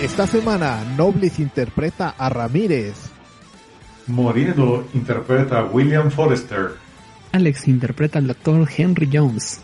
Esta 0.00 0.26
semana, 0.26 0.82
Noblis 0.96 1.38
interpreta 1.40 2.14
a 2.16 2.30
Ramírez. 2.30 2.94
Morielo 4.06 4.86
interpreta 4.94 5.58
a 5.58 5.64
William 5.66 6.10
Forrester. 6.10 6.70
Alex 7.32 7.68
interpreta 7.68 8.18
al 8.18 8.28
doctor 8.28 8.66
Henry 8.74 9.10
Jones. 9.12 9.60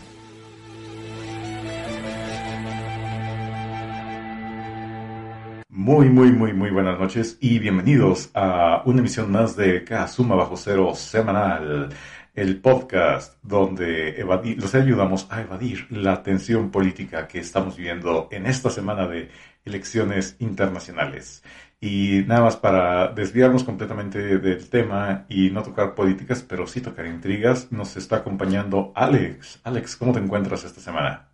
Muy, 5.69 6.07
muy, 6.09 6.31
muy, 6.31 6.53
muy 6.53 6.69
buenas 6.69 6.99
noches 6.99 7.39
y 7.41 7.57
bienvenidos 7.57 8.29
a 8.35 8.83
una 8.85 8.99
emisión 8.99 9.31
más 9.31 9.55
de 9.55 9.83
Kazuma 9.83 10.35
Bajo 10.35 10.55
Cero 10.55 10.93
Semanal, 10.93 11.89
el 12.35 12.61
podcast 12.61 13.33
donde 13.41 14.21
evadir, 14.21 14.61
los 14.61 14.75
ayudamos 14.75 15.25
a 15.31 15.41
evadir 15.41 15.87
la 15.89 16.21
tensión 16.21 16.69
política 16.69 17.27
que 17.27 17.39
estamos 17.39 17.75
viviendo 17.75 18.27
en 18.29 18.45
esta 18.45 18.69
semana 18.69 19.07
de 19.07 19.31
elecciones 19.67 20.35
internacionales. 20.39 21.43
Y 21.79 22.23
nada 22.25 22.41
más 22.41 22.55
para 22.57 23.09
desviarnos 23.09 23.63
completamente 23.63 24.39
del 24.39 24.67
tema 24.69 25.25
y 25.29 25.51
no 25.51 25.61
tocar 25.61 25.93
políticas, 25.93 26.41
pero 26.41 26.65
sí 26.65 26.81
tocar 26.81 27.05
intrigas, 27.05 27.71
nos 27.71 27.95
está 27.97 28.17
acompañando 28.17 28.91
Alex. 28.95 29.59
Alex, 29.63 29.95
¿cómo 29.95 30.11
te 30.11 30.19
encuentras 30.19 30.63
esta 30.63 30.81
semana? 30.81 31.29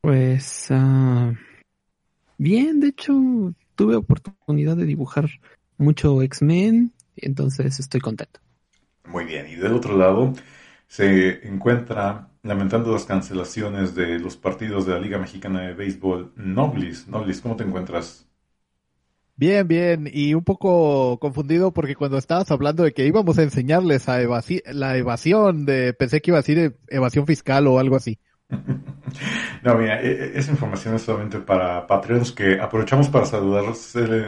Pues 0.00 0.68
uh, 0.70 1.34
bien, 2.38 2.80
de 2.80 2.88
hecho 2.88 3.12
tuve 3.74 3.96
oportunidad 3.96 4.76
de 4.76 4.86
dibujar 4.86 5.28
mucho 5.76 6.22
X-Men, 6.22 6.92
entonces 7.16 7.78
estoy 7.78 8.00
contento. 8.00 8.40
Muy 9.04 9.24
bien, 9.24 9.46
y 9.48 9.56
del 9.56 9.74
otro 9.74 9.96
lado 9.96 10.32
se 10.86 11.46
encuentra 11.46 12.27
lamentando 12.42 12.92
las 12.92 13.04
cancelaciones 13.04 13.94
de 13.94 14.18
los 14.18 14.36
partidos 14.36 14.86
de 14.86 14.92
la 14.94 15.00
Liga 15.00 15.18
Mexicana 15.18 15.62
de 15.62 15.74
Béisbol 15.74 16.32
Noblis. 16.36 17.08
Noblis, 17.08 17.40
¿cómo 17.40 17.56
te 17.56 17.64
encuentras? 17.64 18.28
Bien, 19.36 19.68
bien, 19.68 20.10
y 20.12 20.34
un 20.34 20.42
poco 20.42 21.18
confundido 21.20 21.72
porque 21.72 21.94
cuando 21.94 22.18
estabas 22.18 22.50
hablando 22.50 22.82
de 22.82 22.92
que 22.92 23.06
íbamos 23.06 23.38
a 23.38 23.44
enseñarles 23.44 24.08
a 24.08 24.18
la 24.18 24.96
evasión 24.96 25.64
de, 25.64 25.92
pensé 25.92 26.20
que 26.20 26.32
iba 26.32 26.38
a 26.38 26.42
decir 26.42 26.76
evasión 26.88 27.24
fiscal 27.24 27.68
o 27.68 27.78
algo 27.78 27.94
así. 27.94 28.18
No, 29.62 29.74
mira, 29.76 30.00
esa 30.00 30.52
información 30.52 30.94
es 30.94 31.02
solamente 31.02 31.38
para 31.38 31.86
Patreons 31.86 32.30
que 32.30 32.60
aprovechamos 32.60 33.08
para 33.08 33.26
saludar, 33.26 33.64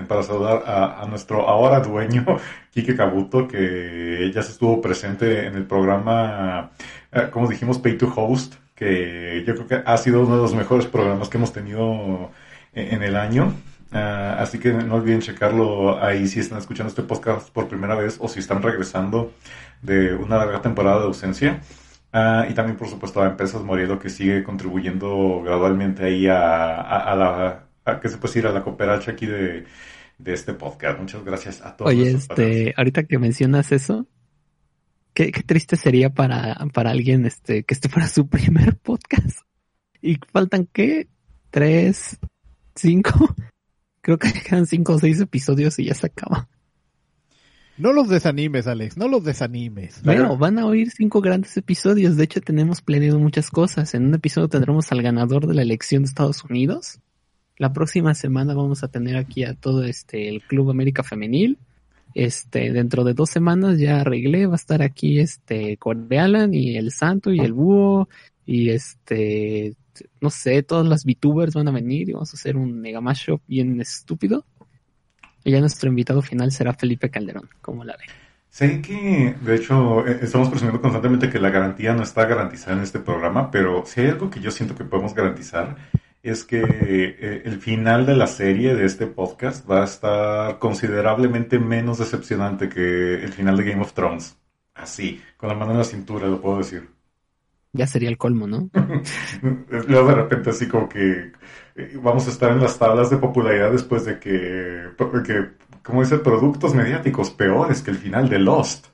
para 0.08 0.22
saludar 0.22 0.64
a, 0.66 1.06
nuestro 1.06 1.48
ahora 1.48 1.80
dueño, 1.80 2.24
Kike 2.72 2.96
Kabuto, 2.96 3.46
que 3.46 4.30
ya 4.34 4.42
se 4.42 4.52
estuvo 4.52 4.80
presente 4.80 5.46
en 5.46 5.54
el 5.54 5.64
programa, 5.66 6.70
como 7.30 7.46
dijimos, 7.48 7.78
Pay 7.78 7.98
to 7.98 8.12
Host, 8.14 8.54
que 8.74 9.44
yo 9.46 9.54
creo 9.54 9.66
que 9.66 9.82
ha 9.84 9.96
sido 9.98 10.22
uno 10.22 10.36
de 10.36 10.42
los 10.42 10.54
mejores 10.54 10.86
programas 10.86 11.28
que 11.28 11.36
hemos 11.36 11.52
tenido 11.52 12.30
en 12.74 13.02
el 13.02 13.16
año. 13.16 13.54
Uh, 13.92 14.38
así 14.38 14.60
que 14.60 14.72
no 14.72 14.96
olviden 14.96 15.20
checarlo 15.20 16.00
ahí 16.00 16.28
si 16.28 16.38
están 16.38 16.58
escuchando 16.58 16.90
este 16.90 17.02
podcast 17.02 17.50
por 17.50 17.66
primera 17.66 17.96
vez 17.96 18.18
o 18.20 18.28
si 18.28 18.38
están 18.38 18.62
regresando 18.62 19.32
de 19.82 20.14
una 20.14 20.36
larga 20.36 20.62
temporada 20.62 21.00
de 21.00 21.06
ausencia. 21.06 21.60
Uh, 22.12 22.50
y 22.50 22.54
también, 22.54 22.76
por 22.76 22.88
supuesto, 22.88 23.22
a 23.22 23.26
Empresas 23.26 23.62
Morielo 23.62 23.98
que 23.98 24.10
sigue 24.10 24.42
contribuyendo 24.42 25.42
gradualmente 25.44 26.04
ahí 26.04 26.26
a, 26.26 26.74
a, 26.74 27.12
a 27.12 27.16
la, 27.16 27.66
a, 27.84 28.00
que 28.00 28.08
se 28.08 28.16
puede 28.16 28.34
decir, 28.34 28.46
a 28.48 28.52
la 28.52 28.64
cooperacha 28.64 29.12
aquí 29.12 29.26
de, 29.26 29.64
de 30.18 30.32
este 30.32 30.54
podcast. 30.54 30.98
Muchas 30.98 31.24
gracias 31.24 31.62
a 31.62 31.76
todos. 31.76 31.90
Oye, 31.90 32.10
este, 32.10 32.74
ahorita 32.76 33.04
que 33.04 33.18
mencionas 33.18 33.70
eso, 33.70 34.08
qué, 35.14 35.30
qué 35.30 35.42
triste 35.42 35.76
sería 35.76 36.10
para, 36.10 36.56
para 36.72 36.90
alguien 36.90 37.26
este, 37.26 37.62
que 37.62 37.74
este 37.74 37.88
fuera 37.88 38.08
su 38.08 38.26
primer 38.28 38.76
podcast. 38.76 39.40
Y 40.02 40.18
faltan, 40.32 40.66
¿qué? 40.72 41.08
¿Tres? 41.50 42.18
¿Cinco? 42.74 43.34
Creo 44.00 44.18
que 44.18 44.32
quedan 44.32 44.66
cinco 44.66 44.94
o 44.94 44.98
seis 44.98 45.20
episodios 45.20 45.78
y 45.78 45.84
ya 45.84 45.94
se 45.94 46.06
acaba. 46.06 46.48
No 47.80 47.94
los 47.94 48.10
desanimes, 48.10 48.66
Alex, 48.66 48.98
no 48.98 49.08
los 49.08 49.24
desanimes. 49.24 50.02
Bueno, 50.04 50.36
van 50.36 50.58
a 50.58 50.66
oír 50.66 50.90
cinco 50.90 51.22
grandes 51.22 51.56
episodios. 51.56 52.14
De 52.14 52.24
hecho, 52.24 52.42
tenemos 52.42 52.82
planeado 52.82 53.18
muchas 53.18 53.50
cosas. 53.50 53.94
En 53.94 54.04
un 54.04 54.14
episodio 54.14 54.48
tendremos 54.48 54.92
al 54.92 55.00
ganador 55.00 55.46
de 55.46 55.54
la 55.54 55.62
elección 55.62 56.02
de 56.02 56.08
Estados 56.08 56.44
Unidos. 56.44 57.00
La 57.56 57.72
próxima 57.72 58.14
semana 58.14 58.52
vamos 58.52 58.84
a 58.84 58.88
tener 58.88 59.16
aquí 59.16 59.44
a 59.44 59.54
todo 59.54 59.84
este 59.84 60.28
el 60.28 60.42
Club 60.42 60.68
América 60.68 61.02
Femenil. 61.02 61.56
Este, 62.14 62.70
dentro 62.70 63.02
de 63.02 63.14
dos 63.14 63.30
semanas 63.30 63.78
ya 63.78 64.02
arreglé, 64.02 64.44
va 64.44 64.54
a 64.54 64.56
estar 64.56 64.82
aquí 64.82 65.18
este 65.18 65.78
Cordealan 65.78 66.52
y 66.52 66.76
el 66.76 66.92
Santo 66.92 67.32
y 67.32 67.38
el 67.38 67.54
Búho 67.54 68.10
y 68.44 68.70
este 68.70 69.74
no 70.20 70.28
sé, 70.28 70.62
todas 70.62 70.86
las 70.86 71.04
VTubers 71.04 71.54
van 71.54 71.68
a 71.68 71.72
venir 71.72 72.10
y 72.10 72.12
vamos 72.12 72.32
a 72.34 72.36
hacer 72.36 72.56
un 72.58 72.78
mega 72.80 73.00
mashup 73.00 73.40
bien 73.46 73.80
estúpido. 73.80 74.44
Y 75.44 75.52
ya 75.52 75.60
nuestro 75.60 75.88
invitado 75.88 76.22
final 76.22 76.52
será 76.52 76.72
Felipe 76.74 77.10
Calderón, 77.10 77.48
como 77.60 77.84
la 77.84 77.96
ve. 77.96 78.04
Sé 78.48 78.82
que, 78.82 79.36
de 79.40 79.54
hecho, 79.54 80.04
estamos 80.06 80.48
presumiendo 80.48 80.80
constantemente 80.80 81.30
que 81.30 81.38
la 81.38 81.50
garantía 81.50 81.94
no 81.94 82.02
está 82.02 82.26
garantizada 82.26 82.76
en 82.76 82.82
este 82.82 82.98
programa, 82.98 83.50
pero 83.50 83.84
si 83.86 84.00
hay 84.00 84.08
algo 84.08 84.28
que 84.28 84.40
yo 84.40 84.50
siento 84.50 84.74
que 84.74 84.84
podemos 84.84 85.14
garantizar 85.14 85.76
es 86.22 86.44
que 86.44 86.60
eh, 86.62 87.42
el 87.46 87.58
final 87.60 88.04
de 88.04 88.14
la 88.14 88.26
serie 88.26 88.74
de 88.74 88.84
este 88.84 89.06
podcast 89.06 89.68
va 89.70 89.82
a 89.82 89.84
estar 89.84 90.58
considerablemente 90.58 91.58
menos 91.58 91.98
decepcionante 91.98 92.68
que 92.68 93.14
el 93.22 93.32
final 93.32 93.56
de 93.56 93.64
Game 93.64 93.82
of 93.82 93.94
Thrones. 93.94 94.36
Así, 94.74 95.22
con 95.36 95.48
la 95.48 95.54
mano 95.54 95.72
en 95.72 95.78
la 95.78 95.84
cintura, 95.84 96.26
lo 96.26 96.40
puedo 96.40 96.58
decir 96.58 96.88
ya 97.72 97.86
sería 97.86 98.08
el 98.08 98.18
colmo, 98.18 98.46
¿no? 98.46 98.68
Luego 99.88 100.08
de 100.08 100.14
repente 100.14 100.50
así 100.50 100.66
como 100.66 100.88
que 100.88 101.32
vamos 102.02 102.26
a 102.26 102.30
estar 102.30 102.52
en 102.52 102.60
las 102.60 102.78
tablas 102.78 103.10
de 103.10 103.16
popularidad 103.16 103.72
después 103.72 104.04
de 104.04 104.18
que, 104.18 104.90
que 105.26 105.50
como 105.82 106.02
dice, 106.02 106.18
productos 106.18 106.74
mediáticos 106.74 107.30
peores 107.30 107.82
que 107.82 107.90
el 107.90 107.98
final 107.98 108.28
de 108.28 108.38
Lost. 108.38 108.86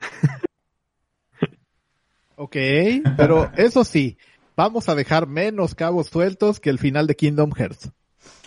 ok, 2.36 2.56
pero 3.16 3.50
eso 3.56 3.84
sí, 3.84 4.16
vamos 4.56 4.88
a 4.88 4.94
dejar 4.94 5.26
menos 5.26 5.74
cabos 5.74 6.08
sueltos 6.08 6.60
que 6.60 6.70
el 6.70 6.78
final 6.78 7.06
de 7.06 7.16
Kingdom 7.16 7.52
Hearts. 7.52 7.90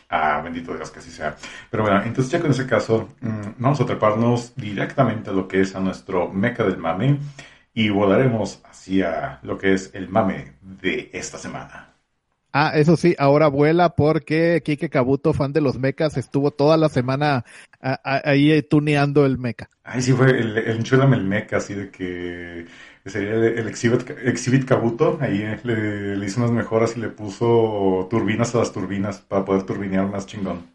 Ah, 0.09 0.41
bendito 0.43 0.73
Dios 0.73 0.89
que 0.89 0.99
así 0.99 1.11
sea. 1.11 1.35
Pero 1.69 1.83
bueno, 1.83 2.01
entonces 2.03 2.31
ya 2.31 2.41
con 2.41 2.49
ese 2.49 2.65
caso, 2.65 3.09
mmm, 3.21 3.51
vamos 3.59 3.79
a 3.79 3.85
treparnos 3.85 4.55
directamente 4.55 5.29
a 5.29 5.33
lo 5.33 5.47
que 5.47 5.61
es 5.61 5.75
a 5.75 5.79
nuestro 5.79 6.29
meca 6.29 6.63
del 6.63 6.77
mame 6.77 7.19
y 7.75 7.89
volaremos 7.89 8.59
hacia 8.65 9.39
lo 9.43 9.57
que 9.57 9.73
es 9.73 9.91
el 9.93 10.09
mame 10.09 10.53
de 10.61 11.11
esta 11.13 11.37
semana. 11.37 11.88
Ah, 12.51 12.71
eso 12.73 12.97
sí, 12.97 13.15
ahora 13.19 13.47
vuela 13.47 13.89
porque 13.89 14.61
Kike 14.65 14.89
Kabuto, 14.89 15.33
fan 15.33 15.53
de 15.53 15.61
los 15.61 15.77
mechas, 15.77 16.17
estuvo 16.17 16.49
toda 16.49 16.77
la 16.77 16.89
semana 16.89 17.45
a, 17.79 17.99
a, 18.03 18.29
ahí 18.29 18.61
tuneando 18.63 19.25
el 19.25 19.37
mecha. 19.37 19.69
Ay, 19.83 20.01
sí, 20.01 20.13
fue 20.13 20.31
el, 20.31 20.57
el 20.57 20.77
enchúlame 20.77 21.17
el 21.17 21.25
mecha, 21.25 21.57
así 21.57 21.75
de 21.75 21.91
que 21.91 22.65
sería 23.05 23.33
el, 23.33 23.43
el 23.59 23.67
exhibit, 23.67 24.09
exhibit, 24.23 24.65
Kabuto, 24.65 25.19
ahí 25.21 25.45
le, 25.63 26.17
le, 26.17 26.25
hizo 26.25 26.39
unas 26.39 26.51
mejoras 26.51 26.97
y 26.97 27.01
le 27.01 27.09
puso 27.09 28.07
turbinas 28.09 28.55
a 28.55 28.59
las 28.59 28.71
turbinas 28.71 29.19
para 29.19 29.45
poder 29.45 29.63
turbinear 29.63 30.07
más 30.07 30.25
chingón. 30.25 30.65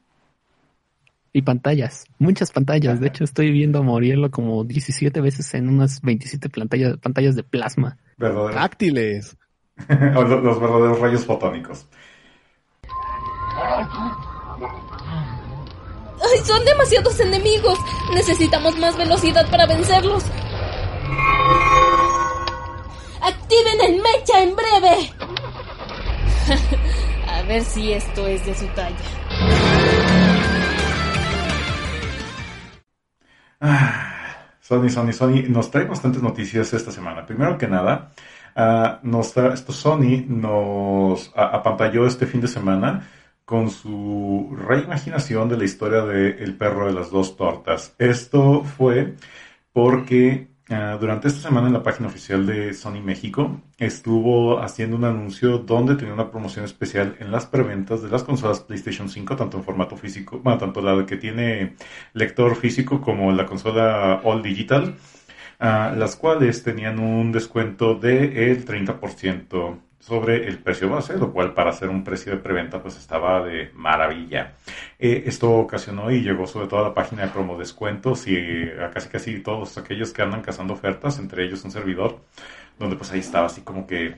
Y 1.32 1.42
pantallas, 1.42 2.06
muchas 2.20 2.52
pantallas. 2.52 3.00
De 3.00 3.08
hecho, 3.08 3.24
estoy 3.24 3.50
viendo 3.50 3.80
a 3.80 3.82
Morielo 3.82 4.30
como 4.30 4.62
17 4.62 5.20
veces 5.20 5.52
en 5.54 5.68
unas 5.68 6.00
27 6.00 6.48
pantallas, 6.48 6.96
pantallas 6.98 7.34
de 7.34 7.42
plasma. 7.42 7.98
Táctiles. 8.16 9.36
los, 9.88 10.42
los 10.42 10.60
verdaderos 10.60 11.00
rayos 11.00 11.24
fotónicos. 11.24 11.86
¡Ay, 16.22 16.38
son 16.44 16.64
demasiados 16.64 17.20
enemigos! 17.20 17.78
Necesitamos 18.14 18.78
más 18.78 18.96
velocidad 18.96 19.48
para 19.50 19.66
vencerlos. 19.66 20.24
¡Activen 23.20 23.80
el 23.88 24.02
mecha 24.02 24.42
en 24.42 24.56
breve! 24.56 25.12
A 27.28 27.42
ver 27.42 27.62
si 27.62 27.92
esto 27.92 28.26
es 28.26 28.44
de 28.46 28.54
su 28.54 28.66
talla. 28.68 28.96
Ah, 33.60 34.14
Sony, 34.60 34.88
Sony, 34.88 35.12
Sony 35.12 35.42
nos 35.48 35.70
trae 35.70 35.84
bastantes 35.84 36.22
noticias 36.22 36.72
esta 36.72 36.90
semana. 36.90 37.26
Primero 37.26 37.58
que 37.58 37.66
nada, 37.66 38.12
uh, 38.56 39.06
nos 39.06 39.36
esto 39.36 39.72
Sony 39.72 40.24
nos 40.26 41.32
apantalló 41.34 42.06
este 42.06 42.26
fin 42.26 42.40
de 42.40 42.48
semana 42.48 43.08
con 43.44 43.70
su 43.70 44.56
reimaginación 44.66 45.48
de 45.48 45.58
la 45.58 45.64
historia 45.64 46.02
de 46.02 46.42
El 46.42 46.56
perro 46.56 46.86
de 46.86 46.94
las 46.94 47.10
dos 47.10 47.36
tortas. 47.36 47.94
Esto 47.98 48.62
fue 48.62 49.14
porque 49.72 50.48
ah, 50.70 50.96
durante 51.00 51.28
esta 51.28 51.40
semana 51.40 51.66
en 51.66 51.74
la 51.74 51.82
página 51.82 52.08
oficial 52.08 52.46
de 52.46 52.72
Sony 52.74 53.02
México 53.02 53.60
estuvo 53.78 54.60
haciendo 54.60 54.96
un 54.96 55.04
anuncio 55.04 55.58
donde 55.58 55.96
tenía 55.96 56.14
una 56.14 56.30
promoción 56.30 56.64
especial 56.64 57.16
en 57.20 57.30
las 57.32 57.46
preventas 57.46 58.02
de 58.02 58.08
las 58.08 58.22
consolas 58.24 58.60
PlayStation 58.60 59.08
5, 59.08 59.36
tanto 59.36 59.58
en 59.58 59.64
formato 59.64 59.96
físico, 59.96 60.40
bueno, 60.42 60.58
tanto 60.58 60.80
la 60.80 61.04
que 61.06 61.16
tiene 61.16 61.76
lector 62.14 62.56
físico 62.56 63.00
como 63.00 63.32
la 63.32 63.46
consola 63.46 64.20
All 64.24 64.42
Digital, 64.42 64.96
las 65.58 66.16
cuales 66.16 66.62
tenían 66.62 66.98
un 66.98 67.32
descuento 67.32 67.94
del 67.94 68.64
30% 68.64 69.78
sobre 70.04 70.46
el 70.48 70.58
precio 70.58 70.90
base, 70.90 71.16
lo 71.16 71.32
cual 71.32 71.54
para 71.54 71.70
hacer 71.70 71.88
un 71.88 72.04
precio 72.04 72.32
de 72.32 72.38
preventa 72.38 72.82
pues 72.82 72.98
estaba 72.98 73.42
de 73.42 73.70
maravilla. 73.72 74.52
Eh, 74.98 75.24
esto 75.26 75.50
ocasionó 75.50 76.10
y 76.10 76.20
llegó 76.20 76.46
sobre 76.46 76.66
todo 76.66 76.80
a 76.80 76.88
la 76.88 76.94
página 76.94 77.22
de 77.22 77.28
promo 77.28 77.56
descuentos 77.56 78.26
y 78.26 78.36
a 78.70 78.90
casi 78.90 79.08
casi 79.08 79.40
todos 79.40 79.78
aquellos 79.78 80.12
que 80.12 80.20
andan 80.20 80.42
cazando 80.42 80.74
ofertas, 80.74 81.18
entre 81.18 81.44
ellos 81.44 81.64
un 81.64 81.70
servidor, 81.70 82.20
donde 82.78 82.96
pues 82.96 83.12
ahí 83.12 83.20
estaba 83.20 83.46
así 83.46 83.62
como 83.62 83.86
que 83.86 84.16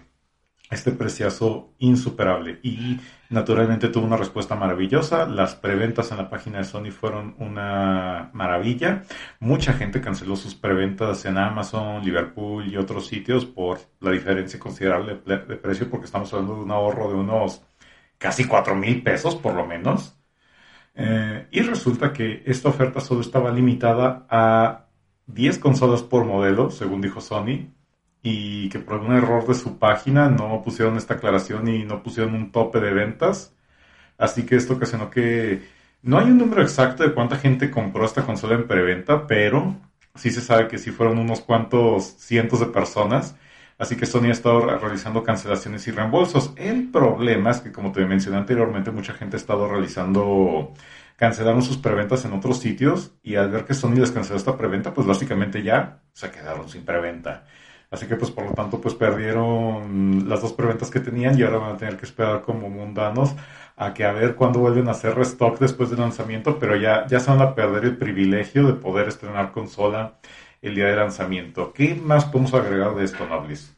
este 0.70 0.92
preciazo 0.92 1.74
insuperable 1.78 2.58
y 2.62 2.98
naturalmente 3.30 3.88
tuvo 3.88 4.06
una 4.06 4.16
respuesta 4.16 4.56
maravillosa. 4.56 5.26
Las 5.26 5.54
preventas 5.54 6.10
en 6.10 6.18
la 6.18 6.28
página 6.28 6.58
de 6.58 6.64
Sony 6.64 6.90
fueron 6.90 7.34
una 7.38 8.30
maravilla. 8.32 9.04
Mucha 9.40 9.72
gente 9.72 10.00
canceló 10.00 10.36
sus 10.36 10.54
preventas 10.54 11.24
en 11.24 11.38
Amazon, 11.38 12.04
Liverpool 12.04 12.66
y 12.66 12.76
otros 12.76 13.06
sitios 13.06 13.44
por 13.44 13.78
la 14.00 14.10
diferencia 14.10 14.58
considerable 14.58 15.20
de 15.24 15.38
precio 15.56 15.88
porque 15.90 16.06
estamos 16.06 16.32
hablando 16.32 16.56
de 16.56 16.62
un 16.62 16.70
ahorro 16.70 17.08
de 17.08 17.14
unos 17.14 17.62
casi 18.18 18.44
4 18.44 18.74
mil 18.74 19.02
pesos 19.02 19.36
por 19.36 19.54
lo 19.54 19.66
menos. 19.66 20.18
Eh, 20.94 21.46
y 21.50 21.60
resulta 21.60 22.12
que 22.12 22.42
esta 22.46 22.70
oferta 22.70 23.00
solo 23.00 23.20
estaba 23.20 23.50
limitada 23.52 24.26
a 24.30 24.86
10 25.26 25.58
consolas 25.58 26.02
por 26.02 26.24
modelo, 26.24 26.70
según 26.70 27.02
dijo 27.02 27.20
Sony, 27.20 27.68
y 28.28 28.68
que 28.70 28.80
por 28.80 28.94
algún 28.94 29.14
error 29.14 29.46
de 29.46 29.54
su 29.54 29.78
página 29.78 30.28
no 30.28 30.60
pusieron 30.64 30.96
esta 30.96 31.14
aclaración 31.14 31.68
y 31.68 31.84
no 31.84 32.02
pusieron 32.02 32.34
un 32.34 32.50
tope 32.50 32.80
de 32.80 32.92
ventas. 32.92 33.54
Así 34.18 34.44
que 34.44 34.56
esto 34.56 34.74
ocasionó 34.74 35.10
que 35.10 35.62
no 36.02 36.18
hay 36.18 36.26
un 36.26 36.38
número 36.38 36.60
exacto 36.62 37.04
de 37.04 37.14
cuánta 37.14 37.36
gente 37.36 37.70
compró 37.70 38.04
esta 38.04 38.26
consola 38.26 38.56
en 38.56 38.66
preventa, 38.66 39.28
pero 39.28 39.76
sí 40.16 40.30
se 40.32 40.40
sabe 40.40 40.66
que 40.66 40.78
sí 40.78 40.90
fueron 40.90 41.18
unos 41.18 41.40
cuantos 41.40 42.16
cientos 42.18 42.58
de 42.60 42.66
personas. 42.66 43.36
Así 43.78 43.96
que 43.96 44.06
Sony 44.06 44.26
ha 44.26 44.32
estado 44.32 44.60
realizando 44.78 45.22
cancelaciones 45.22 45.86
y 45.86 45.92
reembolsos. 45.92 46.52
El 46.56 46.90
problema 46.90 47.50
es 47.50 47.60
que, 47.60 47.70
como 47.70 47.92
te 47.92 48.04
mencioné 48.06 48.38
anteriormente, 48.38 48.90
mucha 48.90 49.12
gente 49.12 49.36
ha 49.36 49.38
estado 49.38 49.68
realizando, 49.68 50.74
cancelaron 51.16 51.62
sus 51.62 51.76
preventas 51.78 52.24
en 52.24 52.32
otros 52.32 52.58
sitios 52.58 53.12
y 53.22 53.36
al 53.36 53.50
ver 53.50 53.64
que 53.64 53.74
Sony 53.74 53.96
les 53.96 54.10
canceló 54.10 54.36
esta 54.36 54.56
preventa, 54.56 54.92
pues 54.94 55.06
básicamente 55.06 55.62
ya 55.62 56.00
se 56.12 56.30
quedaron 56.30 56.68
sin 56.68 56.84
preventa. 56.84 57.44
Así 57.90 58.06
que 58.06 58.16
pues 58.16 58.30
por 58.30 58.44
lo 58.44 58.52
tanto 58.52 58.80
pues 58.80 58.94
perdieron 58.94 60.28
las 60.28 60.42
dos 60.42 60.52
preventas 60.52 60.90
que 60.90 61.00
tenían 61.00 61.38
y 61.38 61.42
ahora 61.42 61.58
van 61.58 61.74
a 61.74 61.76
tener 61.76 61.96
que 61.96 62.06
esperar 62.06 62.42
como 62.42 62.68
mundanos 62.68 63.34
a 63.76 63.94
que 63.94 64.04
a 64.04 64.12
ver 64.12 64.34
cuándo 64.34 64.60
vuelven 64.60 64.88
a 64.88 64.92
hacer 64.92 65.14
restock 65.14 65.58
después 65.58 65.90
del 65.90 66.00
lanzamiento, 66.00 66.58
pero 66.58 66.76
ya, 66.76 67.06
ya 67.06 67.20
se 67.20 67.30
van 67.30 67.42
a 67.42 67.54
perder 67.54 67.84
el 67.84 67.96
privilegio 67.98 68.66
de 68.66 68.74
poder 68.74 69.08
estrenar 69.08 69.52
consola 69.52 70.18
el 70.62 70.74
día 70.74 70.86
de 70.86 70.96
lanzamiento. 70.96 71.72
¿Qué 71.72 71.94
más 71.94 72.24
podemos 72.24 72.54
agregar 72.54 72.94
de 72.94 73.04
esto, 73.04 73.26
Noblis? 73.26 73.75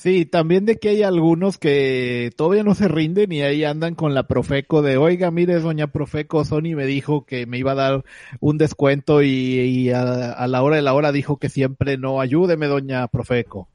Sí, 0.00 0.24
también 0.24 0.64
de 0.64 0.78
que 0.78 0.88
hay 0.88 1.02
algunos 1.02 1.58
que 1.58 2.32
todavía 2.34 2.62
no 2.62 2.74
se 2.74 2.88
rinden 2.88 3.32
y 3.32 3.42
ahí 3.42 3.64
andan 3.64 3.94
con 3.94 4.14
la 4.14 4.22
Profeco 4.22 4.80
de, 4.80 4.96
oiga, 4.96 5.30
mire, 5.30 5.60
doña 5.60 5.88
Profeco, 5.88 6.42
Sony 6.46 6.74
me 6.74 6.86
dijo 6.86 7.26
que 7.26 7.44
me 7.44 7.58
iba 7.58 7.72
a 7.72 7.74
dar 7.74 8.04
un 8.40 8.56
descuento 8.56 9.22
y, 9.22 9.90
a, 9.90 10.46
la 10.46 10.62
hora 10.62 10.76
de 10.76 10.80
la 10.80 10.94
hora 10.94 11.12
dijo 11.12 11.36
que 11.36 11.50
siempre 11.50 11.98
no, 11.98 12.22
ayúdeme, 12.22 12.66
doña 12.66 13.08
Profeco. 13.08 13.68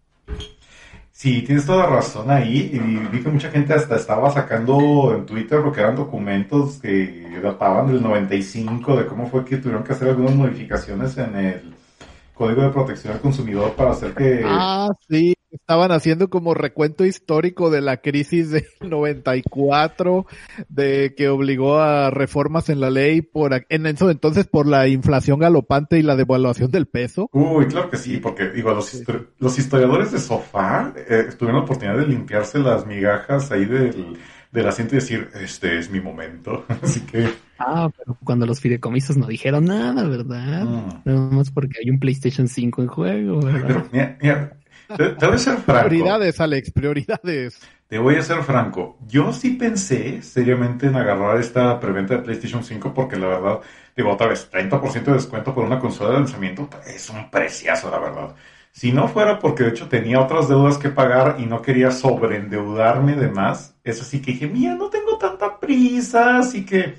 Sí, 1.11 1.43
tienes 1.43 1.67
toda 1.67 1.85
razón 1.85 2.31
ahí 2.31 2.71
y 2.73 2.79
vi 3.15 3.21
que 3.21 3.29
mucha 3.29 3.51
gente 3.51 3.75
hasta 3.75 3.95
estaba 3.95 4.31
sacando 4.31 5.13
en 5.15 5.27
Twitter 5.27 5.59
lo 5.59 5.71
que 5.71 5.81
eran 5.81 5.95
documentos 5.95 6.79
que 6.79 7.39
databan 7.43 7.85
del 7.85 8.01
95 8.01 8.97
de 8.97 9.05
cómo 9.05 9.27
fue 9.27 9.45
que 9.45 9.57
tuvieron 9.57 9.83
que 9.83 9.93
hacer 9.93 10.07
algunas 10.07 10.33
modificaciones 10.33 11.15
en 11.19 11.35
el 11.35 11.75
Código 12.33 12.63
de 12.63 12.69
Protección 12.69 13.13
al 13.13 13.21
Consumidor 13.21 13.73
para 13.73 13.91
hacer 13.91 14.15
que... 14.15 14.41
Ah, 14.43 14.89
sí, 15.07 15.35
estaban 15.55 15.91
haciendo 15.91 16.29
como 16.29 16.53
recuento 16.53 17.05
histórico 17.05 17.69
de 17.69 17.81
la 17.81 17.97
crisis 17.97 18.51
del 18.51 18.65
94, 18.81 20.25
de 20.69 21.13
que 21.15 21.29
obligó 21.29 21.79
a 21.79 22.09
reformas 22.11 22.69
en 22.69 22.79
la 22.79 22.89
ley 22.89 23.21
por 23.21 23.65
en 23.69 23.85
eso 23.85 24.09
entonces 24.09 24.47
por 24.47 24.67
la 24.67 24.87
inflación 24.87 25.39
galopante 25.39 25.97
y 25.97 26.03
la 26.03 26.15
devaluación 26.15 26.71
del 26.71 26.85
peso. 26.85 27.29
Uy, 27.33 27.65
claro 27.67 27.89
que 27.89 27.97
sí, 27.97 28.17
porque 28.17 28.49
digo, 28.49 28.73
los, 28.73 29.03
los 29.39 29.59
historiadores 29.59 30.11
de 30.11 30.19
sofá 30.19 30.93
eh, 30.95 31.29
tuvieron 31.37 31.59
la 31.59 31.63
oportunidad 31.63 31.97
de 31.97 32.07
limpiarse 32.07 32.59
las 32.59 32.85
migajas 32.85 33.51
ahí 33.51 33.65
del, 33.65 34.17
del 34.51 34.67
asiento 34.67 34.95
y 34.95 34.99
decir, 34.99 35.29
este 35.35 35.77
es 35.77 35.91
mi 35.91 35.99
momento. 35.99 36.65
Así 36.81 37.01
que... 37.01 37.29
Ah, 37.59 37.89
pero 37.95 38.17
cuando 38.23 38.45
los 38.45 38.59
fideicomisos 38.59 39.17
no 39.17 39.27
dijeron 39.27 39.65
nada, 39.65 40.07
¿verdad? 40.07 40.65
Mm. 40.65 41.01
Nada 41.05 41.29
más 41.29 41.51
porque 41.51 41.79
hay 41.81 41.89
un 41.89 41.99
PlayStation 41.99 42.47
5 42.47 42.81
en 42.81 42.87
juego, 42.87 43.39
¿verdad? 43.41 43.85
mira, 43.91 44.17
mira, 44.21 44.57
te, 44.87 45.25
voy 45.25 45.35
a 45.35 45.37
ser 45.37 45.57
franco. 45.57 45.89
Prioridades, 45.89 46.39
Alex, 46.39 46.71
prioridades. 46.71 47.59
Te 47.87 47.99
voy 47.99 48.15
a 48.15 48.21
ser 48.21 48.43
franco. 48.43 48.97
Yo 49.07 49.31
sí 49.31 49.51
pensé 49.51 50.21
seriamente 50.21 50.87
en 50.87 50.95
agarrar 50.95 51.39
esta 51.39 51.79
preventa 51.79 52.15
de 52.15 52.23
PlayStation 52.23 52.63
5 52.63 52.93
porque 52.93 53.15
la 53.15 53.27
verdad, 53.27 53.59
digo 53.95 54.11
otra 54.11 54.27
vez, 54.27 54.49
30% 54.51 55.03
de 55.03 55.13
descuento 55.13 55.53
por 55.53 55.63
una 55.63 55.79
consola 55.79 56.11
de 56.11 56.15
lanzamiento 56.15 56.69
es 56.87 57.09
un 57.09 57.29
preciazo, 57.29 57.91
la 57.91 57.99
verdad. 57.99 58.35
Si 58.71 58.91
no 58.91 59.07
fuera 59.07 59.39
porque 59.39 59.63
de 59.63 59.69
hecho 59.69 59.87
tenía 59.87 60.19
otras 60.19 60.49
deudas 60.49 60.77
que 60.77 60.89
pagar 60.89 61.37
y 61.39 61.45
no 61.45 61.61
quería 61.61 61.91
sobreendeudarme 61.91 63.15
de 63.15 63.29
más, 63.29 63.75
es 63.83 64.01
así 64.01 64.21
que 64.21 64.33
dije, 64.33 64.47
mira, 64.47 64.75
no 64.75 64.89
tengo 64.89 65.17
tanta 65.17 65.59
prisa, 65.59 66.39
así 66.39 66.65
que 66.65 66.95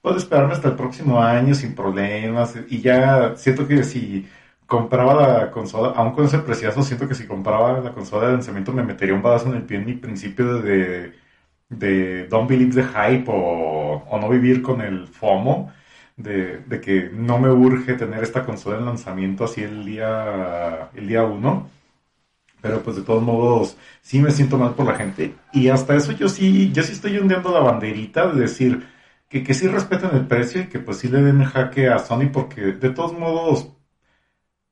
puedo 0.00 0.18
esperarme 0.18 0.52
hasta 0.52 0.68
el 0.68 0.76
próximo 0.76 1.20
año 1.20 1.54
sin 1.54 1.74
problemas. 1.74 2.54
Y 2.68 2.80
ya 2.80 3.34
siento 3.36 3.66
que 3.66 3.82
si 3.82 4.28
compraba 4.66 5.14
la 5.14 5.50
consola, 5.50 5.90
aún 5.96 6.12
con 6.12 6.24
ese 6.26 6.38
preciazo, 6.40 6.82
siento 6.82 7.08
que 7.08 7.14
si 7.14 7.26
compraba 7.26 7.80
la 7.80 7.92
consola 7.92 8.26
de 8.26 8.32
lanzamiento 8.34 8.72
me 8.72 8.82
metería 8.82 9.14
un 9.14 9.22
badazo 9.22 9.48
en 9.48 9.56
el 9.56 9.62
pie 9.64 9.78
en 9.78 9.86
mi 9.86 9.94
principio 9.94 10.60
de, 10.62 11.14
de 11.68 12.26
Don't 12.28 12.48
Believe 12.48 12.82
the 12.82 12.84
Hype 12.88 13.24
o, 13.28 14.02
o 14.08 14.18
no 14.20 14.28
vivir 14.28 14.62
con 14.62 14.80
el 14.80 15.08
FOMO. 15.08 15.72
De, 16.16 16.60
de, 16.60 16.80
que 16.80 17.10
no 17.12 17.38
me 17.38 17.50
urge 17.50 17.92
tener 17.92 18.22
esta 18.22 18.42
consola 18.42 18.78
en 18.78 18.86
lanzamiento 18.86 19.44
así 19.44 19.62
el 19.62 19.84
día 19.84 20.88
el 20.94 21.08
día 21.08 21.24
uno 21.24 21.68
pero 22.62 22.82
pues 22.82 22.96
de 22.96 23.02
todos 23.02 23.22
modos 23.22 23.76
sí 24.00 24.20
me 24.20 24.30
siento 24.30 24.56
mal 24.58 24.74
por 24.74 24.86
la 24.86 24.94
gente 24.94 25.34
y 25.52 25.68
hasta 25.68 25.94
eso 25.94 26.12
yo 26.12 26.28
sí 26.30 26.72
yo 26.72 26.82
sí 26.82 26.92
estoy 26.92 27.18
ondeando 27.18 27.52
la 27.52 27.60
banderita 27.60 28.28
de 28.28 28.40
decir 28.40 28.86
que, 29.28 29.42
que 29.42 29.54
sí 29.54 29.68
respeten 29.68 30.10
el 30.14 30.26
precio 30.26 30.62
y 30.62 30.68
que 30.68 30.78
pues 30.78 30.98
sí 30.98 31.08
le 31.08 31.22
den 31.22 31.44
jaque 31.44 31.88
a 31.88 31.98
Sony 31.98 32.30
porque 32.32 32.62
de 32.62 32.90
todos 32.90 33.12
modos 33.12 33.75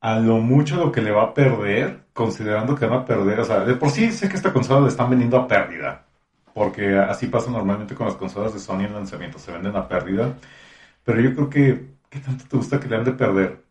a 0.04 0.18
lo 0.20 0.36
mucho 0.38 0.76
lo 0.76 0.92
que 0.92 1.00
le 1.00 1.12
va 1.12 1.22
a 1.24 1.34
perder, 1.34 2.00
considerando 2.12 2.74
que 2.74 2.86
va 2.86 2.96
a 2.98 3.04
perder, 3.06 3.40
o 3.40 3.44
sea, 3.44 3.60
de 3.64 3.74
por 3.74 3.90
sí 3.90 4.12
sé 4.12 4.28
que 4.28 4.36
esta 4.36 4.52
consola 4.52 4.82
le 4.82 4.88
están 4.88 5.08
vendiendo 5.08 5.38
a 5.38 5.48
pérdida, 5.48 6.04
porque 6.52 6.98
así 6.98 7.26
pasa 7.28 7.50
normalmente 7.50 7.94
con 7.94 8.06
las 8.08 8.16
consolas 8.16 8.52
de 8.52 8.60
Sony 8.60 8.82
en 8.84 8.92
lanzamiento, 8.92 9.38
se 9.38 9.52
venden 9.52 9.74
a 9.76 9.88
pérdida, 9.88 10.34
pero 11.04 11.20
yo 11.20 11.34
creo 11.34 11.48
que, 11.50 11.86
¿qué 12.10 12.18
tanto 12.20 12.44
te 12.46 12.56
gusta 12.56 12.78
que 12.80 12.88
le 12.88 12.96
han 12.96 13.04
de 13.04 13.12
perder? 13.12 13.64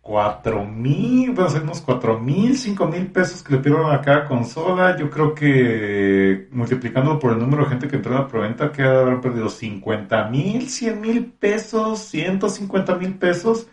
Cuatro 0.00 0.64
mil, 0.64 1.32
bueno, 1.32 1.50
ser 1.50 1.62
unos 1.62 1.82
cuatro 1.82 2.18
mil, 2.18 2.56
cinco 2.56 2.86
mil 2.86 3.06
pesos 3.08 3.42
que 3.42 3.54
le 3.54 3.60
pierden 3.60 3.90
a 3.90 4.00
cada 4.00 4.24
consola. 4.26 4.96
Yo 4.96 5.10
creo 5.10 5.34
que 5.34 6.48
multiplicando 6.50 7.18
por 7.18 7.32
el 7.32 7.38
número 7.38 7.64
de 7.64 7.70
gente 7.70 7.88
que 7.88 7.96
entró 7.96 8.12
en 8.12 8.20
la 8.20 8.28
preventa, 8.28 8.72
que 8.72 8.82
habrán 8.82 9.20
perdido 9.20 9.48
50 9.50 10.24
mil, 10.30 10.68
100 10.70 11.00
mil 11.00 11.26
pesos, 11.26 12.00
150 12.00 12.94
mil 12.96 13.14
pesos 13.18 13.68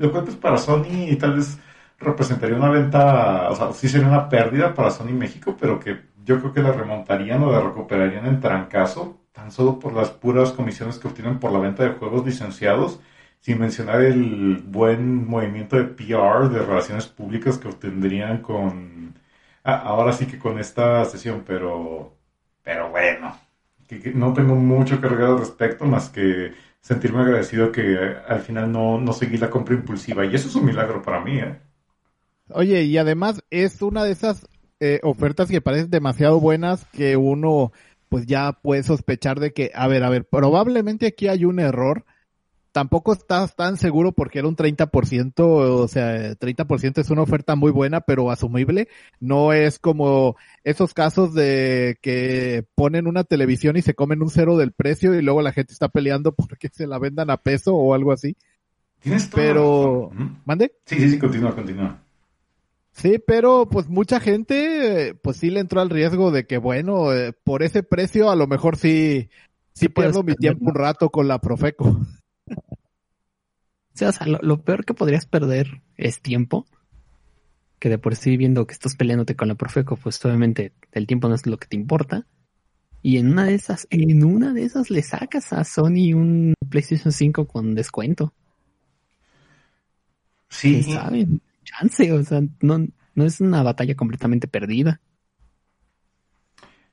lo 0.00 0.10
cual 0.10 0.24
pues 0.24 0.36
para 0.36 0.58
Sony 0.58 1.16
tal 1.18 1.36
vez 1.36 1.58
representaría 1.98 2.56
una 2.56 2.70
venta, 2.70 3.50
o 3.50 3.56
sea, 3.56 3.72
sí 3.72 3.88
sería 3.88 4.08
una 4.08 4.28
pérdida 4.28 4.74
para 4.74 4.90
Sony 4.90 5.12
México, 5.12 5.56
pero 5.60 5.78
que 5.78 6.00
yo 6.24 6.40
creo 6.40 6.52
que 6.52 6.62
la 6.62 6.72
remontarían 6.72 7.42
o 7.42 7.52
la 7.52 7.60
recuperarían 7.60 8.26
en 8.26 8.40
trancazo, 8.40 9.20
tan 9.32 9.52
solo 9.52 9.78
por 9.78 9.92
las 9.94 10.10
puras 10.10 10.52
comisiones 10.52 10.98
que 10.98 11.08
obtienen 11.08 11.38
por 11.38 11.52
la 11.52 11.58
venta 11.58 11.82
de 11.84 11.90
juegos 11.90 12.24
licenciados, 12.26 13.00
sin 13.40 13.58
mencionar 13.58 14.02
el 14.02 14.62
buen 14.66 15.26
movimiento 15.26 15.76
de 15.76 15.84
PR, 15.84 16.48
de 16.48 16.60
relaciones 16.60 17.06
públicas 17.06 17.58
que 17.58 17.68
obtendrían 17.68 18.38
con, 18.42 19.14
ah, 19.64 19.76
ahora 19.84 20.12
sí 20.12 20.26
que 20.26 20.38
con 20.38 20.58
esta 20.58 21.04
sesión, 21.04 21.44
pero, 21.46 22.14
pero 22.62 22.90
bueno, 22.90 23.36
no 24.14 24.32
tengo 24.32 24.54
mucho 24.54 25.00
que 25.00 25.06
al 25.08 25.38
respecto, 25.38 25.84
más 25.84 26.08
que 26.10 26.52
sentirme 26.80 27.20
agradecido 27.20 27.72
que 27.72 27.94
eh, 27.94 28.16
al 28.26 28.40
final 28.40 28.70
no, 28.72 29.00
no 29.00 29.12
seguí 29.12 29.36
la 29.36 29.50
compra 29.50 29.74
impulsiva. 29.74 30.24
Y 30.24 30.34
eso 30.34 30.48
es 30.48 30.54
un 30.54 30.66
milagro 30.66 31.02
para 31.02 31.20
mí, 31.20 31.38
¿eh? 31.38 31.58
Oye, 32.52 32.82
y 32.82 32.98
además 32.98 33.42
es 33.50 33.80
una 33.82 34.04
de 34.04 34.12
esas 34.12 34.46
eh, 34.80 35.00
ofertas 35.02 35.48
que 35.48 35.60
parecen 35.60 35.90
demasiado 35.90 36.40
buenas 36.40 36.84
que 36.86 37.16
uno 37.16 37.72
pues 38.08 38.26
ya 38.26 38.52
puedes 38.60 38.86
sospechar 38.86 39.38
de 39.38 39.52
que, 39.52 39.70
a 39.72 39.86
ver, 39.86 40.02
a 40.02 40.10
ver, 40.10 40.24
probablemente 40.24 41.06
aquí 41.06 41.28
hay 41.28 41.44
un 41.44 41.60
error. 41.60 42.04
Tampoco 42.72 43.12
estás 43.12 43.56
tan 43.56 43.76
seguro 43.76 44.12
porque 44.12 44.38
era 44.38 44.48
un 44.48 44.56
30%, 44.56 45.32
o 45.38 45.88
sea, 45.88 46.34
30% 46.36 46.98
es 46.98 47.10
una 47.10 47.22
oferta 47.22 47.56
muy 47.56 47.72
buena, 47.72 48.00
pero 48.00 48.30
asumible. 48.30 48.88
No 49.18 49.52
es 49.52 49.78
como 49.78 50.36
esos 50.62 50.94
casos 50.94 51.34
de 51.34 51.98
que 52.00 52.64
ponen 52.74 53.06
una 53.08 53.24
televisión 53.24 53.76
y 53.76 53.82
se 53.82 53.94
comen 53.94 54.22
un 54.22 54.30
cero 54.30 54.56
del 54.56 54.72
precio 54.72 55.14
y 55.14 55.22
luego 55.22 55.42
la 55.42 55.52
gente 55.52 55.72
está 55.72 55.88
peleando 55.88 56.32
porque 56.36 56.68
se 56.72 56.86
la 56.86 56.98
vendan 56.98 57.30
a 57.30 57.38
peso 57.38 57.74
o 57.74 57.94
algo 57.94 58.12
así. 58.12 58.36
Tienes 59.00 59.30
toda 59.30 59.42
la 59.42 59.48
Pero. 59.48 60.10
¿mande? 60.44 60.72
Sí, 60.84 60.96
sí, 60.96 61.10
sí, 61.10 61.18
continúa, 61.18 61.54
continúa. 61.54 62.00
Sí, 62.92 63.18
pero 63.24 63.68
pues 63.70 63.88
mucha 63.88 64.20
gente, 64.20 65.14
pues 65.22 65.38
sí 65.38 65.50
le 65.50 65.60
entró 65.60 65.80
al 65.80 65.90
riesgo 65.90 66.30
de 66.30 66.46
que, 66.46 66.58
bueno, 66.58 67.12
eh, 67.12 67.32
por 67.32 67.62
ese 67.62 67.82
precio 67.82 68.30
a 68.30 68.36
lo 68.36 68.46
mejor 68.46 68.76
sí, 68.76 69.30
sí 69.72 69.88
pierdo 69.88 70.22
mi 70.22 70.34
tiempo 70.34 70.66
un 70.66 70.74
rato 70.74 71.08
con 71.10 71.26
la 71.26 71.40
Profeco. 71.40 71.98
Sí, 74.00 74.06
o 74.06 74.12
sea, 74.12 74.26
lo, 74.26 74.38
lo 74.40 74.62
peor 74.62 74.86
que 74.86 74.94
podrías 74.94 75.26
perder 75.26 75.82
es 75.98 76.22
tiempo. 76.22 76.64
Que 77.78 77.90
de 77.90 77.98
por 77.98 78.16
sí 78.16 78.38
viendo 78.38 78.66
que 78.66 78.72
estás 78.72 78.96
peleándote 78.96 79.36
con 79.36 79.48
la 79.48 79.56
Profeco, 79.56 79.96
pues 79.96 80.24
obviamente 80.24 80.72
el 80.92 81.06
tiempo 81.06 81.28
no 81.28 81.34
es 81.34 81.46
lo 81.46 81.58
que 81.58 81.66
te 81.66 81.76
importa. 81.76 82.26
Y 83.02 83.18
en 83.18 83.30
una 83.30 83.44
de 83.44 83.54
esas, 83.54 83.86
en 83.90 84.24
una 84.24 84.54
de 84.54 84.64
esas 84.64 84.88
le 84.88 85.02
sacas 85.02 85.52
a 85.52 85.64
Sony 85.64 86.14
un 86.14 86.54
PlayStation 86.70 87.12
5 87.12 87.46
con 87.46 87.74
descuento. 87.74 88.32
Sí, 90.48 90.82
¿Quién 90.82 90.96
sabe? 90.96 91.28
Chance, 91.64 92.10
o 92.12 92.24
sea, 92.24 92.40
no, 92.62 92.86
no 93.14 93.24
es 93.26 93.38
una 93.42 93.62
batalla 93.62 93.94
completamente 93.96 94.48
perdida. 94.48 95.02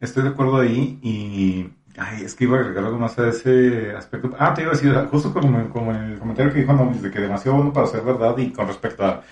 Estoy 0.01 0.23
de 0.23 0.29
acuerdo 0.29 0.57
ahí 0.57 0.99
y 1.01 1.69
ay, 1.97 2.23
es 2.23 2.35
que 2.35 2.45
iba 2.45 2.57
a 2.57 2.61
agregar 2.61 2.85
algo 2.85 2.99
más 2.99 3.17
a 3.19 3.29
ese 3.29 3.91
aspecto. 3.95 4.31
Ah, 4.39 4.53
te 4.53 4.61
iba 4.63 4.71
a 4.71 4.75
decir, 4.75 4.93
justo 5.11 5.33
como, 5.33 5.69
como 5.69 5.91
en 5.91 6.03
el 6.13 6.19
comentario 6.19 6.53
que 6.53 6.59
dijo 6.61 6.73
Nomis, 6.73 7.01
de 7.01 7.11
que 7.11 7.19
demasiado 7.21 7.57
bueno 7.57 7.73
para 7.73 7.87
ser 7.87 8.01
verdad 8.03 8.37
y 8.37 8.51
con 8.51 8.67
respecto 8.67 9.05
a, 9.05 9.23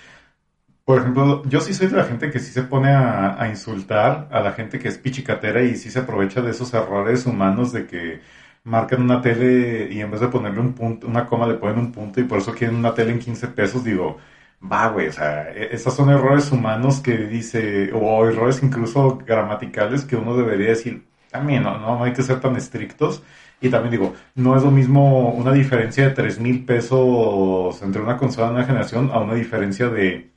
por 0.84 1.00
ejemplo, 1.00 1.42
yo 1.46 1.60
sí 1.60 1.74
soy 1.74 1.88
de 1.88 1.96
la 1.96 2.04
gente 2.04 2.30
que 2.30 2.38
sí 2.38 2.52
se 2.52 2.62
pone 2.62 2.90
a, 2.90 3.40
a 3.42 3.48
insultar 3.48 4.28
a 4.30 4.40
la 4.40 4.52
gente 4.52 4.78
que 4.78 4.88
es 4.88 4.98
pichicatera 4.98 5.62
y 5.62 5.76
sí 5.76 5.90
se 5.90 6.00
aprovecha 6.00 6.42
de 6.42 6.52
esos 6.52 6.72
errores 6.74 7.26
humanos 7.26 7.72
de 7.72 7.86
que 7.86 8.20
marcan 8.64 9.02
una 9.02 9.20
tele 9.20 9.88
y 9.92 10.00
en 10.00 10.10
vez 10.12 10.20
de 10.20 10.28
ponerle 10.28 10.60
un 10.60 10.74
punto, 10.74 11.06
una 11.08 11.26
coma 11.26 11.46
le 11.48 11.54
ponen 11.54 11.78
un 11.78 11.92
punto 11.92 12.20
y 12.20 12.24
por 12.24 12.38
eso 12.38 12.54
quieren 12.54 12.76
una 12.76 12.94
tele 12.94 13.12
en 13.12 13.18
15 13.18 13.48
pesos, 13.48 13.84
digo, 13.84 14.18
va, 14.62 14.88
güey, 14.88 15.08
o 15.08 15.12
sea, 15.12 15.50
e- 15.52 15.74
esos 15.74 15.94
son 15.94 16.10
errores 16.10 16.50
humanos 16.52 17.00
que 17.00 17.16
dice, 17.18 17.90
o 17.92 18.26
errores 18.28 18.62
incluso 18.62 19.18
gramaticales 19.18 20.04
que 20.04 20.16
uno 20.16 20.36
debería 20.36 20.68
decir, 20.70 21.04
también, 21.36 21.62
no, 21.62 21.78
no, 21.78 21.98
no 21.98 22.04
hay 22.04 22.12
que 22.12 22.22
ser 22.22 22.40
tan 22.40 22.56
estrictos. 22.56 23.22
Y 23.60 23.70
también 23.70 23.92
digo, 23.92 24.14
no 24.34 24.56
es 24.56 24.62
lo 24.62 24.70
mismo 24.70 25.30
una 25.32 25.52
diferencia 25.52 26.08
de 26.08 26.14
3 26.14 26.40
mil 26.40 26.64
pesos 26.64 27.80
entre 27.82 28.02
una 28.02 28.16
consola 28.18 28.48
de 28.48 28.54
una 28.54 28.64
generación 28.64 29.10
a 29.12 29.18
una 29.20 29.34
diferencia 29.34 29.88
de, 29.88 30.30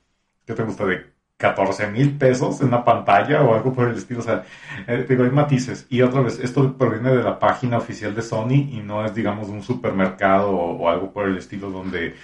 ¿qué 0.46 0.54
te 0.54 0.62
gusta? 0.62 0.86
De 0.86 1.10
14 1.36 1.86
mil 1.88 2.16
pesos 2.18 2.60
en 2.60 2.68
una 2.68 2.84
pantalla 2.84 3.42
o 3.42 3.54
algo 3.54 3.72
por 3.74 3.88
el 3.88 3.96
estilo. 3.96 4.20
O 4.20 4.22
sea, 4.22 4.44
eh, 4.86 5.06
digo, 5.08 5.24
hay 5.24 5.30
matices. 5.30 5.86
Y 5.90 6.02
otra 6.02 6.20
vez, 6.20 6.38
esto 6.38 6.76
proviene 6.76 7.10
de 7.16 7.22
la 7.22 7.38
página 7.38 7.78
oficial 7.78 8.14
de 8.14 8.22
Sony 8.22 8.68
y 8.72 8.82
no 8.84 9.04
es, 9.04 9.14
digamos, 9.14 9.48
un 9.48 9.62
supermercado 9.62 10.50
o, 10.50 10.76
o 10.82 10.88
algo 10.88 11.12
por 11.12 11.26
el 11.28 11.36
estilo 11.38 11.70
donde 11.70 12.14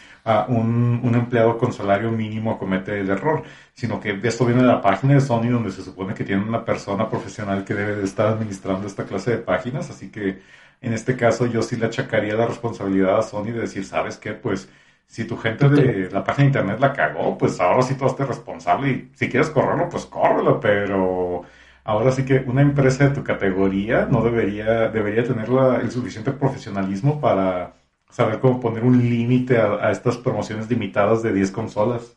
un, 0.49 1.01
un 1.05 1.15
empleado 1.15 1.57
con 1.59 1.73
salario 1.73 2.11
mínimo 2.11 2.59
comete 2.59 3.01
el 3.01 3.11
error, 3.11 3.43
sino 3.75 4.01
que 4.01 4.19
esto 4.25 4.45
viene 4.47 4.63
de 4.63 4.69
la 4.69 4.81
página 4.83 5.15
de 5.15 5.21
Sony 5.21 5.49
donde 5.51 5.71
se 5.71 5.83
supone 5.83 6.15
que 6.15 6.25
tiene 6.25 6.43
una 6.43 6.65
persona 6.65 7.09
profesional 7.09 7.65
que 7.65 7.75
debe 7.75 7.97
de 7.97 8.05
estar 8.05 8.27
administrando 8.29 8.87
esta 8.87 9.05
clase 9.07 9.33
de 9.33 9.39
páginas. 9.39 9.91
Así 9.91 10.11
que 10.11 10.41
en 10.81 10.93
este 10.93 11.17
caso 11.17 11.47
yo 11.47 11.63
sí 11.63 11.77
le 11.77 11.87
achacaría 11.87 12.35
la 12.35 12.47
responsabilidad 12.47 13.19
a 13.19 13.23
Sony 13.23 13.47
de 13.53 13.61
decir, 13.61 13.85
¿sabes 13.85 14.17
qué? 14.19 14.33
Pues 14.33 14.69
si 15.07 15.25
tu 15.27 15.37
gente 15.37 15.69
de 15.69 16.11
la 16.11 16.25
página 16.25 16.45
de 16.45 16.49
internet 16.49 16.81
la 16.81 16.93
cagó, 16.93 17.39
pues 17.39 17.61
ahora 17.61 17.83
sí 17.83 17.95
tú 17.95 18.07
estés 18.07 18.27
responsable 18.29 18.91
y 18.91 19.11
si 19.15 19.29
quieres 19.29 19.51
correrlo, 19.51 19.89
pues 19.89 20.07
córrelo, 20.07 20.59
pero 20.61 21.43
ahora 21.85 22.11
sí 22.13 22.25
que 22.25 22.39
una 22.47 22.63
empresa 22.63 23.09
de 23.09 23.15
tu 23.15 23.23
categoría 23.25 24.07
no 24.11 24.23
debería, 24.23 24.89
debería 24.89 25.25
tener 25.25 25.49
la- 25.49 25.77
el 25.81 25.91
suficiente 25.91 26.33
profesionalismo 26.33 27.21
para 27.21 27.75
saber 28.17 28.41
cómo 28.41 28.61
poner 28.61 28.83
un 28.83 28.99
límite 28.99 29.59
a, 29.59 29.75
a 29.75 29.91
estas 29.91 30.17
promociones 30.17 30.71
limitadas 30.71 31.23
de 31.23 31.35
10 31.35 31.51
consolas. 31.51 32.17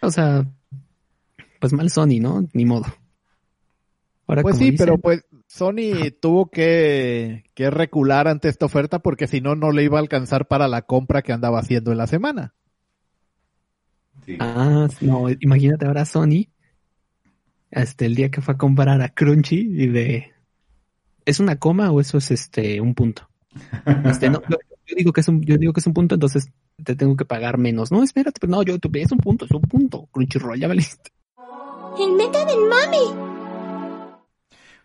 O 0.00 0.10
sea, 0.10 0.44
pues 1.60 1.72
mal 1.72 1.90
Sony, 1.90 2.18
¿no? 2.20 2.48
Ni 2.52 2.64
modo. 2.64 2.86
Ahora, 4.26 4.42
Pues 4.42 4.58
sí, 4.58 4.72
dicen, 4.72 4.86
pero 4.86 4.98
pues 4.98 5.24
Sony 5.46 6.10
tuvo 6.20 6.50
que, 6.50 7.44
que 7.54 7.70
recular 7.70 8.26
ante 8.26 8.48
esta 8.48 8.66
oferta 8.66 8.98
porque 8.98 9.28
si 9.28 9.40
no, 9.40 9.54
no 9.54 9.70
le 9.70 9.84
iba 9.84 9.98
a 9.98 10.00
alcanzar 10.00 10.48
para 10.48 10.66
la 10.66 10.82
compra 10.82 11.22
que 11.22 11.32
andaba 11.32 11.60
haciendo 11.60 11.92
en 11.92 11.98
la 11.98 12.08
semana. 12.08 12.54
Sí. 14.26 14.38
Ah, 14.40 14.88
no, 15.00 15.26
imagínate 15.30 15.86
ahora 15.86 16.04
Sony, 16.04 16.48
hasta 17.70 18.06
el 18.06 18.16
día 18.16 18.30
que 18.30 18.40
fue 18.40 18.54
a 18.54 18.58
comprar 18.58 19.00
a 19.00 19.08
Crunchy 19.10 19.60
y 19.60 19.86
de... 19.86 20.32
¿Es 21.24 21.38
una 21.38 21.56
coma 21.60 21.92
o 21.92 22.00
eso 22.00 22.18
es 22.18 22.32
este 22.32 22.80
un 22.80 22.96
punto? 22.96 23.28
Este, 24.04 24.28
no, 24.30 24.42
yo, 24.88 24.96
digo 24.96 25.12
que 25.12 25.20
es 25.20 25.28
un, 25.28 25.42
yo 25.42 25.56
digo 25.56 25.72
que 25.72 25.80
es 25.80 25.86
un 25.86 25.94
punto, 25.94 26.14
entonces 26.14 26.50
te 26.82 26.96
tengo 26.96 27.16
que 27.16 27.24
pagar 27.24 27.58
menos. 27.58 27.92
No, 27.92 28.02
espérate, 28.02 28.40
pero 28.40 28.50
no, 28.50 28.62
yo 28.62 28.78
tú 28.78 28.90
es 28.94 29.12
un 29.12 29.18
punto, 29.18 29.44
es 29.44 29.50
un 29.50 29.62
punto. 29.62 30.08
Crunchyroll, 30.10 30.58
ya 30.58 30.68
valiste. 30.68 31.10
El 31.98 32.12
meta 32.12 32.44
del 32.44 32.60
mami. 32.60 33.28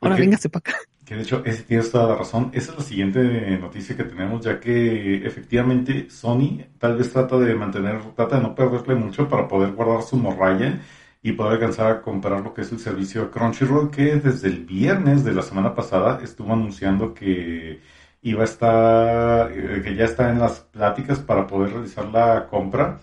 Ahora 0.01 0.15
Ok. 0.15 0.21
véngase 0.21 0.49
para 0.49 0.59
acá. 0.59 0.77
Que 1.05 1.15
de 1.15 1.23
hecho, 1.23 1.43
ese 1.45 1.63
tienes 1.63 1.91
toda 1.91 2.07
la 2.07 2.15
razón. 2.15 2.49
Esa 2.53 2.71
es 2.71 2.77
la 2.77 2.83
siguiente 2.83 3.57
noticia 3.57 3.95
que 3.95 4.03
tenemos, 4.05 4.43
ya 4.43 4.59
que 4.59 5.25
efectivamente 5.25 6.09
Sony 6.09 6.63
tal 6.77 6.97
vez 6.97 7.11
trata 7.11 7.37
de 7.37 7.55
mantener, 7.55 8.01
trata 8.15 8.37
de 8.37 8.43
no 8.43 8.55
perderle 8.55 8.95
mucho 8.95 9.27
para 9.27 9.47
poder 9.47 9.73
guardar 9.73 10.01
su 10.03 10.17
morralla 10.17 10.81
y 11.21 11.33
poder 11.33 11.53
alcanzar 11.53 11.91
a 11.91 12.01
comprar 12.01 12.41
lo 12.41 12.53
que 12.53 12.61
es 12.61 12.71
el 12.71 12.79
servicio 12.79 13.23
de 13.23 13.29
Crunchyroll, 13.31 13.91
que 13.91 14.15
desde 14.15 14.47
el 14.47 14.65
viernes 14.65 15.23
de 15.23 15.33
la 15.33 15.41
semana 15.41 15.73
pasada 15.75 16.21
estuvo 16.23 16.51
anunciando 16.53 17.13
que 17.13 17.79
iba 18.23 18.41
a 18.41 18.45
estar, 18.45 19.51
eh, 19.51 19.81
que 19.83 19.95
ya 19.95 20.05
está 20.05 20.29
en 20.31 20.39
las 20.39 20.61
pláticas 20.61 21.19
para 21.19 21.45
poder 21.47 21.73
realizar 21.73 22.05
la 22.05 22.47
compra 22.47 22.99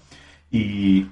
y 0.51 1.07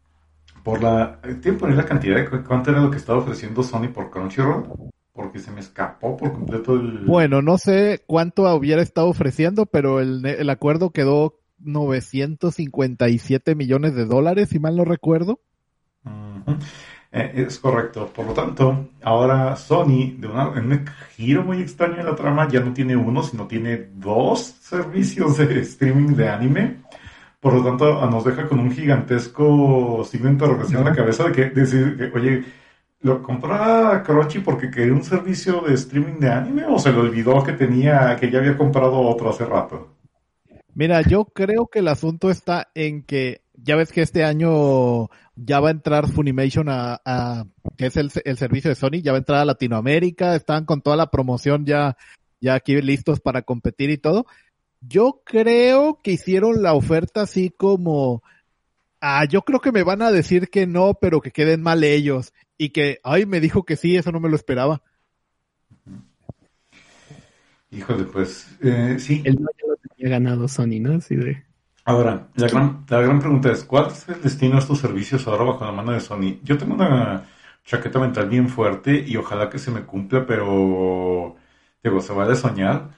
por 0.62 0.82
la, 0.82 1.20
¿tienen 1.40 1.58
por 1.58 1.70
ahí 1.70 1.76
la 1.76 1.84
cantidad 1.86 2.16
de 2.16 2.28
cu- 2.28 2.44
cuánto 2.46 2.70
era 2.70 2.80
lo 2.80 2.90
que 2.90 2.98
estaba 2.98 3.18
ofreciendo 3.18 3.62
Sony 3.62 3.88
por 3.92 4.10
Crunchyroll? 4.10 4.64
Porque 5.12 5.38
se 5.38 5.50
me 5.50 5.60
escapó 5.60 6.16
por 6.16 6.32
completo 6.32 6.74
el... 6.74 7.06
Bueno, 7.06 7.40
no 7.40 7.56
sé 7.56 8.02
cuánto 8.06 8.54
hubiera 8.54 8.82
estado 8.82 9.08
ofreciendo, 9.08 9.64
pero 9.66 10.00
el, 10.00 10.24
el 10.26 10.50
acuerdo 10.50 10.90
quedó 10.90 11.38
957 11.58 13.54
millones 13.54 13.94
de 13.94 14.04
dólares, 14.04 14.50
si 14.50 14.58
mal 14.58 14.76
no 14.76 14.84
recuerdo. 14.84 15.40
Ujú. 16.04 16.58
Eh, 17.12 17.44
es 17.48 17.58
correcto. 17.58 18.10
Por 18.14 18.26
lo 18.26 18.32
tanto, 18.32 18.88
ahora 19.02 19.56
Sony, 19.56 20.16
de 20.18 20.26
una, 20.26 20.52
en 20.56 20.72
un 20.72 20.84
giro 21.16 21.42
muy 21.42 21.60
extraño 21.60 22.00
en 22.00 22.06
la 22.06 22.16
trama, 22.16 22.48
ya 22.48 22.60
no 22.60 22.72
tiene 22.72 22.96
uno, 22.96 23.22
sino 23.22 23.46
tiene 23.46 23.88
dos 23.94 24.40
servicios 24.60 25.38
de 25.38 25.60
streaming 25.60 26.14
de 26.14 26.28
anime. 26.28 26.76
Por 27.40 27.54
lo 27.54 27.64
tanto, 27.64 28.10
nos 28.10 28.24
deja 28.24 28.48
con 28.48 28.58
un 28.58 28.72
gigantesco 28.72 30.04
signo 30.04 30.26
de 30.26 30.32
interrogación 30.32 30.80
en 30.80 30.88
la 30.88 30.94
cabeza 30.94 31.24
de 31.24 31.32
que 31.32 31.50
decir 31.50 31.96
que, 31.96 32.18
oye, 32.18 32.44
¿lo 33.02 33.22
compró 33.22 34.02
Crunchy 34.04 34.40
porque 34.40 34.70
quería 34.70 34.92
un 34.92 35.04
servicio 35.04 35.60
de 35.60 35.74
streaming 35.74 36.18
de 36.18 36.30
anime 36.30 36.64
o 36.66 36.78
se 36.78 36.90
le 36.90 36.98
olvidó 36.98 37.42
que 37.44 37.52
tenía, 37.52 38.16
que 38.16 38.30
ya 38.30 38.40
había 38.40 38.56
comprado 38.56 38.98
otro 39.00 39.30
hace 39.30 39.44
rato? 39.44 39.96
Mira, 40.74 41.00
yo 41.02 41.24
creo 41.24 41.68
que 41.68 41.78
el 41.78 41.88
asunto 41.88 42.30
está 42.30 42.68
en 42.74 43.02
que 43.02 43.40
ya 43.62 43.76
ves 43.76 43.92
que 43.92 44.02
este 44.02 44.24
año 44.24 45.08
ya 45.34 45.60
va 45.60 45.68
a 45.68 45.72
entrar 45.72 46.08
Funimation 46.08 46.68
a, 46.68 47.00
a 47.04 47.46
que 47.76 47.86
es 47.86 47.96
el, 47.96 48.10
el 48.24 48.36
servicio 48.36 48.70
de 48.70 48.74
Sony, 48.74 49.02
ya 49.02 49.12
va 49.12 49.18
a 49.18 49.20
entrar 49.20 49.40
a 49.40 49.44
Latinoamérica, 49.44 50.34
están 50.34 50.64
con 50.64 50.80
toda 50.80 50.96
la 50.96 51.10
promoción 51.10 51.66
ya, 51.66 51.96
ya 52.40 52.54
aquí 52.54 52.80
listos 52.80 53.20
para 53.20 53.42
competir 53.42 53.90
y 53.90 53.98
todo. 53.98 54.26
Yo 54.80 55.22
creo 55.24 56.00
que 56.02 56.12
hicieron 56.12 56.62
la 56.62 56.74
oferta 56.74 57.22
así 57.22 57.50
como, 57.50 58.22
ah, 59.00 59.24
yo 59.24 59.42
creo 59.42 59.60
que 59.60 59.72
me 59.72 59.82
van 59.82 60.02
a 60.02 60.12
decir 60.12 60.48
que 60.48 60.66
no, 60.66 60.94
pero 61.00 61.20
que 61.20 61.30
queden 61.30 61.62
mal 61.62 61.82
ellos. 61.82 62.32
Y 62.58 62.70
que, 62.70 63.00
ay, 63.02 63.26
me 63.26 63.40
dijo 63.40 63.64
que 63.64 63.76
sí, 63.76 63.96
eso 63.96 64.12
no 64.12 64.20
me 64.20 64.28
lo 64.28 64.36
esperaba. 64.36 64.82
Híjole, 67.70 68.04
pues 68.04 68.56
eh, 68.62 68.96
sí. 68.98 69.22
El 69.24 69.36
no 69.36 69.48
ya 69.58 69.66
lo 69.68 69.76
tenía 69.76 70.10
ganado 70.10 70.48
Sony, 70.48 70.80
¿no? 70.80 70.94
Así 70.94 71.16
de... 71.16 71.45
Ahora, 71.88 72.28
la 72.34 72.48
gran, 72.48 72.84
la 72.88 73.00
gran 73.00 73.20
pregunta 73.20 73.52
es, 73.52 73.64
¿cuál 73.64 73.86
es 73.86 74.08
el 74.08 74.20
destino 74.20 74.54
de 74.54 74.60
estos 74.60 74.80
servicios 74.80 75.26
ahora 75.28 75.44
bajo 75.44 75.64
la 75.64 75.70
mano 75.70 75.92
de 75.92 76.00
Sony? 76.00 76.40
Yo 76.42 76.58
tengo 76.58 76.74
una 76.74 77.28
chaqueta 77.64 78.00
mental 78.00 78.28
bien 78.28 78.48
fuerte 78.48 79.04
y 79.06 79.16
ojalá 79.16 79.48
que 79.48 79.58
se 79.58 79.70
me 79.70 79.82
cumpla, 79.84 80.26
pero 80.26 81.36
digo, 81.82 82.00
se 82.00 82.12
vale 82.12 82.34
soñar 82.34 82.90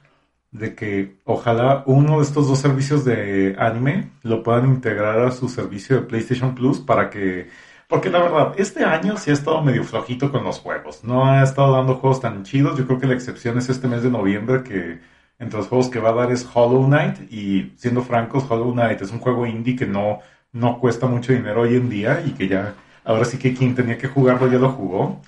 de 0.51 0.75
que 0.75 1.19
ojalá 1.25 1.83
uno 1.87 2.19
de 2.19 2.23
estos 2.25 2.49
dos 2.49 2.59
servicios 2.61 3.05
de 3.05 3.57
anime 3.59 4.13
lo 4.23 4.43
puedan 4.43 4.67
integrar 4.67 5.21
a 5.21 5.33
su 5.33 5.49
servicio 5.51 5.97
de 5.97 6.03
PlayStation 6.07 6.55
Plus 6.55 6.81
para 6.81 7.11
que 7.11 7.51
Porque 7.89 8.11
la 8.11 8.21
verdad, 8.23 8.55
este 8.59 8.85
año 8.85 9.17
sí 9.19 9.31
ha 9.31 9.35
estado 9.35 9.63
medio 9.63 9.85
flojito 9.85 10.31
con 10.33 10.45
los 10.45 10.61
juegos. 10.61 11.05
No 11.05 11.27
ha 11.27 11.43
estado 11.43 11.73
dando 11.75 11.97
juegos 11.97 12.21
tan 12.21 12.45
chidos. 12.45 12.79
Yo 12.79 12.87
creo 12.87 12.99
que 12.99 13.07
la 13.07 13.15
excepción 13.15 13.59
es 13.59 13.69
este 13.71 13.89
mes 13.89 14.03
de 14.03 14.11
noviembre 14.11 14.63
que 14.63 15.01
entre 15.39 15.59
los 15.59 15.69
juegos 15.69 15.89
que 15.89 16.01
va 16.01 16.11
a 16.11 16.15
dar 16.15 16.33
es 16.33 16.49
Hollow 16.53 16.87
Knight. 16.87 17.33
Y 17.33 17.73
siendo 17.77 18.03
francos, 18.03 18.45
Hollow 18.49 18.73
Knight 18.73 19.03
es 19.03 19.13
un 19.13 19.21
juego 19.21 19.47
indie 19.47 19.77
que 19.77 19.87
no, 19.87 20.21
no 20.53 20.79
cuesta 20.81 21.07
mucho 21.07 21.33
dinero 21.33 21.63
hoy 21.63 21.77
en 21.77 21.89
día 21.89 22.23
y 22.27 22.33
que 22.33 22.49
ya, 22.49 22.75
ahora 23.05 23.25
sí 23.25 23.39
que 23.39 23.55
quien 23.55 23.75
tenía 23.75 23.99
que 23.99 24.09
jugarlo 24.09 24.51
ya 24.51 24.59
lo 24.59 24.71
jugó. 24.71 25.21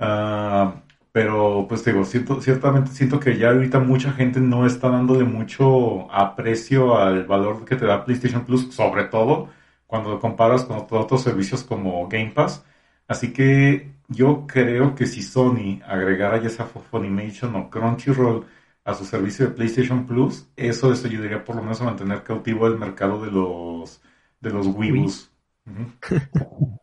Ah, 0.00 0.74
pero 1.12 1.66
pues 1.68 1.84
digo, 1.84 2.04
siento, 2.04 2.40
ciertamente 2.40 2.92
siento 2.92 3.18
que 3.18 3.36
ya 3.38 3.50
ahorita 3.50 3.80
mucha 3.80 4.12
gente 4.12 4.40
no 4.40 4.66
está 4.66 4.88
dándole 4.88 5.24
mucho 5.24 6.10
aprecio 6.12 6.96
al 6.98 7.24
valor 7.24 7.64
que 7.64 7.76
te 7.76 7.86
da 7.86 8.04
PlayStation 8.04 8.44
Plus, 8.44 8.72
sobre 8.74 9.04
todo 9.04 9.48
cuando 9.86 10.10
lo 10.10 10.20
comparas 10.20 10.64
con 10.64 10.86
otros 10.90 11.22
servicios 11.22 11.64
como 11.64 12.06
Game 12.08 12.30
Pass. 12.32 12.64
Así 13.08 13.32
que 13.32 13.92
yo 14.08 14.46
creo 14.46 14.94
que 14.94 15.06
si 15.06 15.22
Sony 15.22 15.80
agregara 15.86 16.40
ya 16.40 16.50
sea 16.50 16.66
Funimation 16.66 17.56
o 17.56 17.70
Crunchyroll 17.70 18.46
a 18.88 18.94
su 18.94 19.04
servicio 19.04 19.44
de 19.44 19.54
PlayStation 19.54 20.06
Plus, 20.06 20.46
eso 20.56 20.88
les 20.88 21.04
ayudaría 21.04 21.44
por 21.44 21.56
lo 21.56 21.60
menos 21.60 21.78
a 21.82 21.84
mantener 21.84 22.22
cautivo 22.22 22.66
el 22.66 22.78
mercado 22.78 23.22
de 23.22 23.30
los 23.30 24.00
de 24.40 24.48
los 24.48 24.66
Wiibus. 24.66 25.30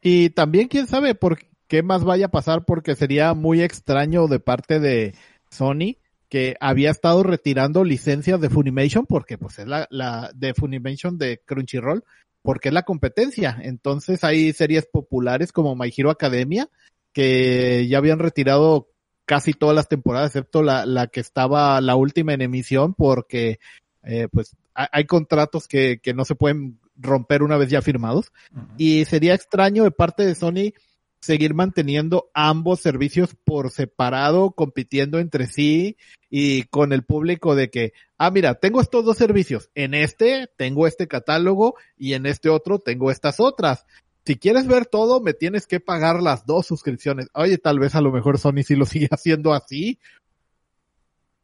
y 0.00 0.30
también 0.30 0.68
quién 0.68 0.86
sabe 0.86 1.14
por 1.14 1.40
qué 1.66 1.82
más 1.82 2.04
vaya 2.04 2.26
a 2.26 2.30
pasar 2.30 2.64
porque 2.64 2.96
sería 2.96 3.34
muy 3.34 3.60
extraño 3.60 4.28
de 4.28 4.40
parte 4.40 4.80
de 4.80 5.14
Sony 5.50 5.98
que 6.30 6.56
había 6.58 6.90
estado 6.90 7.22
retirando 7.22 7.84
licencias 7.84 8.40
de 8.40 8.48
Funimation 8.48 9.04
porque 9.04 9.36
pues 9.36 9.58
es 9.58 9.68
la, 9.68 9.86
la 9.90 10.30
de 10.34 10.54
Funimation 10.54 11.18
de 11.18 11.42
Crunchyroll 11.44 12.02
porque 12.40 12.68
es 12.68 12.74
la 12.74 12.84
competencia. 12.84 13.58
Entonces 13.60 14.24
hay 14.24 14.54
series 14.54 14.86
populares 14.86 15.52
como 15.52 15.76
My 15.76 15.92
Hero 15.94 16.08
Academia 16.08 16.70
que 17.12 17.86
ya 17.88 17.98
habían 17.98 18.20
retirado 18.20 18.88
casi 19.28 19.52
todas 19.52 19.76
las 19.76 19.88
temporadas 19.88 20.30
excepto 20.30 20.62
la, 20.62 20.86
la 20.86 21.06
que 21.08 21.20
estaba 21.20 21.80
la 21.82 21.96
última 21.96 22.32
en 22.32 22.40
emisión 22.40 22.94
porque 22.94 23.60
eh, 24.02 24.26
pues 24.32 24.56
hay 24.74 25.04
contratos 25.04 25.68
que, 25.68 26.00
que 26.02 26.14
no 26.14 26.24
se 26.24 26.34
pueden 26.34 26.78
romper 26.96 27.42
una 27.42 27.56
vez 27.56 27.68
ya 27.68 27.82
firmados. 27.82 28.32
Y 28.76 29.04
sería 29.04 29.34
extraño 29.34 29.84
de 29.84 29.90
parte 29.90 30.24
de 30.24 30.34
Sony 30.34 30.72
seguir 31.20 31.52
manteniendo 31.52 32.30
ambos 32.32 32.80
servicios 32.80 33.36
por 33.44 33.70
separado, 33.70 34.52
compitiendo 34.52 35.18
entre 35.18 35.46
sí 35.46 35.96
y 36.30 36.62
con 36.64 36.92
el 36.92 37.02
público 37.02 37.54
de 37.54 37.70
que, 37.70 37.92
ah, 38.18 38.30
mira, 38.30 38.54
tengo 38.54 38.80
estos 38.80 39.04
dos 39.04 39.18
servicios, 39.18 39.68
en 39.74 39.94
este 39.94 40.48
tengo 40.56 40.86
este 40.86 41.08
catálogo 41.08 41.74
y 41.96 42.14
en 42.14 42.26
este 42.26 42.48
otro 42.48 42.78
tengo 42.78 43.10
estas 43.10 43.40
otras. 43.40 43.84
Si 44.28 44.36
quieres 44.36 44.66
ver 44.66 44.84
todo, 44.84 45.22
me 45.22 45.32
tienes 45.32 45.66
que 45.66 45.80
pagar 45.80 46.22
las 46.22 46.44
dos 46.44 46.66
suscripciones. 46.66 47.30
Oye, 47.32 47.56
tal 47.56 47.78
vez 47.78 47.94
a 47.94 48.02
lo 48.02 48.12
mejor 48.12 48.36
Sony 48.36 48.62
sí 48.62 48.76
lo 48.76 48.84
sigue 48.84 49.08
haciendo 49.10 49.54
así. 49.54 49.98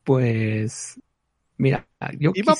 Pues, 0.03 1.01
mira, 1.57 1.89
yo 2.19 2.33
iba, 2.35 2.55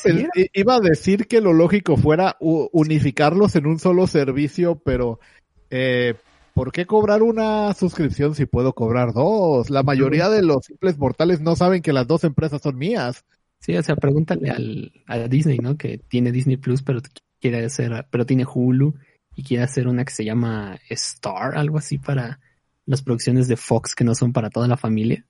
iba 0.55 0.77
a 0.77 0.81
decir 0.81 1.27
que 1.27 1.43
lo 1.43 1.53
lógico 1.53 1.99
fuera 1.99 2.39
unificarlos 2.41 3.55
en 3.57 3.67
un 3.67 3.79
solo 3.79 4.07
servicio, 4.07 4.77
pero 4.83 5.21
eh, 5.69 6.15
¿por 6.55 6.73
qué 6.73 6.87
cobrar 6.87 7.23
una 7.23 7.75
suscripción 7.75 8.35
si 8.35 8.47
puedo 8.47 8.73
cobrar 8.73 9.13
dos? 9.13 9.69
La 9.69 9.83
mayoría 9.83 10.31
de 10.31 10.41
los 10.41 10.65
simples 10.65 10.97
mortales 10.97 11.43
no 11.43 11.55
saben 11.55 11.83
que 11.83 11.93
las 11.93 12.07
dos 12.07 12.25
empresas 12.25 12.63
son 12.63 12.79
mías. 12.79 13.27
Sí, 13.61 13.77
o 13.77 13.83
sea, 13.83 13.97
pregúntale 13.97 14.49
al, 14.49 14.93
a 15.07 15.19
Disney, 15.29 15.59
¿no? 15.59 15.77
Que 15.77 15.99
tiene 15.99 16.33
Disney 16.33 16.57
Plus, 16.57 16.83
pero 16.83 17.03
quiere 17.43 17.63
hacer, 17.63 18.07
pero 18.11 18.25
tiene 18.25 18.47
Hulu 18.47 18.95
y 19.37 19.43
quiere 19.43 19.65
hacer 19.65 19.89
una 19.89 20.05
que 20.05 20.13
se 20.13 20.25
llama 20.25 20.79
Star, 20.91 21.57
algo 21.57 21.79
así 21.79 21.99
para 21.99 22.41
las 22.87 23.03
producciones 23.03 23.49
de 23.49 23.57
Fox 23.57 23.95
que 23.95 24.05
no 24.05 24.15
son 24.15 24.33
para 24.33 24.51
toda 24.51 24.69
la 24.69 24.77
familia. 24.77 25.25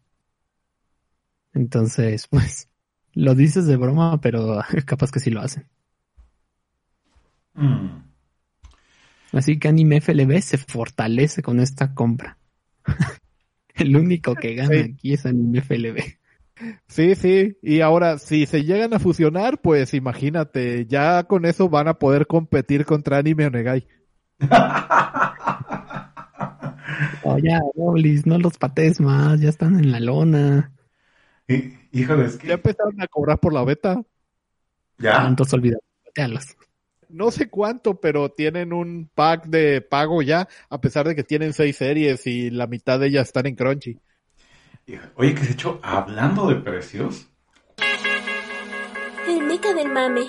Entonces, 1.53 2.27
pues, 2.31 2.69
lo 3.13 3.35
dices 3.35 3.67
de 3.67 3.77
broma, 3.77 4.21
pero 4.21 4.61
capaz 4.87 5.11
que 5.11 5.21
sí 5.21 5.31
lo 5.31 5.41
hacen. 5.41 5.69
Mm. 7.55 8.03
Así 9.33 9.59
que 9.59 9.69
Anime 9.69 10.01
FLB 10.01 10.41
se 10.41 10.59
fortalece 10.59 11.43
con 11.43 11.61
esta 11.61 11.95
compra. 11.95 12.39
El 13.75 13.97
único 13.97 14.35
que 14.37 14.55
gana 14.55 14.81
aquí 14.81 15.15
es 15.15 15.27
Anime 15.27 15.61
FLB. 15.61 16.24
Sí, 16.87 17.15
sí. 17.15 17.57
Y 17.63 17.81
ahora, 17.81 18.19
si 18.19 18.47
se 18.47 18.65
llegan 18.65 18.95
a 18.95 18.99
fusionar, 18.99 19.61
pues 19.61 19.95
imagínate, 19.95 20.87
ya 20.87 21.25
con 21.25 21.45
eso 21.45 21.69
van 21.69 21.89
a 21.89 21.95
poder 21.95 22.27
competir 22.27 22.85
contra 22.85 23.19
Anime 23.19 23.47
Onegai. 23.47 23.87
oh, 27.25 27.39
ya, 27.39 27.61
no 27.75 28.39
los 28.39 28.59
pates 28.59 29.01
más, 29.01 29.41
ya 29.41 29.49
están 29.49 29.79
en 29.79 29.93
la 29.93 30.01
lona. 30.01 30.73
híjole, 31.93 32.27
es 32.27 32.37
que... 32.37 32.49
Ya 32.49 32.55
empezaron 32.55 33.01
a 33.01 33.07
cobrar 33.07 33.39
por 33.39 33.53
la 33.53 33.65
beta. 33.65 34.03
Ya. 34.99 35.27
Entonces 35.27 35.55
olvidaron, 35.55 35.81
no 37.09 37.31
sé 37.31 37.49
cuánto, 37.49 38.01
pero 38.01 38.31
tienen 38.31 38.73
un 38.73 39.09
pack 39.15 39.47
de 39.47 39.81
pago 39.81 40.23
ya, 40.23 40.49
a 40.69 40.81
pesar 40.81 41.07
de 41.07 41.15
que 41.15 41.23
tienen 41.23 41.53
seis 41.53 41.77
series 41.77 42.27
y 42.27 42.51
la 42.51 42.67
mitad 42.67 42.99
de 42.99 43.07
ellas 43.07 43.29
están 43.29 43.47
en 43.47 43.55
Crunchy. 43.55 44.01
Oye, 45.17 45.35
que 45.35 45.43
de 45.43 45.53
hecho, 45.53 45.81
hablando 45.83 46.47
de 46.49 46.57
precios. 46.57 47.29
El 49.27 49.43
meca 49.45 49.73
del 49.73 49.91
mame. 49.91 50.29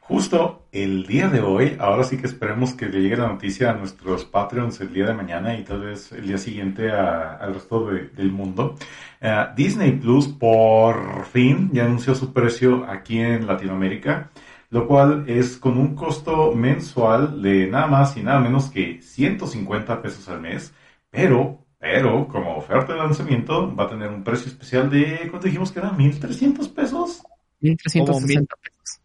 Justo 0.00 0.66
el 0.72 1.06
día 1.06 1.28
de 1.28 1.40
hoy, 1.40 1.76
ahora 1.78 2.04
sí 2.04 2.18
que 2.18 2.26
esperemos 2.26 2.74
que 2.74 2.86
le 2.86 3.00
llegue 3.00 3.16
la 3.16 3.28
noticia 3.28 3.70
a 3.70 3.74
nuestros 3.74 4.24
Patreons 4.24 4.80
el 4.80 4.92
día 4.92 5.06
de 5.06 5.14
mañana 5.14 5.56
y 5.56 5.64
tal 5.64 5.80
vez 5.80 6.12
el 6.12 6.26
día 6.26 6.38
siguiente 6.38 6.90
al 6.90 7.54
resto 7.54 7.86
del 7.86 8.30
mundo. 8.30 8.76
Eh, 9.20 9.46
Disney 9.56 9.92
Plus 9.92 10.28
por 10.28 11.24
fin 11.26 11.70
ya 11.72 11.84
anunció 11.84 12.14
su 12.14 12.32
precio 12.32 12.84
aquí 12.88 13.18
en 13.18 13.46
Latinoamérica 13.46 14.30
lo 14.72 14.88
cual 14.88 15.24
es 15.28 15.58
con 15.58 15.76
un 15.76 15.94
costo 15.94 16.52
mensual 16.52 17.42
de 17.42 17.66
nada 17.66 17.86
más 17.88 18.16
y 18.16 18.22
nada 18.22 18.40
menos 18.40 18.70
que 18.70 19.02
150 19.02 20.00
pesos 20.00 20.26
al 20.30 20.40
mes, 20.40 20.72
pero, 21.10 21.61
pero 21.82 22.28
como 22.28 22.58
oferta 22.58 22.92
de 22.92 22.98
lanzamiento 23.00 23.74
va 23.74 23.86
a 23.86 23.88
tener 23.88 24.08
un 24.08 24.22
precio 24.22 24.46
especial 24.46 24.88
de, 24.88 25.26
¿cuánto 25.28 25.48
dijimos 25.48 25.72
que 25.72 25.80
era? 25.80 25.90
¿1300 25.90 26.72
pesos? 26.72 27.24
1360 27.58 28.54
pesos. 28.62 29.00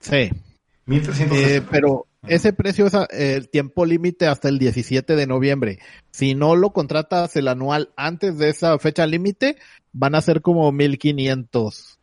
Sí. 0.00 0.30
1360 0.86 1.36
eh, 1.36 1.62
pero 1.70 2.06
ese 2.26 2.54
precio 2.54 2.86
es 2.86 2.94
el 3.10 3.50
tiempo 3.50 3.84
límite 3.84 4.28
hasta 4.28 4.48
el 4.48 4.58
17 4.58 5.14
de 5.14 5.26
noviembre. 5.26 5.78
Si 6.10 6.34
no 6.34 6.56
lo 6.56 6.70
contratas 6.70 7.36
el 7.36 7.48
anual 7.48 7.90
antes 7.96 8.38
de 8.38 8.48
esa 8.48 8.78
fecha 8.78 9.06
límite, 9.06 9.58
van 9.92 10.14
a 10.14 10.22
ser 10.22 10.40
como 10.40 10.72
1500. 10.72 11.98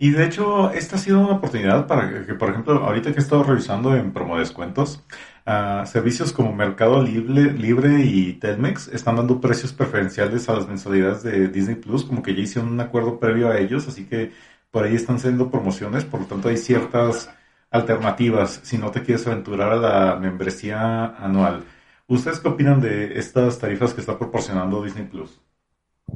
Y 0.00 0.10
de 0.10 0.24
hecho, 0.24 0.72
esta 0.72 0.96
ha 0.96 0.98
sido 0.98 1.20
una 1.20 1.36
oportunidad 1.36 1.86
para 1.86 2.26
que, 2.26 2.34
por 2.34 2.50
ejemplo, 2.50 2.84
ahorita 2.84 3.12
que 3.12 3.20
he 3.20 3.22
estado 3.22 3.44
revisando 3.44 3.94
en 3.94 4.12
promo 4.12 4.36
descuentos, 4.36 5.04
uh, 5.50 5.86
servicios 5.86 6.32
como 6.32 6.52
Mercado 6.52 7.02
Libre, 7.02 7.52
Libre 7.52 8.04
y 8.04 8.34
Telmex 8.34 8.88
están 8.88 9.16
dando 9.16 9.40
precios 9.40 9.72
preferenciales 9.72 10.48
a 10.48 10.54
las 10.54 10.68
mensualidades 10.68 11.22
de 11.22 11.48
Disney 11.48 11.76
Plus, 11.76 12.04
como 12.04 12.22
que 12.22 12.34
ya 12.34 12.42
hicieron 12.42 12.72
un 12.72 12.80
acuerdo 12.80 13.18
previo 13.18 13.48
a 13.50 13.58
ellos, 13.58 13.88
así 13.88 14.04
que 14.04 14.32
por 14.70 14.84
ahí 14.84 14.94
están 14.94 15.18
siendo 15.18 15.50
promociones, 15.50 16.04
por 16.04 16.20
lo 16.20 16.26
tanto 16.26 16.48
hay 16.48 16.56
ciertas 16.56 17.30
alternativas 17.70 18.60
si 18.62 18.78
no 18.78 18.90
te 18.90 19.02
quieres 19.02 19.26
aventurar 19.26 19.72
a 19.72 19.76
la 19.76 20.16
membresía 20.16 21.06
anual. 21.16 21.64
¿Ustedes 22.06 22.40
qué 22.40 22.48
opinan 22.48 22.80
de 22.80 23.18
estas 23.18 23.58
tarifas 23.58 23.94
que 23.94 24.00
está 24.00 24.18
proporcionando 24.18 24.82
Disney 24.82 25.06
Plus? 25.06 25.40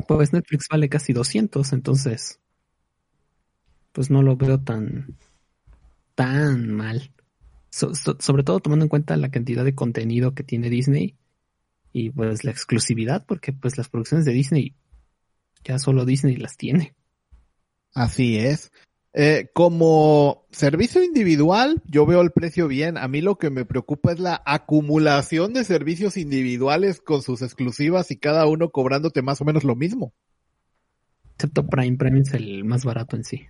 Pues 0.08 0.32
Netflix 0.32 0.66
vale 0.70 0.88
casi 0.88 1.12
200, 1.12 1.72
entonces 1.72 2.40
pues 3.92 4.10
no 4.10 4.22
lo 4.22 4.36
veo 4.36 4.58
tan, 4.58 5.16
tan 6.16 6.72
mal. 6.72 7.12
Sobre 7.74 8.44
todo 8.44 8.60
tomando 8.60 8.84
en 8.84 8.88
cuenta 8.88 9.16
la 9.16 9.30
cantidad 9.30 9.64
de 9.64 9.74
contenido 9.74 10.34
que 10.34 10.44
tiene 10.44 10.70
Disney 10.70 11.16
y 11.92 12.10
pues 12.10 12.44
la 12.44 12.50
exclusividad, 12.50 13.24
porque 13.26 13.52
pues 13.52 13.76
las 13.78 13.88
producciones 13.88 14.24
de 14.24 14.32
Disney 14.32 14.74
ya 15.64 15.78
solo 15.78 16.04
Disney 16.04 16.36
las 16.36 16.56
tiene. 16.56 16.94
Así 17.94 18.38
es. 18.38 18.70
Eh, 19.16 19.48
como 19.54 20.44
servicio 20.50 21.02
individual, 21.02 21.80
yo 21.86 22.04
veo 22.04 22.20
el 22.20 22.32
precio 22.32 22.66
bien. 22.66 22.98
A 22.98 23.06
mí 23.06 23.20
lo 23.20 23.38
que 23.38 23.50
me 23.50 23.64
preocupa 23.64 24.12
es 24.12 24.18
la 24.18 24.42
acumulación 24.44 25.52
de 25.52 25.64
servicios 25.64 26.16
individuales 26.16 27.00
con 27.00 27.22
sus 27.22 27.40
exclusivas 27.42 28.10
y 28.10 28.16
cada 28.16 28.46
uno 28.46 28.70
cobrándote 28.70 29.22
más 29.22 29.40
o 29.40 29.44
menos 29.44 29.62
lo 29.62 29.76
mismo. 29.76 30.12
Excepto 31.34 31.66
Prime, 31.66 31.96
Prime 31.96 32.20
es 32.20 32.34
el 32.34 32.64
más 32.64 32.84
barato 32.84 33.16
en 33.16 33.24
sí. 33.24 33.46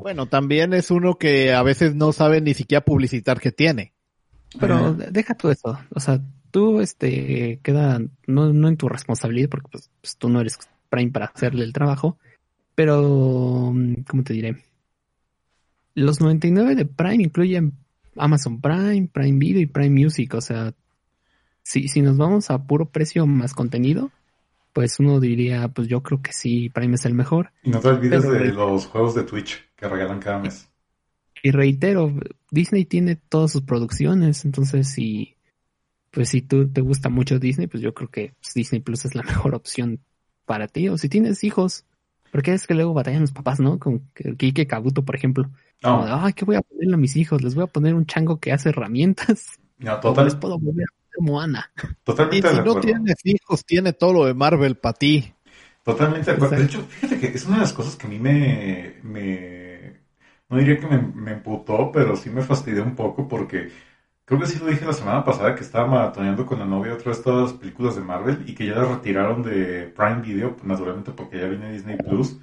Bueno, 0.00 0.26
también 0.26 0.72
es 0.72 0.90
uno 0.90 1.16
que 1.16 1.52
a 1.52 1.62
veces 1.62 1.94
no 1.94 2.12
sabe 2.12 2.40
ni 2.40 2.54
siquiera 2.54 2.84
publicitar 2.84 3.40
que 3.40 3.52
tiene. 3.52 3.92
Pero 4.58 4.94
deja 4.94 5.34
tú 5.34 5.50
eso. 5.50 5.78
O 5.90 6.00
sea, 6.00 6.20
tú, 6.50 6.80
este, 6.80 7.60
queda 7.62 8.00
no, 8.26 8.52
no 8.52 8.68
en 8.68 8.76
tu 8.76 8.88
responsabilidad 8.88 9.48
porque 9.50 9.68
pues, 9.72 9.90
pues, 10.00 10.16
tú 10.16 10.28
no 10.28 10.40
eres 10.40 10.58
Prime 10.88 11.10
para 11.10 11.26
hacerle 11.26 11.64
el 11.64 11.72
trabajo. 11.72 12.18
Pero, 12.74 13.74
¿cómo 14.08 14.22
te 14.22 14.32
diré? 14.32 14.56
Los 15.94 16.20
99 16.20 16.74
de 16.74 16.84
Prime 16.84 17.24
incluyen 17.24 17.72
Amazon 18.16 18.60
Prime, 18.60 19.08
Prime 19.12 19.38
Video 19.38 19.60
y 19.60 19.66
Prime 19.66 20.04
Music. 20.04 20.34
O 20.34 20.40
sea, 20.40 20.74
si, 21.62 21.88
si 21.88 22.02
nos 22.02 22.16
vamos 22.16 22.50
a 22.50 22.66
puro 22.66 22.90
precio 22.90 23.26
más 23.26 23.54
contenido, 23.54 24.10
pues 24.76 25.00
uno 25.00 25.20
diría, 25.20 25.68
pues 25.68 25.88
yo 25.88 26.02
creo 26.02 26.20
que 26.20 26.34
sí, 26.34 26.68
Prime 26.68 26.96
es 26.96 27.06
el 27.06 27.14
mejor. 27.14 27.50
Y 27.62 27.70
no 27.70 27.80
te 27.80 27.88
olvides 27.88 28.28
de 28.28 28.52
los 28.52 28.84
juegos 28.84 29.14
de 29.14 29.22
Twitch 29.22 29.64
que 29.74 29.88
regalan 29.88 30.20
cada 30.20 30.38
mes. 30.38 30.68
Y 31.42 31.50
reitero, 31.50 32.12
Disney 32.50 32.84
tiene 32.84 33.16
todas 33.16 33.52
sus 33.52 33.62
producciones, 33.62 34.44
entonces 34.44 34.86
si, 34.92 35.36
pues 36.10 36.28
si 36.28 36.42
tú 36.42 36.68
te 36.68 36.82
gusta 36.82 37.08
mucho 37.08 37.38
Disney, 37.38 37.68
pues 37.68 37.82
yo 37.82 37.94
creo 37.94 38.10
que 38.10 38.34
pues, 38.38 38.52
Disney 38.52 38.82
Plus 38.82 39.06
es 39.06 39.14
la 39.14 39.22
mejor 39.22 39.54
opción 39.54 40.00
para 40.44 40.68
ti. 40.68 40.90
O 40.90 40.98
si 40.98 41.08
tienes 41.08 41.42
hijos, 41.42 41.86
porque 42.30 42.52
es 42.52 42.66
que 42.66 42.74
luego 42.74 42.92
batallan 42.92 43.22
los 43.22 43.32
papás, 43.32 43.58
¿no? 43.60 43.78
Con 43.78 44.00
que- 44.14 44.36
Kike 44.36 44.66
Kabuto, 44.66 45.06
por 45.06 45.16
ejemplo. 45.16 45.44
Como 45.82 46.04
de, 46.04 46.10
No, 46.10 46.16
Ay, 46.22 46.34
¿qué 46.34 46.44
voy 46.44 46.56
a 46.56 46.60
ponerle 46.60 46.94
a 46.96 46.98
mis 46.98 47.16
hijos? 47.16 47.40
Les 47.42 47.54
voy 47.54 47.64
a 47.64 47.68
poner 47.68 47.94
un 47.94 48.04
chango 48.04 48.40
que 48.40 48.52
hace 48.52 48.68
herramientas. 48.68 49.46
no, 49.78 49.92
¿Cómo 50.02 50.12
total- 50.12 50.24
les 50.26 50.34
puedo 50.34 50.58
volver 50.58 50.84
a 50.84 50.95
Moana? 51.20 51.70
Y 52.30 52.42
totalmente 52.42 52.48
si 52.48 52.58
de 52.58 52.60
no 52.60 52.62
acuerdo. 52.62 52.80
tienes 52.80 53.16
hijos, 53.24 53.64
tiene 53.64 53.92
todo 53.92 54.12
lo 54.12 54.24
de 54.26 54.34
Marvel 54.34 54.76
para 54.78 54.94
ti. 54.94 55.34
Totalmente 55.84 56.30
de 56.30 56.36
acuerdo. 56.36 56.56
De 56.56 56.64
hecho, 56.64 56.82
fíjate 56.88 57.18
que 57.20 57.26
es 57.28 57.46
una 57.46 57.56
de 57.56 57.62
las 57.62 57.72
cosas 57.72 57.96
que 57.96 58.06
a 58.06 58.10
mí 58.10 58.18
me, 58.18 58.96
me 59.02 60.00
no 60.48 60.58
diría 60.58 60.78
que 60.80 60.86
me, 60.86 60.98
me 61.00 61.32
emputó, 61.32 61.92
pero 61.92 62.16
sí 62.16 62.30
me 62.30 62.42
fastidió 62.42 62.82
un 62.82 62.96
poco 62.96 63.28
porque 63.28 63.70
creo 64.24 64.40
que 64.40 64.46
sí 64.46 64.58
lo 64.58 64.66
dije 64.66 64.84
la 64.84 64.92
semana 64.92 65.24
pasada 65.24 65.54
que 65.54 65.62
estaba 65.62 65.86
maratoneando 65.86 66.46
con 66.46 66.58
la 66.58 66.64
novia 66.66 66.94
otra 66.94 67.12
de 67.12 67.18
estas 67.18 67.52
películas 67.54 67.96
de 67.96 68.02
Marvel 68.02 68.44
y 68.48 68.54
que 68.54 68.66
ya 68.66 68.74
las 68.76 68.88
retiraron 68.88 69.42
de 69.42 69.92
Prime 69.96 70.22
Video, 70.22 70.56
pues, 70.56 70.66
naturalmente 70.66 71.12
porque 71.12 71.38
ya 71.40 71.46
viene 71.48 71.72
Disney 71.72 71.98
Plus. 71.98 72.38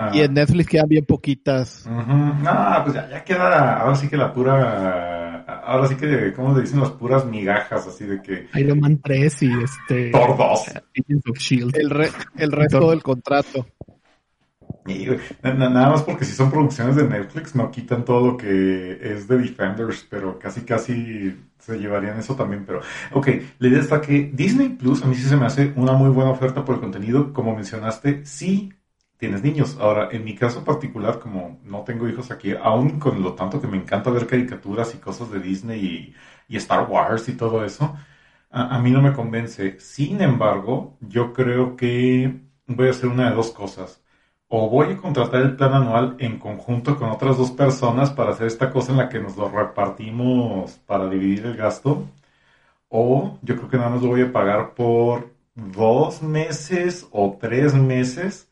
Ah, 0.00 0.12
Y 0.14 0.20
en 0.20 0.32
Netflix 0.32 0.68
quedan 0.68 0.88
bien 0.88 1.04
poquitas. 1.04 1.84
No, 1.84 2.82
pues 2.84 2.94
ya, 2.94 3.10
ya 3.10 3.24
queda, 3.24 3.80
ahora 3.80 3.96
sí 3.96 4.08
que 4.08 4.16
la 4.16 4.32
pura, 4.32 5.42
ahora 5.64 5.88
sí 5.88 5.96
que, 5.96 6.32
¿cómo 6.34 6.54
le 6.54 6.62
dicen? 6.62 6.78
Las 6.78 6.92
puras 6.92 7.24
migajas, 7.24 7.84
así 7.84 8.04
de 8.04 8.22
que 8.22 8.46
Iron 8.54 8.78
Man 8.78 9.00
3 9.02 9.42
y 9.42 9.50
este... 9.60 10.10
Thor 10.12 10.36
2. 10.36 10.60
Agents 10.68 11.28
of 11.28 11.38
Shield. 11.38 11.76
El, 11.76 11.90
re- 11.90 12.12
el 12.36 12.52
resto 12.52 12.90
del 12.90 13.02
contrato. 13.02 13.66
Y, 14.86 15.06
nada 15.42 15.90
más 15.90 16.02
porque 16.04 16.24
si 16.24 16.32
son 16.32 16.50
producciones 16.50 16.94
de 16.94 17.08
Netflix 17.08 17.56
no 17.56 17.68
quitan 17.70 18.04
todo 18.04 18.24
lo 18.24 18.36
que 18.36 18.98
es 19.02 19.26
de 19.26 19.36
Defenders, 19.36 20.06
pero 20.08 20.38
casi 20.38 20.60
casi 20.62 21.36
se 21.58 21.76
llevarían 21.76 22.20
eso 22.20 22.36
también. 22.36 22.64
Pero, 22.64 22.80
ok, 23.12 23.28
la 23.58 23.68
idea 23.68 23.80
está 23.80 24.00
que 24.00 24.30
Disney 24.32 24.68
Plus 24.70 25.02
a 25.02 25.06
mí 25.06 25.16
sí 25.16 25.22
se 25.22 25.36
me 25.36 25.46
hace 25.46 25.72
una 25.74 25.92
muy 25.92 26.10
buena 26.10 26.30
oferta 26.30 26.64
por 26.64 26.76
el 26.76 26.80
contenido, 26.80 27.32
como 27.32 27.54
mencionaste, 27.56 28.24
sí 28.24 28.72
tienes 29.18 29.42
niños. 29.42 29.76
Ahora, 29.80 30.08
en 30.12 30.24
mi 30.24 30.34
caso 30.34 30.64
particular, 30.64 31.18
como 31.20 31.60
no 31.64 31.82
tengo 31.84 32.08
hijos 32.08 32.30
aquí, 32.30 32.52
aún 32.54 32.98
con 33.00 33.22
lo 33.22 33.34
tanto 33.34 33.60
que 33.60 33.66
me 33.68 33.76
encanta 33.76 34.10
ver 34.10 34.26
caricaturas 34.26 34.94
y 34.94 34.98
cosas 34.98 35.30
de 35.30 35.40
Disney 35.40 36.14
y, 36.48 36.56
Star 36.56 36.88
Wars 36.90 37.28
y 37.28 37.34
todo 37.36 37.64
eso, 37.64 37.94
a, 38.50 38.76
a 38.76 38.78
mí 38.80 38.90
no 38.90 39.02
me 39.02 39.12
convence. 39.12 39.78
Sin 39.80 40.20
embargo, 40.22 40.96
yo 41.00 41.32
creo 41.32 41.76
que 41.76 42.40
voy 42.66 42.88
a 42.88 42.90
hacer 42.90 43.08
una 43.08 43.30
de 43.30 43.36
dos 43.36 43.50
cosas 43.50 44.02
o 44.48 44.68
voy 44.70 44.92
a 44.92 44.96
contratar 44.96 45.42
el 45.42 45.56
plan 45.56 45.74
anual 45.74 46.16
en 46.18 46.38
conjunto 46.38 46.96
con 46.96 47.10
otras 47.10 47.36
dos 47.36 47.50
personas 47.52 48.10
para 48.10 48.30
hacer 48.32 48.46
esta 48.46 48.70
cosa 48.70 48.92
en 48.92 48.98
la 48.98 49.08
que 49.08 49.20
nos 49.20 49.36
lo 49.36 49.48
repartimos 49.48 50.78
para 50.86 51.08
dividir 51.08 51.46
el 51.46 51.56
gasto, 51.56 52.08
o 52.88 53.38
yo 53.42 53.56
creo 53.56 53.68
que 53.70 53.76
nada 53.78 53.90
más 53.90 54.02
lo 54.02 54.08
voy 54.08 54.22
a 54.22 54.32
pagar 54.32 54.74
por 54.74 55.34
dos 55.54 56.22
meses 56.22 57.06
o 57.12 57.38
tres 57.40 57.74
meses 57.74 58.47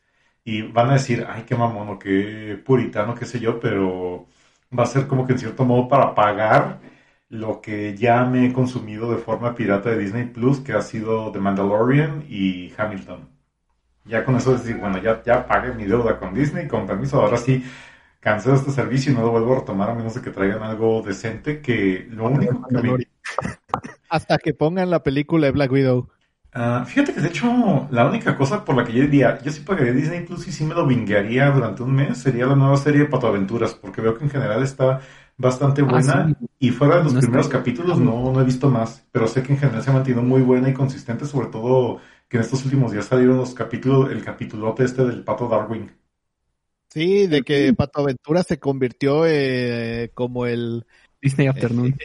y 0.47 0.61
van 0.61 0.89
a 0.89 0.93
decir, 0.93 1.27
ay, 1.29 1.43
qué 1.43 1.55
mamón 1.55 1.89
o 1.89 1.99
qué 1.99 2.57
puritano, 2.65 3.15
qué 3.15 3.25
sé 3.25 3.37
yo, 3.41 3.59
pero 3.59 4.27
va 4.77 4.83
a 4.83 4.85
ser 4.85 5.05
como 5.05 5.27
que 5.27 5.33
en 5.33 5.39
cierto 5.39 5.65
modo 5.65 5.89
para 5.89 6.15
pagar 6.15 6.79
lo 7.27 7.59
que 7.59 7.97
ya 7.97 8.23
me 8.23 8.45
he 8.45 8.53
consumido 8.53 9.11
de 9.11 9.17
forma 9.17 9.55
pirata 9.55 9.89
de 9.89 9.97
Disney 9.97 10.23
Plus, 10.27 10.61
que 10.61 10.71
ha 10.71 10.81
sido 10.81 11.33
The 11.33 11.39
Mandalorian 11.39 12.23
y 12.29 12.73
Hamilton. 12.77 13.27
Ya 14.05 14.23
con 14.23 14.37
eso 14.37 14.53
decir, 14.53 14.77
bueno, 14.77 14.99
ya, 14.99 15.21
ya 15.21 15.45
pagué 15.45 15.73
mi 15.73 15.83
deuda 15.83 16.17
con 16.17 16.33
Disney, 16.33 16.65
con 16.69 16.87
permiso, 16.87 17.21
ahora 17.21 17.35
sí 17.35 17.65
cancelo 18.21 18.55
este 18.55 18.71
servicio 18.71 19.11
y 19.11 19.15
no 19.15 19.23
lo 19.23 19.31
vuelvo 19.31 19.51
a 19.51 19.59
retomar 19.59 19.89
a 19.89 19.95
menos 19.95 20.15
de 20.15 20.21
que 20.21 20.31
traigan 20.31 20.63
algo 20.63 21.01
decente 21.01 21.61
que 21.61 22.07
lo 22.09 22.27
único 22.27 22.65
que 22.69 22.77
me... 22.77 23.07
Hasta 24.09 24.37
que 24.37 24.53
pongan 24.53 24.91
la 24.91 25.03
película 25.03 25.47
de 25.47 25.51
Black 25.51 25.73
Widow. 25.73 26.07
Ah, 26.53 26.85
fíjate 26.87 27.13
que 27.13 27.21
de 27.21 27.27
hecho 27.27 27.87
la 27.91 28.07
única 28.07 28.35
cosa 28.35 28.65
por 28.65 28.75
la 28.75 28.83
que 28.83 28.91
yo 28.93 29.01
diría, 29.03 29.39
yo 29.43 29.51
sí 29.51 29.61
pagaría 29.61 29.91
Disney 29.93 30.25
Plus 30.25 30.47
y 30.47 30.51
sí 30.51 30.63
me 30.63 30.73
lo 30.73 30.87
vinguearía 30.87 31.51
durante 31.51 31.83
un 31.83 31.93
mes, 31.93 32.17
sería 32.17 32.47
la 32.47 32.55
nueva 32.55 32.77
serie 32.77 33.01
de 33.01 33.05
Pato 33.07 33.27
Aventuras, 33.27 33.75
porque 33.75 34.01
veo 34.01 34.17
que 34.17 34.23
en 34.23 34.31
general 34.31 34.63
está 34.63 34.99
bastante 35.37 35.83
buena 35.83 36.13
Ah, 36.13 36.27
sí. 36.39 36.45
y 36.59 36.69
fuera 36.71 36.97
de 36.97 37.03
los 37.03 37.13
No 37.13 37.19
está- 37.19 37.27
primeros 37.27 37.47
capítulos 37.49 37.99
no, 37.99 38.31
no 38.33 38.41
he 38.41 38.45
visto 38.45 38.69
más, 38.69 39.05
pero 39.11 39.27
sé 39.27 39.43
que 39.43 39.53
en 39.53 39.59
general 39.59 39.83
se 39.83 39.89
ha 39.91 39.93
mantenido 39.93 40.23
muy 40.23 40.41
buena 40.41 40.69
y 40.69 40.73
consistente, 40.73 41.25
sobre 41.25 41.47
todo 41.49 41.99
que 42.27 42.37
en 42.37 42.43
estos 42.43 42.63
últimos 42.65 42.91
días 42.91 43.05
salieron 43.05 43.37
los 43.37 43.53
capítulos, 43.53 44.11
el 44.11 44.23
capítulote 44.23 44.83
este 44.85 45.05
del 45.05 45.23
Pato 45.23 45.47
Darwin. 45.47 45.91
Sí, 46.89 47.27
de 47.27 47.43
que 47.43 47.73
Pato 47.73 48.01
Aventura 48.01 48.43
se 48.43 48.59
convirtió 48.59 49.25
eh, 49.27 50.11
como 50.13 50.45
el... 50.45 50.85
Disney 51.21 51.47
Afternoon. 51.47 51.95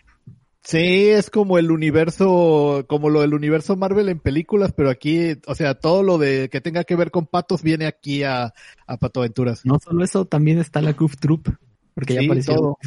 Sí, 0.64 1.08
es 1.08 1.28
como 1.28 1.58
el 1.58 1.72
universo, 1.72 2.84
como 2.88 3.10
lo 3.10 3.20
del 3.20 3.34
universo 3.34 3.74
Marvel 3.76 4.08
en 4.08 4.20
películas, 4.20 4.72
pero 4.72 4.90
aquí, 4.90 5.36
o 5.46 5.54
sea, 5.56 5.74
todo 5.74 6.04
lo 6.04 6.18
de 6.18 6.48
que 6.50 6.60
tenga 6.60 6.84
que 6.84 6.94
ver 6.94 7.10
con 7.10 7.26
patos 7.26 7.62
viene 7.62 7.86
aquí 7.86 8.22
a, 8.22 8.54
a 8.86 8.96
Pato 8.96 9.20
Aventuras. 9.20 9.66
No 9.66 9.78
solo 9.82 10.04
eso, 10.04 10.24
también 10.24 10.58
está 10.60 10.80
la 10.80 10.92
Goof 10.92 11.16
Troop, 11.16 11.48
porque 11.94 12.14
ya 12.14 12.20
Sí, 12.20 12.26
apareció. 12.26 12.54
todo. 12.54 12.78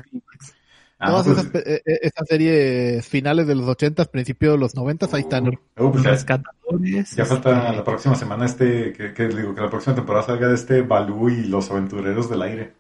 Ah, 0.98 1.10
Todas 1.10 1.26
pues, 1.26 1.38
esas, 1.38 1.52
pe- 1.52 1.76
eh, 1.76 1.82
esas 2.04 2.28
series 2.30 3.06
finales 3.10 3.46
de 3.48 3.56
los 3.56 3.68
ochentas, 3.68 4.08
principios 4.08 4.54
de 4.54 4.60
los 4.60 4.76
noventas, 4.76 5.14
ahí 5.14 5.22
están. 5.24 5.60
oh, 5.76 5.92
pues 5.92 6.04
ya, 6.06 6.12
Rescatadores. 6.12 7.12
ya 7.14 7.26
falta 7.26 7.74
la 7.74 7.84
próxima 7.84 8.16
semana 8.16 8.46
este, 8.46 8.94
que, 8.94 9.14
que 9.14 9.28
digo 9.28 9.54
que 9.54 9.60
la 9.60 9.70
próxima 9.70 9.94
temporada 9.96 10.26
salga 10.28 10.48
de 10.48 10.56
este 10.56 10.82
Balú 10.82 11.30
y 11.30 11.44
los 11.48 11.70
aventureros 11.70 12.30
del 12.30 12.42
aire. 12.44 12.74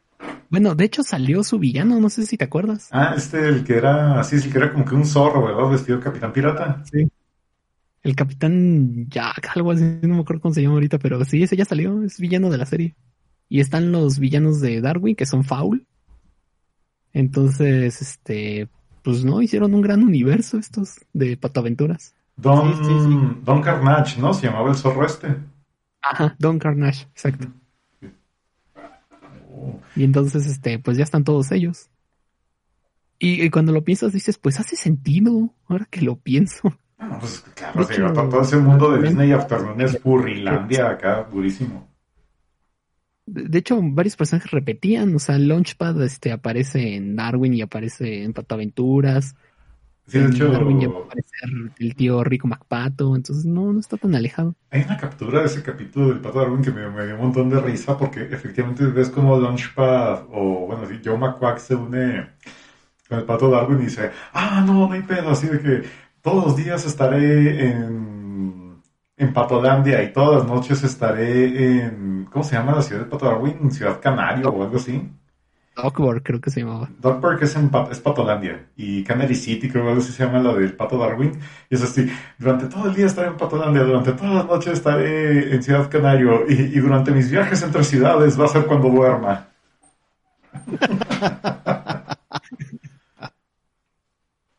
Bueno, 0.49 0.75
de 0.75 0.86
hecho 0.86 1.04
salió 1.04 1.43
su 1.43 1.60
villano, 1.60 1.99
no 1.99 2.10
sé 2.10 2.25
si 2.25 2.38
te 2.38 2.45
acuerdas. 2.45 2.88
Ah, 2.91 3.13
este, 3.17 3.47
el 3.47 3.63
que 3.63 3.75
era, 3.75 4.23
sí, 4.23 4.39
sí, 4.39 4.49
que 4.49 4.58
era 4.58 4.71
como 4.71 4.86
que 4.86 4.95
un 4.95 5.06
zorro, 5.06 5.45
¿verdad? 5.45 5.69
Vestido 5.69 5.99
Capitán 5.99 6.32
Pirata. 6.32 6.84
Sí. 6.91 7.10
El 8.04 8.15
Capitán 8.15 9.08
Jack, 9.10 9.51
algo 9.56 9.71
así, 9.71 9.84
no 10.04 10.15
me 10.15 10.21
acuerdo 10.21 10.43
cómo 10.43 10.54
se 10.54 10.62
llama 10.62 10.75
ahorita, 10.75 10.99
pero 10.99 11.23
sí, 11.25 11.41
ese 11.41 11.58
ya 11.58 11.65
salió, 11.65 12.04
es 12.04 12.19
villano 12.19 12.49
de 12.49 12.58
la 12.58 12.65
serie. 12.65 12.95
Y 13.49 13.60
están 13.60 13.91
los 13.91 14.19
villanos 14.19 14.62
de 14.62 14.80
Darwin, 14.82 15.15
que 15.15 15.25
son 15.25 15.43
Foul. 15.43 15.88
Entonces, 17.13 18.01
este, 18.01 18.69
pues 19.01 19.23
no, 19.25 19.41
hicieron 19.41 19.73
un 19.73 19.82
gran 19.82 20.04
universo 20.04 20.58
estos 20.58 20.95
de 21.13 21.38
Patoaventuras. 21.38 22.13
Don, 22.38 22.73
Sí, 22.75 22.84
sí, 22.84 22.93
sí. 23.10 23.41
Don 23.43 23.62
Carnage, 23.62 24.19
¿no? 24.19 24.34
Se 24.34 24.47
llamaba 24.47 24.69
el 24.69 24.75
zorro 24.75 25.06
este. 25.06 25.36
Ajá, 26.01 26.36
Don 26.38 26.60
Carnage, 26.60 27.08
exacto. 27.12 27.47
Y 29.96 30.04
entonces, 30.04 30.46
este, 30.48 30.80
pues 30.80 30.98
ya 30.98 31.04
están 31.04 31.24
todos 31.24 31.52
ellos. 31.52 31.89
Y, 33.20 33.44
y 33.44 33.50
cuando 33.50 33.72
lo 33.72 33.84
piensas, 33.84 34.13
dices, 34.13 34.38
pues 34.38 34.60
hace 34.60 34.76
sentido, 34.76 35.54
ahora 35.68 35.88
que 35.89 36.02
lo 36.02 36.18
pienso. 36.18 36.78
no, 37.00 37.20
pues 37.20 37.44
claro, 37.89 38.30
todo 38.30 38.41
ese 38.41 38.58
mundo 38.58 38.91
de 38.91 39.08
Disney 39.08 39.32
Afternoon 39.32 39.82
es 39.82 40.00
Furrilandia 40.00 40.89
acá, 40.89 41.28
durísimo. 41.32 41.89
De, 43.26 43.58
hecho, 43.58 43.80
varios 43.82 44.15
personajes 44.15 44.52
repetían, 44.52 45.15
o 45.15 45.20
sea, 45.20 45.39
Launchpad 45.39 46.04
este, 46.04 46.32
aparece 46.32 46.96
en 46.96 47.15
Darwin 47.15 47.56
y 47.56 47.62
aparece 47.62 48.24
en 48.24 48.34
Patoaventuras. 48.34 49.36
Sí, 50.08 50.20
de 50.20 50.28
hecho, 50.30 50.50
Darwin 50.52 50.84
a 50.84 50.88
aparecer 50.88 51.50
el 51.80 51.96
tío 51.96 52.24
Rico 52.24 52.48
MacPato, 52.48 53.15
entonces 53.15 53.46
no, 53.46 53.74
no 53.74 53.80
está 53.80 53.98
tan 53.98 54.13
alejado. 54.15 54.56
hay 54.70 54.82
una 54.84 54.98
captura 54.98 55.39
de 55.39 55.46
ese 55.48 55.63
capítulo 55.63 56.10
del 56.10 56.20
Pato 56.20 56.39
Darwin 56.39 56.62
que 56.62 56.72
me, 56.72 56.89
me 56.89 57.06
dio 57.06 57.15
un 57.15 57.22
montón 57.22 57.50
de 57.50 57.60
risa 57.62 57.98
porque 57.98 58.22
efectivamente 58.24 58.86
ves 58.86 59.10
como 59.10 59.39
Launchpad 59.39 60.26
o, 60.32 60.68
bueno, 60.68 60.86
sí, 60.88 61.00
Joe 61.04 61.18
McQuack 61.18 61.58
se 61.60 61.76
une 61.76 62.30
con 63.10 63.20
el 63.20 63.26
Pato 63.26 63.50
Darwin 63.50 63.80
y 63.82 63.86
dice, 63.86 64.12
ah, 64.34 64.63
no, 64.65 64.88
no 64.88 64.94
hay 64.94 65.02
pedo, 65.04 65.30
así 65.30 65.48
de 65.48 65.60
que 65.62 65.84
todos 66.22 66.46
los 66.46 66.56
días 66.56 66.86
estaré 66.86 67.68
en, 67.70 68.82
en 69.18 69.34
Patolandia 69.34 70.04
y 70.04 70.12
todas 70.13 70.39
las 70.39 70.48
noches 70.48 70.84
estaré 70.84 71.84
en, 71.86 72.26
¿cómo 72.32 72.44
se 72.44 72.56
llama 72.56 72.74
la 72.76 72.82
ciudad 72.82 73.02
de 73.04 73.10
Pato 73.10 73.26
Darwin? 73.28 73.72
Ciudad 73.72 74.00
Canario 74.02 74.50
o 74.50 74.63
algo 74.63 74.78
así. 74.78 75.10
Dogboard 75.76 76.24
creo 76.24 76.40
que 76.40 76.50
se 76.50 76.62
llamaba. 76.62 76.90
Dogpark 77.02 77.42
es, 77.44 77.56
en 77.56 77.70
es 77.92 78.00
Patolandia 78.00 78.68
y 78.78 79.04
Canary 79.04 79.36
City 79.36 79.70
creo 79.70 79.84
que 79.84 79.90
algo 79.90 80.02
así 80.02 80.12
se 80.12 80.24
llama 80.26 80.40
la 80.40 80.54
del 80.54 80.74
Pato 80.74 80.98
Darwin 80.98 81.34
y 81.70 81.76
es 81.76 81.84
así, 81.84 82.10
durante 82.38 82.68
todo 82.68 82.88
el 82.88 82.96
día 82.96 83.06
estaré 83.08 83.28
en 83.28 83.38
Patolandia, 83.38 83.84
durante 83.84 84.14
todas 84.14 84.36
las 84.36 84.46
noches 84.46 84.74
estaré 84.74 85.54
en 85.54 85.62
Ciudad 85.62 85.90
Canario 85.90 86.46
y, 86.48 86.54
y 86.54 86.80
durante 86.80 87.12
mis 87.12 87.30
viajes 87.30 87.62
entre 87.62 87.84
ciudades 87.84 88.40
va 88.40 88.46
a 88.46 88.50
ser 88.50 88.66
cuando 88.66 88.90
duerma. 88.90 89.48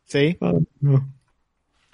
Sí. 0.07 0.37
Oh, 0.39 0.61
no. 0.79 1.05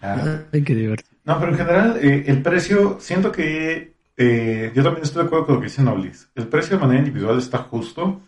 Ah, 0.01 0.43
Ay, 0.51 0.63
qué 0.63 0.75
divertido. 0.75 1.09
No, 1.25 1.39
pero 1.39 1.51
en 1.51 1.57
general, 1.57 1.97
eh, 2.01 2.25
el 2.27 2.41
precio, 2.41 2.97
siento 2.99 3.31
que 3.31 3.93
eh, 4.17 4.71
yo 4.75 4.83
también 4.83 5.03
estoy 5.03 5.23
de 5.23 5.27
acuerdo 5.27 5.45
con 5.47 5.55
lo 5.55 5.61
que 5.61 5.67
dice 5.67 5.81
Noblis. 5.81 6.29
El 6.35 6.47
precio 6.47 6.75
de 6.77 6.81
manera 6.81 6.99
individual 6.99 7.39
está 7.39 7.59
justo, 7.59 8.21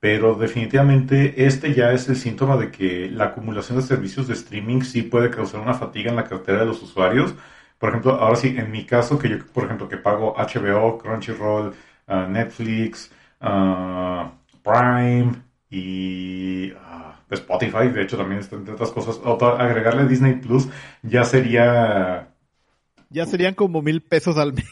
pero 0.00 0.34
definitivamente 0.34 1.46
este 1.46 1.74
ya 1.74 1.92
es 1.92 2.08
el 2.08 2.16
síntoma 2.16 2.56
de 2.56 2.70
que 2.70 3.10
la 3.10 3.26
acumulación 3.26 3.78
de 3.78 3.84
servicios 3.84 4.28
de 4.28 4.34
streaming 4.34 4.82
sí 4.82 5.02
puede 5.02 5.30
causar 5.30 5.60
una 5.60 5.74
fatiga 5.74 6.10
en 6.10 6.16
la 6.16 6.24
cartera 6.24 6.60
de 6.60 6.66
los 6.66 6.82
usuarios. 6.82 7.34
Por 7.78 7.90
ejemplo, 7.90 8.12
ahora 8.14 8.36
sí, 8.36 8.54
en 8.56 8.70
mi 8.70 8.84
caso, 8.84 9.18
que 9.18 9.28
yo, 9.28 9.38
por 9.52 9.64
ejemplo, 9.64 9.88
que 9.88 9.96
pago 9.96 10.34
HBO, 10.36 10.98
Crunchyroll, 10.98 11.74
uh, 12.08 12.28
Netflix, 12.28 13.10
uh, 13.40 14.28
Prime 14.62 15.32
y 15.70 16.72
uh, 16.72 17.34
Spotify, 17.34 17.88
de 17.88 18.02
hecho 18.02 18.16
también 18.16 18.40
entre 18.40 18.74
otras 18.74 18.90
cosas, 18.90 19.20
agregarle 19.24 20.06
Disney 20.06 20.34
Plus 20.34 20.68
ya 21.02 21.24
sería... 21.24 22.28
Ya 23.10 23.26
serían 23.26 23.54
como 23.54 23.80
mil 23.80 24.02
pesos 24.02 24.36
al 24.38 24.52
mes. 24.52 24.66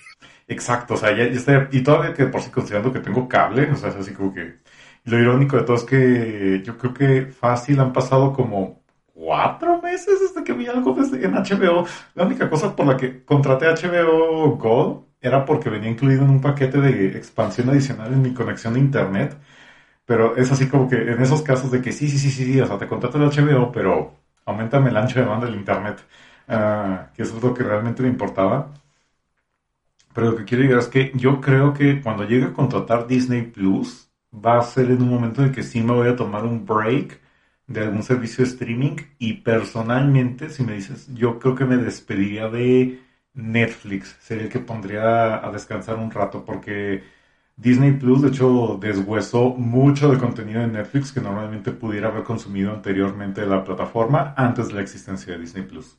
Exacto, 0.48 0.94
o 0.94 0.96
sea, 0.96 1.10
ya, 1.10 1.24
ya 1.24 1.38
estaría, 1.38 1.68
y 1.72 1.82
todavía 1.82 2.14
que 2.14 2.26
por 2.26 2.40
si 2.40 2.50
considerando 2.50 2.92
que 2.92 3.00
tengo 3.00 3.28
cable, 3.28 3.70
o 3.70 3.76
sea, 3.76 3.90
es 3.90 3.96
así 3.96 4.12
como 4.12 4.32
que 4.32 4.58
lo 5.06 5.18
irónico 5.20 5.56
de 5.56 5.62
todo 5.62 5.76
es 5.76 5.84
que 5.84 6.62
yo 6.64 6.76
creo 6.78 6.94
que 6.94 7.26
fácil 7.26 7.80
han 7.80 7.92
pasado 7.92 8.32
como 8.32 8.82
cuatro 9.14 9.80
meses 9.80 10.20
desde 10.20 10.44
que 10.44 10.52
vi 10.52 10.66
algo 10.66 10.92
desde, 10.94 11.24
en 11.24 11.34
HBO. 11.34 11.86
La 12.14 12.24
única 12.24 12.50
cosa 12.50 12.74
por 12.76 12.86
la 12.86 12.96
que 12.96 13.24
contraté 13.24 13.66
HBO 13.66 14.56
Gold 14.56 15.04
era 15.20 15.44
porque 15.44 15.70
venía 15.70 15.90
incluido 15.90 16.24
en 16.24 16.30
un 16.30 16.40
paquete 16.40 16.78
de 16.80 17.16
expansión 17.16 17.70
adicional 17.70 18.12
en 18.12 18.22
mi 18.22 18.34
conexión 18.34 18.74
de 18.74 18.80
internet. 18.80 19.36
Pero 20.06 20.36
es 20.36 20.52
así 20.52 20.68
como 20.68 20.88
que 20.88 20.96
en 20.96 21.22
esos 21.22 21.42
casos 21.42 21.70
de 21.70 21.82
que 21.82 21.92
sí, 21.92 22.08
sí, 22.08 22.18
sí, 22.18 22.30
sí, 22.30 22.60
o 22.60 22.66
sea, 22.66 22.78
te 22.78 22.86
contrato 22.88 23.18
el 23.18 23.30
HBO, 23.30 23.72
pero 23.72 24.14
aumentame 24.46 24.90
el 24.90 24.96
ancho 24.96 25.20
de 25.20 25.26
banda 25.26 25.46
del 25.46 25.56
internet, 25.56 26.04
uh, 26.48 27.14
que 27.14 27.22
eso 27.22 27.36
es 27.36 27.42
lo 27.42 27.54
que 27.54 27.64
realmente 27.64 28.02
me 28.02 28.08
importaba. 28.08 28.72
Pero 30.14 30.30
lo 30.30 30.36
que 30.36 30.44
quiero 30.44 30.62
decir 30.62 30.78
es 30.78 30.88
que 30.88 31.12
yo 31.14 31.40
creo 31.40 31.72
que 31.74 32.00
cuando 32.02 32.24
llegue 32.24 32.46
a 32.46 32.52
contratar 32.52 33.06
Disney 33.06 33.42
Plus, 33.42 34.05
va 34.44 34.58
a 34.58 34.62
ser 34.62 34.90
en 34.90 35.02
un 35.02 35.08
momento 35.10 35.42
en 35.42 35.52
que 35.52 35.62
sí 35.62 35.82
me 35.82 35.92
voy 35.92 36.08
a 36.08 36.16
tomar 36.16 36.44
un 36.44 36.64
break 36.66 37.20
de 37.66 37.80
algún 37.80 38.02
servicio 38.02 38.44
de 38.44 38.50
streaming 38.50 38.96
y 39.18 39.34
personalmente, 39.34 40.50
si 40.50 40.62
me 40.62 40.74
dices, 40.74 41.08
yo 41.14 41.38
creo 41.38 41.54
que 41.54 41.64
me 41.64 41.76
despediría 41.76 42.48
de 42.48 43.00
Netflix, 43.34 44.16
sería 44.20 44.44
el 44.44 44.50
que 44.50 44.60
pondría 44.60 45.44
a 45.46 45.50
descansar 45.52 45.96
un 45.96 46.10
rato 46.10 46.44
porque 46.44 47.02
Disney 47.56 47.92
Plus 47.92 48.22
de 48.22 48.28
hecho 48.28 48.78
deshuesó 48.80 49.50
mucho 49.50 50.08
del 50.08 50.18
contenido 50.18 50.60
de 50.60 50.68
Netflix 50.68 51.12
que 51.12 51.20
normalmente 51.20 51.72
pudiera 51.72 52.08
haber 52.08 52.22
consumido 52.22 52.72
anteriormente 52.72 53.40
de 53.40 53.46
la 53.46 53.64
plataforma 53.64 54.34
antes 54.36 54.68
de 54.68 54.74
la 54.74 54.82
existencia 54.82 55.32
de 55.32 55.40
Disney 55.40 55.64
Plus. 55.64 55.98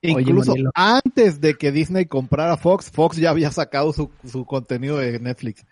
Incluso 0.00 0.54
antes 0.74 1.40
de 1.40 1.54
que 1.54 1.72
Disney 1.72 2.06
comprara 2.06 2.56
Fox, 2.56 2.90
Fox 2.90 3.16
ya 3.16 3.30
había 3.30 3.50
sacado 3.50 3.92
su, 3.92 4.10
su 4.24 4.44
contenido 4.44 4.98
de 4.98 5.18
Netflix. 5.18 5.64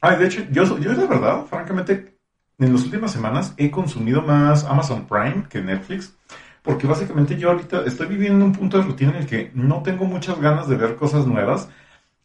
Ay, 0.00 0.18
de 0.18 0.26
hecho, 0.26 0.46
yo, 0.50 0.78
yo 0.78 0.92
la 0.92 1.06
verdad, 1.06 1.46
francamente, 1.46 2.16
en 2.58 2.72
las 2.72 2.84
últimas 2.84 3.12
semanas 3.12 3.54
he 3.56 3.70
consumido 3.70 4.22
más 4.22 4.64
Amazon 4.64 5.06
Prime 5.06 5.44
que 5.48 5.60
Netflix, 5.60 6.14
porque 6.62 6.86
básicamente 6.86 7.36
yo 7.36 7.50
ahorita 7.50 7.84
estoy 7.84 8.06
viviendo 8.06 8.44
un 8.44 8.52
punto 8.52 8.76
de 8.78 8.84
rutina 8.84 9.10
en 9.12 9.16
el 9.18 9.26
que 9.26 9.50
no 9.54 9.82
tengo 9.82 10.04
muchas 10.04 10.40
ganas 10.40 10.68
de 10.68 10.76
ver 10.76 10.96
cosas 10.96 11.26
nuevas, 11.26 11.68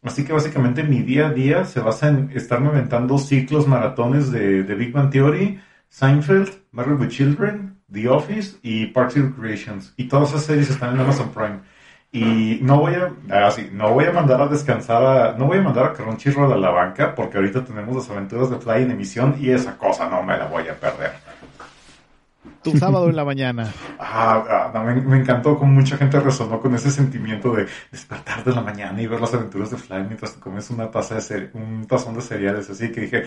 así 0.03 0.25
que 0.25 0.33
básicamente 0.33 0.83
mi 0.83 1.01
día 1.01 1.27
a 1.27 1.33
día 1.33 1.65
se 1.65 1.79
basa 1.79 2.09
en 2.09 2.31
estarme 2.33 2.69
aventando 2.69 3.17
ciclos 3.17 3.67
maratones 3.67 4.31
de, 4.31 4.63
de 4.63 4.75
Big 4.75 4.91
Bang 4.91 5.09
Theory, 5.09 5.59
Seinfeld, 5.89 6.49
Married 6.71 6.99
with 6.99 7.09
Children, 7.09 7.77
The 7.91 8.07
Office 8.09 8.57
y 8.61 8.87
Parks 8.87 9.17
and 9.17 9.35
Recreations, 9.35 9.93
y 9.97 10.05
todas 10.07 10.29
esas 10.29 10.45
series 10.45 10.69
están 10.69 10.95
en 10.95 11.01
Amazon 11.01 11.29
Prime. 11.33 11.59
Y 12.13 12.59
no 12.61 12.77
voy 12.77 12.93
a, 12.95 13.47
así, 13.47 13.67
ah, 13.69 13.73
no 13.73 13.93
voy 13.93 14.03
a 14.03 14.11
mandar 14.11 14.41
a 14.41 14.47
descansar 14.47 15.01
a, 15.01 15.37
no 15.37 15.45
voy 15.45 15.59
a 15.59 15.61
mandar 15.61 15.85
a 15.85 15.93
Crunchyroll 15.93 16.51
a 16.51 16.57
la 16.57 16.69
banca 16.69 17.15
porque 17.15 17.37
ahorita 17.37 17.63
tenemos 17.63 17.95
las 17.95 18.09
aventuras 18.09 18.49
de 18.49 18.57
Fly 18.57 18.83
en 18.83 18.91
emisión 18.91 19.37
y 19.39 19.49
esa 19.49 19.77
cosa 19.77 20.09
no 20.09 20.21
me 20.21 20.37
la 20.37 20.47
voy 20.47 20.67
a 20.67 20.77
perder. 20.77 21.13
Tu 22.63 22.77
sábado 22.77 23.07
en 23.07 23.15
la 23.15 23.23
mañana. 23.23 23.71
Ah, 23.97 24.71
ah 24.73 24.83
me, 24.83 25.19
encantó 25.19 25.57
como 25.57 25.71
mucha 25.71 25.95
gente 25.95 26.19
resonó 26.19 26.59
con 26.59 26.75
ese 26.75 26.91
sentimiento 26.91 27.53
de 27.53 27.67
despertar 27.91 28.43
de 28.43 28.51
la 28.51 28.61
mañana 28.61 29.01
y 29.01 29.07
ver 29.07 29.21
las 29.21 29.33
aventuras 29.33 29.71
de 29.71 29.77
Fly 29.77 30.03
mientras 30.03 30.35
te 30.35 30.41
comes 30.41 30.69
una 30.69 30.91
taza 30.91 31.15
de 31.15 31.49
un 31.53 31.87
tazón 31.87 32.15
de 32.15 32.21
cereales. 32.21 32.69
Así 32.69 32.91
que 32.91 33.01
dije, 33.01 33.23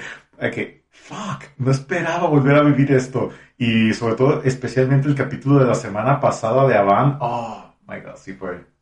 que, 0.53 0.85
fuck, 0.90 1.44
no 1.57 1.70
esperaba 1.70 2.29
volver 2.29 2.57
a 2.57 2.62
vivir 2.62 2.92
esto. 2.92 3.31
Y 3.57 3.94
sobre 3.94 4.14
todo, 4.14 4.42
especialmente 4.44 5.09
el 5.09 5.14
capítulo 5.14 5.59
de 5.59 5.64
la 5.64 5.75
semana 5.75 6.20
pasada 6.20 6.66
de 6.66 6.77
Avan. 6.77 7.16
Oh, 7.20 7.75
my 7.88 8.01
god, 8.01 8.16
sí 8.16 8.35
fue 8.35 8.74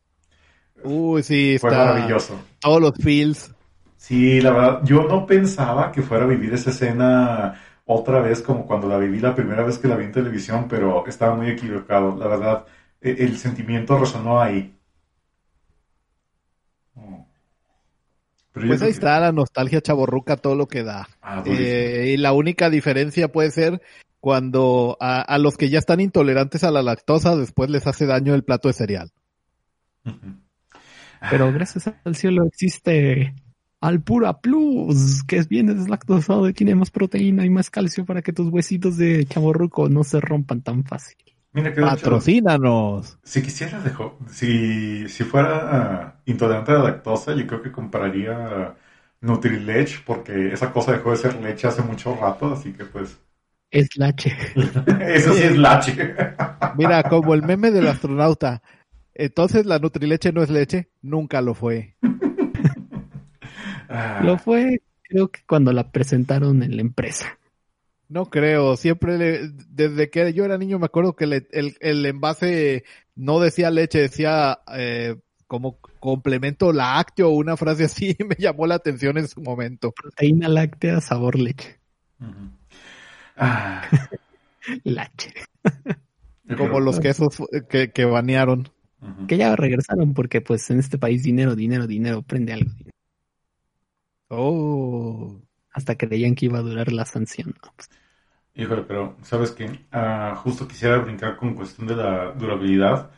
Uy, 0.83 1.23
sí, 1.23 1.57
fue 1.59 1.71
maravilloso. 1.71 2.39
Todos 2.59 2.81
los 2.81 2.93
feels. 2.95 3.53
Sí, 3.97 4.41
la 4.41 4.51
verdad, 4.51 4.81
yo 4.83 5.03
no 5.03 5.25
pensaba 5.25 5.91
que 5.91 6.01
fuera 6.01 6.25
a 6.25 6.27
vivir 6.27 6.53
esa 6.53 6.71
escena 6.71 7.59
otra 7.85 8.19
vez 8.19 8.41
como 8.41 8.65
cuando 8.65 8.87
la 8.87 8.97
viví 8.97 9.19
la 9.19 9.35
primera 9.35 9.63
vez 9.63 9.77
que 9.77 9.87
la 9.87 9.95
vi 9.95 10.05
en 10.05 10.11
televisión, 10.11 10.67
pero 10.67 11.05
estaba 11.07 11.35
muy 11.35 11.49
equivocado. 11.49 12.15
La 12.17 12.27
verdad, 12.27 12.65
e, 13.01 13.11
el 13.19 13.37
sentimiento 13.37 13.97
resonó 13.97 14.41
ahí. 14.41 14.75
pues 18.53 18.81
ahí 18.81 18.91
está 18.91 19.19
la 19.19 19.31
nostalgia 19.31 19.81
chaborruca, 19.81 20.37
todo 20.37 20.55
lo 20.55 20.67
que 20.67 20.83
da. 20.83 21.07
Ah, 21.21 21.43
eh, 21.45 22.11
y 22.13 22.17
la 22.17 22.33
única 22.33 22.69
diferencia 22.69 23.31
puede 23.31 23.51
ser 23.51 23.81
cuando 24.19 24.95
a, 25.01 25.37
los 25.37 25.57
que 25.57 25.69
ya 25.69 25.79
están 25.79 25.99
intolerantes 25.99 26.63
a 26.63 26.71
la 26.71 26.81
lactosa 26.81 27.35
después 27.35 27.69
les 27.69 27.87
hace 27.87 28.05
daño 28.05 28.33
el 28.35 28.43
plato 28.43 28.69
de 28.69 28.73
cereal. 28.73 29.11
Pero 31.29 31.51
gracias 31.51 31.91
al 32.03 32.15
cielo 32.15 32.45
existe 32.45 33.33
Alpura 33.79 34.39
Plus, 34.39 35.23
que 35.23 35.37
es 35.37 35.47
bien 35.47 35.67
deslactosado 35.67 36.47
y 36.47 36.53
tiene 36.53 36.75
más 36.75 36.89
proteína 36.89 37.45
y 37.45 37.49
más 37.49 37.69
calcio 37.69 38.05
para 38.05 38.21
que 38.21 38.31
tus 38.31 38.49
huesitos 38.49 38.97
de 38.97 39.25
chaborruco 39.25 39.89
no 39.89 40.03
se 40.03 40.21
rompan 40.21 40.61
tan 40.61 40.85
fácil. 40.85 41.17
Mira 41.51 41.73
que 41.73 41.81
Patrocínanos. 41.81 43.19
si 43.23 43.41
quisiera, 43.43 43.79
si, 44.27 45.07
si 45.07 45.23
fuera 45.23 46.19
intolerante 46.25 46.71
a 46.71 46.75
la 46.75 46.83
lactosa, 46.83 47.35
yo 47.35 47.45
creo 47.45 47.61
que 47.61 47.71
compraría 47.71 48.75
Nutrilech, 49.21 50.03
porque 50.03 50.51
esa 50.51 50.71
cosa 50.71 50.93
dejó 50.93 51.11
de 51.11 51.17
ser 51.17 51.41
leche 51.41 51.67
hace 51.67 51.81
mucho 51.81 52.15
rato, 52.15 52.53
así 52.53 52.73
que 52.73 52.85
pues... 52.85 53.19
Es 53.69 53.97
lache. 53.97 54.35
Eso 55.01 55.33
sí 55.33 55.43
es 55.43 55.57
lache. 55.57 56.15
Mira, 56.75 57.03
como 57.03 57.33
el 57.33 57.43
meme 57.43 57.71
del 57.71 57.87
astronauta. 57.87 58.61
Entonces 59.15 59.65
la 59.65 59.79
Nutrileche 59.79 60.31
no 60.31 60.43
es 60.43 60.49
leche, 60.49 60.89
nunca 61.01 61.41
lo 61.41 61.53
fue. 61.53 61.95
Ah. 63.95 64.21
lo 64.23 64.39
fue, 64.39 64.81
creo 65.03 65.27
que 65.27 65.41
cuando 65.45 65.71
la 65.71 65.91
presentaron 65.91 66.63
en 66.63 66.77
la 66.77 66.81
empresa. 66.81 67.37
No 68.09 68.25
creo, 68.29 68.75
siempre 68.75 69.51
desde 69.69 70.09
que 70.09 70.33
yo 70.33 70.45
era 70.45 70.57
niño 70.57 70.79
me 70.79 70.85
acuerdo 70.85 71.15
que 71.15 71.25
el, 71.25 72.05
envase 72.05 72.85
no 73.13 73.39
decía 73.39 73.69
leche, 73.69 73.99
decía 73.99 74.61
eh, 74.75 75.17
como 75.45 75.77
complemento 75.99 76.73
lácteo 76.73 77.29
o 77.29 77.35
una 77.35 77.55
frase 77.55 77.83
así, 77.83 78.17
me 78.27 78.35
llamó 78.39 78.65
la 78.65 78.75
atención 78.75 79.19
en 79.19 79.27
su 79.27 79.41
momento. 79.41 79.91
Proteína 79.91 80.47
láctea, 80.47 80.99
sabor 80.99 81.37
leche. 81.37 81.79
Ah. 83.37 83.87
Lache. 84.83 85.33
como 86.57 86.79
los 86.79 86.99
quesos 86.99 87.37
que, 87.69 87.91
que 87.91 88.05
banearon. 88.05 88.72
Que 89.27 89.37
ya 89.37 89.55
regresaron 89.55 90.13
porque 90.13 90.41
pues 90.41 90.69
en 90.69 90.79
este 90.79 90.97
país 90.97 91.23
dinero, 91.23 91.55
dinero, 91.55 91.87
dinero, 91.87 92.21
prende 92.21 92.53
algo. 92.53 92.71
Oh. 94.29 95.39
Hasta 95.71 95.95
creían 95.95 96.35
que 96.35 96.45
iba 96.45 96.59
a 96.59 96.61
durar 96.61 96.91
la 96.91 97.05
sanción. 97.05 97.55
Pues. 97.75 97.89
Híjole, 98.55 98.83
pero 98.83 99.17
sabes 99.23 99.51
que 99.51 99.79
ah, 99.91 100.35
justo 100.43 100.67
quisiera 100.67 100.97
brincar 100.97 101.37
con 101.37 101.55
cuestión 101.55 101.87
de 101.87 101.95
la 101.95 102.31
durabilidad 102.33 103.09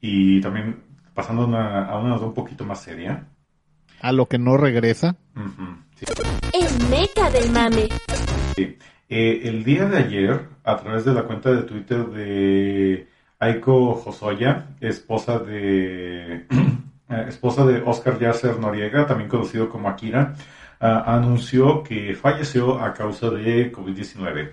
y 0.00 0.40
también 0.40 0.82
pasando 1.14 1.42
a 1.56 1.98
una 1.98 2.16
un 2.16 2.34
poquito 2.34 2.64
más 2.64 2.82
seria. 2.82 3.28
A 4.00 4.12
lo 4.12 4.26
que 4.26 4.38
no 4.38 4.56
regresa. 4.56 5.16
El 6.54 6.88
meca 6.88 7.30
del 7.30 7.50
mame. 7.50 7.88
Eh, 9.10 9.40
el 9.44 9.64
día 9.64 9.86
de 9.86 9.98
ayer, 9.98 10.48
a 10.64 10.76
través 10.76 11.04
de 11.04 11.14
la 11.14 11.24
cuenta 11.24 11.50
de 11.50 11.62
Twitter 11.62 12.06
de 12.06 13.08
Aiko 13.40 13.94
Josoya, 13.94 14.66
esposa 14.80 15.38
de, 15.38 16.46
eh, 17.08 17.24
esposa 17.28 17.64
de 17.64 17.82
Oscar 17.82 18.18
Yasser 18.18 18.58
Noriega, 18.58 19.06
también 19.06 19.28
conocido 19.30 19.68
como 19.68 19.88
Akira, 19.88 20.34
ah, 20.80 21.04
anunció 21.16 21.82
que 21.82 22.14
falleció 22.14 22.80
a 22.80 22.92
causa 22.94 23.30
de 23.30 23.72
COVID-19. 23.72 24.52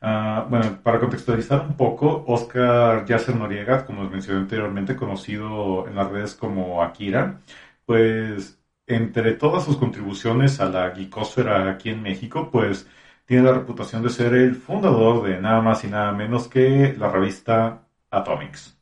Ah, 0.00 0.46
bueno, 0.50 0.78
para 0.82 0.98
contextualizar 0.98 1.60
un 1.60 1.76
poco, 1.76 2.24
Oscar 2.26 3.04
Yasser 3.06 3.36
Noriega, 3.36 3.84
como 3.86 4.02
les 4.02 4.12
mencioné 4.12 4.40
anteriormente, 4.40 4.96
conocido 4.96 5.86
en 5.86 5.94
las 5.94 6.10
redes 6.10 6.34
como 6.34 6.82
Akira, 6.82 7.40
pues 7.86 8.58
entre 8.86 9.32
todas 9.34 9.64
sus 9.64 9.76
contribuciones 9.76 10.60
a 10.60 10.66
la 10.66 10.90
geekosfera 10.94 11.70
aquí 11.70 11.90
en 11.90 12.02
México, 12.02 12.48
pues 12.50 12.86
tiene 13.26 13.44
la 13.44 13.52
reputación 13.52 14.02
de 14.02 14.10
ser 14.10 14.34
el 14.34 14.54
fundador 14.56 15.24
de 15.24 15.40
nada 15.40 15.60
más 15.62 15.84
y 15.84 15.88
nada 15.88 16.12
menos 16.12 16.48
que 16.48 16.94
la 16.98 17.10
revista 17.10 17.82
Atomics. 18.12 18.78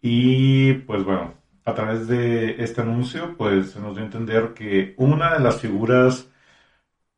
Y 0.00 0.74
pues 0.86 1.04
bueno, 1.04 1.34
a 1.64 1.74
través 1.74 2.08
de 2.08 2.62
este 2.62 2.82
anuncio, 2.82 3.36
pues 3.36 3.72
se 3.72 3.80
nos 3.80 3.94
dio 3.94 4.02
a 4.02 4.06
entender 4.06 4.54
que 4.54 4.94
una 4.98 5.34
de 5.34 5.40
las 5.40 5.60
figuras, 5.60 6.30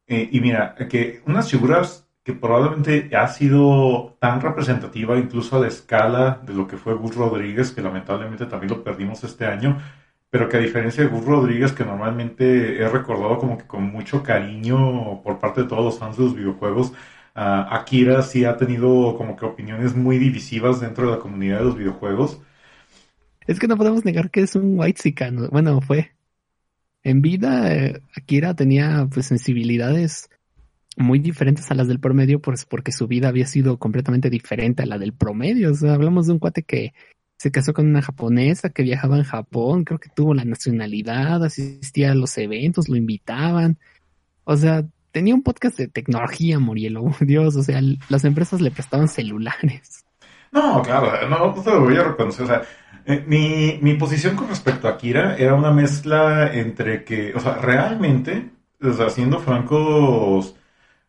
eh, 0.07 0.29
y 0.33 0.41
mira, 0.41 0.75
que 0.75 1.23
unas 1.27 1.51
figuras 1.51 2.09
que 2.25 2.35
probablemente 2.35 3.15
ha 3.17 3.29
sido 3.29 4.17
tan 4.21 4.41
representativa 4.41 5.17
incluso 5.19 5.57
a 5.57 5.61
la 5.61 5.69
escala 5.69 6.41
de 6.45 6.55
lo 6.55 6.67
que 6.69 6.77
fue 6.77 6.95
Gus 6.95 7.17
Rodríguez, 7.17 7.73
que 7.73 7.83
lamentablemente 7.83 8.47
también 8.47 8.71
lo 8.71 8.85
perdimos 8.85 9.25
este 9.25 9.47
año, 9.47 9.79
pero 10.31 10.49
que 10.49 10.59
a 10.59 10.61
diferencia 10.61 11.05
de 11.05 11.11
Gus 11.11 11.25
Rodríguez, 11.25 11.73
que 11.73 11.85
normalmente 11.85 12.83
he 12.83 12.89
recordado 12.89 13.39
como 13.39 13.57
que 13.59 13.67
con 13.67 13.85
mucho 13.85 14.23
cariño 14.23 15.23
por 15.23 15.39
parte 15.39 15.63
de 15.63 15.69
todos 15.69 15.85
los 15.85 15.99
fans 15.99 16.17
de 16.19 16.25
los 16.25 16.35
videojuegos, 16.35 16.93
Akira 17.41 18.23
sí 18.23 18.45
ha 18.45 18.57
tenido 18.57 19.15
como 19.17 19.37
que 19.37 19.47
opiniones 19.47 19.95
muy 19.95 20.19
divisivas 20.19 20.81
dentro 20.81 21.07
de 21.07 21.13
la 21.13 21.19
comunidad 21.21 21.59
de 21.59 21.65
los 21.65 21.77
videojuegos. 21.77 22.41
Es 23.47 23.59
que 23.59 23.69
no 23.69 23.77
podemos 23.77 24.05
negar 24.05 24.31
que 24.31 24.41
es 24.41 24.57
un 24.57 24.79
white. 24.79 25.15
Bueno, 25.51 25.81
fue. 25.81 26.13
En 27.05 27.23
vida, 27.23 27.73
eh, 27.73 28.03
Akira 28.17 28.55
tenía 28.55 29.09
pues 29.13 29.27
sensibilidades 29.27 30.29
muy 30.97 31.21
diferentes 31.21 31.71
a 31.71 31.75
las 31.75 31.87
del 31.87 32.01
promedio, 32.01 32.41
pues 32.41 32.65
porque 32.65 32.91
su 32.91 33.07
vida 33.07 33.29
había 33.29 33.47
sido 33.47 33.79
completamente 33.79 34.31
diferente 34.31 34.83
a 34.83 34.87
la 34.87 34.99
del 34.99 35.13
promedio. 35.13 35.71
O 35.71 35.75
sea, 35.75 35.95
hablamos 35.95 36.27
de 36.27 36.33
un 36.33 36.39
cuate 36.41 36.65
que 36.65 36.93
se 37.39 37.53
casó 37.53 37.73
con 37.73 37.87
una 37.87 38.03
japonesa 38.03 38.71
que 38.71 38.83
viajaba 38.83 39.17
en 39.17 39.25
Japón, 39.25 39.85
creo 39.85 40.01
que 40.01 40.11
tuvo 40.11 40.35
la 40.35 40.45
nacionalidad, 40.45 41.45
asistía 41.45 42.11
a 42.11 42.17
los 42.17 42.37
eventos, 42.37 42.89
lo 42.89 42.97
invitaban. 42.97 43.79
O 44.43 44.57
sea, 44.57 44.85
tenía 45.13 45.35
un 45.35 45.43
podcast 45.43 45.79
de 45.79 45.89
tecnología, 45.89 46.59
Morielo. 46.59 47.05
Dios, 47.21 47.57
o 47.57 47.63
sea, 47.63 47.81
las 48.09 48.25
empresas 48.25 48.61
le 48.61 48.71
prestaban 48.71 49.09
celulares. 49.09 50.05
No, 50.51 50.83
claro, 50.83 51.29
no, 51.29 51.53
te 51.63 51.71
lo 51.71 51.83
voy 51.83 51.97
a 51.97 52.05
reconocer. 52.05 52.45
O 52.45 52.49
sea, 52.49 52.63
eh, 53.05 53.25
mi, 53.27 53.79
mi 53.83 53.95
posición 53.95 54.37
con 54.37 54.49
respecto 54.49 54.89
a 54.89 54.97
Kira 54.97 55.37
era 55.37 55.55
una 55.55 55.71
mezcla 55.71 56.53
entre 56.55 57.05
que, 57.05 57.35
o 57.35 57.41
sea, 57.41 57.57
realmente, 57.57 58.51
o 58.81 58.93
sea, 58.93 59.11
siendo 59.11 59.41
francos, 59.41 60.55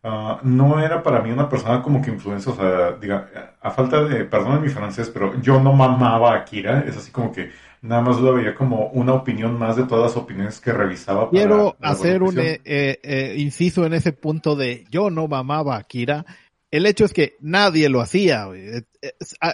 Ah, 0.02 0.40
no 0.42 0.80
era 0.80 1.02
para 1.02 1.20
mí 1.20 1.30
una 1.30 1.48
persona 1.48 1.82
como 1.82 2.00
que 2.00 2.10
influencia, 2.10 2.52
o 2.52 2.56
sea, 2.56 2.92
diga, 2.92 3.56
a 3.60 3.70
falta 3.70 4.02
de, 4.04 4.24
perdón 4.24 4.62
mi 4.62 4.70
francés, 4.70 5.10
pero 5.10 5.38
yo 5.42 5.60
no 5.60 5.74
mamaba 5.74 6.34
a 6.34 6.44
Kira, 6.44 6.80
es 6.86 6.96
así 6.96 7.10
como 7.10 7.30
que 7.30 7.50
nada 7.82 8.02
más 8.02 8.20
lo 8.20 8.34
veía 8.34 8.54
como 8.54 8.88
una 8.88 9.14
opinión 9.14 9.58
más 9.58 9.76
de 9.76 9.84
todas 9.84 10.10
las 10.10 10.16
opiniones 10.22 10.60
que 10.60 10.72
revisaba. 10.72 11.30
Quiero 11.30 11.76
hacer 11.80 12.22
un 12.22 12.38
eh, 12.38 12.60
eh, 12.64 13.34
inciso 13.38 13.86
en 13.86 13.94
ese 13.94 14.12
punto 14.12 14.56
de 14.56 14.84
yo 14.90 15.10
no 15.10 15.28
mamaba 15.28 15.76
a 15.76 15.82
Kira. 15.84 16.24
El 16.70 16.86
hecho 16.86 17.04
es 17.04 17.12
que 17.12 17.36
nadie 17.40 17.88
lo 17.88 18.00
hacía. 18.00 18.48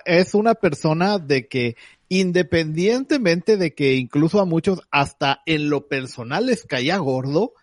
Es 0.04 0.34
una 0.34 0.54
persona 0.54 1.18
de 1.18 1.48
que 1.48 1.76
independientemente 2.08 3.56
de 3.56 3.74
que 3.74 3.94
incluso 3.94 4.40
a 4.40 4.44
muchos 4.44 4.82
hasta 4.90 5.42
en 5.46 5.70
lo 5.70 5.88
personal 5.88 6.46
les 6.46 6.64
caía 6.64 6.98
gordo, 6.98 7.54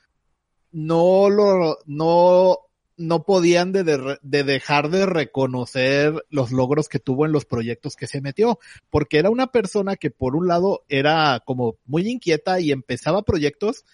no 0.72 1.30
lo, 1.30 1.78
no 1.86 2.58
no 2.98 3.24
podían 3.24 3.72
de, 3.72 3.84
de, 3.84 4.44
dejar 4.44 4.90
de 4.90 5.06
reconocer 5.06 6.24
los 6.30 6.52
logros 6.52 6.90
que 6.90 7.00
tuvo 7.00 7.26
en 7.26 7.32
los 7.32 7.46
proyectos 7.46 7.96
que 7.96 8.08
se 8.08 8.22
metió, 8.22 8.60
porque 8.90 9.18
era 9.18 9.30
una 9.30 9.48
persona 9.48 9.96
que 9.96 10.12
por 10.12 10.36
un 10.36 10.48
lado 10.48 10.84
era 10.90 11.42
como 11.46 11.78
muy 11.86 12.08
inquieta 12.10 12.60
y 12.60 12.72
empezaba 12.72 13.24
proyectos 13.24 13.86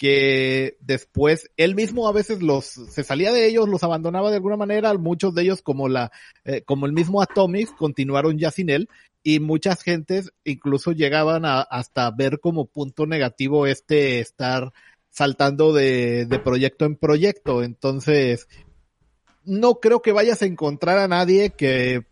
que 0.00 0.78
después 0.80 1.50
él 1.58 1.74
mismo 1.74 2.08
a 2.08 2.12
veces 2.12 2.42
los 2.42 2.64
se 2.64 3.04
salía 3.04 3.32
de 3.32 3.46
ellos, 3.46 3.68
los 3.68 3.84
abandonaba 3.84 4.30
de 4.30 4.36
alguna 4.36 4.56
manera, 4.56 4.94
muchos 4.94 5.34
de 5.34 5.42
ellos 5.42 5.60
como 5.60 5.90
la 5.90 6.10
eh, 6.46 6.62
como 6.62 6.86
el 6.86 6.94
mismo 6.94 7.20
Atomics 7.20 7.72
continuaron 7.72 8.38
ya 8.38 8.50
sin 8.50 8.70
él 8.70 8.88
y 9.22 9.40
muchas 9.40 9.82
gentes 9.82 10.32
incluso 10.42 10.92
llegaban 10.92 11.44
a 11.44 11.60
hasta 11.60 12.10
ver 12.10 12.40
como 12.40 12.64
punto 12.64 13.04
negativo 13.04 13.66
este 13.66 14.20
estar 14.20 14.72
saltando 15.20 15.74
de, 15.74 16.40
proyecto 16.42 16.86
en 16.86 16.96
proyecto. 16.96 17.62
Entonces, 17.62 18.48
no 19.44 19.74
creo 19.74 20.00
que 20.00 20.12
vayas 20.12 20.40
a 20.40 20.46
encontrar 20.46 20.96
a 20.96 21.08
nadie 21.08 21.50
que 21.50 22.06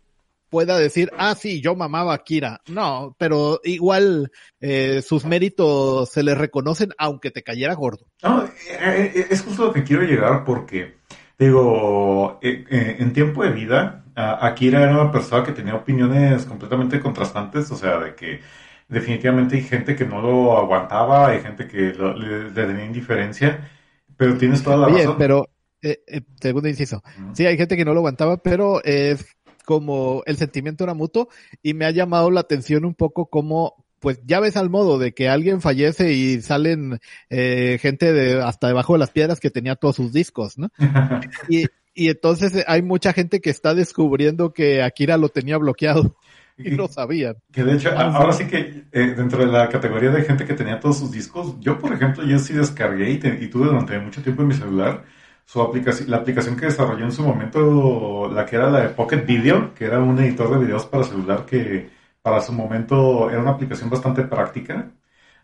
pueda 0.51 0.77
decir, 0.77 1.09
ah, 1.17 1.33
sí, 1.33 1.59
yo 1.59 1.75
mamaba 1.75 2.13
a 2.13 2.19
Kira. 2.19 2.61
No, 2.67 3.15
pero 3.17 3.61
igual 3.63 4.31
eh, 4.61 5.01
sus 5.01 5.25
méritos 5.25 6.11
se 6.11 6.21
les 6.21 6.37
reconocen 6.37 6.91
aunque 6.99 7.31
te 7.31 7.41
cayera 7.41 7.73
gordo. 7.73 8.05
No, 8.21 8.43
eh, 8.45 9.11
eh, 9.15 9.27
es 9.31 9.41
justo 9.41 9.65
lo 9.65 9.73
que 9.73 9.83
quiero 9.83 10.03
llegar 10.03 10.45
porque, 10.45 10.97
digo, 11.39 12.37
en 12.43 13.11
tiempo 13.11 13.43
de 13.43 13.49
vida, 13.49 14.05
Akira 14.13 14.83
era 14.83 15.01
una 15.01 15.11
persona 15.11 15.43
que 15.43 15.53
tenía 15.53 15.73
opiniones 15.73 16.45
completamente 16.45 16.99
contrastantes, 16.99 17.71
o 17.71 17.75
sea, 17.75 17.97
de 17.97 18.13
que 18.13 18.41
definitivamente 18.89 19.55
hay 19.55 19.61
gente 19.61 19.95
que 19.95 20.05
no 20.05 20.21
lo 20.21 20.57
aguantaba, 20.57 21.29
hay 21.29 21.41
gente 21.41 21.67
que 21.67 21.93
le, 21.93 22.51
tenía 22.51 22.85
indiferencia, 22.85 23.69
pero 24.17 24.37
tienes 24.37 24.63
toda 24.63 24.77
la 24.77 24.87
Oye, 24.87 25.03
razón. 25.03 25.15
pero, 25.17 25.47
eh, 25.81 26.01
eh, 26.07 26.21
segundo 26.41 26.67
inciso, 26.67 27.01
sí, 27.33 27.45
hay 27.45 27.57
gente 27.57 27.77
que 27.77 27.85
no 27.85 27.93
lo 27.93 27.99
aguantaba, 27.99 28.37
pero 28.37 28.83
es 28.83 29.25
como 29.65 30.23
el 30.25 30.35
sentimiento 30.37 30.83
era 30.83 30.95
mutuo 30.95 31.29
y 31.61 31.75
me 31.75 31.85
ha 31.85 31.91
llamado 31.91 32.31
la 32.31 32.41
atención 32.41 32.85
un 32.85 32.95
poco 32.95 33.27
como 33.27 33.85
pues 33.99 34.19
ya 34.25 34.39
ves 34.39 34.57
al 34.57 34.69
modo 34.69 34.97
de 34.97 35.13
que 35.13 35.29
alguien 35.29 35.61
fallece 35.61 36.13
y 36.13 36.41
salen 36.41 36.99
eh, 37.29 37.77
gente 37.81 38.13
de 38.13 38.41
hasta 38.41 38.67
debajo 38.67 38.93
de 38.93 38.99
las 38.99 39.11
piedras 39.11 39.39
que 39.39 39.51
tenía 39.51 39.75
todos 39.75 39.97
sus 39.97 40.13
discos, 40.13 40.57
¿no? 40.57 40.69
y, 41.49 41.65
y 41.93 42.09
entonces 42.09 42.63
hay 42.67 42.81
mucha 42.81 43.13
gente 43.13 43.41
que 43.41 43.49
está 43.49 43.73
descubriendo 43.73 44.53
que 44.53 44.81
Akira 44.81 45.17
lo 45.17 45.29
tenía 45.29 45.57
bloqueado. 45.57 46.15
y 46.63 46.71
no 46.71 46.87
sabían. 46.87 47.35
Que 47.51 47.63
de 47.63 47.75
hecho, 47.75 47.97
ahora 47.97 48.33
sí 48.33 48.47
que 48.47 48.83
eh, 48.91 49.13
dentro 49.15 49.39
de 49.39 49.51
la 49.51 49.69
categoría 49.69 50.11
de 50.11 50.23
gente 50.23 50.45
que 50.45 50.53
tenía 50.53 50.79
todos 50.79 50.99
sus 50.99 51.11
discos, 51.11 51.59
yo 51.59 51.79
por 51.79 51.93
ejemplo, 51.93 52.23
yo 52.23 52.37
sí 52.39 52.53
descargué 52.53 53.11
y, 53.11 53.47
tuve 53.47 53.67
durante 53.67 53.97
mucho 53.99 54.21
tiempo 54.21 54.41
en 54.41 54.49
mi 54.49 54.53
celular 54.53 55.03
su 55.45 55.61
aplicación, 55.61 56.09
la 56.11 56.17
aplicación 56.17 56.55
que 56.55 56.67
desarrolló 56.67 57.05
en 57.05 57.11
su 57.11 57.23
momento, 57.23 58.29
la 58.33 58.45
que 58.45 58.55
era 58.55 58.69
la 58.69 58.81
de 58.81 58.89
Pocket 58.89 59.25
Video, 59.25 59.73
que 59.73 59.85
era 59.85 59.99
un 59.99 60.19
editor 60.19 60.51
de 60.51 60.65
videos 60.65 60.85
para 60.85 61.03
celular 61.03 61.45
que 61.45 61.89
para 62.21 62.41
su 62.41 62.53
momento 62.53 63.29
era 63.29 63.41
una 63.41 63.51
aplicación 63.51 63.89
bastante 63.89 64.23
práctica. 64.23 64.91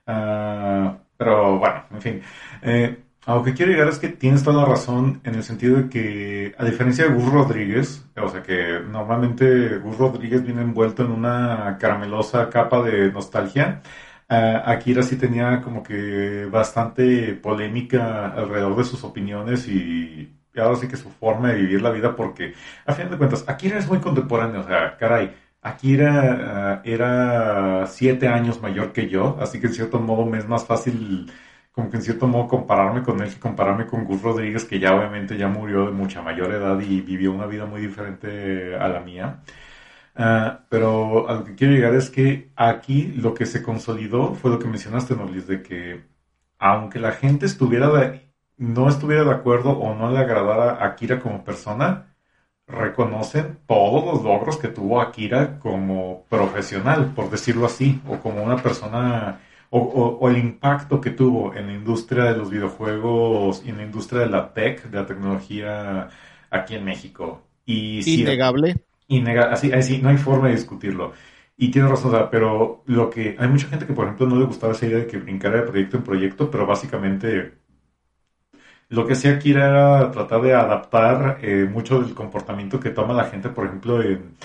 Ah, 0.06 0.98
pero 1.18 1.58
bueno, 1.60 1.86
en 1.92 2.02
fin. 2.02 2.22
Eh, 2.62 3.05
a 3.26 3.36
lo 3.36 3.44
que 3.44 3.54
quiero 3.54 3.72
llegar 3.72 3.88
es 3.88 3.98
que 3.98 4.10
tienes 4.10 4.44
toda 4.44 4.62
la 4.62 4.66
razón 4.66 5.20
en 5.24 5.36
el 5.36 5.44
sentido 5.44 5.78
de 5.78 5.90
que, 5.90 6.56
a 6.58 6.64
diferencia 6.64 7.06
de 7.06 7.14
Gus 7.14 7.32
Rodríguez, 7.32 8.06
o 8.16 8.30
sea 8.30 8.44
que 8.44 8.80
normalmente 8.88 9.80
Gus 9.80 9.98
Rodríguez 9.98 10.44
viene 10.44 10.62
envuelto 10.62 11.04
en 11.04 11.12
una 11.12 11.78
caramelosa 11.80 12.50
capa 12.50 12.84
de 12.84 13.12
nostalgia, 13.12 13.82
uh, 14.30 14.70
Akira 14.70 15.02
sí 15.02 15.16
tenía 15.18 15.62
como 15.62 15.82
que 15.82 16.46
bastante 16.52 17.34
polémica 17.34 18.28
alrededor 18.28 18.76
de 18.78 18.84
sus 18.84 19.04
opiniones 19.04 19.68
y, 19.68 20.32
ahora 20.58 20.78
sí 20.78 20.88
que 20.88 20.96
su 20.96 21.10
forma 21.10 21.50
de 21.50 21.56
vivir 21.62 21.82
la 21.82 21.90
vida, 21.92 22.16
porque 22.16 22.54
a 22.86 22.94
fin 22.94 23.10
de 23.10 23.18
cuentas, 23.18 23.44
Akira 23.48 23.80
es 23.80 23.88
muy 23.88 24.00
contemporáneo, 24.00 24.62
o 24.62 24.64
sea, 24.68 24.98
caray. 24.98 25.36
Akira 25.62 26.82
uh, 26.86 26.88
era 26.88 27.88
siete 27.88 28.28
años 28.28 28.62
mayor 28.62 28.94
que 28.94 29.10
yo, 29.10 29.38
así 29.42 29.60
que 29.60 29.68
en 29.68 29.74
cierto 29.74 30.00
modo 30.00 30.26
me 30.28 30.38
es 30.38 30.48
más 30.48 30.66
fácil 30.66 31.32
como 31.76 31.90
que 31.90 31.98
en 31.98 32.04
cierto 32.04 32.28
modo 32.28 32.48
compararme 32.48 33.04
con 33.04 33.22
él 33.22 33.38
compararme 33.40 33.86
con 33.86 34.06
Gus 34.06 34.22
Rodríguez, 34.22 34.66
que 34.66 34.80
ya 34.80 34.96
obviamente 34.96 35.38
ya 35.38 35.50
murió 35.50 35.86
de 35.86 35.92
mucha 35.92 36.22
mayor 36.22 36.52
edad 36.54 36.80
y 36.80 37.02
vivió 37.02 37.34
una 37.34 37.48
vida 37.48 37.66
muy 37.66 37.82
diferente 37.82 38.76
a 38.78 38.88
la 38.88 39.02
mía. 39.02 39.42
Ah, 40.16 40.62
pero 40.70 41.28
a 41.30 41.34
lo 41.36 41.44
que 41.46 41.56
quiero 41.56 41.74
llegar 41.74 41.94
es 41.96 42.10
que 42.10 42.52
aquí 42.56 43.08
lo 43.18 43.34
que 43.34 43.46
se 43.46 43.62
consolidó 43.62 44.34
fue 44.36 44.52
lo 44.52 44.60
que 44.60 44.68
mencionaste, 44.68 45.16
Nolis, 45.16 45.48
de 45.48 45.62
que 45.62 46.06
aunque 46.60 47.00
la 47.00 47.12
gente 47.12 47.46
estuviera 47.46 47.90
no 48.58 48.88
estuviera 48.90 49.24
de 49.26 49.32
acuerdo 49.32 49.72
o 49.72 49.94
no 49.96 50.12
le 50.12 50.20
agradara 50.20 50.76
a 50.76 50.86
Akira 50.88 51.20
como 51.20 51.44
persona, 51.44 52.16
reconocen 52.68 53.60
todos 53.68 54.06
los 54.06 54.24
logros 54.24 54.58
que 54.58 54.70
tuvo 54.70 55.02
Akira 55.02 55.60
como 55.60 56.26
profesional, 56.30 57.14
por 57.16 57.30
decirlo 57.30 57.66
así, 57.66 58.02
o 58.08 58.20
como 58.20 58.44
una 58.44 58.58
persona 58.58 59.40
o, 59.70 60.30
el 60.30 60.38
impacto 60.38 61.02
que 61.02 61.12
tuvo 61.12 61.54
en 61.54 61.68
la 61.68 61.74
industria 61.74 62.26
de 62.26 62.38
los 62.38 62.50
videojuegos 62.50 63.64
y 63.66 63.70
en 63.70 63.78
la 63.78 63.84
industria 63.84 64.22
de 64.22 64.30
la 64.30 64.54
tech, 64.54 64.84
de 64.84 64.98
la 64.98 65.06
tecnología 65.06 66.10
aquí 66.50 66.76
en 66.76 66.86
México. 66.86 67.42
Y 67.66 68.02
Innegable. 69.08 69.52
así, 69.52 69.72
así, 69.72 70.00
no 70.00 70.10
hay 70.10 70.18
forma 70.18 70.48
de 70.48 70.56
discutirlo. 70.56 71.14
Y 71.58 71.70
tiene 71.70 71.88
razón, 71.88 72.28
pero 72.32 72.84
lo 72.86 73.10
que 73.10 73.36
hay 73.40 73.48
mucha 73.48 73.68
gente 73.68 73.86
que, 73.86 73.94
por 73.94 74.06
ejemplo, 74.06 74.28
no 74.28 74.38
le 74.38 74.46
gustaba 74.46 74.74
esa 74.74 74.86
idea 74.86 75.00
de 75.00 75.08
que 75.08 75.18
brincara 75.18 75.62
de 75.62 75.68
proyecto 75.68 75.98
en 75.98 76.04
proyecto, 76.04 76.52
pero 76.52 76.66
básicamente 76.66 77.54
lo 78.90 79.06
que 79.06 79.14
hacía 79.14 79.32
aquí 79.32 79.52
era 79.52 80.12
tratar 80.12 80.42
de 80.42 80.54
adaptar 80.54 81.40
eh, 81.42 81.68
mucho 81.70 82.02
del 82.02 82.14
comportamiento 82.14 82.80
que 82.80 82.92
toma 82.92 83.14
la 83.14 83.26
gente, 83.26 83.50
por 83.50 83.66
ejemplo, 83.66 84.02
en 84.02 84.36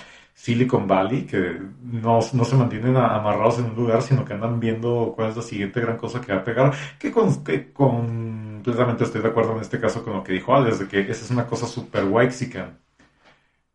Silicon 0.41 0.88
Valley, 0.88 1.26
que 1.26 1.61
no, 1.82 2.22
se 2.22 2.57
mantienen 2.57 2.97
amarrados 2.97 3.59
en 3.59 3.66
un 3.66 3.76
lugar, 3.76 4.01
sino 4.01 4.24
que 4.24 4.32
andan 4.32 4.59
viendo 4.59 5.12
cuál 5.14 5.28
es 5.28 5.36
la 5.36 5.43
siguiente 5.43 5.82
gran 5.82 5.99
cosa 5.99 6.18
que 6.22 6.32
va 6.32 6.38
a 6.38 6.45
pegar, 6.45 6.72
que, 6.99 7.12
con, 7.12 7.45
que 7.45 7.70
completamente 7.70 9.05
estoy 9.05 9.20
de 9.20 9.28
acuerdo 9.28 9.53
en 9.53 9.61
este 9.61 9.78
caso 9.78 10.03
con 10.03 10.14
lo 10.14 10.24
que 10.24 10.32
dijo 10.32 10.55
Alex, 10.55 10.78
de 10.78 10.88
que 10.88 11.01
esa 11.03 11.26
es 11.26 11.30
una 11.30 11.47
cosa 11.47 11.66
super 11.66 12.05
waxican. 12.05 12.78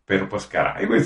Pero 0.05 0.27
pues 0.27 0.47
caray, 0.47 0.87
güey, 0.87 1.03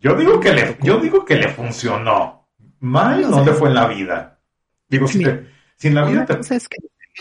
yo 0.00 0.14
digo 0.16 0.38
que 0.38 0.52
le, 0.52 0.76
yo 0.82 0.98
digo 0.98 1.24
que 1.24 1.36
le 1.36 1.48
funcionó. 1.48 2.46
Mal 2.80 3.30
no 3.30 3.42
le 3.42 3.54
fue 3.54 3.70
en 3.70 3.74
la 3.76 3.88
vida. 3.88 4.38
Digo, 4.86 5.08
si, 5.08 5.24
en 5.24 5.94
la 5.94 6.04
vida 6.04 6.26
te... 6.26 6.36
cosa 6.36 6.56
es 6.56 6.68
que 6.68 6.76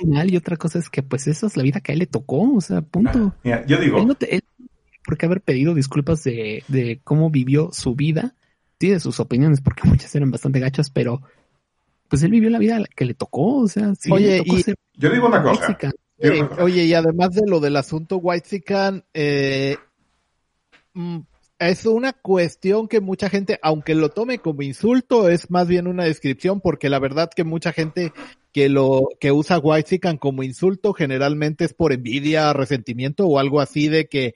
mal 0.05 0.30
y 0.30 0.36
otra 0.36 0.57
cosa 0.57 0.80
es 0.80 0.89
que 0.89 1.01
pues 1.01 1.28
eso 1.28 1.47
es 1.47 1.55
la 1.55 1.64
vida 1.64 1.80
que 1.80 1.91
a 1.91 1.93
él 1.93 1.99
le 1.99 2.07
tocó, 2.07 2.55
o 2.55 2.59
sea, 2.59 2.82
punto. 2.82 3.34
yo 3.68 3.78
digo 3.78 4.05
por 5.06 5.18
qué 5.18 5.26
haber 5.26 5.41
pedido 5.41 5.74
disculpas 5.74 6.24
de, 6.24 6.64
de 6.68 6.99
cómo 7.04 7.30
vivió 7.30 7.70
su 7.72 7.95
vida. 7.95 8.36
Tiene 8.78 8.99
sus 8.99 9.20
opiniones, 9.20 9.62
porque 9.62 9.84
muchas 9.88 10.14
eran 10.16 10.32
bastante 10.32 10.60
gachas, 10.60 10.89
pero 10.89 11.22
pues 12.10 12.22
él 12.24 12.32
vivió 12.32 12.49
la 12.49 12.60
vida 12.60 12.84
que 12.95 13.06
le 13.06 13.14
tocó, 13.14 13.58
o 13.58 13.68
sea, 13.68 13.95
sí, 13.95 14.12
Oye, 14.12 14.38
le 14.38 14.38
tocó 14.43 14.58
y- 14.58 14.64
ser 14.64 14.76
Yo 14.95 15.10
digo 15.10 15.30
cosa. 15.32 15.78
Eh, 16.20 16.39
una 16.39 16.49
cosa. 16.49 16.64
oye, 16.64 16.84
y 16.86 16.93
además 16.93 17.32
de 17.32 17.41
lo 17.47 17.60
del 17.60 17.76
asunto 17.76 18.18
Whitezican, 18.18 19.04
eh, 19.14 19.78
mm, 20.93 21.20
es 21.60 21.86
una 21.86 22.14
cuestión 22.14 22.88
que 22.88 22.99
mucha 22.99 23.30
gente, 23.30 23.60
aunque 23.62 23.95
lo 23.95 24.10
tome 24.10 24.39
como 24.39 24.62
insulto, 24.62 25.30
es 25.30 25.49
más 25.49 25.68
bien 25.68 25.88
una 25.88 26.04
descripción, 26.04 26.62
porque 26.62 26.89
la 26.89 26.99
verdad 26.99 27.30
que 27.36 27.43
mucha 27.43 27.72
gente 27.74 28.12
que 28.51 28.70
lo 28.70 29.10
que 29.20 29.32
usa 29.32 29.58
Whitezican 29.58 30.18
como 30.18 30.43
insulto 30.43 30.93
generalmente 30.93 31.66
es 31.66 31.74
por 31.74 31.93
envidia, 31.93 32.54
resentimiento 32.54 33.26
o 33.26 33.39
algo 33.39 33.60
así 33.62 33.88
de 33.88 34.08
que 34.08 34.36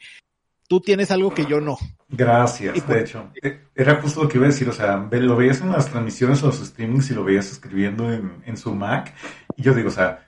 tú 0.68 0.80
tienes 0.82 1.11
algo 1.11 1.34
que 1.34 1.45
yo 1.45 1.59
no. 1.61 1.78
Gracias, 2.09 2.82
por- 2.82 2.95
de 2.95 3.01
hecho. 3.01 3.30
Eh, 3.41 3.61
Era 3.76 4.01
justo 4.01 4.24
lo 4.24 4.30
que 4.30 4.38
iba 4.38 4.45
a 4.47 4.49
decir, 4.49 4.68
o 4.70 4.74
sea, 4.74 4.97
lo 5.11 5.36
veías 5.36 5.61
en 5.61 5.72
las 5.72 5.89
transmisiones 5.89 6.41
o 6.43 6.47
los 6.47 6.57
streamings 6.65 7.11
y 7.11 7.13
lo 7.13 7.24
veías 7.24 7.51
escribiendo 7.51 8.11
en, 8.11 8.41
en 8.45 8.57
su 8.57 8.74
Mac. 8.74 9.13
Y 9.55 9.63
yo 9.63 9.74
digo, 9.74 9.89
o 9.89 9.91
sea, 9.91 10.28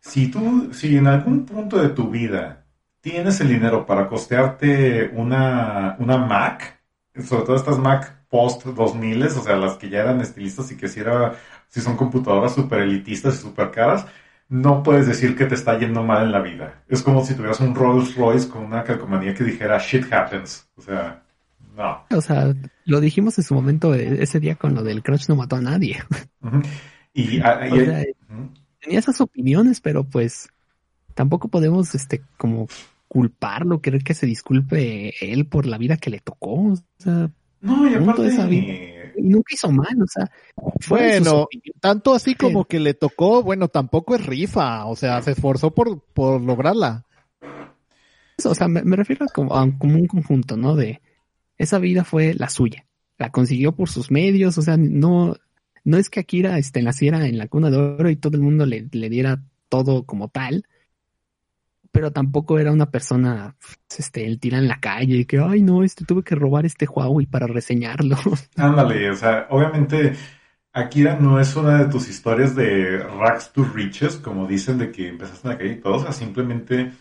si 0.00 0.30
tú, 0.30 0.72
si 0.72 0.96
en 0.96 1.06
algún 1.06 1.46
punto 1.46 1.78
de 1.78 1.90
tu 1.90 2.10
vida 2.10 2.66
tienes 3.00 3.40
el 3.40 3.48
dinero 3.48 3.86
para 3.86 4.08
costearte 4.08 5.10
una, 5.14 5.96
una 5.98 6.18
Mac, 6.18 6.80
sobre 7.24 7.44
todo 7.44 7.56
estas 7.56 7.78
Mac 7.78 8.26
post 8.28 8.64
2000, 8.66 9.22
o 9.24 9.30
sea, 9.30 9.56
las 9.56 9.76
que 9.76 9.88
ya 9.90 10.00
eran 10.02 10.20
estilistas 10.20 10.70
y 10.72 10.76
que 10.76 10.88
si 10.88 11.00
era, 11.00 11.34
si 11.68 11.80
son 11.80 11.96
computadoras 11.96 12.54
super 12.54 12.80
elitistas 12.80 13.36
y 13.36 13.38
super 13.38 13.70
caras, 13.70 14.06
no 14.48 14.82
puedes 14.82 15.06
decir 15.06 15.36
que 15.36 15.46
te 15.46 15.54
está 15.54 15.78
yendo 15.78 16.02
mal 16.04 16.24
en 16.24 16.32
la 16.32 16.40
vida. 16.40 16.82
Es 16.88 17.02
como 17.02 17.24
si 17.24 17.34
tuvieras 17.34 17.60
un 17.60 17.74
Rolls 17.74 18.14
Royce 18.16 18.48
con 18.48 18.64
una 18.64 18.84
calcomanía 18.84 19.34
que 19.34 19.44
dijera 19.44 19.78
shit 19.78 20.12
happens. 20.12 20.68
O 20.76 20.82
sea, 20.82 21.22
no. 21.76 22.04
O 22.10 22.20
sea, 22.20 22.54
lo 22.84 23.00
dijimos 23.00 23.36
en 23.38 23.44
su 23.44 23.54
momento 23.54 23.94
eh, 23.94 24.18
ese 24.22 24.38
día 24.40 24.54
con 24.54 24.74
lo 24.74 24.82
del 24.82 25.02
Crush 25.02 25.28
no 25.28 25.36
mató 25.36 25.56
a 25.56 25.60
nadie. 25.60 25.98
Y, 27.12 27.40
a- 27.44 27.66
y- 27.68 27.72
O 27.72 27.84
sea, 27.84 28.04
Ujú. 28.30 28.50
tenía 28.80 28.98
esas 28.98 29.20
opiniones, 29.20 29.80
pero 29.80 30.04
pues 30.04 30.48
tampoco 31.14 31.48
podemos, 31.48 31.94
este, 31.94 32.22
como 32.36 32.68
culparlo, 33.08 33.80
querer 33.80 34.02
que 34.04 34.14
se 34.14 34.26
disculpe 34.26 35.14
él 35.20 35.46
por 35.46 35.66
la 35.66 35.78
vida 35.78 35.96
que 35.96 36.10
le 36.10 36.20
tocó. 36.20 36.54
O 36.72 36.76
sea, 36.98 37.30
no, 37.60 37.90
y 37.90 37.94
aparte, 37.94 38.22
de 38.22 38.28
esa 38.28 38.46
vida. 38.46 38.72
Y 39.16 39.22
nunca 39.22 39.54
hizo 39.54 39.70
mal, 39.70 40.00
o 40.02 40.06
sea, 40.06 40.30
Bueno, 40.88 41.48
tanto 41.80 42.14
así 42.14 42.34
como 42.34 42.64
que 42.64 42.80
le 42.80 42.94
tocó, 42.94 43.42
bueno, 43.42 43.68
tampoco 43.68 44.14
es 44.14 44.24
rifa, 44.24 44.86
o 44.86 44.96
sea, 44.96 45.22
se 45.22 45.32
esforzó 45.32 45.72
por, 45.72 46.00
por 46.00 46.40
lograrla. 46.40 47.04
o 48.44 48.54
sea, 48.54 48.68
me, 48.68 48.82
me 48.82 48.96
refiero 48.96 49.24
a 49.24 49.28
como, 49.28 49.56
a 49.56 49.68
como 49.78 49.94
un 49.94 50.06
conjunto, 50.06 50.56
¿no? 50.56 50.74
De 50.76 51.00
esa 51.58 51.78
vida 51.78 52.04
fue 52.04 52.34
la 52.34 52.48
suya, 52.48 52.86
la 53.18 53.30
consiguió 53.30 53.72
por 53.72 53.88
sus 53.88 54.10
medios, 54.10 54.58
o 54.58 54.62
sea, 54.62 54.76
no, 54.76 55.36
no 55.84 55.96
es 55.98 56.10
que 56.10 56.20
Akira 56.20 56.58
este, 56.58 56.82
naciera 56.82 57.26
en 57.26 57.38
la 57.38 57.48
cuna 57.48 57.70
de 57.70 57.76
oro 57.76 58.10
y 58.10 58.16
todo 58.16 58.36
el 58.36 58.42
mundo 58.42 58.66
le, 58.66 58.88
le 58.90 59.08
diera 59.08 59.42
todo 59.68 60.04
como 60.04 60.28
tal, 60.28 60.66
pero 61.96 62.12
tampoco 62.12 62.58
era 62.58 62.72
una 62.72 62.90
persona, 62.90 63.56
este, 63.96 64.26
el 64.26 64.38
tira 64.38 64.58
en 64.58 64.68
la 64.68 64.80
calle, 64.80 65.26
que, 65.26 65.38
ay, 65.38 65.62
no, 65.62 65.82
este, 65.82 66.04
tuve 66.04 66.22
que 66.22 66.34
robar 66.34 66.66
este 66.66 66.86
Huawei 66.86 67.24
para 67.24 67.46
reseñarlo. 67.46 68.18
Ándale, 68.58 69.08
o 69.08 69.16
sea, 69.16 69.46
obviamente 69.48 70.12
Akira 70.74 71.16
no 71.18 71.40
es 71.40 71.56
una 71.56 71.78
de 71.78 71.90
tus 71.90 72.06
historias 72.10 72.54
de 72.54 72.98
rags 72.98 73.50
to 73.50 73.64
riches, 73.64 74.16
como 74.16 74.46
dicen, 74.46 74.76
de 74.76 74.92
que 74.92 75.08
empezaste 75.08 75.48
en 75.48 75.52
la 75.54 75.58
calle 75.58 75.72
y 75.72 75.80
todo, 75.80 75.94
o 75.94 76.00
sea, 76.00 76.12
simplemente 76.12 76.92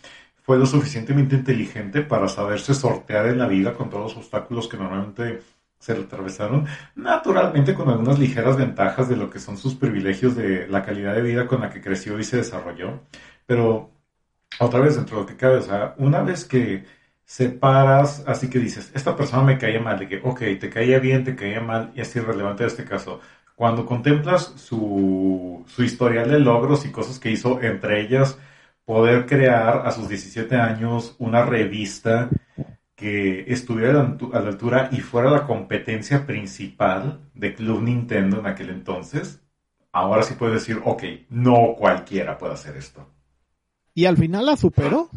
fue 0.44 0.58
lo 0.58 0.66
suficientemente 0.66 1.36
inteligente 1.36 2.02
para 2.02 2.30
saberse 2.30 2.74
sortear 2.74 3.26
en 3.28 3.40
la 3.40 3.48
vida 3.50 3.74
con 3.74 3.90
todos 3.90 4.16
los 4.16 4.24
obstáculos 4.24 4.70
que 4.70 4.78
normalmente 4.78 5.42
se 5.78 5.92
atravesaron, 5.92 6.68
naturalmente 6.96 7.74
con 7.74 7.90
algunas 7.90 8.18
ligeras 8.18 8.56
ventajas 8.56 9.10
de 9.10 9.18
lo 9.18 9.30
que 9.30 9.40
son 9.40 9.58
sus 9.58 9.76
privilegios 9.76 10.38
de 10.38 10.70
la 10.70 10.84
calidad 10.84 11.16
de 11.16 11.22
vida 11.22 11.48
con 11.48 11.60
la 11.60 11.70
que 11.70 11.82
creció 11.82 12.18
y 12.18 12.24
se 12.24 12.38
desarrolló, 12.38 13.02
pero 13.46 13.95
otra 14.60 14.80
vez 14.80 14.96
dentro 14.96 15.18
de 15.18 15.22
lo 15.24 15.28
que 15.28 15.38
cabe, 15.38 15.58
o 15.58 15.62
sea, 15.62 15.96
una 15.98 16.22
vez 16.22 16.46
que 16.46 16.86
separas, 17.26 18.24
así 18.28 18.50
que 18.50 18.60
dices, 18.60 18.92
esta 18.96 19.16
persona 19.16 19.44
me 19.44 19.58
caía 19.58 19.80
mal, 19.80 20.00
de 20.00 20.08
que, 20.08 20.22
ok, 20.24 20.40
te 20.60 20.70
caía 20.70 21.00
bien, 21.00 21.24
te 21.24 21.36
caía 21.36 21.62
mal, 21.62 21.92
y 21.96 22.02
es 22.02 22.16
irrelevante 22.16 22.66
este 22.66 22.86
caso. 22.86 23.20
Cuando 23.56 23.86
contemplas 23.86 24.54
su, 24.58 25.64
su 25.68 25.84
historial 25.84 26.30
de 26.30 26.40
logros 26.40 26.86
y 26.86 26.92
cosas 26.92 27.20
que 27.20 27.32
hizo, 27.32 27.62
entre 27.62 28.02
ellas, 28.02 28.38
poder 28.86 29.26
crear 29.26 29.88
a 29.88 29.92
sus 29.92 30.10
17 30.10 30.56
años 30.56 31.16
una 31.20 31.44
revista 31.46 32.30
que 32.96 33.46
estuviera 33.52 34.02
a 34.34 34.40
la 34.40 34.50
altura 34.50 34.90
y 34.92 35.02
fuera 35.02 35.30
la 35.32 35.46
competencia 35.46 36.26
principal 36.26 37.30
de 37.34 37.54
Club 37.56 37.82
Nintendo 37.84 38.40
en 38.40 38.48
aquel 38.48 38.70
entonces, 38.70 39.42
ahora 39.92 40.24
sí 40.24 40.36
puedes 40.36 40.56
decir, 40.56 40.82
ok, 40.86 41.04
no 41.30 41.76
cualquiera 41.78 42.38
puede 42.38 42.54
hacer 42.54 42.78
esto. 42.78 43.15
Y 43.96 44.06
al 44.06 44.18
final 44.18 44.46
la 44.46 44.58
superó. 44.58 45.10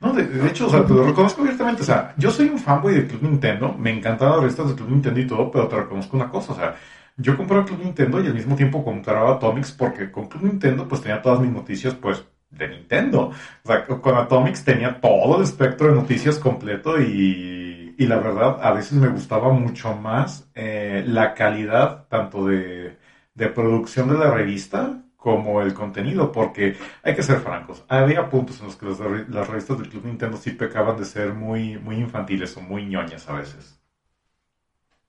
No, 0.00 0.12
de, 0.12 0.26
de 0.26 0.48
hecho, 0.48 0.66
o 0.66 0.70
sea, 0.70 0.84
te 0.84 0.94
lo 0.94 1.04
reconozco 1.04 1.42
abiertamente. 1.42 1.82
O 1.82 1.84
sea, 1.84 2.14
yo 2.16 2.30
soy 2.30 2.48
un 2.48 2.58
fanboy 2.58 2.94
de 2.94 3.06
Club 3.06 3.22
Nintendo. 3.22 3.74
Me 3.74 3.90
encantan 3.90 4.30
las 4.30 4.40
revistas 4.40 4.68
de 4.70 4.74
Club 4.74 4.90
Nintendo 4.90 5.20
y 5.20 5.26
todo, 5.26 5.50
pero 5.50 5.68
te 5.68 5.76
reconozco 5.76 6.16
una 6.16 6.30
cosa. 6.30 6.52
O 6.52 6.56
sea, 6.56 6.74
yo 7.18 7.36
compraba 7.36 7.66
Club 7.66 7.80
Nintendo 7.84 8.20
y 8.20 8.26
al 8.26 8.34
mismo 8.34 8.56
tiempo 8.56 8.82
compraba 8.82 9.34
Atomics 9.34 9.72
porque 9.72 10.10
con 10.10 10.26
Club 10.28 10.44
Nintendo 10.44 10.88
pues 10.88 11.02
tenía 11.02 11.20
todas 11.20 11.40
mis 11.40 11.50
noticias 11.50 11.94
pues 11.94 12.24
de 12.50 12.68
Nintendo. 12.68 13.30
O 13.62 13.66
sea, 13.68 13.86
con 13.86 14.16
Atomics 14.16 14.64
tenía 14.64 15.00
todo 15.00 15.36
el 15.36 15.42
espectro 15.42 15.88
de 15.88 15.94
noticias 15.94 16.38
completo 16.38 17.00
y, 17.00 17.94
y 17.98 18.06
la 18.06 18.16
verdad 18.18 18.58
a 18.62 18.72
veces 18.72 18.94
me 18.94 19.08
gustaba 19.08 19.52
mucho 19.52 19.94
más 19.94 20.48
eh, 20.54 21.04
la 21.06 21.34
calidad 21.34 22.06
tanto 22.08 22.46
de, 22.46 22.98
de 23.34 23.48
producción 23.48 24.08
de 24.08 24.18
la 24.18 24.30
revista 24.30 25.02
como 25.26 25.60
el 25.60 25.74
contenido, 25.74 26.30
porque 26.30 26.76
hay 27.02 27.16
que 27.16 27.22
ser 27.24 27.40
francos, 27.40 27.84
había 27.88 28.30
puntos 28.30 28.60
en 28.60 28.66
los 28.66 28.76
que 28.76 28.86
las, 28.86 29.00
las 29.28 29.48
revistas 29.48 29.76
del 29.76 29.88
Club 29.88 30.04
Nintendo 30.04 30.36
sí 30.36 30.52
pecaban 30.52 30.96
de 30.96 31.04
ser 31.04 31.34
muy, 31.34 31.76
muy 31.80 31.96
infantiles 31.96 32.56
o 32.56 32.60
muy 32.60 32.86
ñoñas 32.86 33.28
a 33.28 33.32
veces. 33.32 33.76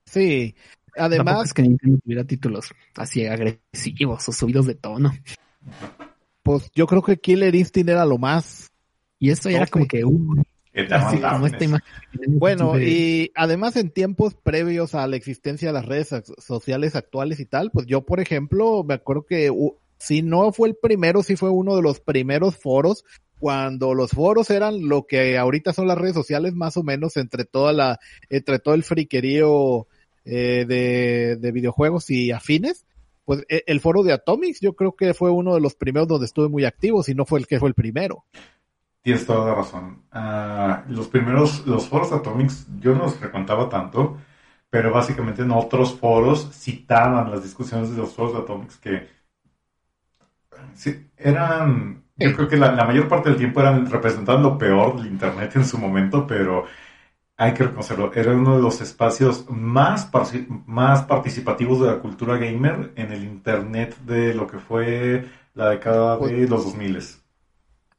Sí. 0.06 0.56
Tampoco 0.86 1.04
Además, 1.04 1.46
es 1.46 1.54
que 1.54 1.62
Nintendo 1.62 1.98
tuviera 2.02 2.24
títulos 2.24 2.72
así 2.96 3.26
agresivos 3.26 4.28
o 4.28 4.32
subidos 4.32 4.66
de 4.66 4.74
tono. 4.74 5.12
pues 6.42 6.68
yo 6.74 6.88
creo 6.88 7.02
que 7.02 7.18
Killer 7.18 7.54
Instinct 7.54 7.90
era 7.90 8.04
lo 8.04 8.18
más. 8.18 8.72
Y 9.20 9.30
esto 9.30 9.48
ya 9.50 9.58
era 9.58 9.66
como 9.68 9.86
que, 9.86 10.04
uh, 10.04 10.34
así 10.90 11.20
como 11.20 11.46
esta 11.46 11.62
imagen 11.62 11.86
Bueno, 12.40 12.72
de- 12.72 12.90
y 12.90 13.32
además 13.36 13.76
en 13.76 13.90
tiempos 13.90 14.34
previos 14.34 14.96
a 14.96 15.06
la 15.06 15.14
existencia 15.14 15.68
de 15.68 15.74
las 15.74 15.86
redes 15.86 16.08
so- 16.08 16.22
sociales 16.38 16.96
actuales 16.96 17.38
y 17.38 17.46
tal, 17.46 17.70
pues 17.70 17.86
yo, 17.86 18.04
por 18.04 18.18
ejemplo, 18.18 18.82
me 18.82 18.94
acuerdo 18.94 19.24
que 19.24 19.48
uh, 19.48 19.76
si 19.98 20.22
no 20.22 20.52
fue 20.52 20.68
el 20.68 20.76
primero, 20.76 21.22
sí 21.22 21.36
fue 21.36 21.50
uno 21.50 21.76
de 21.76 21.82
los 21.82 22.00
primeros 22.00 22.56
foros 22.56 23.04
cuando 23.38 23.94
los 23.94 24.10
foros 24.10 24.50
eran 24.50 24.88
lo 24.88 25.06
que 25.06 25.38
ahorita 25.38 25.72
son 25.72 25.86
las 25.86 25.98
redes 25.98 26.14
sociales 26.14 26.54
más 26.54 26.76
o 26.76 26.82
menos 26.82 27.16
entre 27.16 27.44
toda 27.44 27.72
la, 27.72 27.98
entre 28.30 28.58
todo 28.58 28.74
el 28.74 28.82
friquerío 28.82 29.86
eh, 30.24 30.64
de, 30.66 31.36
de 31.36 31.52
videojuegos 31.52 32.10
y 32.10 32.32
afines, 32.32 32.84
pues 33.24 33.44
e- 33.48 33.62
el 33.66 33.80
foro 33.80 34.02
de 34.02 34.12
Atomics 34.12 34.60
yo 34.60 34.74
creo 34.74 34.96
que 34.96 35.14
fue 35.14 35.30
uno 35.30 35.54
de 35.54 35.60
los 35.60 35.74
primeros 35.74 36.08
donde 36.08 36.26
estuve 36.26 36.48
muy 36.48 36.64
activo, 36.64 37.02
si 37.02 37.14
no 37.14 37.24
fue 37.24 37.38
el 37.38 37.46
que 37.46 37.60
fue 37.60 37.68
el 37.68 37.74
primero. 37.74 38.24
Tienes 39.02 39.24
toda 39.24 39.46
la 39.46 39.54
razón. 39.54 40.02
Ah, 40.10 40.84
los 40.88 41.08
primeros, 41.08 41.66
los 41.66 41.88
foros 41.88 42.12
Atomics, 42.12 42.66
yo 42.80 42.94
no 42.94 43.04
los 43.04 43.14
frecuentaba 43.14 43.68
tanto, 43.68 44.18
pero 44.68 44.92
básicamente 44.92 45.42
en 45.42 45.52
otros 45.52 45.94
foros 45.94 46.50
citaban 46.52 47.30
las 47.30 47.42
discusiones 47.42 47.90
de 47.90 47.96
los 47.96 48.12
foros 48.12 48.34
Atomics 48.34 48.76
que 48.78 49.17
sí, 50.74 51.08
eran, 51.16 52.04
yo 52.16 52.30
Sí. 52.30 52.34
creo 52.34 52.48
que 52.48 52.56
la, 52.56 52.72
la 52.72 52.84
mayor 52.84 53.08
parte 53.08 53.30
del 53.30 53.38
tiempo 53.38 53.60
eran 53.60 53.90
representaban 53.90 54.42
lo 54.42 54.58
peor 54.58 54.96
del 54.96 55.06
Internet 55.12 55.56
en 55.56 55.64
su 55.64 55.78
momento, 55.78 56.26
pero 56.26 56.64
hay 57.36 57.54
que 57.54 57.64
reconocerlo, 57.64 58.12
era 58.14 58.32
uno 58.32 58.56
de 58.56 58.62
los 58.62 58.80
espacios 58.80 59.48
más, 59.48 60.10
más 60.66 61.02
participativos 61.04 61.80
de 61.80 61.86
la 61.86 62.00
cultura 62.00 62.36
gamer 62.36 62.92
en 62.96 63.12
el 63.12 63.24
Internet 63.24 63.96
de 64.06 64.34
lo 64.34 64.46
que 64.48 64.58
fue 64.58 65.24
la 65.54 65.70
década 65.70 66.16
de 66.18 66.48
los 66.48 66.64
2000. 66.64 66.98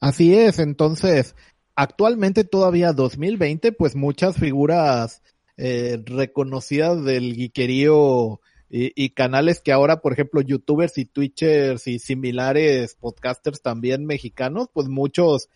Así 0.01 0.33
es, 0.35 0.59
entonces, 0.59 1.35
actualmente 1.75 2.43
todavía 2.43 2.93
2020, 2.93 3.71
pues 3.71 3.95
muchas 3.95 4.37
figuras 4.37 5.21
eh, 5.57 6.01
reconocidas 6.05 7.03
del 7.03 7.35
geekerío 7.35 8.41
y, 8.69 8.91
y 8.95 9.09
canales 9.11 9.61
que 9.61 9.71
ahora, 9.71 10.01
por 10.01 10.13
ejemplo, 10.13 10.41
youtubers 10.41 10.97
y 10.97 11.05
twitchers 11.05 11.87
y 11.87 11.99
similares 11.99 12.95
podcasters 12.95 13.61
también 13.61 14.05
mexicanos, 14.05 14.67
pues 14.73 14.87
muchos 14.87 15.49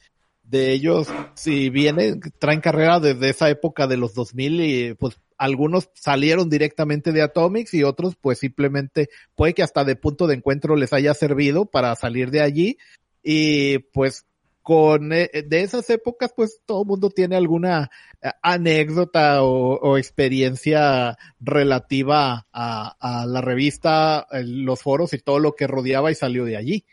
de 0.43 0.72
ellos, 0.72 1.07
si 1.36 1.70
vienen, 1.70 2.20
traen 2.38 2.61
carrera 2.61 2.99
desde 2.99 3.30
esa 3.30 3.49
época 3.49 3.88
de 3.88 3.97
los 3.97 4.14
2000 4.14 4.61
y 4.61 4.93
pues 4.95 5.20
algunos 5.38 5.89
salieron 5.93 6.49
directamente 6.49 7.11
de 7.11 7.22
Atomics 7.22 7.74
y 7.74 7.84
otros 7.84 8.16
pues 8.20 8.39
simplemente 8.39 9.09
puede 9.36 9.53
que 9.53 9.64
hasta 9.64 9.84
de 9.84 9.95
punto 9.95 10.28
de 10.28 10.36
encuentro 10.36 10.76
les 10.76 10.93
haya 10.93 11.14
servido 11.14 11.66
para 11.66 11.95
salir 11.95 12.30
de 12.30 12.41
allí. 12.41 12.78
Y 13.24 13.80
pues 13.93 14.26
con 14.64 15.11
eh, 15.11 15.30
de 15.45 15.61
esas 15.61 15.89
épocas, 15.89 16.34
pues 16.36 16.61
todo 16.66 16.82
el 16.82 16.88
mundo 16.88 17.09
tiene 17.09 17.36
alguna 17.36 17.91
eh, 18.22 18.30
anécdota 18.41 19.43
o, 19.43 19.97
experiencia 19.97 21.18
relativa 21.39 22.47
a, 22.51 23.26
la 23.28 23.41
revista, 23.41 24.26
los 24.43 24.82
foros 24.82 25.14
y 25.14 25.20
todo 25.20 25.39
lo 25.39 25.53
que 25.53 25.68
rodeaba 25.68 26.11
y 26.11 26.16
salió 26.16 26.45
de 26.45 26.57
allí. 26.57 26.86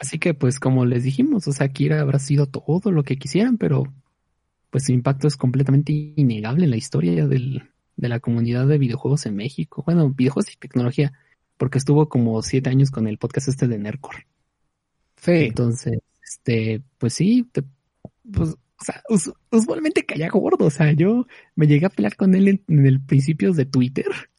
Así 0.00 0.18
que, 0.18 0.34
pues, 0.34 0.58
como 0.58 0.86
les 0.86 1.04
dijimos, 1.04 1.46
o 1.46 1.52
sea, 1.52 1.68
Kira 1.68 2.00
habrá 2.00 2.18
sido 2.18 2.46
todo 2.46 2.90
lo 2.90 3.04
que 3.04 3.18
quisieran, 3.18 3.58
pero 3.58 3.84
pues 4.70 4.86
su 4.86 4.92
impacto 4.92 5.28
es 5.28 5.36
completamente 5.36 5.92
innegable 5.92 6.64
en 6.64 6.70
la 6.70 6.76
historia 6.76 7.28
del, 7.28 7.70
de 7.96 8.08
la 8.08 8.18
comunidad 8.18 8.66
de 8.66 8.78
videojuegos 8.78 9.26
en 9.26 9.36
México. 9.36 9.84
Bueno, 9.86 10.10
videojuegos 10.10 10.52
y 10.52 10.56
tecnología, 10.56 11.12
porque 11.56 11.78
estuvo 11.78 12.08
como 12.08 12.42
siete 12.42 12.70
años 12.70 12.90
con 12.90 13.06
el 13.06 13.18
podcast 13.18 13.48
este 13.48 13.68
de 13.68 13.78
Nercor. 13.78 14.26
Sí. 15.24 15.32
Entonces, 15.32 16.00
este, 16.22 16.82
pues 16.98 17.14
sí, 17.14 17.48
pues, 18.30 18.56
o 18.78 18.84
sea, 18.84 19.02
usualmente 19.50 20.04
caía 20.04 20.28
gordo. 20.28 20.66
O 20.66 20.70
sea, 20.70 20.92
yo 20.92 21.26
me 21.56 21.66
llegué 21.66 21.86
a 21.86 21.90
pelear 21.90 22.16
con 22.16 22.34
él 22.34 22.60
en, 22.68 22.86
el 22.86 23.00
principios 23.00 23.56
de 23.56 23.66
Twitter. 23.66 24.06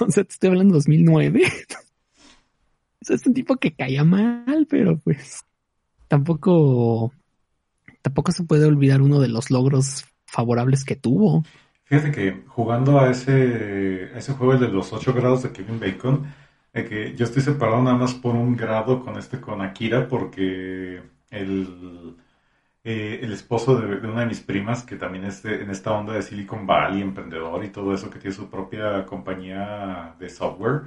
O 0.00 0.10
sea, 0.10 0.24
te 0.24 0.32
estoy 0.32 0.50
hablando 0.50 0.72
de 0.72 0.78
2009. 0.78 1.42
o 3.00 3.04
sea, 3.04 3.14
es 3.14 3.24
un 3.28 3.32
tipo 3.32 3.54
que 3.58 3.76
caía 3.76 4.02
mal, 4.02 4.66
pero 4.68 4.98
pues 4.98 5.44
tampoco, 6.08 7.12
tampoco 8.02 8.32
se 8.32 8.42
puede 8.42 8.66
olvidar 8.66 9.02
uno 9.02 9.20
de 9.20 9.28
los 9.28 9.52
logros 9.52 10.04
favorables 10.26 10.84
que 10.84 10.96
tuvo. 10.96 11.44
Fíjate 11.84 12.10
que 12.10 12.42
jugando 12.48 12.98
a 12.98 13.08
ese, 13.12 14.18
ese 14.18 14.32
juego 14.32 14.58
de 14.58 14.66
los 14.66 14.92
8 14.92 15.12
grados 15.14 15.44
de 15.44 15.52
Kevin 15.52 15.78
Bacon, 15.78 16.26
que 16.82 17.14
yo 17.14 17.24
estoy 17.24 17.42
separado 17.42 17.82
nada 17.82 17.96
más 17.96 18.14
por 18.14 18.34
un 18.34 18.56
grado 18.56 19.00
con 19.00 19.16
este, 19.16 19.40
con 19.40 19.60
Akira, 19.62 20.08
porque 20.08 21.02
el, 21.30 22.16
eh, 22.84 23.20
el 23.22 23.32
esposo 23.32 23.76
de, 23.80 23.96
una 24.08 24.20
de 24.20 24.26
mis 24.26 24.40
primas, 24.40 24.82
que 24.84 24.96
también 24.96 25.24
es 25.24 25.44
en 25.44 25.70
esta 25.70 25.92
onda 25.92 26.14
de 26.14 26.22
Silicon 26.22 26.66
Valley, 26.66 27.02
emprendedor 27.02 27.64
y 27.64 27.70
todo 27.70 27.94
eso, 27.94 28.10
que 28.10 28.18
tiene 28.18 28.36
su 28.36 28.50
propia 28.50 29.06
compañía 29.06 30.14
de 30.18 30.28
software, 30.28 30.82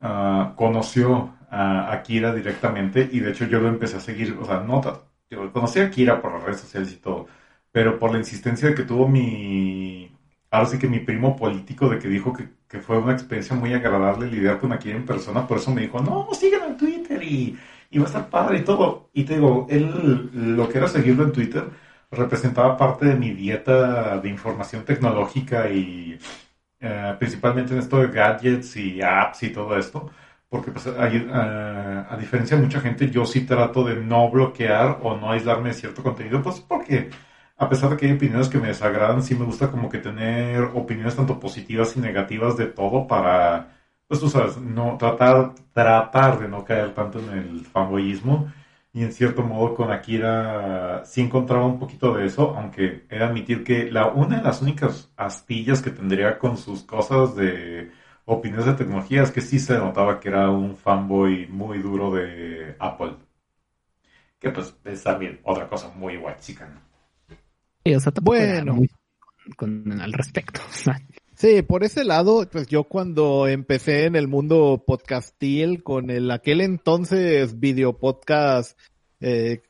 ah, 0.00 0.54
conoció 0.56 1.34
a 1.50 1.92
Akira 1.92 2.34
directamente 2.34 3.08
y 3.12 3.20
de 3.20 3.30
hecho 3.30 3.46
yo 3.46 3.60
lo 3.60 3.68
empecé 3.68 3.96
a 3.98 4.00
seguir, 4.00 4.36
o 4.40 4.44
sea, 4.44 4.60
no, 4.60 4.82
yo 5.30 5.52
conocí 5.52 5.80
a 5.80 5.86
Akira 5.86 6.20
por 6.20 6.32
las 6.34 6.42
redes 6.44 6.60
sociales 6.60 6.92
y 6.92 6.96
todo, 6.96 7.26
pero 7.72 7.98
por 7.98 8.12
la 8.12 8.18
insistencia 8.18 8.74
que 8.74 8.82
tuvo 8.84 9.08
mi, 9.08 10.07
ahora 10.50 10.68
sí 10.68 10.78
que 10.78 10.88
mi 10.88 11.00
primo 11.00 11.36
político 11.36 11.88
de 11.88 11.98
que 11.98 12.08
dijo 12.08 12.32
que, 12.32 12.48
fue 12.80 12.98
una 12.98 13.12
experiencia 13.12 13.56
muy 13.56 13.72
agradable 13.72 14.30
lidiar 14.30 14.58
con 14.60 14.72
aquí 14.72 14.90
en 14.90 15.06
persona, 15.06 15.46
por 15.46 15.58
eso 15.58 15.72
me 15.72 15.82
dijo, 15.82 16.00
no, 16.00 16.28
síguelo 16.32 16.66
en 16.66 16.76
Twitter 16.76 17.22
y, 17.22 17.58
va 17.98 18.04
a 18.04 18.06
estar 18.06 18.28
padre 18.28 18.58
y 18.58 18.64
todo. 18.64 19.10
Y 19.14 19.24
te 19.24 19.34
digo, 19.36 19.66
él 19.70 20.30
lo 20.56 20.68
que 20.68 20.78
era 20.78 20.88
seguirlo 20.88 21.24
en 21.24 21.32
Twitter 21.32 21.64
representaba 22.10 22.76
parte 22.76 23.06
de 23.06 23.14
mi 23.16 23.32
dieta 23.32 24.18
de 24.18 24.28
información 24.28 24.84
tecnológica 24.84 25.70
y 25.70 26.18
eh, 26.80 27.16
principalmente 27.18 27.72
en 27.72 27.80
esto 27.80 27.98
de 27.98 28.08
gadgets 28.08 28.76
y 28.76 29.00
apps 29.02 29.42
y 29.44 29.50
todo 29.50 29.76
esto. 29.76 30.10
Porque 30.48 30.70
pues, 30.70 30.86
a, 30.86 32.12
a, 32.14 32.16
diferencia 32.16 32.56
de 32.56 32.62
mucha 32.62 32.80
gente, 32.80 33.10
yo 33.10 33.24
sí 33.26 33.42
trato 33.42 33.84
de 33.84 33.96
no 33.96 34.30
bloquear 34.30 34.98
o 35.02 35.16
no 35.16 35.30
aislarme 35.32 35.70
de 35.70 35.74
cierto 35.74 36.02
contenido, 36.02 36.42
pues 36.42 36.60
porque 36.60 37.10
a 37.58 37.68
pesar 37.68 37.90
de 37.90 37.96
que 37.96 38.06
hay 38.06 38.12
opiniones 38.12 38.48
que 38.48 38.58
me 38.58 38.68
desagradan, 38.68 39.22
sí 39.22 39.34
me 39.34 39.44
gusta 39.44 39.70
como 39.70 39.88
que 39.88 39.98
tener 39.98 40.62
opiniones 40.74 41.16
tanto 41.16 41.40
positivas 41.40 41.96
y 41.96 42.00
negativas 42.00 42.56
de 42.56 42.66
todo 42.66 43.06
para, 43.06 43.68
pues 44.06 44.20
tú 44.20 44.28
sabes, 44.30 44.56
no 44.58 44.96
tratar, 44.98 45.54
tratar 45.72 46.38
de 46.40 46.48
no 46.48 46.64
caer 46.64 46.94
tanto 46.94 47.18
en 47.20 47.30
el 47.38 47.66
fanboyismo. 47.66 48.52
Y 48.92 49.02
en 49.04 49.12
cierto 49.12 49.42
modo 49.42 49.74
con 49.74 49.90
Akira 49.92 51.02
sí 51.04 51.20
encontraba 51.20 51.66
un 51.66 51.78
poquito 51.78 52.14
de 52.14 52.26
eso, 52.26 52.54
aunque 52.56 53.04
he 53.10 53.18
de 53.18 53.24
admitir 53.24 53.62
que 53.64 53.90
la, 53.90 54.08
una 54.08 54.38
de 54.38 54.42
las 54.42 54.62
únicas 54.62 55.10
astillas 55.16 55.82
que 55.82 55.90
tendría 55.90 56.38
con 56.38 56.56
sus 56.56 56.82
cosas 56.84 57.36
de 57.36 57.90
opiniones 58.24 58.66
de 58.66 58.74
tecnología 58.74 59.22
es 59.22 59.30
que 59.30 59.40
sí 59.42 59.58
se 59.58 59.78
notaba 59.78 60.18
que 60.20 60.28
era 60.30 60.50
un 60.50 60.76
fanboy 60.76 61.46
muy 61.48 61.78
duro 61.78 62.10
de 62.14 62.76
Apple. 62.78 63.14
Que 64.40 64.50
pues 64.50 64.74
es 64.84 65.04
también 65.04 65.38
otra 65.44 65.68
cosa 65.68 65.90
muy 65.94 66.16
guay, 66.16 66.34
¿no? 66.60 66.87
Bueno, 68.22 68.80
con, 69.56 70.00
al 70.00 70.12
respecto. 70.12 70.60
Sí, 71.38 71.62
por 71.62 71.84
ese 71.84 72.02
lado, 72.02 72.48
pues 72.50 72.66
yo 72.66 72.82
cuando 72.82 73.46
empecé 73.46 74.06
en 74.06 74.16
el 74.16 74.26
mundo 74.26 74.82
podcastil 74.84 75.84
con 75.84 76.10
el 76.10 76.28
aquel 76.32 76.60
entonces 76.60 77.60
video 77.60 77.96
podcast, 77.96 78.76
eh, 79.20 79.62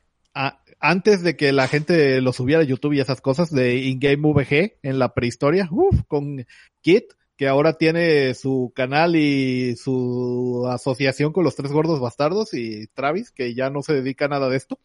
antes 0.80 1.22
de 1.22 1.36
que 1.36 1.52
la 1.52 1.68
gente 1.68 2.22
lo 2.22 2.32
subiera 2.32 2.62
a 2.62 2.64
YouTube 2.64 2.94
y 2.94 3.00
esas 3.00 3.20
cosas 3.20 3.50
de 3.50 3.76
InGame 3.76 4.16
VG 4.16 4.78
en 4.82 4.98
la 4.98 5.12
prehistoria, 5.12 5.68
con 6.08 6.46
Kit, 6.80 7.12
que 7.36 7.48
ahora 7.48 7.74
tiene 7.74 8.32
su 8.32 8.72
canal 8.74 9.14
y 9.14 9.76
su 9.76 10.66
asociación 10.70 11.32
con 11.32 11.44
los 11.44 11.54
tres 11.54 11.70
gordos 11.70 12.00
bastardos 12.00 12.54
y 12.54 12.86
Travis, 12.88 13.30
que 13.30 13.54
ya 13.54 13.68
no 13.68 13.82
se 13.82 13.92
dedica 13.92 14.24
a 14.24 14.28
nada 14.28 14.48
de 14.48 14.56
esto. 14.56 14.78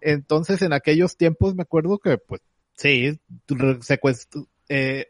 Entonces 0.00 0.62
en 0.62 0.72
aquellos 0.72 1.16
tiempos 1.16 1.54
me 1.54 1.62
acuerdo 1.62 1.98
que 1.98 2.16
pues 2.16 2.40
Sí, 2.76 3.18
eh, 4.68 5.06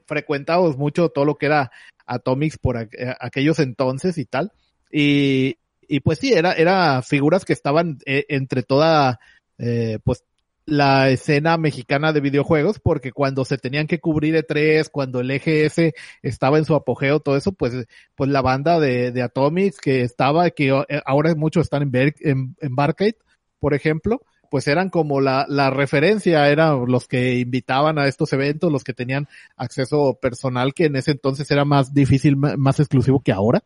mucho 0.76 1.08
todo 1.10 1.24
lo 1.24 1.36
que 1.36 1.46
era 1.46 1.70
Atomics 2.06 2.58
por 2.58 2.76
eh, 2.76 2.88
aquellos 3.20 3.58
entonces 3.58 4.18
y 4.18 4.24
tal. 4.24 4.52
Y, 4.90 5.56
y 5.88 6.00
pues 6.00 6.18
sí, 6.18 6.32
era, 6.32 6.52
era 6.52 7.02
figuras 7.02 7.44
que 7.44 7.52
estaban 7.52 7.98
eh, 8.06 8.26
entre 8.28 8.62
toda, 8.62 9.20
eh, 9.58 9.98
pues, 10.04 10.24
la 10.64 11.10
escena 11.10 11.56
mexicana 11.58 12.12
de 12.12 12.20
videojuegos, 12.20 12.78
porque 12.78 13.10
cuando 13.10 13.44
se 13.44 13.58
tenían 13.58 13.88
que 13.88 13.98
cubrir 13.98 14.36
E3, 14.36 14.88
cuando 14.90 15.20
el 15.20 15.30
EGS 15.30 15.92
estaba 16.22 16.58
en 16.58 16.64
su 16.64 16.74
apogeo, 16.76 17.18
todo 17.18 17.36
eso, 17.36 17.52
pues, 17.52 17.86
pues 18.14 18.30
la 18.30 18.42
banda 18.42 18.78
de, 18.78 19.10
de 19.10 19.22
Atomics 19.22 19.78
que 19.80 20.02
estaba, 20.02 20.50
que 20.50 20.70
ahora 21.04 21.34
muchos 21.34 21.64
están 21.64 21.82
en, 21.82 22.14
en, 22.20 22.56
en 22.60 22.76
Barcade, 22.76 23.16
por 23.58 23.74
ejemplo, 23.74 24.22
pues 24.52 24.68
eran 24.68 24.90
como 24.90 25.22
la, 25.22 25.46
la 25.48 25.70
referencia, 25.70 26.50
eran 26.50 26.84
los 26.86 27.08
que 27.08 27.38
invitaban 27.38 27.98
a 27.98 28.06
estos 28.06 28.34
eventos, 28.34 28.70
los 28.70 28.84
que 28.84 28.92
tenían 28.92 29.26
acceso 29.56 30.18
personal, 30.20 30.74
que 30.74 30.84
en 30.84 30.96
ese 30.96 31.12
entonces 31.12 31.50
era 31.50 31.64
más 31.64 31.94
difícil, 31.94 32.36
más 32.36 32.78
exclusivo 32.78 33.22
que 33.22 33.32
ahora. 33.32 33.64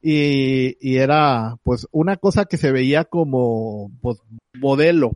Y, 0.00 0.78
y 0.80 0.96
era 0.96 1.58
pues 1.62 1.86
una 1.90 2.16
cosa 2.16 2.46
que 2.46 2.56
se 2.56 2.72
veía 2.72 3.04
como 3.04 3.90
pues, 4.00 4.16
modelo. 4.54 5.12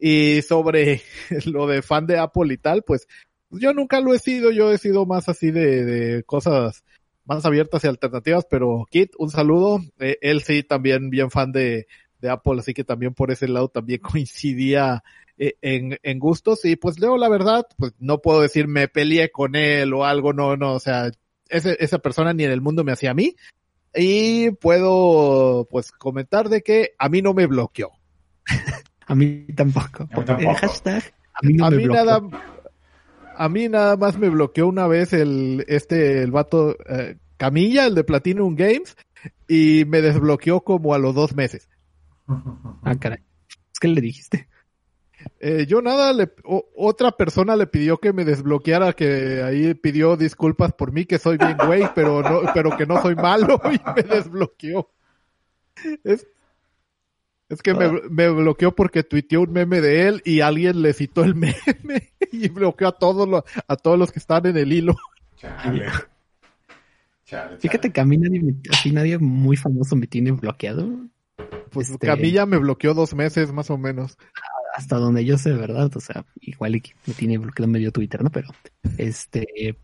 Y 0.00 0.42
sobre 0.42 1.02
lo 1.46 1.68
de 1.68 1.82
fan 1.82 2.04
de 2.08 2.18
Apple 2.18 2.52
y 2.52 2.58
tal, 2.58 2.82
pues 2.82 3.06
yo 3.50 3.72
nunca 3.72 4.00
lo 4.00 4.14
he 4.14 4.18
sido, 4.18 4.50
yo 4.50 4.72
he 4.72 4.78
sido 4.78 5.06
más 5.06 5.28
así 5.28 5.52
de, 5.52 5.84
de 5.84 6.24
cosas 6.24 6.82
más 7.24 7.46
abiertas 7.46 7.84
y 7.84 7.86
alternativas, 7.86 8.48
pero 8.50 8.84
Kit, 8.90 9.12
un 9.16 9.30
saludo. 9.30 9.78
Eh, 10.00 10.18
él 10.22 10.42
sí 10.42 10.64
también 10.64 11.08
bien 11.08 11.30
fan 11.30 11.52
de, 11.52 11.86
de 12.20 12.30
Apple, 12.30 12.60
así 12.60 12.74
que 12.74 12.84
también 12.84 13.14
por 13.14 13.30
ese 13.30 13.48
lado 13.48 13.68
también 13.68 14.00
coincidía 14.02 15.02
eh, 15.36 15.54
en, 15.62 15.98
en 16.02 16.18
gustos 16.18 16.64
y 16.64 16.76
pues 16.76 16.98
luego 16.98 17.18
la 17.18 17.28
verdad, 17.28 17.66
pues 17.76 17.92
no 17.98 18.20
puedo 18.20 18.40
decir 18.40 18.68
me 18.68 18.88
peleé 18.88 19.30
con 19.30 19.56
él 19.56 19.92
o 19.92 20.04
algo, 20.04 20.32
no, 20.32 20.56
no, 20.56 20.74
o 20.74 20.80
sea, 20.80 21.10
ese, 21.48 21.76
esa 21.80 21.98
persona 21.98 22.32
ni 22.32 22.44
en 22.44 22.50
el 22.50 22.60
mundo 22.60 22.84
me 22.84 22.92
hacía 22.92 23.10
a 23.10 23.14
mí 23.14 23.36
y 23.94 24.50
puedo 24.50 25.66
pues 25.70 25.92
comentar 25.92 26.48
de 26.48 26.62
que 26.62 26.92
a 26.98 27.08
mí 27.08 27.22
no 27.22 27.34
me 27.34 27.46
bloqueó. 27.46 27.92
a 29.06 29.14
mí 29.14 29.46
tampoco. 29.54 30.08
a 31.34 31.70
mí, 31.70 31.86
nada 31.86 32.20
a 33.36 33.48
mí 33.48 33.68
nada 33.68 33.96
más 33.96 34.18
me 34.18 34.28
bloqueó 34.28 34.68
una 34.68 34.86
vez 34.86 35.12
el 35.12 35.64
este 35.68 36.22
el 36.22 36.30
vato 36.30 36.76
eh, 36.88 37.16
Camilla, 37.36 37.86
el 37.86 37.94
de 37.94 38.04
Platinum 38.04 38.54
Games 38.54 38.96
y 39.48 39.84
me 39.86 40.00
desbloqueó 40.00 40.62
como 40.62 40.94
a 40.94 40.98
los 40.98 41.14
dos 41.14 41.34
meses. 41.34 41.68
Ah, 42.26 42.94
caray. 42.98 43.18
Es 43.72 43.78
que 43.80 43.88
le 43.88 44.00
dijiste. 44.00 44.48
Eh, 45.40 45.66
yo 45.66 45.80
nada, 45.80 46.12
le, 46.12 46.30
otra 46.44 47.12
persona 47.12 47.56
le 47.56 47.66
pidió 47.66 47.98
que 47.98 48.12
me 48.12 48.24
desbloqueara, 48.24 48.92
que 48.92 49.42
ahí 49.42 49.74
pidió 49.74 50.16
disculpas 50.16 50.72
por 50.72 50.92
mí, 50.92 51.06
que 51.06 51.18
soy 51.18 51.38
bien 51.38 51.56
güey, 51.66 51.88
pero 51.94 52.22
no, 52.22 52.40
pero 52.52 52.76
que 52.76 52.86
no 52.86 53.00
soy 53.00 53.14
malo 53.14 53.60
y 53.72 53.80
me 53.94 54.02
desbloqueó. 54.02 54.90
Es, 56.02 56.26
es 57.48 57.62
que 57.62 57.74
me, 57.74 57.90
me, 58.10 58.28
bloqueó 58.28 58.74
porque 58.74 59.02
tuiteó 59.02 59.42
un 59.42 59.52
meme 59.52 59.80
de 59.80 60.08
él 60.08 60.22
y 60.24 60.40
alguien 60.40 60.82
le 60.82 60.92
citó 60.92 61.24
el 61.24 61.34
meme 61.34 62.12
y 62.30 62.48
bloqueó 62.48 62.88
a 62.88 62.98
todos 62.98 63.28
los, 63.28 63.44
a 63.66 63.76
todos 63.76 63.98
los 63.98 64.12
que 64.12 64.18
están 64.18 64.46
en 64.46 64.56
el 64.56 64.72
hilo. 64.72 64.96
Fíjate 67.58 67.90
que 67.90 68.00
a 68.00 68.04
mí 68.04 68.16
nadie, 68.18 68.54
así 68.70 68.92
nadie 68.92 69.18
muy 69.18 69.56
famoso 69.56 69.96
me 69.96 70.06
tiene 70.06 70.32
bloqueado. 70.32 70.88
Pues 71.74 71.90
este, 71.90 72.06
Camilla 72.06 72.46
me 72.46 72.56
bloqueó 72.58 72.94
dos 72.94 73.14
meses 73.14 73.52
más 73.52 73.68
o 73.70 73.76
menos. 73.76 74.16
Hasta 74.74 74.96
donde 74.96 75.24
yo 75.24 75.36
sé, 75.38 75.52
¿verdad? 75.52 75.90
O 75.94 76.00
sea, 76.00 76.24
igual 76.40 76.80
me 77.06 77.14
tiene 77.14 77.38
bloqueado 77.38 77.70
medio 77.70 77.92
Twitter, 77.92 78.22
¿no? 78.22 78.30
Pero, 78.30 78.48
este, 78.96 79.76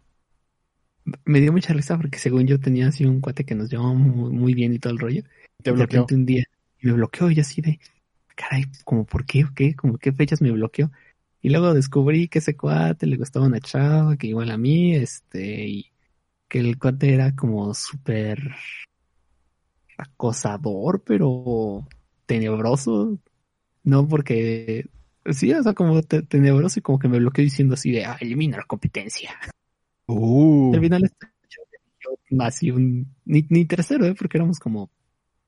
me 1.25 1.41
dio 1.41 1.53
mucha 1.53 1.73
risa 1.75 1.97
porque 1.97 2.19
según 2.19 2.47
yo 2.47 2.59
tenía 2.59 2.89
así 2.89 3.05
un 3.05 3.21
cuate 3.21 3.45
que 3.45 3.55
nos 3.55 3.71
llevaba 3.71 3.93
muy, 3.93 4.55
bien 4.55 4.73
y 4.73 4.79
todo 4.79 4.93
el 4.93 4.99
rollo. 4.99 5.23
Te 5.63 5.71
bloqueó. 5.73 6.07
un 6.11 6.27
día 6.27 6.45
me 6.81 6.93
bloqueó 6.93 7.31
y 7.31 7.41
así 7.41 7.61
de, 7.61 7.79
caray, 8.35 8.65
como 8.85 9.05
por 9.05 9.27
qué, 9.27 9.45
o 9.45 9.53
qué, 9.55 9.75
como 9.75 9.99
qué 9.99 10.13
fechas 10.13 10.41
me 10.41 10.51
bloqueó. 10.51 10.91
Y 11.43 11.51
luego 11.51 11.75
descubrí 11.75 12.29
que 12.29 12.41
ese 12.41 12.57
cuate 12.57 13.07
le 13.07 13.17
gustaba 13.17 13.47
una 13.47 13.61
chava, 13.61 14.17
que 14.17 14.27
igual 14.27 14.51
a 14.51 14.59
mí, 14.59 14.95
este, 14.95 15.67
y 15.67 15.93
que 16.49 16.59
el 16.59 16.79
cuate 16.79 17.15
era 17.15 17.35
como 17.35 17.73
súper 17.75 18.55
acosador, 20.03 21.03
pero 21.05 21.87
tenebroso. 22.27 23.19
No, 23.83 24.07
porque 24.07 24.87
sí, 25.31 25.53
o 25.53 25.63
sea, 25.63 25.75
como 25.75 26.03
te- 26.03 26.23
tenebroso 26.23 26.79
y 26.79 26.83
como 26.83 26.99
que 26.99 27.09
me 27.09 27.19
bloqueó 27.19 27.45
diciendo 27.45 27.75
así 27.75 27.93
de, 27.93 28.05
ah, 28.05 28.17
elimina 28.21 28.59
la 28.59 28.65
competencia. 28.65 29.31
Uh, 30.07 30.75
Al 30.75 30.81
final 30.81 31.05
este 31.05 31.27
yo 32.03 32.11
nací 32.31 32.71
un, 32.71 33.15
ni, 33.25 33.47
ni 33.49 33.65
tercero, 33.65 34.07
¿eh? 34.07 34.15
porque 34.19 34.39
éramos 34.39 34.59
como 34.59 34.91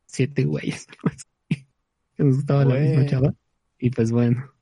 siete 0.06 0.44
güeyes. 0.44 0.86
que 1.48 2.24
nos 2.24 2.36
gustaba 2.36 2.64
la 2.64 2.76
misma 2.76 3.06
chava. 3.06 3.34
Y 3.78 3.90
pues 3.90 4.12
bueno, 4.12 4.52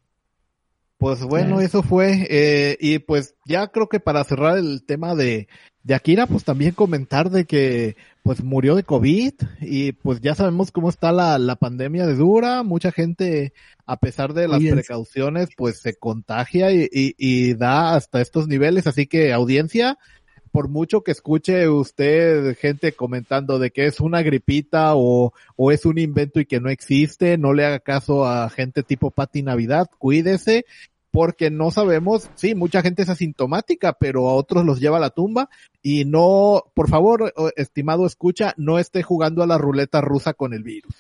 Pues 1.01 1.23
bueno, 1.25 1.63
eso 1.63 1.83
fue. 1.83 2.27
eh, 2.29 2.77
y 2.79 2.99
pues 2.99 3.35
ya 3.47 3.69
creo 3.69 3.89
que 3.89 4.01
para 4.01 4.23
cerrar 4.23 4.59
el 4.59 4.85
tema 4.85 5.15
de, 5.15 5.49
de 5.83 5.95
Akira, 5.95 6.27
pues 6.27 6.45
también 6.45 6.73
comentar 6.73 7.31
de 7.31 7.47
que 7.47 7.97
pues 8.23 8.45
murió 8.45 8.75
de 8.77 8.83
COVID 8.83 9.33
y 9.63 9.93
pues 9.93 10.21
ya 10.21 10.35
sabemos 10.35 10.71
cómo 10.71 10.91
está 10.91 11.11
la, 11.11 11.39
la 11.39 11.57
pandemia 11.57 12.07
de 12.07 12.17
dura. 12.17 12.63
Mucha 12.65 12.93
gente, 12.93 13.55
a 13.87 13.97
pesar 13.97 14.35
de 14.35 14.47
las 14.47 14.63
precauciones, 14.63 15.49
pues 15.57 15.79
se 15.81 15.95
contagia 15.95 16.71
y, 16.71 16.87
y, 16.93 17.15
y 17.17 17.55
da 17.55 17.95
hasta 17.95 18.21
estos 18.21 18.47
niveles. 18.47 18.87
Así 18.87 19.07
que 19.07 19.33
audiencia, 19.33 19.97
por 20.53 20.69
mucho 20.69 21.03
que 21.03 21.13
escuche 21.13 21.69
usted 21.69 22.59
gente 22.59 22.93
comentando 22.93 23.59
de 23.59 23.71
que 23.71 23.87
es 23.87 24.01
una 24.01 24.21
gripita 24.21 24.97
o, 24.97 25.33
o 25.57 25.71
es 25.73 25.87
un 25.87 25.97
invento 25.97 26.41
y 26.41 26.45
que 26.45 26.61
no 26.61 26.71
existe, 26.71 27.39
no 27.39 27.53
le 27.55 27.65
haga 27.65 27.79
caso 27.79 28.27
a 28.27 28.51
gente 28.51 28.83
tipo 28.83 29.13
Pati 29.13 29.43
Navidad, 29.43 29.89
cuídese, 29.99 30.65
porque 31.11 31.51
no 31.51 31.71
sabemos, 31.71 32.31
sí, 32.35 32.55
mucha 32.55 32.83
gente 32.83 33.03
es 33.03 33.09
asintomática, 33.09 33.95
pero 33.95 34.29
a 34.29 34.35
otros 34.35 34.65
los 34.65 34.81
lleva 34.81 34.99
a 34.99 35.01
la 35.01 35.11
tumba 35.11 35.49
y 35.83 36.05
no, 36.05 36.65
por 36.75 36.89
favor, 36.89 37.33
estimado 37.57 38.07
escucha, 38.07 38.55
no 38.57 38.79
esté 38.79 39.03
jugando 39.03 39.43
a 39.43 39.47
la 39.47 39.59
ruleta 39.59 40.01
rusa 40.01 40.35
con 40.35 40.53
el 40.53 40.63
virus. 40.63 40.95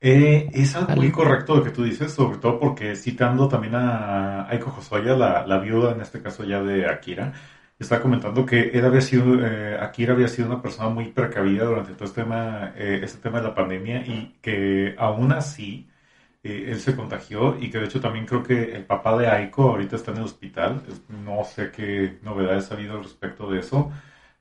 Eh, 0.00 0.50
es 0.52 0.76
algo 0.76 0.96
muy 0.96 1.10
correcto 1.10 1.56
lo 1.56 1.64
que 1.64 1.70
tú 1.70 1.82
dices, 1.82 2.12
sobre 2.12 2.36
todo 2.36 2.60
porque 2.60 2.94
citando 2.94 3.48
también 3.48 3.74
a 3.74 4.46
Aiko 4.50 4.74
Hosoya, 4.78 5.16
la, 5.16 5.46
la 5.46 5.58
viuda 5.58 5.92
en 5.92 6.02
este 6.02 6.20
caso 6.20 6.44
ya 6.44 6.62
de 6.62 6.86
Akira, 6.86 7.32
está 7.78 8.00
comentando 8.02 8.44
que 8.44 8.68
él 8.74 8.84
había 8.84 9.00
sido, 9.00 9.42
eh, 9.44 9.78
Akira 9.80 10.12
había 10.12 10.28
sido 10.28 10.48
una 10.48 10.60
persona 10.60 10.90
muy 10.90 11.10
precavida 11.12 11.64
durante 11.64 11.92
todo 11.94 12.04
este 12.04 12.22
tema, 12.22 12.74
eh, 12.76 13.00
este 13.02 13.18
tema 13.18 13.40
de 13.40 13.48
la 13.48 13.54
pandemia 13.54 14.06
y 14.06 14.36
que 14.42 14.94
aún 14.98 15.32
así 15.32 15.88
eh, 16.44 16.66
él 16.70 16.80
se 16.80 16.96
contagió 16.96 17.58
y 17.60 17.70
que 17.70 17.78
de 17.78 17.86
hecho 17.86 18.00
también 18.00 18.26
creo 18.26 18.42
que 18.44 18.76
el 18.76 18.86
papá 18.86 19.16
de 19.18 19.28
Aiko 19.28 19.64
ahorita 19.70 19.96
está 19.96 20.12
en 20.12 20.18
el 20.18 20.24
hospital. 20.24 20.82
No 21.08 21.44
sé 21.44 21.70
qué 21.72 22.18
novedades 22.22 22.70
ha 22.70 22.74
habido 22.74 22.96
al 22.96 23.04
respecto 23.04 23.50
de 23.50 23.60
eso, 23.60 23.92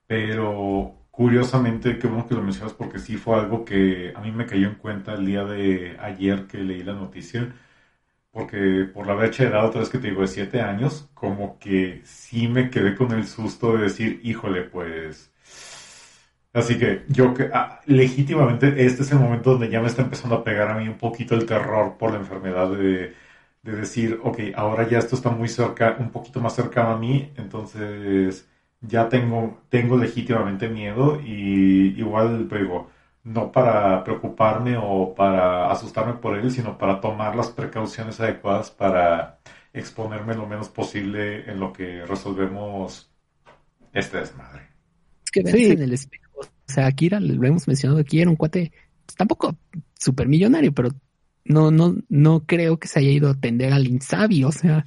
pero 0.07 0.95
curiosamente, 1.11 1.99
qué 1.99 2.07
bueno 2.07 2.27
que 2.27 2.35
lo 2.35 2.41
mencionas 2.43 2.73
porque 2.73 2.99
sí 2.99 3.17
fue 3.17 3.37
algo 3.39 3.65
que 3.65 4.13
a 4.15 4.21
mí 4.21 4.31
me 4.31 4.45
cayó 4.47 4.67
en 4.69 4.75
cuenta 4.75 5.13
el 5.15 5.25
día 5.25 5.45
de 5.45 5.97
ayer 6.01 6.47
que 6.47 6.59
leí 6.59 6.83
la 6.83 6.93
noticia, 6.93 7.53
porque 8.31 8.85
por 8.93 9.07
la 9.07 9.15
brecha 9.15 9.43
de 9.43 9.49
edad, 9.51 9.65
otra 9.67 9.81
vez 9.81 9.89
que 9.89 9.99
te 9.99 10.09
digo, 10.09 10.21
de 10.21 10.27
siete 10.27 10.61
años, 10.61 11.09
como 11.15 11.59
que 11.59 12.01
sí 12.05 12.47
me 12.49 12.69
quedé 12.71 12.95
con 12.95 13.11
el 13.13 13.27
susto 13.27 13.77
de 13.77 13.83
decir, 13.85 14.21
híjole, 14.23 14.63
pues... 14.63 15.32
Así 16.53 16.77
que 16.77 17.03
yo 17.09 17.33
que 17.33 17.49
ah, 17.53 17.81
legítimamente 17.87 18.85
este 18.85 19.01
es 19.03 19.11
el 19.11 19.19
momento 19.19 19.51
donde 19.51 19.69
ya 19.69 19.81
me 19.81 19.87
está 19.87 20.03
empezando 20.03 20.35
a 20.35 20.43
pegar 20.43 20.69
a 20.69 20.75
mí 20.77 20.87
un 20.87 20.97
poquito 20.99 21.33
el 21.35 21.45
terror 21.47 21.97
por 21.97 22.11
la 22.11 22.19
enfermedad 22.19 22.69
de, 22.71 23.15
de 23.63 23.71
decir, 23.75 24.19
ok, 24.23 24.39
ahora 24.55 24.87
ya 24.87 24.99
esto 24.99 25.15
está 25.15 25.29
muy 25.31 25.49
cerca, 25.49 25.95
un 25.99 26.11
poquito 26.11 26.39
más 26.41 26.55
cercano 26.55 26.91
a 26.91 26.97
mí, 26.99 27.33
entonces 27.37 28.47
ya 28.81 29.09
tengo, 29.09 29.61
tengo 29.69 29.97
legítimamente 29.97 30.69
miedo 30.69 31.19
y 31.21 31.97
igual 31.99 32.47
digo, 32.49 32.91
no 33.23 33.51
para 33.51 34.03
preocuparme 34.03 34.77
o 34.77 35.15
para 35.15 35.71
asustarme 35.71 36.13
por 36.13 36.37
él, 36.37 36.51
sino 36.51 36.77
para 36.77 37.01
tomar 37.01 37.35
las 37.35 37.49
precauciones 37.51 38.19
adecuadas 38.19 38.69
para 38.71 39.39
exponerme 39.73 40.35
lo 40.35 40.45
menos 40.47 40.69
posible 40.69 41.49
en 41.49 41.59
lo 41.59 41.73
que 41.73 42.05
resolvemos 42.05 43.11
este 43.93 44.19
desmadre. 44.19 44.72
Que 45.33 45.41
veas 45.43 45.57
Sí. 45.57 45.65
en 45.65 45.81
el 45.81 45.93
espejo. 45.93 46.39
O 46.41 46.71
sea, 46.71 46.85
Akira, 46.87 47.19
lo 47.19 47.45
hemos 47.45 47.67
mencionado 47.67 47.99
aquí, 47.99 48.21
era 48.21 48.29
un 48.29 48.37
cuate, 48.37 48.71
pues, 49.05 49.15
tampoco 49.17 49.57
súper 49.99 50.27
millonario, 50.29 50.71
pero 50.73 50.89
no, 51.45 51.71
no, 51.71 51.97
no 52.07 52.45
creo 52.45 52.77
que 52.79 52.87
se 52.87 52.99
haya 52.99 53.09
ido 53.11 53.27
a 53.27 53.31
atender 53.33 53.73
al 53.73 53.87
insabio. 53.87 54.47
O 54.47 54.51
sea, 54.53 54.85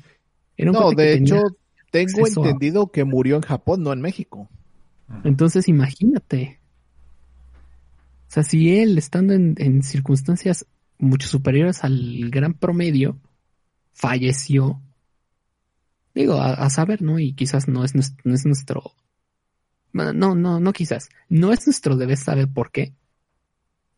era 0.57 0.71
un 0.71 0.75
No, 0.77 0.83
cuate 0.85 1.03
de 1.03 1.15
hecho, 1.15 1.43
tengo 1.91 2.21
acceso 2.23 2.45
entendido 2.45 2.91
que 2.91 3.05
murió 3.05 3.37
en 3.37 3.43
Japón, 3.43 3.83
no 3.83 3.93
en 3.93 4.01
México. 4.01 4.49
Entonces, 5.25 5.69
imagínate. 5.69 6.59
O 8.29 8.33
sea, 8.33 8.43
si 8.43 8.77
él, 8.77 8.99
estando 8.99 9.35
en, 9.35 9.55
en 9.59 9.83
circunstancias 9.83 10.67
mucho 10.99 11.29
superiores 11.29 11.85
al 11.85 12.31
gran 12.31 12.55
promedio, 12.55 13.19
falleció, 13.93 14.81
digo, 16.15 16.35
a, 16.35 16.55
a 16.55 16.71
saber, 16.71 17.03
¿no? 17.03 17.19
Y 17.19 17.35
quizás 17.35 17.69
no 17.69 17.85
es, 17.85 17.95
no 17.95 18.35
es 18.35 18.45
nuestro... 18.47 18.93
No, 19.97 20.35
no, 20.35 20.61
no 20.61 20.73
quizás. 20.73 21.09
No 21.29 21.53
es 21.53 21.67
nuestro 21.67 21.97
deber 21.97 22.19
saber 22.19 22.49
por 22.49 22.71
qué. 22.71 22.95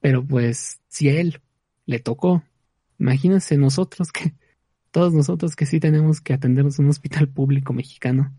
Pero 0.01 0.25
pues, 0.25 0.81
si 0.89 1.09
a 1.09 1.21
él 1.21 1.41
le 1.87 1.99
tocó, 1.99 2.43
imagínense 2.99 3.57
nosotros 3.57 4.13
que, 4.13 4.35
todos 4.91 5.13
nosotros 5.13 5.57
que 5.57 5.67
sí 5.67 5.81
tenemos 5.81 6.21
que 6.21 6.35
atendernos 6.35 6.79
en 6.79 6.87
un 6.87 6.91
hospital 6.91 7.29
público 7.29 7.73
mexicano. 7.73 8.35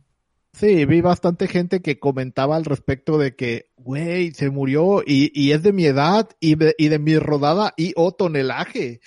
Sí, 0.54 0.86
vi 0.86 1.02
bastante 1.02 1.48
gente 1.48 1.82
que 1.82 2.00
comentaba 2.00 2.56
al 2.56 2.66
respecto 2.66 3.18
de 3.18 3.36
que, 3.36 3.72
güey, 3.78 4.32
se 4.32 4.50
murió 4.50 5.04
y, 5.06 5.32
y 5.40 5.52
es 5.52 5.62
de 5.62 5.74
mi 5.74 5.86
edad 5.86 6.30
y 6.40 6.56
de, 6.56 6.76
y 6.78 6.88
de 6.88 7.00
mi 7.00 7.18
rodada 7.18 7.74
y 7.78 7.94
o 7.96 8.12
tonelaje. 8.12 9.00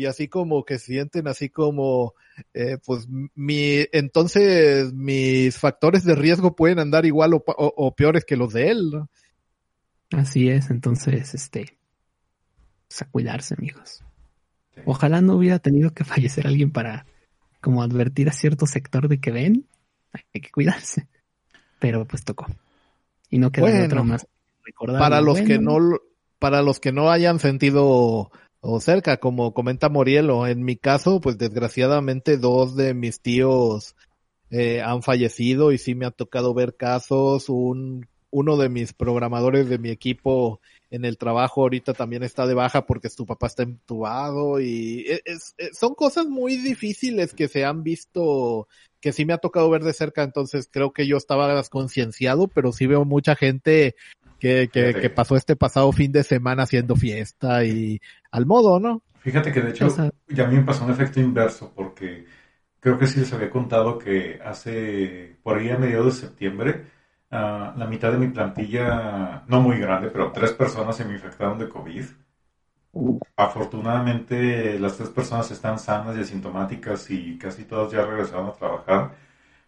Y 0.00 0.06
así 0.06 0.28
como 0.28 0.64
que 0.64 0.78
sienten 0.78 1.28
así 1.28 1.50
como, 1.50 2.14
eh, 2.54 2.78
pues 2.86 3.06
mi, 3.34 3.84
entonces 3.92 4.92
mis 4.94 5.58
factores 5.58 6.04
de 6.04 6.14
riesgo 6.14 6.56
pueden 6.56 6.78
andar 6.78 7.04
igual 7.04 7.34
o, 7.34 7.44
pa- 7.44 7.54
o- 7.58 7.74
o 7.76 7.94
peores 7.94 8.24
que 8.24 8.36
los 8.36 8.52
de 8.54 8.70
él. 8.70 8.90
¿no? 8.90 9.08
Así 10.12 10.48
es, 10.48 10.70
entonces, 10.70 11.34
este, 11.34 11.76
pues 12.88 13.02
a 13.02 13.04
cuidarse, 13.10 13.54
amigos. 13.58 14.02
Sí. 14.74 14.80
Ojalá 14.86 15.20
no 15.20 15.34
hubiera 15.36 15.58
tenido 15.58 15.92
que 15.92 16.04
fallecer 16.04 16.46
alguien 16.46 16.70
para 16.70 17.04
como 17.60 17.82
advertir 17.82 18.28
a 18.28 18.32
cierto 18.32 18.66
sector 18.66 19.06
de 19.08 19.20
que 19.20 19.30
ven, 19.30 19.66
hay 20.32 20.40
que 20.40 20.50
cuidarse. 20.50 21.08
Pero 21.78 22.06
pues 22.06 22.24
tocó. 22.24 22.46
Y 23.28 23.38
no 23.38 23.52
queda 23.52 23.66
de 23.66 23.72
Bueno, 23.72 23.84
otra 23.86 24.02
más. 24.02 24.26
recordar 24.64 24.98
Para 24.98 25.20
lo 25.20 25.26
los 25.26 25.40
que 25.42 25.58
no, 25.58 25.76
para 26.38 26.62
los 26.62 26.80
que 26.80 26.90
no 26.92 27.10
hayan 27.10 27.38
sentido 27.38 28.30
o 28.60 28.80
cerca, 28.80 29.18
como 29.18 29.54
comenta 29.54 29.88
Morielo, 29.88 30.46
en 30.46 30.62
mi 30.64 30.76
caso, 30.76 31.20
pues 31.20 31.38
desgraciadamente 31.38 32.36
dos 32.36 32.76
de 32.76 32.94
mis 32.94 33.20
tíos 33.20 33.96
eh, 34.50 34.82
han 34.82 35.02
fallecido 35.02 35.72
y 35.72 35.78
sí 35.78 35.94
me 35.94 36.06
ha 36.06 36.10
tocado 36.10 36.52
ver 36.52 36.76
casos. 36.76 37.48
Un, 37.48 38.06
uno 38.30 38.56
de 38.56 38.68
mis 38.68 38.92
programadores 38.92 39.68
de 39.68 39.78
mi 39.78 39.90
equipo 39.90 40.60
en 40.90 41.04
el 41.04 41.18
trabajo 41.18 41.62
ahorita 41.62 41.94
también 41.94 42.22
está 42.22 42.46
de 42.46 42.54
baja 42.54 42.86
porque 42.86 43.08
su 43.08 43.26
papá 43.26 43.46
está 43.46 43.62
entubado 43.62 44.60
y 44.60 45.00
e- 45.08 45.22
es- 45.24 45.54
es- 45.58 45.78
son 45.78 45.94
cosas 45.94 46.26
muy 46.26 46.56
difíciles 46.56 47.32
que 47.32 47.48
se 47.48 47.64
han 47.64 47.82
visto, 47.82 48.68
que 49.00 49.12
sí 49.12 49.24
me 49.24 49.32
ha 49.32 49.38
tocado 49.38 49.70
ver 49.70 49.82
de 49.84 49.92
cerca, 49.92 50.22
entonces 50.22 50.68
creo 50.70 50.92
que 50.92 51.06
yo 51.06 51.16
estaba 51.16 51.54
desconcienciado, 51.54 52.48
pero 52.48 52.72
sí 52.72 52.86
veo 52.86 53.04
mucha 53.04 53.34
gente 53.36 53.94
que, 54.38 54.68
que, 54.72 54.94
que 54.94 55.10
pasó 55.10 55.36
este 55.36 55.54
pasado 55.54 55.92
fin 55.92 56.12
de 56.12 56.22
semana 56.24 56.62
haciendo 56.64 56.96
fiesta 56.96 57.64
y 57.64 58.00
al 58.32 58.46
modo, 58.46 58.80
¿no? 58.80 59.02
Fíjate 59.18 59.52
que 59.52 59.60
de 59.60 59.70
hecho 59.70 59.86
O 59.86 59.90
sea- 59.90 60.10
ya 60.28 60.44
a 60.44 60.48
mí 60.48 60.56
me 60.56 60.64
pasó 60.64 60.84
un 60.84 60.90
efecto 60.90 61.20
inverso 61.20 61.72
porque 61.74 62.26
creo 62.80 62.98
que 62.98 63.06
sí 63.06 63.20
les 63.20 63.32
había 63.32 63.50
contado 63.50 63.98
que 63.98 64.40
hace 64.44 65.38
por 65.42 65.58
ahí 65.58 65.70
a 65.70 65.78
mediados 65.78 66.06
de 66.20 66.28
septiembre 66.28 66.86
ah, 67.30 67.74
la 67.76 67.86
mitad 67.86 68.12
de 68.12 68.18
mi 68.18 68.28
plantilla, 68.28 69.44
no 69.48 69.60
muy 69.60 69.78
grande, 69.80 70.10
pero 70.10 70.32
tres 70.32 70.52
personas 70.52 70.96
se 70.96 71.04
me 71.04 71.14
infectaron 71.14 71.58
de 71.58 71.68
COVID. 71.68 72.04
Afortunadamente 73.36 74.78
las 74.78 74.96
tres 74.96 75.08
personas 75.08 75.50
están 75.50 75.78
sanas 75.78 76.16
y 76.16 76.20
asintomáticas 76.20 77.10
y 77.10 77.38
casi 77.38 77.64
todas 77.64 77.90
ya 77.92 78.04
regresaron 78.04 78.48
a 78.48 78.52
trabajar. 78.52 79.14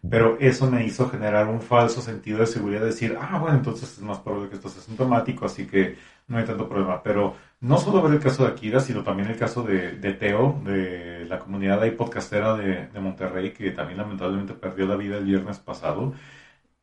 Pero 0.09 0.37
eso 0.39 0.69
me 0.71 0.85
hizo 0.85 1.09
generar 1.09 1.47
un 1.49 1.61
falso 1.61 2.01
sentido 2.01 2.39
de 2.39 2.47
seguridad, 2.47 2.85
decir, 2.85 3.17
ah, 3.21 3.39
bueno, 3.39 3.57
entonces 3.57 3.93
es 3.93 4.01
más 4.03 4.19
probable 4.19 4.49
que 4.49 4.55
esto 4.57 4.69
sea 4.69 4.81
asintomático, 4.81 5.45
así 5.45 5.67
que 5.67 5.97
no 6.27 6.37
hay 6.37 6.45
tanto 6.45 6.69
problema. 6.69 7.03
Pero 7.03 7.35
no 7.63 7.77
solo 7.77 8.01
ver 8.01 8.13
el 8.13 8.19
caso 8.19 8.43
de 8.43 8.51
Akira, 8.51 8.79
sino 8.81 9.03
también 9.03 9.29
el 9.29 9.37
caso 9.37 9.63
de, 9.63 9.91
Teo, 10.19 10.61
de 10.65 11.25
la 11.29 11.39
comunidad 11.39 11.81
ahí 11.81 11.91
podcastera 11.91 12.55
de, 12.57 12.89
Monterrey, 12.99 13.53
que 13.53 13.71
también 13.71 13.97
lamentablemente 13.99 14.53
perdió 14.53 14.85
la 14.85 14.97
vida 14.97 15.17
el 15.17 15.25
viernes 15.25 15.59
pasado. 15.59 16.13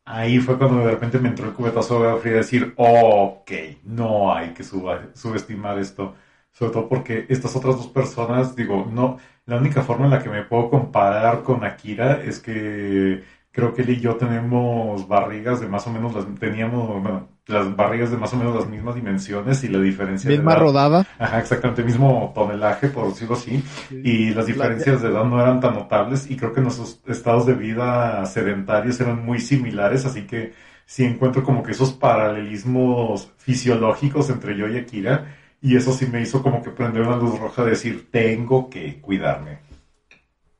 Ahí 0.04 0.40
fue 0.40 0.58
cuando 0.58 0.78
de 0.84 0.92
repente 0.92 1.18
me 1.18 1.28
entró 1.28 1.46
el 1.46 1.54
cubetazo 1.54 2.02
de 2.02 2.20
fría 2.20 2.32
de 2.34 2.38
decir, 2.38 2.74
ok, 2.76 3.50
no 3.84 4.34
hay 4.34 4.50
que 4.54 4.64
subestimar 4.64 5.78
esto. 5.78 6.14
sobre 6.52 6.72
todo 6.72 6.88
porque 6.88 7.26
estas 7.28 7.54
otras 7.56 7.76
dos 7.76 7.88
personas, 7.88 8.56
digo, 8.56 8.88
no, 8.92 9.18
la 9.46 9.56
única 9.56 9.82
forma 9.82 10.06
en 10.06 10.12
la 10.12 10.22
que 10.22 10.28
me 10.30 10.44
puedo 10.44 10.70
comparar 10.70 11.42
con 11.42 11.64
Akira 11.64 12.22
es 12.22 12.40
que 12.40 13.22
creo 13.52 13.74
que 13.74 13.82
él 13.82 13.90
y 13.90 14.00
yo 14.00 14.16
tenemos 14.16 15.08
barrigas 15.08 15.60
de 15.60 15.68
más 15.68 15.86
o 15.86 15.92
menos 15.92 16.14
las, 16.14 16.26
teníamos, 16.38 17.02
bueno, 17.02 17.28
las 17.46 17.74
barrigas 17.74 18.10
de 18.10 18.16
más 18.16 18.32
o 18.32 18.36
menos 18.36 18.54
las 18.54 18.68
mismas 18.68 18.94
dimensiones 18.94 19.64
y 19.64 19.68
la 19.68 19.80
diferencia 19.80 20.30
Misma 20.30 20.52
de 20.52 20.56
edad, 20.56 20.62
rodada. 20.64 21.06
Ajá, 21.18 21.40
exactamente, 21.40 21.82
mismo 21.82 22.32
tonelaje, 22.34 22.88
por 22.88 23.08
decirlo 23.08 23.34
así, 23.34 23.62
y 23.90 24.30
las 24.30 24.46
diferencias 24.46 25.02
de 25.02 25.08
edad 25.08 25.24
no 25.24 25.40
eran 25.40 25.60
tan 25.60 25.74
notables 25.74 26.30
y 26.30 26.36
creo 26.36 26.52
que 26.52 26.60
nuestros 26.60 27.00
estados 27.06 27.46
de 27.46 27.54
vida 27.54 28.24
sedentarios 28.26 29.00
eran 29.00 29.24
muy 29.24 29.40
similares, 29.40 30.04
así 30.06 30.22
que 30.22 30.52
sí 30.86 31.04
encuentro 31.04 31.42
como 31.42 31.62
que 31.62 31.72
esos 31.72 31.92
paralelismos 31.92 33.32
fisiológicos 33.36 34.30
entre 34.30 34.56
yo 34.56 34.68
y 34.68 34.78
Akira 34.78 35.36
y 35.62 35.76
eso 35.76 35.92
sí 35.92 36.06
me 36.06 36.22
hizo 36.22 36.42
como 36.42 36.62
que 36.62 36.70
prender 36.70 37.02
una 37.02 37.16
luz 37.16 37.38
roja 37.38 37.64
de 37.64 37.70
decir, 37.70 38.08
tengo 38.10 38.70
que 38.70 39.00
cuidarme. 39.00 39.58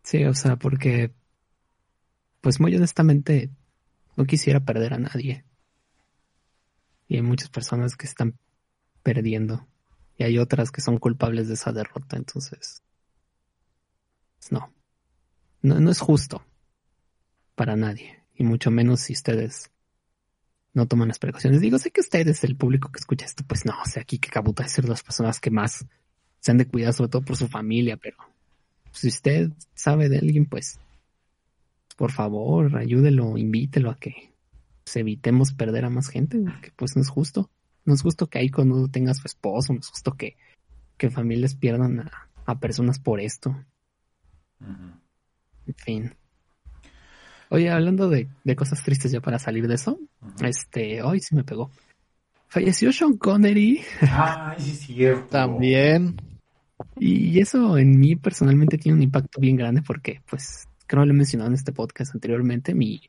Sí, 0.02 0.24
o 0.24 0.34
sea, 0.34 0.56
porque, 0.56 1.12
pues 2.40 2.60
muy 2.60 2.74
honestamente, 2.74 3.50
no 4.16 4.24
quisiera 4.24 4.60
perder 4.60 4.94
a 4.94 4.98
nadie. 4.98 5.44
Y 7.08 7.16
hay 7.16 7.22
muchas 7.22 7.48
personas 7.48 7.96
que 7.96 8.06
están 8.06 8.38
perdiendo. 9.02 9.66
Y 10.16 10.24
hay 10.24 10.38
otras 10.38 10.70
que 10.70 10.80
son 10.80 10.98
culpables 10.98 11.48
de 11.48 11.54
esa 11.54 11.72
derrota. 11.72 12.16
Entonces, 12.16 12.82
pues, 14.38 14.52
no. 14.52 14.72
No, 15.62 15.80
no 15.80 15.90
es 15.90 16.00
justo 16.00 16.44
para 17.54 17.76
nadie. 17.76 18.22
Y 18.34 18.44
mucho 18.44 18.70
menos 18.70 19.00
si 19.00 19.12
ustedes 19.12 19.70
no 20.72 20.86
toman 20.86 21.08
las 21.08 21.18
precauciones. 21.18 21.60
Digo, 21.60 21.78
sé 21.78 21.90
que 21.90 22.00
ustedes, 22.00 22.44
el 22.44 22.56
público 22.56 22.90
que 22.90 23.00
escucha 23.00 23.26
esto, 23.26 23.44
pues 23.46 23.64
no, 23.64 23.74
o 23.82 23.88
sea, 23.88 24.02
aquí 24.02 24.18
que 24.18 24.30
Kabuto 24.30 24.62
es 24.62 24.72
ser 24.72 24.88
las 24.88 25.02
personas 25.02 25.40
que 25.40 25.50
más 25.50 25.84
se 26.38 26.50
han 26.50 26.58
de 26.58 26.66
cuidar, 26.66 26.92
sobre 26.92 27.10
todo 27.10 27.22
por 27.22 27.36
su 27.36 27.48
familia, 27.48 27.96
pero 27.96 28.16
si 28.92 29.08
usted 29.08 29.50
sabe 29.74 30.08
de 30.08 30.18
alguien, 30.18 30.46
pues 30.46 30.78
por 32.00 32.12
favor, 32.12 32.78
ayúdelo, 32.78 33.36
invítelo 33.36 33.90
a 33.90 33.98
que 33.98 34.32
pues, 34.84 34.96
evitemos 34.96 35.52
perder 35.52 35.84
a 35.84 35.90
más 35.90 36.08
gente, 36.08 36.38
porque 36.38 36.72
pues 36.74 36.96
no 36.96 37.02
es 37.02 37.10
justo. 37.10 37.50
No 37.84 37.92
es 37.92 38.00
justo 38.00 38.26
que 38.26 38.38
ahí 38.38 38.48
cuando 38.48 38.88
tenga 38.88 39.12
su 39.12 39.26
esposo, 39.26 39.74
no 39.74 39.80
es 39.80 39.88
justo 39.88 40.14
que, 40.14 40.38
que 40.96 41.10
familias 41.10 41.56
pierdan 41.56 42.00
a, 42.00 42.30
a 42.46 42.58
personas 42.58 42.98
por 42.98 43.20
esto. 43.20 43.54
En 45.66 45.74
fin. 45.76 46.14
Oye, 47.50 47.68
hablando 47.68 48.08
de, 48.08 48.28
de 48.44 48.56
cosas 48.56 48.82
tristes 48.82 49.12
ya 49.12 49.20
para 49.20 49.38
salir 49.38 49.68
de 49.68 49.74
eso, 49.74 49.98
este, 50.42 51.02
hoy 51.02 51.20
sí 51.20 51.34
me 51.34 51.44
pegó. 51.44 51.70
Falleció 52.48 52.92
Sean 52.94 53.18
Connery 53.18 53.82
Ay, 54.00 54.56
sí, 54.58 54.70
es 54.70 54.78
cierto. 54.78 55.26
También. 55.26 56.16
y 56.98 57.38
eso 57.40 57.76
en 57.76 58.00
mí 58.00 58.16
personalmente 58.16 58.78
tiene 58.78 58.96
un 58.96 59.02
impacto 59.02 59.38
bien 59.38 59.56
grande 59.56 59.82
porque, 59.82 60.22
pues, 60.30 60.66
creo 60.90 61.02
que 61.02 61.06
lo 61.06 61.12
he 61.12 61.16
mencionado 61.16 61.48
en 61.48 61.54
este 61.54 61.72
podcast 61.72 62.16
anteriormente, 62.16 62.74
mi 62.74 63.00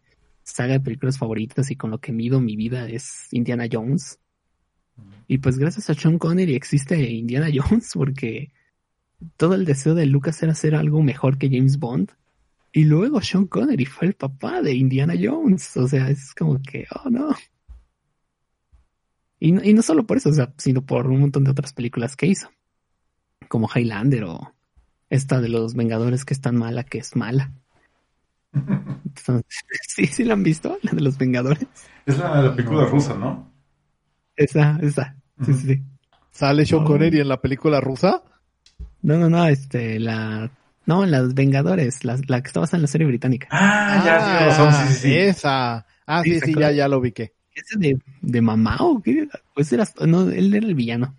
saga 0.43 0.73
de 0.73 0.81
películas 0.81 1.17
favoritas 1.17 1.71
y 1.71 1.75
con 1.75 1.89
lo 1.89 1.97
que 1.97 2.11
mido 2.11 2.39
mi 2.39 2.55
vida 2.55 2.87
es 2.87 3.27
Indiana 3.31 3.67
Jones. 3.71 4.19
Y 5.27 5.39
pues 5.39 5.57
gracias 5.57 5.89
a 5.89 5.95
Sean 5.95 6.19
Connery 6.19 6.53
existe 6.53 7.09
Indiana 7.09 7.47
Jones 7.53 7.89
porque 7.95 8.51
todo 9.35 9.55
el 9.55 9.65
deseo 9.65 9.95
de 9.95 10.05
Lucas 10.05 10.43
era 10.43 10.51
hacer 10.51 10.75
algo 10.75 11.01
mejor 11.01 11.39
que 11.39 11.49
James 11.49 11.79
Bond. 11.79 12.11
Y 12.71 12.83
luego 12.83 13.19
Sean 13.19 13.47
Connery 13.47 13.85
fue 13.85 14.09
el 14.09 14.13
papá 14.13 14.61
de 14.61 14.75
Indiana 14.75 15.15
Jones. 15.19 15.75
O 15.75 15.87
sea, 15.87 16.07
es 16.07 16.35
como 16.35 16.61
que, 16.61 16.85
oh 17.03 17.09
no. 17.09 17.35
Y 19.39 19.53
no, 19.53 19.63
y 19.63 19.73
no 19.73 19.81
solo 19.81 20.05
por 20.05 20.17
eso, 20.17 20.29
o 20.29 20.33
sea, 20.33 20.53
sino 20.57 20.85
por 20.85 21.07
un 21.07 21.21
montón 21.21 21.45
de 21.45 21.51
otras 21.51 21.73
películas 21.73 22.15
que 22.15 22.27
hizo. 22.27 22.47
Como 23.47 23.67
Highlander 23.73 24.25
o 24.25 24.53
esta 25.09 25.41
de 25.41 25.49
los 25.49 25.73
Vengadores 25.73 26.25
que 26.25 26.35
es 26.35 26.41
tan 26.41 26.55
mala 26.55 26.83
que 26.83 26.99
es 26.99 27.15
mala. 27.15 27.51
Entonces, 28.53 29.45
sí, 29.87 30.07
sí 30.07 30.23
la 30.23 30.33
han 30.33 30.43
visto, 30.43 30.77
la 30.81 30.91
de 30.91 31.01
los 31.01 31.17
Vengadores. 31.17 31.67
Es 32.05 32.17
la, 32.17 32.41
la 32.41 32.55
película 32.55 32.85
rusa, 32.85 33.15
¿no? 33.15 33.51
Esa, 34.35 34.79
esa. 34.81 35.15
Sí, 35.45 35.53
sí, 35.53 35.67
sí. 35.67 35.83
¿Sale 36.31 36.65
Sean 36.65 36.83
No. 36.83 36.87
Connery 36.87 37.19
en 37.19 37.27
la 37.29 37.41
película 37.41 37.81
rusa? 37.81 38.23
No, 39.01 39.17
no, 39.17 39.29
no, 39.29 39.47
este, 39.47 39.99
la... 39.99 40.51
No, 40.85 41.05
las 41.05 41.33
Vengadores, 41.33 42.03
la, 42.03 42.19
la 42.27 42.41
que 42.41 42.47
está 42.47 42.59
basada 42.59 42.77
en 42.77 42.81
la 42.83 42.87
serie 42.87 43.07
británica. 43.07 43.47
Ah, 43.51 44.01
ya, 44.03 44.45
razón, 44.47 44.73
sí, 44.73 44.93
sí, 44.93 44.99
sí. 44.99 45.17
Esa. 45.17 45.85
Ah, 46.05 46.23
Sí, 46.23 46.33
sí, 46.33 46.39
¿se 46.39 46.45
sí, 46.47 46.55
ya, 46.55 46.71
ya 46.71 46.87
lo 46.87 46.97
ubiqué. 46.99 47.33
¿Ese 47.53 47.77
de, 47.77 47.99
de 48.21 48.41
mamá 48.41 48.77
o 48.79 49.01
qué? 49.01 49.27
Pues 49.53 49.71
era, 49.71 49.87
no, 50.07 50.29
él 50.29 50.53
era 50.53 50.65
el 50.65 50.75
villano. 50.75 51.15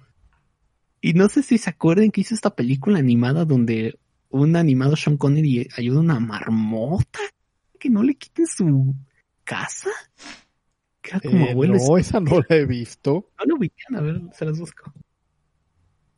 Y 1.01 1.15
no 1.15 1.29
sé 1.29 1.43
si 1.43 1.59
se 1.59 1.71
acuerdan 1.71 2.11
que 2.11 2.21
hizo 2.23 2.35
esta 2.35 2.55
película 2.55 2.99
animada 2.99 3.45
donde 3.45 3.99
un 4.33 4.57
animado 4.57 4.97
Sean 4.97 5.17
Connery 5.17 5.69
ayuda 5.77 5.99
a 5.99 6.03
una 6.03 6.21
marmota 6.21 7.21
que 7.79 7.89
no 7.91 8.03
le 8.03 8.15
quiten 8.17 8.47
su 8.47 8.95
casa. 9.45 9.91
Que 11.01 11.11
era 11.11 11.21
como 11.21 11.47
Eh, 11.47 11.51
abuelo. 11.53 11.75
no, 11.77 11.99
esa 11.99 12.21
no 12.21 12.41
la 12.49 12.57
he 12.57 12.67
visto. 12.67 13.31
No 13.39 13.45
lo 13.47 13.57
ubican, 13.57 13.97
a 13.97 14.01
ver, 14.01 14.21
se 14.33 14.45
las 14.45 14.59
busco. 14.59 14.93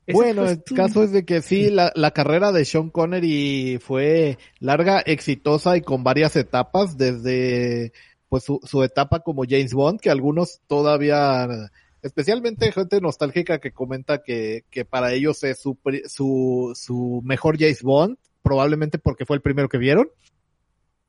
Bueno, 0.07 0.45
el 0.47 0.62
caso 0.62 1.03
es 1.03 1.12
de 1.12 1.25
que 1.25 1.41
sí, 1.41 1.71
la, 1.71 1.91
la 1.95 2.11
carrera 2.11 2.53
de 2.53 2.67
Sean 2.67 2.91
Connery 2.91 3.79
fue 3.81 4.37
larga, 4.59 5.01
exitosa 5.01 5.79
y 5.79 5.81
con 5.81 6.05
varias 6.05 6.37
etapas, 6.37 6.99
desde 6.99 7.93
pues 8.29 8.45
su, 8.45 8.61
su 8.65 8.83
etapa 8.83 9.21
como 9.21 9.45
James 9.49 9.73
Bond, 9.73 10.01
que 10.01 10.11
algunos 10.11 10.61
todavía, 10.67 11.49
especialmente 12.05 12.71
gente 12.71 13.01
nostálgica 13.01 13.59
que 13.59 13.73
comenta 13.73 14.23
que, 14.23 14.65
que 14.71 14.85
para 14.85 15.13
ellos 15.15 15.43
es 15.43 15.59
su, 15.59 15.79
su, 16.07 16.73
su 16.75 17.23
mejor 17.25 17.59
James 17.59 17.83
Bond, 17.83 18.19
probablemente 18.43 18.99
porque 18.99 19.25
fue 19.25 19.37
el 19.37 19.43
primero 19.43 19.71
que 19.71 19.79
vieron. 19.79 20.11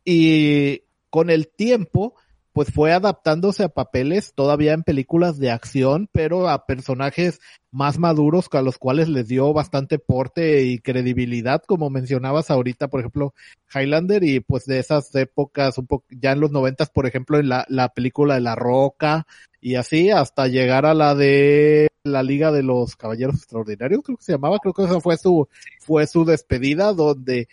Y 0.05 0.83
con 1.09 1.29
el 1.29 1.49
tiempo, 1.49 2.15
pues 2.53 2.71
fue 2.73 2.93
adaptándose 2.93 3.65
a 3.65 3.69
papeles 3.69 4.33
todavía 4.33 4.71
en 4.71 4.83
películas 4.83 5.37
de 5.37 5.51
acción, 5.51 6.07
pero 6.13 6.47
a 6.47 6.65
personajes 6.65 7.41
más 7.71 7.99
maduros 7.99 8.47
a 8.53 8.61
los 8.61 8.77
cuales 8.77 9.09
les 9.09 9.27
dio 9.27 9.51
bastante 9.51 9.99
porte 9.99 10.63
y 10.63 10.79
credibilidad, 10.79 11.61
como 11.67 11.89
mencionabas 11.89 12.49
ahorita, 12.49 12.87
por 12.87 13.01
ejemplo, 13.01 13.33
Highlander 13.73 14.23
y 14.23 14.39
pues 14.39 14.63
de 14.63 14.79
esas 14.79 15.13
épocas, 15.15 15.77
un 15.77 15.87
ya 16.09 16.31
en 16.31 16.39
los 16.39 16.51
noventas, 16.51 16.89
por 16.89 17.05
ejemplo, 17.05 17.37
en 17.37 17.49
la, 17.49 17.65
la 17.67 17.89
película 17.89 18.35
de 18.35 18.39
La 18.39 18.55
Roca 18.55 19.27
y 19.65 19.77
así 19.77 20.11
hasta 20.11 20.47
llegar 20.47 20.85
a 20.85 20.93
la 20.93 21.15
de 21.15 21.87
la 22.03 22.21
Liga 22.21 22.51
de 22.51 22.61
los 22.61 22.95
Caballeros 22.95 23.37
Extraordinarios, 23.37 24.03
creo 24.03 24.15
que 24.15 24.23
se 24.23 24.33
llamaba, 24.33 24.59
creo 24.59 24.75
que 24.75 24.83
esa 24.83 25.01
fue 25.01 25.17
su, 25.17 25.49
fue 25.79 26.05
su 26.05 26.23
despedida 26.23 26.93
donde 26.93 27.47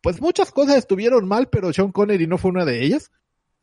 pues 0.00 0.20
muchas 0.20 0.50
cosas 0.50 0.78
estuvieron 0.78 1.28
mal, 1.28 1.48
pero 1.50 1.72
Sean 1.72 1.92
Connery 1.92 2.26
no 2.26 2.36
fue 2.36 2.50
una 2.50 2.64
de 2.64 2.82
ellas. 2.82 3.12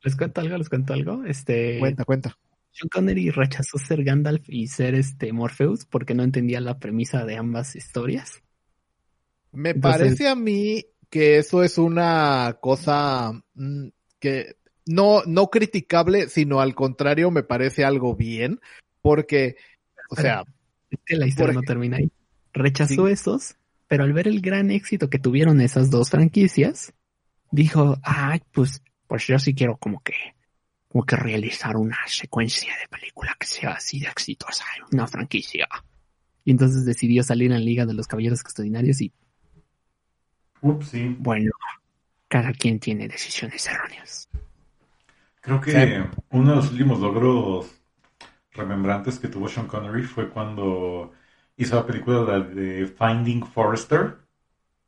Les 0.02 0.16
cuento 0.16 0.40
algo, 0.40 0.58
les 0.58 0.70
cuento 0.70 0.94
algo. 0.94 1.26
Este, 1.26 1.78
Cuenta, 1.80 2.06
cuenta. 2.06 2.38
Sean 2.72 2.88
Connery 2.88 3.32
rechazó 3.32 3.78
ser 3.78 4.06
Gandalf 4.06 4.48
y 4.48 4.68
ser 4.68 4.96
este 4.96 5.34
Morpheus 5.34 5.84
porque 5.84 6.14
no 6.14 6.24
entendía 6.24 6.62
la 6.62 6.80
premisa 6.80 7.26
de 7.26 7.36
ambas 7.36 7.76
historias. 7.76 8.42
Me 9.52 9.72
Entonces- 9.72 10.00
parece 10.00 10.30
a 10.30 10.36
mí 10.36 10.86
que 11.10 11.38
eso 11.40 11.64
es 11.64 11.78
una 11.78 12.60
cosa 12.62 13.34
mm, 13.56 13.88
que 14.20 14.56
no, 14.90 15.22
no 15.28 15.50
criticable, 15.52 16.30
sino 16.30 16.62
al 16.62 16.74
contrario, 16.74 17.30
me 17.30 17.44
parece 17.44 17.86
algo 17.86 18.16
bien, 18.16 18.60
porque, 19.02 19.56
o 20.10 20.16
sea, 20.16 20.44
la 21.10 21.28
historia 21.28 21.54
no 21.54 21.62
termina 21.62 21.98
ahí. 21.98 22.12
Rechazó 22.54 23.06
Sí. 23.06 23.14
esos, 23.14 23.56
pero 23.88 24.04
al 24.04 24.14
ver 24.14 24.28
el 24.28 24.42
gran 24.42 24.72
éxito 24.72 25.08
que 25.08 25.20
tuvieron 25.20 25.62
esas 25.62 25.92
dos 25.92 26.10
franquicias, 26.10 26.92
dijo, 27.52 27.98
ay, 28.02 28.42
pues, 28.52 28.82
pues 29.08 29.28
yo 29.28 29.38
sí 29.38 29.54
quiero 29.54 29.78
como 29.78 30.02
que, 30.02 30.16
como 30.88 31.06
que 31.06 31.16
realizar 31.16 31.78
una 31.78 32.00
secuencia 32.08 32.74
de 32.82 32.88
película 32.88 33.36
que 33.40 33.46
sea 33.46 33.74
así 33.74 34.00
de 34.00 34.08
exitosa, 34.08 34.66
una 34.92 35.06
franquicia. 35.06 35.68
Y 36.44 36.50
entonces 36.52 36.84
decidió 36.84 37.22
salir 37.22 37.52
en 37.52 37.64
Liga 37.64 37.86
de 37.86 37.94
los 37.94 38.08
Caballeros 38.08 38.42
Extraordinarios 38.42 39.02
y, 39.02 39.14
Ups, 40.62 40.88
sí. 40.90 41.16
bueno, 41.20 41.52
cada 42.28 42.52
quien 42.54 42.80
tiene 42.80 43.08
decisiones 43.08 43.68
erróneas. 43.68 44.28
Creo 45.42 45.62
que 45.62 45.72
Sí. 45.72 45.78
uno 46.32 46.50
de 46.52 46.56
los 46.58 46.72
últimos 46.72 47.00
logros 47.00 47.82
remembrantes 48.54 49.20
que 49.20 49.28
tuvo 49.30 49.48
Sean 49.50 49.68
Connery 49.68 50.04
fue 50.04 50.30
cuando 50.30 51.14
hizo 51.58 51.76
la 51.76 51.86
película 51.86 52.22
la 52.24 52.40
de 52.42 52.88
Finding 52.88 53.46
Forrester, 53.46 54.20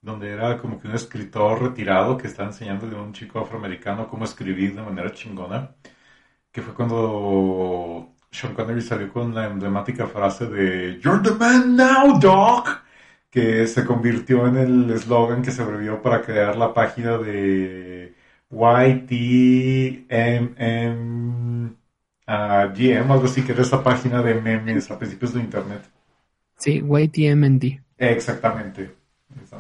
donde 0.02 0.30
era 0.32 0.58
como 0.60 0.80
que 0.80 0.88
un 0.88 0.96
escritor 0.96 1.62
retirado 1.62 2.18
que 2.18 2.28
está 2.28 2.46
enseñándole 2.46 2.98
a 2.98 3.02
un 3.02 3.14
chico 3.14 3.40
afroamericano 3.40 4.10
cómo 4.10 4.26
escribir 4.26 4.76
de 4.76 4.84
manera 4.84 5.12
chingona, 5.14 5.76
que 6.52 6.62
fue 6.62 6.74
cuando 6.74 8.16
Sean 8.32 8.54
Connery 8.56 8.82
salió 8.82 9.12
con 9.12 9.34
la 9.36 9.48
emblemática 9.48 10.08
frase 10.08 10.48
de 10.48 11.00
You're 11.02 11.22
the 11.24 11.36
man 11.36 11.76
now, 11.76 12.20
dog, 12.20 12.66
que 13.30 13.68
se 13.68 13.86
convirtió 13.86 14.48
en 14.48 14.58
el 14.58 14.92
eslogan 14.92 15.42
que 15.42 15.52
se 15.52 15.62
abrevió 15.64 16.02
para 16.02 16.22
crear 16.22 16.56
la 16.58 16.74
página 16.74 17.18
de 17.18 18.16
YTMM 18.52 20.12
ah, 22.28 22.74
GM, 22.76 23.12
algo 23.12 23.26
así, 23.26 23.42
que 23.44 23.54
era 23.54 23.62
esa 23.62 23.84
página 23.84 24.22
de 24.22 24.36
memes 24.36 24.92
a 24.92 25.00
principios 25.00 25.34
de 25.34 25.40
internet. 25.42 25.82
Sí, 26.58 26.84
YTMND. 26.84 27.82
Exactamente. 27.98 29.02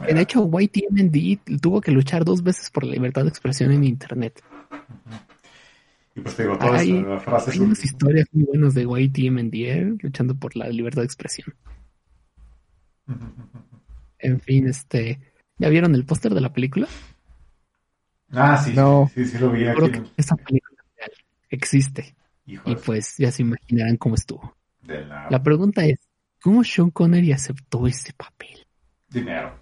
De 0.07 0.21
hecho, 0.21 0.49
YTMND 0.49 1.59
tuvo 1.61 1.81
que 1.81 1.91
luchar 1.91 2.25
dos 2.25 2.43
veces 2.43 2.69
por 2.69 2.83
la 2.83 2.93
libertad 2.93 3.23
de 3.23 3.29
expresión 3.29 3.71
en 3.71 3.83
Internet. 3.83 4.41
Y 6.15 6.21
pues 6.21 6.35
te 6.35 6.43
digo, 6.43 6.57
todas 6.57 6.81
Hay, 6.81 7.01
las 7.01 7.23
frases 7.23 7.53
hay 7.53 7.59
unas 7.61 7.83
historias 7.83 8.27
muy 8.31 8.45
buenas 8.45 8.73
de 8.73 8.83
YTMND 8.83 9.53
¿eh? 9.53 9.95
luchando 10.01 10.35
por 10.35 10.55
la 10.55 10.67
libertad 10.67 11.01
de 11.01 11.05
expresión. 11.05 11.53
En 14.19 14.39
fin, 14.39 14.67
este, 14.67 15.19
¿ya 15.57 15.69
vieron 15.69 15.95
el 15.95 16.05
póster 16.05 16.33
de 16.33 16.41
la 16.41 16.51
película? 16.51 16.87
Ah, 18.33 18.57
sí, 18.57 18.73
No. 18.73 19.09
sí, 19.13 19.25
sí, 19.25 19.31
sí 19.31 19.37
lo 19.39 19.51
vi 19.51 19.67
aquí. 19.67 19.77
Creo 19.79 19.91
que 19.91 20.09
esa 20.17 20.35
película 20.35 20.83
real 20.97 21.11
existe 21.49 22.15
y 22.45 22.75
pues 22.75 23.15
ya 23.17 23.31
se 23.31 23.41
imaginarán 23.43 23.97
cómo 23.97 24.15
estuvo. 24.15 24.55
de 24.83 25.05
la 25.05 25.27
La 25.29 25.43
pregunta 25.43 25.85
es, 25.85 25.99
¿cómo 26.41 26.63
Sean 26.63 26.91
Connery 26.91 27.31
aceptó 27.31 27.87
ese 27.87 28.13
papel? 28.13 28.65
dinero. 29.09 29.59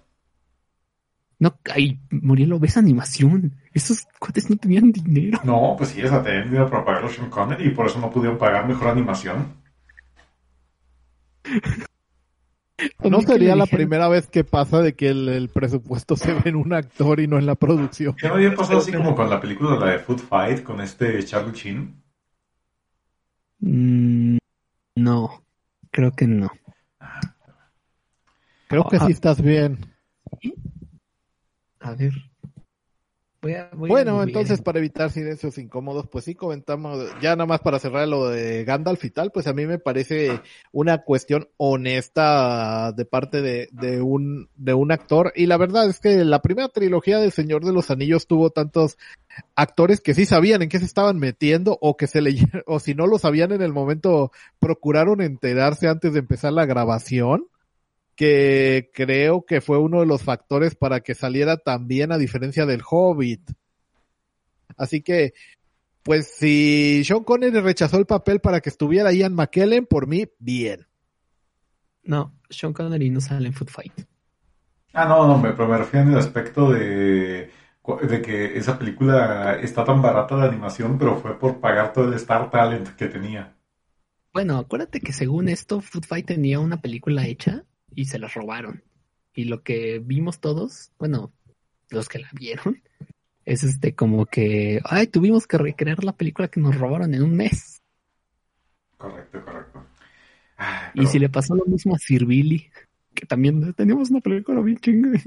No, 1.40 1.58
ay, 1.74 1.98
Murielo, 2.10 2.58
ves 2.58 2.76
animación. 2.76 3.56
Esos 3.72 4.06
cuates 4.18 4.48
no 4.50 4.56
tenían 4.56 4.92
dinero. 4.92 5.40
No, 5.42 5.74
pues 5.76 5.90
sí, 5.90 6.00
esa 6.02 6.22
tenían 6.22 6.44
dinero 6.44 6.70
para 6.70 6.84
pagar 6.84 7.04
a 7.04 7.08
Sean 7.08 7.30
Connery 7.30 7.66
y 7.68 7.70
por 7.70 7.86
eso 7.86 7.98
no 7.98 8.10
pudieron 8.10 8.38
pagar 8.38 8.68
mejor 8.68 8.88
animación. 8.88 9.54
No 13.10 13.20
sería 13.20 13.56
la 13.56 13.66
primera 13.66 14.08
vez 14.08 14.26
que 14.28 14.44
pasa 14.44 14.80
de 14.80 14.94
que 14.94 15.08
el, 15.08 15.28
el 15.28 15.48
presupuesto 15.48 16.16
se 16.16 16.32
ve 16.34 16.42
en 16.46 16.56
un 16.56 16.72
actor 16.72 17.20
y 17.20 17.26
no 17.26 17.38
en 17.38 17.46
la 17.46 17.54
producción. 17.54 18.14
¿Qué 18.16 18.28
no 18.28 18.34
había 18.34 18.54
pasado 18.54 18.78
así 18.78 18.92
como 18.92 19.14
con 19.14 19.28
la 19.30 19.40
película 19.40 19.76
la 19.78 19.92
de 19.92 19.98
Food 19.98 20.18
Fight 20.20 20.62
con 20.62 20.80
este 20.80 21.22
Charlie 21.24 21.52
Chin? 21.52 22.02
Mm, 23.60 24.38
no, 24.96 25.44
creo 25.90 26.12
que 26.12 26.26
no. 26.26 26.50
Creo 28.68 28.84
que 28.88 28.96
Ah. 28.96 29.06
sí 29.06 29.12
estás 29.12 29.42
bien. 29.42 29.78
A 31.80 31.94
ver. 31.94 32.12
Voy 33.42 33.54
a, 33.54 33.70
voy 33.72 33.88
a 33.88 33.92
Bueno, 33.92 34.22
entonces 34.22 34.60
para 34.60 34.78
evitar 34.78 35.10
silencios 35.10 35.56
incómodos, 35.56 36.06
pues 36.08 36.26
sí 36.26 36.34
comentamos, 36.34 37.06
ya 37.22 37.36
nada 37.36 37.46
más 37.46 37.60
para 37.60 37.78
cerrar 37.78 38.06
lo 38.06 38.28
de 38.28 38.64
Gandalf 38.64 39.02
y 39.04 39.10
tal, 39.10 39.32
pues 39.32 39.46
a 39.46 39.54
mí 39.54 39.66
me 39.66 39.78
parece 39.78 40.40
una 40.72 40.98
cuestión 41.04 41.48
honesta 41.56 42.92
de 42.92 43.04
parte 43.06 43.40
de, 43.40 43.68
de 43.72 44.02
un, 44.02 44.50
de 44.56 44.74
un 44.74 44.92
actor. 44.92 45.32
Y 45.34 45.46
la 45.46 45.56
verdad 45.56 45.88
es 45.88 46.00
que 46.00 46.24
la 46.24 46.42
primera 46.42 46.68
trilogía 46.68 47.18
del 47.18 47.32
Señor 47.32 47.64
de 47.64 47.72
los 47.72 47.90
Anillos 47.90 48.26
tuvo 48.26 48.50
tantos 48.50 48.98
actores 49.54 50.00
que 50.00 50.14
sí 50.14 50.26
sabían 50.26 50.60
en 50.62 50.68
qué 50.68 50.78
se 50.78 50.84
estaban 50.84 51.18
metiendo 51.18 51.78
o 51.80 51.96
que 51.96 52.06
se 52.06 52.20
leyeron, 52.20 52.62
o 52.66 52.78
si 52.78 52.94
no 52.94 53.06
lo 53.06 53.18
sabían 53.18 53.52
en 53.52 53.62
el 53.62 53.72
momento, 53.72 54.32
procuraron 54.58 55.22
enterarse 55.22 55.88
antes 55.88 56.12
de 56.12 56.18
empezar 56.18 56.52
la 56.52 56.66
grabación 56.66 57.46
que 58.20 58.90
creo 58.92 59.46
que 59.46 59.62
fue 59.62 59.78
uno 59.78 60.00
de 60.00 60.06
los 60.06 60.22
factores 60.22 60.74
para 60.74 61.00
que 61.00 61.14
saliera 61.14 61.56
tan 61.56 61.86
bien 61.88 62.12
a 62.12 62.18
diferencia 62.18 62.66
del 62.66 62.82
Hobbit. 62.86 63.50
Así 64.76 65.00
que, 65.00 65.32
pues 66.02 66.30
si 66.36 67.02
Sean 67.02 67.24
Connery 67.24 67.60
rechazó 67.60 67.96
el 67.96 68.04
papel 68.04 68.40
para 68.40 68.60
que 68.60 68.68
estuviera 68.68 69.10
Ian 69.10 69.34
McKellen, 69.34 69.86
por 69.86 70.06
mí, 70.06 70.26
bien. 70.38 70.86
No, 72.02 72.38
Sean 72.50 72.74
Connery 72.74 73.08
no 73.08 73.22
sale 73.22 73.46
en 73.46 73.54
Food 73.54 73.70
Fight. 73.70 74.02
Ah, 74.92 75.06
no, 75.06 75.26
no, 75.26 75.38
me, 75.38 75.52
pero 75.52 75.68
me 75.68 75.78
refiero 75.78 76.04
en 76.04 76.12
el 76.12 76.18
aspecto 76.18 76.70
de, 76.72 77.50
de 78.02 78.22
que 78.22 78.58
esa 78.58 78.78
película 78.78 79.54
está 79.62 79.82
tan 79.82 80.02
barata 80.02 80.36
de 80.36 80.48
animación, 80.48 80.98
pero 80.98 81.16
fue 81.16 81.38
por 81.38 81.58
pagar 81.58 81.94
todo 81.94 82.06
el 82.08 82.12
Star 82.12 82.50
Talent 82.50 82.96
que 82.96 83.06
tenía. 83.06 83.56
Bueno, 84.34 84.58
acuérdate 84.58 85.00
que 85.00 85.14
según 85.14 85.48
esto, 85.48 85.80
Food 85.80 86.04
Fight 86.04 86.26
tenía 86.26 86.60
una 86.60 86.82
película 86.82 87.26
hecha 87.26 87.64
y 87.94 88.06
se 88.06 88.18
la 88.18 88.28
robaron. 88.28 88.82
Y 89.34 89.44
lo 89.44 89.62
que 89.62 90.00
vimos 90.04 90.40
todos, 90.40 90.92
bueno, 90.98 91.32
los 91.90 92.08
que 92.08 92.18
la 92.18 92.28
vieron, 92.32 92.82
es 93.44 93.62
este 93.64 93.94
como 93.94 94.26
que, 94.26 94.80
ay, 94.84 95.06
tuvimos 95.06 95.46
que 95.46 95.58
recrear 95.58 96.04
la 96.04 96.12
película 96.12 96.48
que 96.48 96.60
nos 96.60 96.76
robaron 96.76 97.14
en 97.14 97.22
un 97.22 97.36
mes. 97.36 97.82
Correcto, 98.96 99.44
correcto. 99.44 99.86
Ah, 100.58 100.90
Y 100.94 101.06
si 101.06 101.18
le 101.18 101.28
pasó 101.28 101.54
lo 101.54 101.64
mismo 101.64 101.94
a 101.94 101.98
Sir 101.98 102.26
Billy, 102.26 102.70
que 103.14 103.26
también 103.26 103.72
teníamos 103.74 104.10
una 104.10 104.20
película 104.20 104.60
bien 104.60 104.78
chinga 104.78 105.18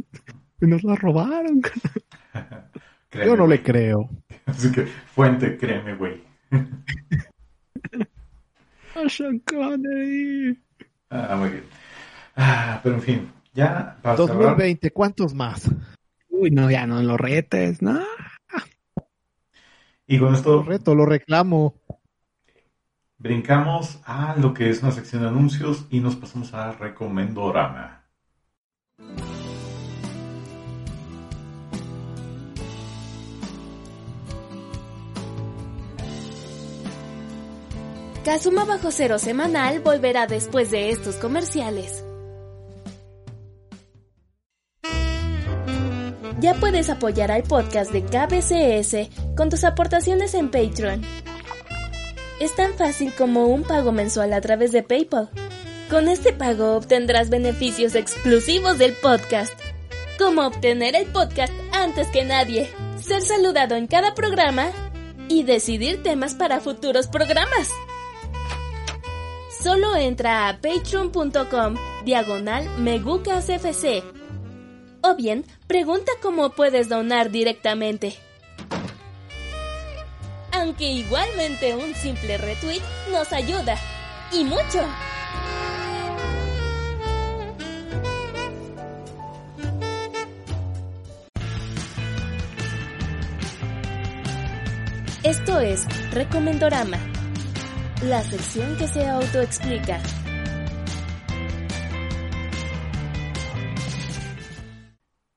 y 0.62 0.66
nos 0.68 0.84
la 0.84 0.96
robaron. 0.96 1.62
créeme, 3.10 3.32
Yo 3.32 3.36
no 3.36 3.48
le 3.48 3.64
creo. 3.64 4.10
Así 4.46 4.72
que, 4.72 4.86
fuente, 4.86 5.58
créeme, 5.58 5.96
güey. 5.96 6.22
¡Ah, 8.96 9.10
Sean 9.10 9.40
Connery! 9.40 10.62
Ah, 11.10 11.36
muy 11.36 11.50
bien. 11.50 11.64
Ah, 12.36 12.80
pero 12.84 12.96
en 12.96 13.02
fin, 13.02 13.32
ya 13.54 13.98
para 14.02 14.18
cerrar, 14.26 14.58
2020, 14.58 14.92
¿cuántos 14.92 15.34
más? 15.34 15.70
Uy, 16.30 16.52
no, 16.52 16.70
ya 16.72 16.86
no 16.88 17.02
lo 17.02 17.18
retes, 17.18 17.82
no. 17.82 18.02
y 20.08 20.20
con 20.20 20.32
Lo 20.32 20.38
esto 20.38 20.64
reto, 20.64 20.96
lo 20.96 21.06
reclamo. 21.06 21.76
brincamos 23.18 24.00
a 24.06 24.36
lo 24.38 24.54
que 24.54 24.70
es 24.70 24.84
una 24.84 24.92
sección 24.92 25.24
de 25.24 25.30
anuncios 25.30 25.86
y 25.90 26.00
nos 26.00 26.16
pasamos 26.16 26.54
a 26.54 26.72
Recomendorama. 26.74 28.04
Kazuma 38.26 38.64
Bajo 38.66 38.92
Cero 38.92 39.20
Semanal 39.20 39.82
volverá 39.82 40.28
después 40.28 40.72
de 40.72 40.90
estos 40.92 41.16
comerciales. 41.18 42.06
Ya 46.44 46.54
puedes 46.56 46.90
apoyar 46.90 47.32
al 47.32 47.44
podcast 47.44 47.94
de 47.94 48.04
KBCS 48.04 49.34
con 49.38 49.50
tus 49.50 49.64
aportaciones 49.64 50.34
en 50.34 50.52
Patreon. 50.52 51.02
Es 52.42 52.54
tan 52.54 52.74
fácil 52.74 53.14
como 53.18 53.46
un 53.48 53.64
pago 53.64 53.94
mensual 53.94 54.34
a 54.34 54.42
través 54.42 54.74
de 54.74 54.84
PayPal. 54.84 55.30
Con 55.90 56.10
este 56.10 56.34
pago 56.34 56.76
obtendrás 56.76 57.30
beneficios 57.30 57.96
exclusivos 57.96 58.78
del 58.78 58.92
podcast, 58.92 59.58
como 60.20 60.46
obtener 60.46 60.98
el 60.98 61.06
podcast 61.06 61.54
antes 61.72 62.10
que 62.10 62.26
nadie, 62.26 62.70
ser 63.02 63.22
saludado 63.22 63.78
en 63.78 63.88
cada 63.88 64.14
programa 64.14 64.68
y 65.30 65.44
decidir 65.44 66.04
temas 66.04 66.34
para 66.34 66.60
futuros 66.60 67.08
programas. 67.08 67.70
Solo 69.62 69.96
entra 69.96 70.50
a 70.50 70.60
patreon.com 70.60 71.78
diagonal 72.04 72.68
megucasfc 72.80 74.23
o 75.04 75.16
bien 75.16 75.46
pregunta 75.68 76.12
cómo 76.22 76.50
puedes 76.50 76.90
donar 76.90 77.30
directamente. 77.30 78.18
Aunque 80.52 80.86
igualmente 80.86 81.76
un 81.76 81.94
simple 81.94 82.38
retweet 82.38 82.82
nos 83.12 83.32
ayuda 83.34 83.78
y 84.32 84.44
mucho. 84.44 84.84
Esto 95.24 95.60
es 95.62 95.86
Recomendorama, 96.12 96.98
la 98.04 98.22
sección 98.24 98.76
que 98.78 98.88
se 98.88 99.08
autoexplica. 99.08 100.02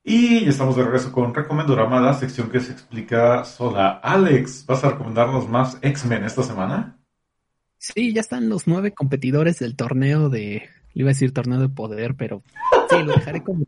Y 0.09 0.45
ya 0.45 0.51
estamos 0.51 0.77
de 0.77 0.85
regreso 0.85 1.11
con 1.11 1.35
Recomendorama, 1.35 1.99
la 1.99 2.13
sección 2.13 2.49
que 2.49 2.61
se 2.61 2.71
explica 2.71 3.43
sola. 3.43 3.99
Alex, 4.01 4.65
¿vas 4.65 4.81
a 4.85 4.91
recomendarnos 4.91 5.49
más 5.49 5.79
X-Men 5.81 6.23
esta 6.23 6.43
semana? 6.43 6.97
Sí, 7.77 8.13
ya 8.13 8.21
están 8.21 8.47
los 8.47 8.67
nueve 8.67 8.93
competidores 8.93 9.59
del 9.59 9.75
torneo 9.75 10.29
de, 10.29 10.69
le 10.93 11.01
iba 11.01 11.09
a 11.09 11.11
decir 11.11 11.33
torneo 11.33 11.59
de 11.59 11.67
poder, 11.67 12.15
pero 12.15 12.41
sí, 12.89 13.03
lo 13.03 13.11
dejaré 13.11 13.43
como 13.43 13.65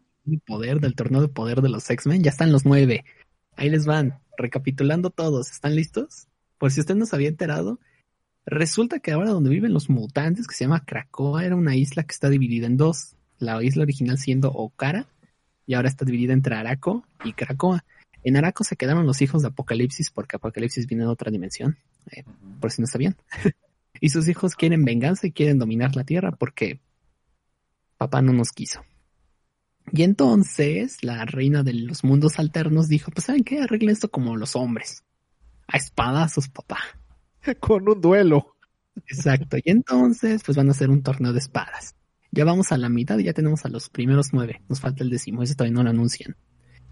poder 0.48 0.80
del 0.80 0.96
torneo 0.96 1.20
de 1.20 1.28
poder 1.28 1.62
de 1.62 1.68
los 1.68 1.90
X-Men. 1.90 2.24
Ya 2.24 2.32
están 2.32 2.54
los 2.54 2.64
nueve. 2.64 3.04
Ahí 3.58 3.70
les 3.70 3.86
van, 3.86 4.22
recapitulando 4.38 5.10
todos. 5.10 5.52
¿Están 5.52 5.76
listos? 5.76 6.30
Por 6.58 6.72
si 6.72 6.80
usted 6.80 6.96
no 6.96 7.06
se 7.06 7.18
había 7.18 7.28
enterado, 7.28 7.82
resulta 8.46 9.00
que 9.00 9.12
ahora 9.12 9.32
donde 9.32 9.50
viven 9.50 9.74
los 9.74 9.90
mutantes, 9.90 10.48
que 10.48 10.56
se 10.56 10.64
llama 10.64 10.86
Krakoa, 10.86 11.44
era 11.44 11.58
una 11.58 11.76
isla 11.76 12.04
que 12.04 12.14
está 12.14 12.30
dividida 12.30 12.66
en 12.66 12.78
dos. 12.78 13.18
La 13.40 13.62
isla 13.62 13.84
original 13.84 14.18
siendo 14.18 14.54
Okara, 14.54 15.06
y 15.70 15.76
ahora 15.76 15.88
está 15.88 16.04
dividida 16.04 16.34
entre 16.34 16.56
Araco 16.56 17.06
y 17.24 17.34
Krakoa. 17.34 17.86
En 18.24 18.36
Araco 18.36 18.64
se 18.64 18.76
quedaron 18.76 19.06
los 19.06 19.22
hijos 19.22 19.44
de 19.44 19.50
Apocalipsis, 19.50 20.10
porque 20.10 20.38
Apocalipsis 20.38 20.88
viene 20.88 21.04
de 21.04 21.12
otra 21.12 21.30
dimensión, 21.30 21.78
eh, 22.10 22.24
por 22.60 22.72
si 22.72 22.82
no 22.82 22.88
sabían. 22.88 23.16
y 24.02 24.10
sus 24.10 24.28
hijos 24.28 24.56
quieren 24.56 24.84
venganza 24.84 25.28
y 25.28 25.32
quieren 25.32 25.60
dominar 25.60 25.96
la 25.96 26.06
tierra 26.06 26.32
porque 26.32 26.82
papá 27.98 28.24
no 28.24 28.34
nos 28.34 28.52
quiso. 28.52 28.82
Y 29.92 30.02
entonces 30.02 31.04
la 31.04 31.24
reina 31.26 31.62
de 31.62 31.74
los 31.74 32.04
mundos 32.04 32.40
alternos 32.40 32.88
dijo, 32.88 33.12
pues 33.12 33.26
¿saben 33.26 33.44
qué? 33.44 33.62
Arreglen 33.62 33.92
esto 33.92 34.10
como 34.10 34.38
los 34.38 34.56
hombres. 34.56 35.04
A 35.68 35.78
espadazos, 35.78 36.50
papá. 36.50 36.80
Con 37.60 37.88
un 37.88 38.02
duelo. 38.02 38.56
Exacto. 39.06 39.58
Y 39.58 39.70
entonces, 39.70 40.42
pues 40.44 40.58
van 40.58 40.70
a 40.70 40.72
hacer 40.72 40.90
un 40.90 41.04
torneo 41.04 41.32
de 41.32 41.38
espadas. 41.38 41.96
Ya 42.32 42.46
vamos 42.46 42.72
a 42.72 42.78
la 42.78 42.90
mitad 42.90 43.18
y 43.18 43.24
ya 43.24 43.34
tenemos 43.34 43.66
a 43.66 43.70
los 43.70 43.90
primeros 43.90 44.28
nueve. 44.34 44.62
Nos 44.70 44.80
falta 44.80 45.04
el 45.04 45.10
décimo, 45.10 45.44
ese 45.44 45.56
todavía 45.56 45.76
no 45.76 45.84
lo 45.84 45.90
anuncian. 45.90 46.36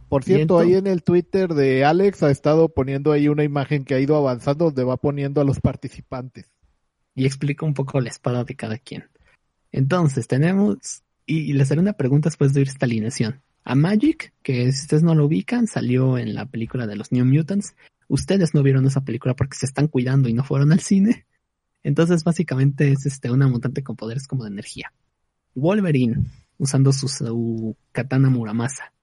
Por 0.09 0.23
cierto, 0.23 0.57
ahí 0.57 0.73
en 0.73 0.87
el 0.87 1.03
Twitter 1.03 1.53
de 1.53 1.83
Alex 1.83 2.23
ha 2.23 2.31
estado 2.31 2.69
poniendo 2.69 3.11
ahí 3.11 3.27
una 3.27 3.43
imagen 3.43 3.83
que 3.83 3.93
ha 3.93 3.99
ido 3.99 4.15
avanzando 4.15 4.65
donde 4.65 4.85
va 4.85 4.97
poniendo 4.97 5.41
a 5.41 5.43
los 5.43 5.59
participantes. 5.59 6.45
Y 7.13 7.25
explica 7.25 7.65
un 7.65 7.73
poco 7.73 7.99
la 7.99 8.09
espada 8.09 8.45
de 8.45 8.55
cada 8.55 8.77
quien. 8.77 9.05
Entonces, 9.71 10.27
tenemos, 10.27 11.03
y, 11.25 11.51
les 11.53 11.71
haré 11.71 11.81
una 11.81 11.93
pregunta 11.93 12.29
después 12.29 12.53
de 12.53 12.61
ir 12.61 12.67
esta 12.69 12.85
alineación. 12.85 13.41
A 13.65 13.75
Magic, 13.75 14.33
que 14.43 14.71
si 14.71 14.83
ustedes 14.83 15.03
no 15.03 15.13
lo 15.13 15.25
ubican, 15.25 15.67
salió 15.67 16.17
en 16.17 16.35
la 16.35 16.45
película 16.45 16.87
de 16.87 16.95
los 16.95 17.11
New 17.11 17.25
Mutants. 17.25 17.75
Ustedes 18.07 18.53
no 18.53 18.63
vieron 18.63 18.85
esa 18.85 19.01
película 19.01 19.35
porque 19.35 19.57
se 19.57 19.65
están 19.65 19.87
cuidando 19.89 20.29
y 20.29 20.33
no 20.33 20.45
fueron 20.45 20.71
al 20.71 20.79
cine. 20.79 21.25
Entonces, 21.83 22.23
básicamente 22.23 22.93
es 22.93 23.05
este, 23.05 23.29
una 23.29 23.49
mutante 23.49 23.83
con 23.83 23.97
poderes 23.97 24.25
como 24.25 24.45
de 24.45 24.51
energía. 24.51 24.93
Wolverine, 25.57 26.23
usando 26.59 26.93
su, 26.93 27.07
su 27.07 27.75
katana 27.91 28.29
Muramasa. 28.29 28.93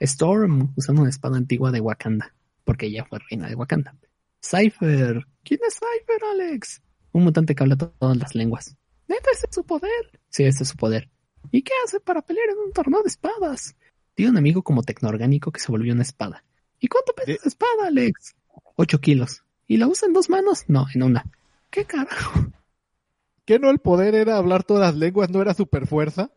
Storm, 0.00 0.72
usando 0.76 1.00
una 1.00 1.10
espada 1.10 1.38
antigua 1.38 1.72
de 1.72 1.80
Wakanda, 1.80 2.34
porque 2.64 2.86
ella 2.86 3.06
fue 3.06 3.20
reina 3.30 3.48
de 3.48 3.54
Wakanda. 3.54 3.96
Cypher, 4.42 5.26
¿quién 5.42 5.60
es 5.66 5.74
Cypher, 5.74 6.22
Alex? 6.32 6.82
Un 7.12 7.24
mutante 7.24 7.54
que 7.54 7.62
habla 7.62 7.76
todas 7.76 8.18
las 8.18 8.34
lenguas. 8.34 8.76
¿Neta 9.08 9.30
ese 9.32 9.46
es 9.48 9.54
su 9.54 9.64
poder? 9.64 10.20
Sí, 10.28 10.44
ese 10.44 10.64
es 10.64 10.68
su 10.68 10.76
poder. 10.76 11.08
¿Y 11.50 11.62
qué 11.62 11.72
hace 11.84 12.00
para 12.00 12.20
pelear 12.20 12.50
en 12.50 12.58
un 12.58 12.72
torneo 12.72 13.02
de 13.02 13.08
espadas? 13.08 13.74
Tiene 14.14 14.32
un 14.32 14.36
amigo 14.36 14.62
como 14.62 14.82
tecnoorgánico 14.82 15.52
que 15.52 15.60
se 15.60 15.72
volvió 15.72 15.94
una 15.94 16.02
espada. 16.02 16.44
¿Y 16.80 16.88
cuánto 16.88 17.14
pesa 17.14 17.32
esa 17.32 17.48
espada, 17.48 17.86
Alex? 17.86 18.34
Ocho 18.76 19.00
kilos. 19.00 19.42
¿Y 19.66 19.78
la 19.78 19.86
usa 19.86 20.06
en 20.06 20.12
dos 20.12 20.28
manos? 20.28 20.64
No, 20.68 20.86
en 20.94 21.02
una. 21.02 21.24
¿Qué 21.70 21.86
carajo? 21.86 22.52
¿Qué 23.44 23.58
no 23.58 23.70
el 23.70 23.78
poder 23.78 24.14
era 24.14 24.36
hablar 24.36 24.64
todas 24.64 24.82
las 24.82 24.96
lenguas? 24.96 25.30
¿No 25.30 25.42
era 25.42 25.52
super 25.54 25.86
fuerza? 25.86 26.30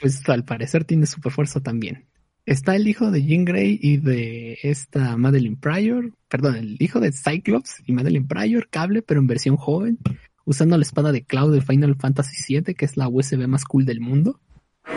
Pues 0.00 0.26
al 0.28 0.44
parecer 0.44 0.84
tiene 0.84 1.06
super 1.06 1.32
fuerza 1.32 1.60
también. 1.60 2.06
Está 2.46 2.76
el 2.76 2.86
hijo 2.86 3.10
de 3.10 3.24
Jean 3.24 3.44
Grey 3.44 3.78
y 3.82 3.96
de 3.96 4.58
esta 4.62 5.16
Madeline 5.16 5.56
Pryor, 5.56 6.12
perdón, 6.28 6.56
el 6.56 6.76
hijo 6.80 7.00
de 7.00 7.12
Cyclops 7.12 7.82
y 7.84 7.92
Madeline 7.92 8.26
Pryor, 8.26 8.68
cable, 8.70 9.02
pero 9.02 9.20
en 9.20 9.26
versión 9.26 9.56
joven, 9.56 9.98
usando 10.44 10.76
la 10.76 10.82
espada 10.82 11.12
de 11.12 11.24
Cloud 11.24 11.52
de 11.52 11.60
Final 11.60 11.96
Fantasy 11.96 12.54
VII, 12.54 12.74
que 12.74 12.84
es 12.84 12.96
la 12.96 13.08
USB 13.08 13.48
más 13.48 13.64
cool 13.64 13.84
del 13.84 14.00
mundo, 14.00 14.40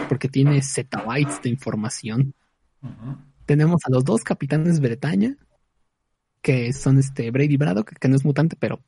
porque 0.08 0.30
tiene 0.30 0.62
zettabytes 0.62 1.42
de 1.42 1.50
información. 1.50 2.36
Tenemos 3.48 3.82
a 3.86 3.92
los 3.92 4.06
dos 4.06 4.24
capitanes 4.24 4.80
Bretaña, 4.80 5.36
que 6.42 6.72
son 6.72 7.00
este 7.00 7.32
Brady 7.32 7.58
Braddock, 7.58 7.94
que 8.00 8.08
no 8.08 8.16
es 8.16 8.24
mutante, 8.24 8.56
pero... 8.58 8.80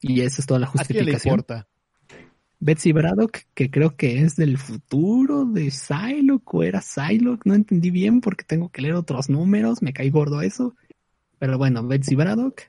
Y 0.00 0.22
esa 0.22 0.40
es 0.40 0.46
toda 0.46 0.60
la 0.60 0.66
justificación. 0.66 1.32
¿A 1.32 1.34
importa? 1.34 1.68
Betsy 2.62 2.92
Braddock, 2.92 3.38
que 3.54 3.70
creo 3.70 3.96
que 3.96 4.20
es 4.20 4.36
del 4.36 4.58
futuro 4.58 5.46
de 5.46 5.70
Psylocke 5.70 6.54
o 6.54 6.62
era 6.62 6.82
Psylocke, 6.82 7.46
no 7.46 7.54
entendí 7.54 7.90
bien 7.90 8.20
porque 8.20 8.44
tengo 8.44 8.68
que 8.68 8.82
leer 8.82 8.94
otros 8.94 9.30
números, 9.30 9.80
me 9.80 9.94
caí 9.94 10.10
gordo 10.10 10.42
eso. 10.42 10.76
Pero 11.38 11.56
bueno, 11.56 11.86
Betsy 11.86 12.16
Braddock, 12.16 12.60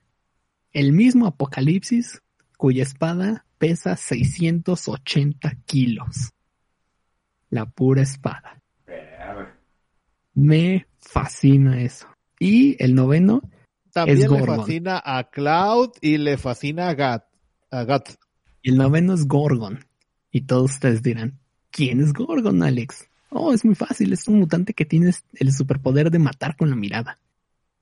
el 0.72 0.94
mismo 0.94 1.28
Apocalipsis, 1.28 2.22
cuya 2.56 2.84
espada 2.84 3.46
pesa 3.58 3.98
680 3.98 5.56
kilos. 5.66 6.32
La 7.50 7.66
pura 7.66 8.02
espada. 8.02 8.62
Me 10.34 10.88
fascina 11.00 11.82
eso. 11.82 12.08
Y 12.40 12.82
el 12.82 12.96
noveno 12.96 13.42
También 13.92 14.32
le 14.32 14.46
fascina 14.46 15.02
a 15.04 15.30
Cloud 15.30 15.92
y 16.02 16.18
le 16.18 16.38
fascina 16.38 16.89
a 16.89 16.94
Gat. 16.94 17.26
A 17.70 17.84
Gat. 17.84 18.10
Y 18.62 18.72
el 18.72 18.78
noveno 18.78 19.14
es 19.14 19.28
Gorgon. 19.28 19.86
Y 20.32 20.42
todos 20.42 20.72
ustedes 20.72 21.04
dirán, 21.04 21.39
¿quién 21.72 22.00
es 22.00 22.14
Gorgon, 22.14 22.64
Alex? 22.64 23.08
Oh, 23.30 23.54
es 23.54 23.66
muy 23.66 23.76
fácil, 23.76 24.14
es 24.14 24.28
un 24.28 24.39
mutante 24.39 24.74
que 24.74 24.86
tiene 24.86 25.14
el 25.34 25.54
superpoder 25.54 26.12
de 26.12 26.20
matar 26.20 26.56
con 26.58 26.70
la 26.70 26.76
mirada. 26.76 27.18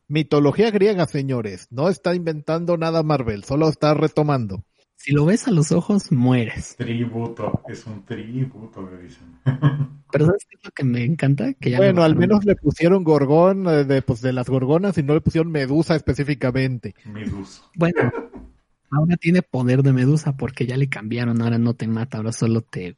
Mitología 0.07 0.71
griega, 0.71 1.05
señores. 1.05 1.67
No 1.69 1.89
está 1.89 2.15
inventando 2.15 2.77
nada 2.77 3.03
Marvel, 3.03 3.43
solo 3.43 3.69
está 3.69 3.93
retomando. 3.93 4.63
Si 4.99 5.13
lo 5.13 5.25
ves 5.25 5.47
a 5.47 5.51
los 5.51 5.71
ojos, 5.71 6.11
mueres. 6.11 6.75
Tributo, 6.75 7.63
es 7.67 7.85
un 7.85 8.03
tributo, 8.05 8.81
me 8.81 9.01
dicen. 9.01 9.39
Pero 10.11 10.25
¿sabes 10.25 10.45
qué 10.45 10.57
es 10.57 10.65
lo 10.65 10.71
que 10.71 10.83
me 10.83 11.03
encanta? 11.03 11.53
Que 11.53 11.77
bueno, 11.77 12.03
al 12.03 12.15
menos 12.15 12.43
le 12.43 12.55
pusieron 12.55 13.03
gorgón 13.03 13.67
eh, 13.67 13.85
de, 13.85 14.01
pues, 14.01 14.21
de 14.21 14.33
las 14.33 14.49
gorgonas 14.49 14.97
y 14.97 15.03
no 15.03 15.13
le 15.13 15.21
pusieron 15.21 15.51
medusa 15.51 15.95
específicamente. 15.95 16.95
Medusa. 17.05 17.63
Bueno, 17.75 17.95
Ahora 18.91 19.17
tiene 19.17 19.41
poder 19.41 19.83
de 19.83 19.93
medusa 19.93 20.35
porque 20.35 20.65
ya 20.65 20.75
le 20.75 20.89
cambiaron, 20.89 21.41
ahora 21.41 21.59
no 21.59 21.75
te 21.75 21.87
mata, 21.87 22.17
ahora 22.17 22.31
solo 22.31 22.61
te 22.61 22.97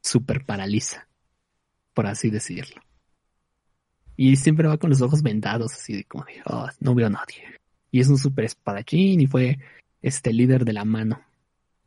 super 0.00 0.44
paraliza, 0.44 1.08
por 1.94 2.06
así 2.06 2.30
decirlo. 2.30 2.80
Y 4.16 4.36
siempre 4.36 4.68
va 4.68 4.76
con 4.76 4.90
los 4.90 5.02
ojos 5.02 5.22
vendados, 5.22 5.72
así 5.72 5.94
de 5.94 6.04
como, 6.04 6.24
oh, 6.46 6.68
no 6.78 6.94
veo 6.94 7.08
a 7.08 7.10
nadie. 7.10 7.42
Y 7.90 8.00
es 8.00 8.08
un 8.08 8.18
super 8.18 8.44
espadachín 8.44 9.20
y 9.20 9.26
fue 9.26 9.58
este 10.00 10.32
líder 10.32 10.64
de 10.64 10.74
la 10.74 10.84
mano. 10.84 11.20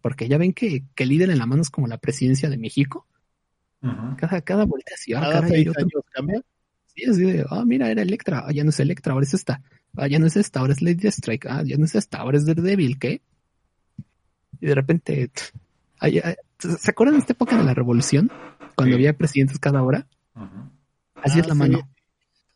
Porque 0.06 0.28
ya 0.28 0.38
ven 0.38 0.53
que, 0.53 0.84
que 0.93 1.01
el 1.01 1.10
líder 1.10 1.32
en 1.32 1.39
la 1.39 1.47
mano 1.47 1.64
es 1.64 1.72
como 1.72 1.88
la 1.88 1.97
presidencia 1.97 2.47
de 2.47 2.60
México. 2.60 3.08
Cada, 4.18 4.39
cada 4.41 4.64
volteación, 4.64 5.20
cada, 5.20 5.41
cada 5.41 5.47
años 5.47 5.74
cambia. 6.14 6.43
Sí, 6.86 7.10
así 7.10 7.24
de, 7.24 7.43
ah, 7.49 7.64
mira, 7.66 7.89
era 7.89 8.03
Electra, 8.03 8.43
ah, 8.45 8.51
ya 8.51 8.64
no 8.64 8.70
es 8.70 8.80
Electra, 8.80 9.14
ahora 9.14 9.26
es 9.26 9.34
esta. 9.34 9.64
Ah, 9.97 10.06
ya 10.06 10.20
no 10.20 10.28
es 10.28 10.38
esta, 10.38 10.60
ahora 10.60 10.74
es 10.74 10.84
Lady 10.84 11.08
Strike, 11.08 11.47
ah, 11.47 11.64
ya 11.66 11.78
no 11.78 11.86
es 11.86 11.95
esta, 11.95 12.20
ahora 12.20 12.38
es 12.38 12.45
Daredevil, 12.45 12.99
¿qué? 12.99 13.24
y 14.62 14.68
de 14.68 14.76
repente, 14.76 15.32
¿se 16.60 16.91
acuerdan 16.91 17.16
de 17.16 17.22
esta 17.22 17.34
época 17.34 17.58
de 17.58 17.64
la 17.64 17.74
revolución? 17.74 18.32
Cuando 18.76 18.93
había 18.93 19.18
presidentes 19.18 19.58
cada 19.58 19.82
hora. 19.82 20.06
Así 21.16 21.39
es 21.39 21.45
ah, 21.45 21.47
la 21.47 21.56
mano. 21.56 21.89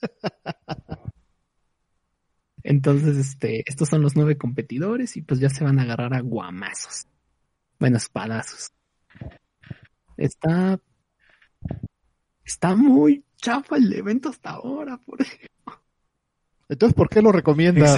Entonces, 2.61 3.17
este, 3.17 3.63
estos 3.67 3.89
son 3.89 4.03
los 4.03 4.15
nueve 4.15 4.37
competidores 4.37 5.17
y 5.17 5.23
pues 5.23 5.39
ya 5.39 5.49
se 5.49 5.63
van 5.63 5.79
a 5.79 5.81
agarrar 5.81 6.13
a 6.13 6.19
guamazos. 6.19 7.07
Bueno, 7.79 7.97
espadazos. 7.97 8.71
Está, 10.17 10.79
está 12.43 12.75
muy 12.75 13.23
chafa 13.37 13.77
el 13.77 13.91
evento 13.93 14.29
hasta 14.29 14.51
ahora, 14.51 14.97
por 14.97 15.21
ejemplo. 15.21 15.49
Entonces, 16.67 16.95
¿por 16.95 17.09
qué 17.09 17.21
lo 17.21 17.31
recomiendas 17.31 17.97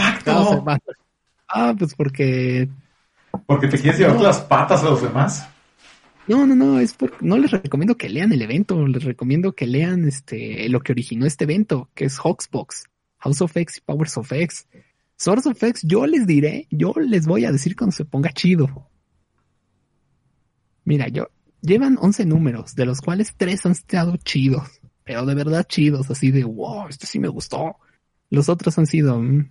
Ah, 1.48 1.76
pues 1.78 1.96
porque 1.96 2.70
porque 3.46 3.68
te 3.68 3.80
quieres 3.80 4.00
llevar 4.00 4.22
las 4.22 4.42
patas 4.42 4.82
a 4.84 4.86
los 4.86 5.02
demás. 5.02 5.48
No, 6.28 6.46
no, 6.46 6.56
no, 6.56 6.80
es 6.80 6.94
porque 6.94 7.18
no 7.22 7.38
les 7.38 7.52
recomiendo 7.52 7.98
que 7.98 8.10
lean 8.10 8.32
el 8.32 8.42
evento, 8.42 8.88
les 8.88 9.04
recomiendo 9.04 9.54
que 9.54 9.68
lean 9.68 10.08
este 10.08 10.70
lo 10.70 10.82
que 10.82 10.92
originó 10.92 11.26
este 11.26 11.44
evento, 11.44 11.90
que 11.94 12.06
es 12.06 12.20
Hawksbox, 12.20 12.86
House 13.20 13.42
of 13.42 13.58
X 13.58 13.78
y 13.78 13.82
Powers 13.82 14.18
of 14.18 14.32
X. 14.32 14.68
Source 15.18 15.50
of 15.50 15.62
X, 15.62 15.82
yo 15.84 16.08
les 16.08 16.26
diré, 16.26 16.68
yo 16.72 16.94
les 16.96 17.28
voy 17.28 17.46
a 17.46 17.52
decir 17.52 17.76
cuando 17.76 17.96
se 17.96 18.06
ponga 18.06 18.32
chido. 18.32 18.90
Mira, 20.84 21.08
yo 21.08 21.30
llevan 21.62 21.98
11 22.00 22.26
números, 22.26 22.76
de 22.76 22.86
los 22.86 23.02
cuales 23.02 23.36
3 23.38 23.66
han 23.66 23.72
estado 23.74 24.18
chidos, 24.18 24.82
pero 25.04 25.26
de 25.26 25.36
verdad 25.36 25.66
chidos, 25.68 26.10
así 26.10 26.32
de 26.32 26.44
wow, 26.44 26.88
este 26.88 27.06
sí 27.06 27.20
me 27.20 27.28
gustó. 27.28 27.78
Los 28.30 28.50
otros 28.50 28.78
han 28.78 28.88
sido 28.88 29.20
mm, 29.20 29.50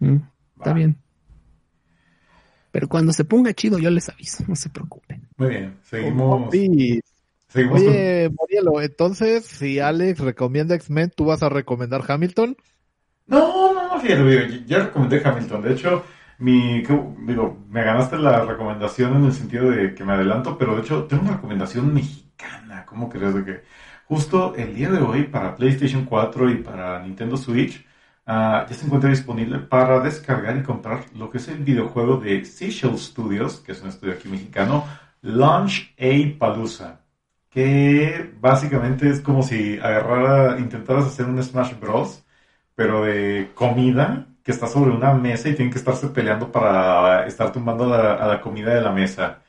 mm, 0.00 0.28
está 0.56 0.72
bien. 0.72 0.98
Pero 2.70 2.88
cuando 2.88 3.12
se 3.12 3.24
ponga 3.24 3.54
chido 3.54 3.78
yo 3.78 3.90
les 3.90 4.08
aviso, 4.08 4.44
no 4.48 4.56
se 4.56 4.68
preocupen. 4.68 5.28
Muy 5.36 5.48
bien, 5.48 5.78
seguimos. 5.82 6.50
seguimos 7.48 7.80
Oye, 7.80 8.30
Morielo, 8.36 8.80
entonces 8.80 9.44
si 9.44 9.78
Alex 9.78 10.18
recomienda 10.18 10.74
X-Men, 10.74 11.12
¿tú 11.14 11.26
vas 11.26 11.42
a 11.42 11.48
recomendar 11.48 12.02
Hamilton? 12.06 12.56
No, 13.26 13.72
no, 13.72 13.94
no, 13.94 14.00
fíjate, 14.00 14.64
ya 14.66 14.86
recomendé 14.86 15.22
Hamilton. 15.24 15.62
De 15.62 15.72
hecho, 15.72 16.04
mi, 16.38 16.82
digo, 16.82 17.64
me 17.68 17.82
ganaste 17.84 18.18
la 18.18 18.44
recomendación 18.44 19.16
en 19.16 19.24
el 19.24 19.32
sentido 19.32 19.70
de 19.70 19.94
que 19.94 20.04
me 20.04 20.12
adelanto, 20.14 20.58
pero 20.58 20.74
de 20.76 20.82
hecho 20.82 21.04
tengo 21.04 21.22
una 21.22 21.32
recomendación 21.34 21.92
mexicana. 21.94 22.84
¿Cómo 22.86 23.08
crees 23.08 23.34
de 23.34 23.44
que 23.44 23.62
justo 24.06 24.54
el 24.56 24.74
día 24.74 24.90
de 24.90 25.00
hoy 25.00 25.24
para 25.24 25.54
PlayStation 25.56 26.04
4 26.04 26.50
y 26.50 26.56
para 26.56 27.00
Nintendo 27.02 27.36
Switch 27.36 27.84
Ah, 28.26 28.66
ya 28.68 28.74
se 28.74 28.86
encuentra 28.86 29.10
disponible 29.10 29.58
para 29.58 30.00
descargar 30.00 30.56
y 30.56 30.62
comprar 30.62 31.04
lo 31.14 31.30
que 31.30 31.36
es 31.38 31.48
el 31.48 31.58
videojuego 31.58 32.16
de 32.16 32.44
Seashell 32.44 32.96
Studios, 32.98 33.60
que 33.60 33.72
es 33.72 33.82
un 33.82 33.88
estudio 33.88 34.14
aquí 34.14 34.28
mexicano, 34.28 34.86
Launch 35.20 35.94
A 35.98 36.38
Palooza, 36.38 37.00
que 37.50 38.32
básicamente 38.40 39.10
es 39.10 39.20
como 39.20 39.42
si 39.42 39.78
agarrara, 39.78 40.58
intentaras 40.58 41.06
hacer 41.06 41.26
un 41.26 41.42
Smash 41.42 41.78
Bros, 41.78 42.24
pero 42.74 43.04
de 43.04 43.50
comida, 43.54 44.26
que 44.44 44.52
está 44.52 44.66
sobre 44.68 44.92
una 44.92 45.14
mesa 45.14 45.48
y 45.48 45.54
tienen 45.54 45.72
que 45.72 45.78
estarse 45.78 46.08
peleando 46.08 46.52
para 46.52 47.26
estar 47.26 47.52
tumbando 47.52 47.92
a 47.94 48.26
la 48.26 48.40
comida 48.40 48.74
de 48.74 48.82
la 48.82 48.92
mesa. 48.92 49.42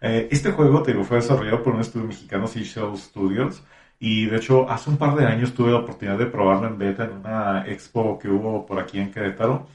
Eh, 0.00 0.28
este 0.32 0.50
juego, 0.52 0.82
te 0.82 0.92
digo, 0.92 1.04
fue 1.04 1.18
desarrollado 1.18 1.62
por 1.62 1.74
un 1.74 1.80
estudio 1.80 2.06
mexicano, 2.06 2.46
Seashell 2.48 2.96
Studios, 2.96 3.64
y 4.00 4.26
de 4.26 4.38
hecho, 4.38 4.68
hace 4.68 4.90
un 4.90 4.96
par 4.98 5.14
de 5.14 5.26
años 5.26 5.54
tuve 5.54 5.70
la 5.70 5.78
oportunidad 5.78 6.18
de 6.18 6.26
probarlo 6.26 6.66
en 6.66 6.76
beta 6.78 7.04
en 7.04 7.12
una 7.12 7.64
expo 7.68 8.18
que 8.18 8.28
hubo 8.28 8.66
por 8.66 8.80
aquí 8.80 8.98
en 8.98 9.12
Querétaro. 9.12 9.68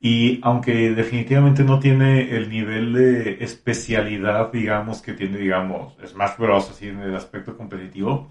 Y 0.00 0.40
aunque 0.42 0.90
definitivamente 0.94 1.64
no 1.64 1.78
tiene 1.80 2.34
el 2.36 2.48
nivel 2.48 2.94
de 2.94 3.44
especialidad, 3.44 4.50
digamos, 4.52 5.02
que 5.02 5.12
tiene, 5.12 5.38
digamos, 5.38 5.94
Smash 6.06 6.36
Bros. 6.38 6.70
así 6.70 6.88
en 6.88 7.00
el 7.00 7.14
aspecto 7.14 7.56
competitivo, 7.56 8.30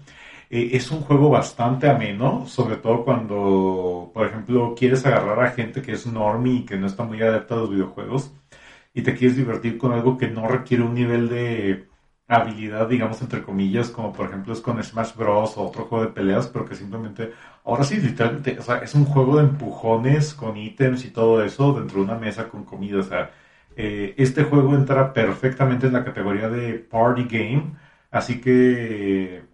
eh, 0.54 0.76
es 0.76 0.90
un 0.92 1.00
juego 1.00 1.30
bastante 1.30 1.88
ameno, 1.90 2.46
sobre 2.46 2.76
todo 2.76 3.04
cuando, 3.04 4.10
por 4.14 4.26
ejemplo, 4.26 4.74
quieres 4.76 5.04
agarrar 5.04 5.40
a 5.44 5.50
gente 5.50 5.82
que 5.82 5.92
es 5.92 6.06
normie 6.06 6.58
y 6.60 6.64
que 6.64 6.76
no 6.76 6.86
está 6.86 7.02
muy 7.04 7.20
adepta 7.22 7.54
a 7.54 7.58
los 7.58 7.70
videojuegos 7.70 8.32
y 8.94 9.02
te 9.02 9.14
quieres 9.14 9.36
divertir 9.36 9.78
con 9.78 9.92
algo 9.92 10.16
que 10.18 10.28
no 10.28 10.46
requiere 10.48 10.84
un 10.84 10.94
nivel 10.94 11.28
de 11.28 11.88
habilidad, 12.28 12.88
digamos, 12.88 13.20
entre 13.22 13.42
comillas, 13.42 13.90
como 13.90 14.12
por 14.12 14.26
ejemplo 14.28 14.52
es 14.52 14.60
con 14.60 14.82
Smash 14.82 15.14
Bros. 15.16 15.56
o 15.56 15.66
otro 15.66 15.84
juego 15.86 16.04
de 16.06 16.12
peleas, 16.12 16.46
pero 16.48 16.64
que 16.64 16.74
simplemente, 16.76 17.32
ahora 17.64 17.84
sí, 17.84 17.96
literalmente, 17.98 18.58
o 18.58 18.62
sea, 18.62 18.78
es 18.78 18.94
un 18.94 19.04
juego 19.06 19.36
de 19.38 19.44
empujones 19.44 20.34
con 20.34 20.56
ítems 20.56 21.04
y 21.04 21.10
todo 21.10 21.42
eso 21.44 21.72
dentro 21.74 21.98
de 21.98 22.04
una 22.04 22.16
mesa 22.16 22.48
con 22.48 22.64
comida, 22.64 23.00
o 23.00 23.02
sea, 23.02 23.32
eh, 23.76 24.14
este 24.18 24.44
juego 24.44 24.74
entra 24.74 25.12
perfectamente 25.12 25.86
en 25.88 25.94
la 25.94 26.04
categoría 26.04 26.48
de 26.48 26.74
party 26.74 27.24
game, 27.24 27.74
así 28.10 28.40
que 28.40 29.53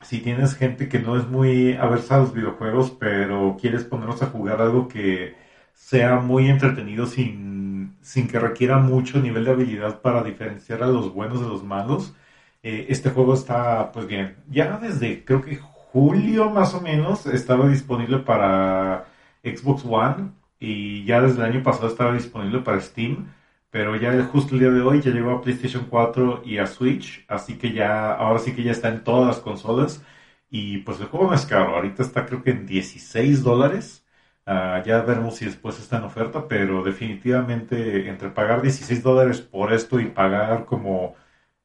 si 0.00 0.20
tienes 0.20 0.54
gente 0.54 0.88
que 0.88 0.98
no 0.98 1.16
es 1.16 1.26
muy 1.28 1.74
aversa 1.74 2.16
a 2.16 2.20
los 2.20 2.34
videojuegos, 2.34 2.90
pero 2.92 3.56
quieres 3.60 3.84
ponernos 3.84 4.22
a 4.22 4.26
jugar 4.26 4.60
algo 4.62 4.88
que 4.88 5.36
sea 5.74 6.16
muy 6.20 6.48
entretenido 6.48 7.06
sin, 7.06 7.96
sin 8.02 8.28
que 8.28 8.38
requiera 8.38 8.78
mucho 8.78 9.20
nivel 9.20 9.44
de 9.44 9.52
habilidad 9.52 10.00
para 10.00 10.22
diferenciar 10.22 10.82
a 10.82 10.88
los 10.88 11.12
buenos 11.12 11.40
de 11.40 11.48
los 11.48 11.64
malos, 11.64 12.14
eh, 12.62 12.86
este 12.90 13.10
juego 13.10 13.34
está 13.34 13.92
pues 13.92 14.06
bien. 14.06 14.36
Ya 14.50 14.78
desde 14.78 15.24
creo 15.24 15.42
que 15.42 15.56
julio 15.56 16.50
más 16.50 16.74
o 16.74 16.80
menos 16.80 17.26
estaba 17.26 17.68
disponible 17.68 18.18
para 18.18 19.06
Xbox 19.42 19.84
One 19.84 20.30
y 20.58 21.04
ya 21.04 21.20
desde 21.20 21.38
el 21.38 21.52
año 21.52 21.62
pasado 21.62 21.88
estaba 21.88 22.12
disponible 22.12 22.60
para 22.60 22.80
Steam. 22.80 23.32
Pero 23.70 23.96
ya 23.96 24.22
justo 24.24 24.54
el 24.54 24.60
día 24.60 24.70
de 24.70 24.80
hoy 24.82 25.00
ya 25.00 25.10
llegó 25.12 25.30
a 25.30 25.40
PlayStation 25.42 25.86
4 25.88 26.42
y 26.44 26.58
a 26.58 26.66
Switch, 26.66 27.24
así 27.28 27.56
que 27.58 27.72
ya, 27.72 28.12
ahora 28.14 28.38
sí 28.40 28.54
que 28.54 28.62
ya 28.64 28.72
está 28.72 28.88
en 28.88 29.04
todas 29.04 29.26
las 29.28 29.38
consolas. 29.40 30.02
Y 30.50 30.78
pues 30.78 31.00
el 31.00 31.06
juego 31.06 31.28
no 31.28 31.34
es 31.34 31.46
caro, 31.46 31.76
ahorita 31.76 32.02
está 32.02 32.26
creo 32.26 32.42
que 32.42 32.50
en 32.50 32.66
16 32.66 33.42
dólares. 33.44 34.04
Ah, 34.46 34.82
ya 34.84 35.02
veremos 35.02 35.36
si 35.36 35.44
después 35.44 35.78
está 35.78 35.98
en 35.98 36.04
oferta, 36.04 36.48
pero 36.48 36.82
definitivamente 36.82 38.08
entre 38.08 38.30
pagar 38.30 38.62
16 38.62 39.02
dólares 39.02 39.40
por 39.40 39.72
esto 39.72 40.00
y 40.00 40.06
pagar 40.06 40.64
como 40.66 41.14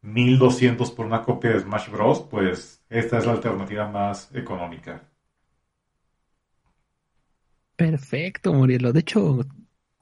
1200 0.02 0.92
por 0.92 1.06
una 1.06 1.24
copia 1.24 1.52
de 1.52 1.60
Smash 1.62 1.90
Bros., 1.90 2.22
pues 2.30 2.84
esta 2.90 3.18
es 3.18 3.26
la 3.26 3.34
alternativa 3.34 3.88
más 3.90 4.34
económica. 4.36 5.04
Perfecto, 7.78 8.54
Murielo. 8.54 8.94
De 8.94 9.02
hecho, 9.02 9.42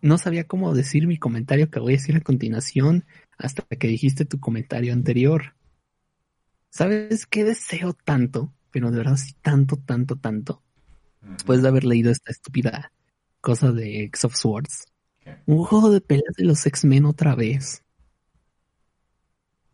no 0.03 0.17
sabía 0.17 0.43
cómo 0.43 0.75
decir 0.75 1.07
mi 1.07 1.17
comentario 1.17 1.71
que 1.71 1.79
voy 1.79 1.93
a 1.93 1.95
decir 1.95 2.17
a 2.17 2.21
continuación 2.21 3.05
hasta 3.37 3.63
que 3.63 3.87
dijiste 3.87 4.25
tu 4.25 4.37
comentario 4.37 4.91
anterior. 4.91 5.55
¿Sabes 6.69 7.25
qué 7.25 7.45
deseo 7.45 7.93
tanto? 7.93 8.53
Pero 8.69 8.91
de 8.91 8.97
verdad 8.97 9.15
sí 9.15 9.33
tanto, 9.41 9.77
tanto, 9.77 10.17
tanto. 10.17 10.61
Después 11.21 11.61
de 11.61 11.69
haber 11.69 11.85
leído 11.85 12.11
esta 12.11 12.31
estúpida 12.31 12.91
cosa 13.39 13.71
de 13.71 14.03
X 14.03 14.25
of 14.25 14.35
Swords. 14.35 14.87
Un 15.45 15.63
juego 15.63 15.89
de 15.89 16.01
peleas 16.01 16.35
de 16.35 16.43
los 16.43 16.65
X-Men 16.65 17.05
otra 17.05 17.33
vez. 17.33 17.81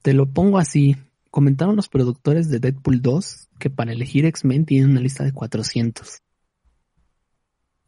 Te 0.04 0.14
lo 0.14 0.32
pongo 0.32 0.60
así. 0.60 0.96
Comentaron 1.32 1.76
los 1.76 1.90
productores 1.90 2.50
de 2.50 2.60
Deadpool 2.60 3.02
2 3.02 3.50
que 3.58 3.72
para 3.72 3.94
elegir 3.94 4.26
X-Men 4.26 4.66
tienen 4.66 4.92
una 4.92 5.02
lista 5.02 5.24
de 5.24 5.34
400. 5.34 6.22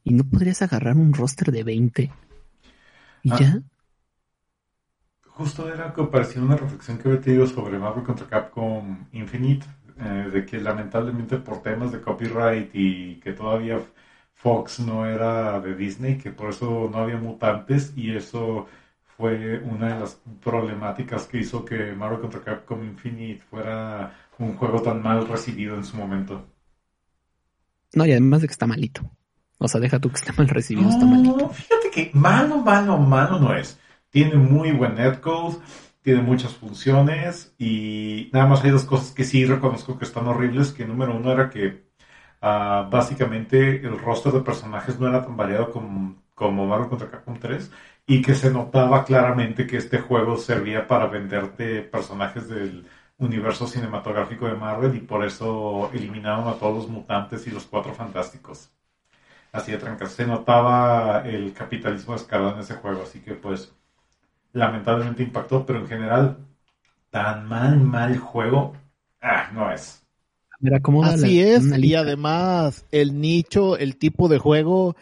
¿Y 0.03 0.13
no 0.13 0.23
podrías 0.23 0.63
agarrar 0.63 0.97
un 0.97 1.13
roster 1.13 1.51
de 1.51 1.63
20? 1.63 2.11
¿Y 3.23 3.31
Ah. 3.31 3.37
ya? 3.37 3.61
Justo 5.37 5.67
era 5.73 5.91
que 5.93 6.03
parecía 6.03 6.41
una 6.43 6.55
reflexión 6.55 6.97
que 6.99 7.07
había 7.07 7.21
tenido 7.21 7.47
sobre 7.47 7.79
Marvel 7.79 8.03
contra 8.03 8.27
Capcom 8.27 9.07
Infinite, 9.13 9.65
eh, 9.97 10.29
de 10.31 10.45
que 10.45 10.59
lamentablemente 10.59 11.37
por 11.37 11.61
temas 11.63 11.91
de 11.91 12.01
copyright 12.01 12.69
y 12.73 13.19
que 13.19 13.33
todavía 13.33 13.79
Fox 14.35 14.79
no 14.79 15.05
era 15.07 15.59
de 15.59 15.75
Disney, 15.75 16.17
que 16.19 16.31
por 16.31 16.49
eso 16.49 16.87
no 16.91 16.99
había 16.99 17.17
mutantes 17.17 17.93
y 17.95 18.15
eso 18.15 18.67
fue 19.17 19.59
una 19.59 19.93
de 19.95 19.99
las 20.01 20.21
problemáticas 20.43 21.25
que 21.27 21.39
hizo 21.39 21.65
que 21.65 21.93
Marvel 21.93 22.19
contra 22.21 22.41
Capcom 22.43 22.83
Infinite 22.83 23.41
fuera 23.49 24.13
un 24.39 24.55
juego 24.57 24.81
tan 24.83 25.01
mal 25.01 25.27
recibido 25.27 25.75
en 25.75 25.83
su 25.83 25.97
momento. 25.97 26.45
No, 27.93 28.05
y 28.05 28.11
además 28.11 28.41
de 28.41 28.47
que 28.47 28.51
está 28.51 28.67
malito. 28.67 29.09
O 29.63 29.67
sea, 29.67 29.79
deja 29.79 29.99
tú 29.99 30.09
que 30.09 30.15
esté 30.15 30.33
mal 30.33 30.49
recibido, 30.49 30.89
está 30.89 31.05
malito. 31.05 31.49
fíjate 31.49 31.91
que 31.91 32.09
malo, 32.15 32.57
malo, 32.57 32.97
malo 32.97 33.37
no 33.39 33.55
es. 33.55 33.79
Tiene 34.09 34.35
muy 34.35 34.71
buen 34.71 34.95
netcode, 34.95 35.57
tiene 36.01 36.23
muchas 36.23 36.55
funciones 36.55 37.53
y 37.59 38.31
nada 38.33 38.47
más 38.47 38.63
hay 38.63 38.71
dos 38.71 38.85
cosas 38.85 39.11
que 39.11 39.23
sí 39.23 39.45
reconozco 39.45 39.99
que 39.99 40.05
están 40.05 40.27
horribles, 40.27 40.71
que 40.71 40.83
número 40.83 41.15
uno 41.15 41.31
era 41.31 41.51
que 41.51 41.85
ah, 42.41 42.87
básicamente 42.91 43.85
el 43.85 43.99
roster 43.99 44.33
de 44.33 44.41
personajes 44.41 44.99
no 44.99 45.07
era 45.07 45.23
tan 45.23 45.37
variado 45.37 45.69
como, 45.69 46.15
como 46.33 46.65
Marvel 46.65 46.89
contra 46.89 47.11
Capcom 47.11 47.37
3 47.37 47.71
y 48.07 48.23
que 48.23 48.33
se 48.33 48.49
notaba 48.49 49.05
claramente 49.05 49.67
que 49.67 49.77
este 49.77 49.99
juego 49.99 50.37
servía 50.37 50.87
para 50.87 51.05
venderte 51.05 51.83
personajes 51.83 52.49
del 52.49 52.87
universo 53.19 53.67
cinematográfico 53.67 54.47
de 54.47 54.55
Marvel 54.55 54.95
y 54.95 55.01
por 55.01 55.23
eso 55.23 55.91
eliminaron 55.93 56.47
a 56.47 56.53
todos 56.55 56.75
los 56.77 56.89
mutantes 56.89 57.45
y 57.45 57.51
los 57.51 57.65
cuatro 57.65 57.93
fantásticos. 57.93 58.71
Así 59.51 59.71
de 59.71 59.77
trancas. 59.77 60.13
Se 60.13 60.25
notaba 60.25 61.23
el 61.27 61.53
capitalismo 61.53 62.15
escalado 62.15 62.53
en 62.53 62.59
ese 62.61 62.75
juego, 62.75 63.03
así 63.03 63.19
que 63.19 63.33
pues 63.33 63.73
lamentablemente 64.53 65.23
impactó, 65.23 65.65
pero 65.65 65.79
en 65.79 65.87
general 65.87 66.37
tan 67.09 67.47
mal, 67.47 67.79
mal 67.79 68.17
juego, 68.17 68.73
ah, 69.21 69.49
no 69.53 69.71
es. 69.71 70.03
Mira, 70.59 70.77
acomoda 70.77 71.13
Así 71.13 71.41
la- 71.41 71.49
es, 71.55 71.77
y 71.79 71.95
además 71.95 72.85
el 72.91 73.19
nicho, 73.19 73.77
el 73.77 73.97
tipo 73.97 74.27
de 74.29 74.37
juego, 74.37 74.95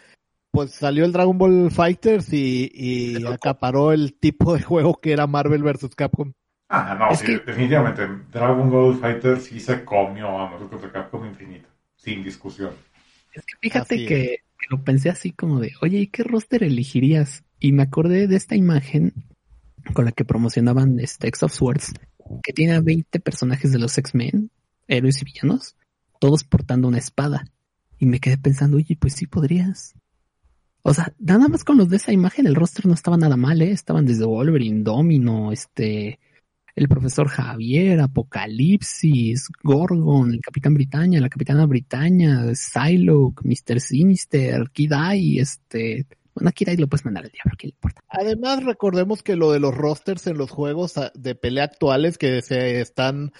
pues 0.51 0.71
salió 0.71 1.05
el 1.05 1.11
Dragon 1.11 1.37
Ball 1.37 1.69
Fighters 1.71 2.33
y, 2.33 2.71
y 2.73 3.25
acaparó 3.25 3.91
el 3.91 4.13
tipo 4.13 4.53
de 4.55 4.61
juego 4.63 4.95
que 4.95 5.11
era 5.11 5.27
Marvel 5.27 5.63
vs. 5.63 5.95
Capcom. 5.95 6.33
Ah, 6.69 6.95
no, 6.97 7.11
Es 7.11 7.19
sí, 7.19 7.25
que- 7.25 7.39
definitivamente. 7.39 8.07
Dragon 8.31 8.69
Ball 8.69 8.95
Fighter 8.95 9.39
sí 9.39 9.59
se 9.59 9.83
comió 9.83 10.39
a 10.39 10.49
Marvel 10.49 10.69
contra 10.69 10.91
Capcom 10.91 11.25
Infinito, 11.25 11.67
sin 11.95 12.23
discusión. 12.23 12.71
Es 13.33 13.45
que 13.45 13.55
fíjate 13.61 14.05
que 14.05 14.39
lo 14.69 14.83
pensé 14.83 15.09
así 15.09 15.31
como 15.31 15.59
de, 15.59 15.73
oye, 15.81 15.99
¿y 15.99 16.07
qué 16.07 16.23
roster 16.23 16.63
elegirías? 16.63 17.43
Y 17.59 17.71
me 17.71 17.83
acordé 17.83 18.27
de 18.27 18.35
esta 18.35 18.55
imagen 18.55 19.13
con 19.93 20.05
la 20.05 20.11
que 20.11 20.25
promocionaban 20.25 20.99
este 20.99 21.27
X 21.27 21.43
of 21.43 21.53
Swords, 21.53 21.93
que 22.43 22.53
tiene 22.53 22.73
a 22.73 22.81
20 22.81 23.19
personajes 23.19 23.71
de 23.71 23.79
los 23.79 23.97
X-Men, 23.97 24.51
héroes 24.87 25.21
y 25.21 25.25
villanos, 25.25 25.75
todos 26.19 26.43
portando 26.43 26.87
una 26.87 26.97
espada. 26.97 27.45
Y 27.97 28.05
me 28.05 28.19
quedé 28.19 28.37
pensando, 28.37 28.77
oye, 28.77 28.95
pues 28.95 29.13
sí 29.13 29.25
podrías. 29.25 29.95
O 30.81 30.93
sea, 30.93 31.13
nada 31.19 31.47
más 31.47 31.63
con 31.63 31.77
los 31.77 31.89
de 31.89 31.97
esa 31.97 32.13
imagen, 32.13 32.47
el 32.47 32.55
roster 32.55 32.85
no 32.85 32.93
estaba 32.93 33.17
nada 33.17 33.35
mal, 33.35 33.61
¿eh? 33.61 33.71
Estaban 33.71 34.05
desde 34.05 34.25
Wolverine, 34.25 34.83
Domino, 34.83 35.51
este, 35.51 36.19
el 36.79 36.87
profesor 36.87 37.27
Javier, 37.27 37.99
Apocalipsis, 37.99 39.49
Gorgon, 39.61 40.33
el 40.33 40.39
Capitán 40.39 40.73
Britannia, 40.73 41.19
la 41.19 41.27
Capitana 41.27 41.65
Britannia, 41.65 42.55
Psylocke, 42.55 43.41
Mr. 43.43 43.81
Sinister, 43.81 44.69
Kidai, 44.71 45.39
este, 45.39 46.05
bueno, 46.33 46.51
Kidai 46.53 46.77
lo 46.77 46.87
puedes 46.87 47.03
mandar 47.03 47.25
al 47.25 47.31
diablo, 47.31 47.55
¿qué 47.57 47.67
le 47.67 47.73
importa? 47.73 48.01
Además, 48.07 48.63
recordemos 48.63 49.23
que 49.23 49.35
lo 49.35 49.51
de 49.51 49.59
los 49.59 49.75
rosters 49.75 50.25
en 50.27 50.37
los 50.37 50.51
juegos 50.51 50.93
de 51.13 51.35
pelea 51.35 51.65
actuales 51.65 52.17
que 52.17 52.41
se 52.41 52.79
están, 52.79 53.33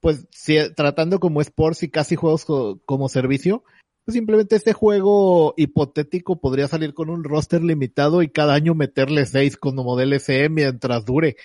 pues, 0.00 0.26
tratando 0.74 1.20
como 1.20 1.40
sports 1.42 1.84
y 1.84 1.90
casi 1.90 2.16
juegos 2.16 2.44
co- 2.44 2.80
como 2.86 3.08
servicio, 3.08 3.62
pues 4.04 4.14
simplemente 4.14 4.56
este 4.56 4.72
juego 4.72 5.54
hipotético 5.56 6.40
podría 6.40 6.66
salir 6.66 6.92
con 6.92 7.08
un 7.08 7.22
roster 7.22 7.62
limitado 7.62 8.22
y 8.22 8.30
cada 8.30 8.54
año 8.54 8.74
meterle 8.74 9.26
seis 9.26 9.56
como 9.56 9.96
DLC 9.96 10.48
mientras 10.50 11.04
dure. 11.04 11.36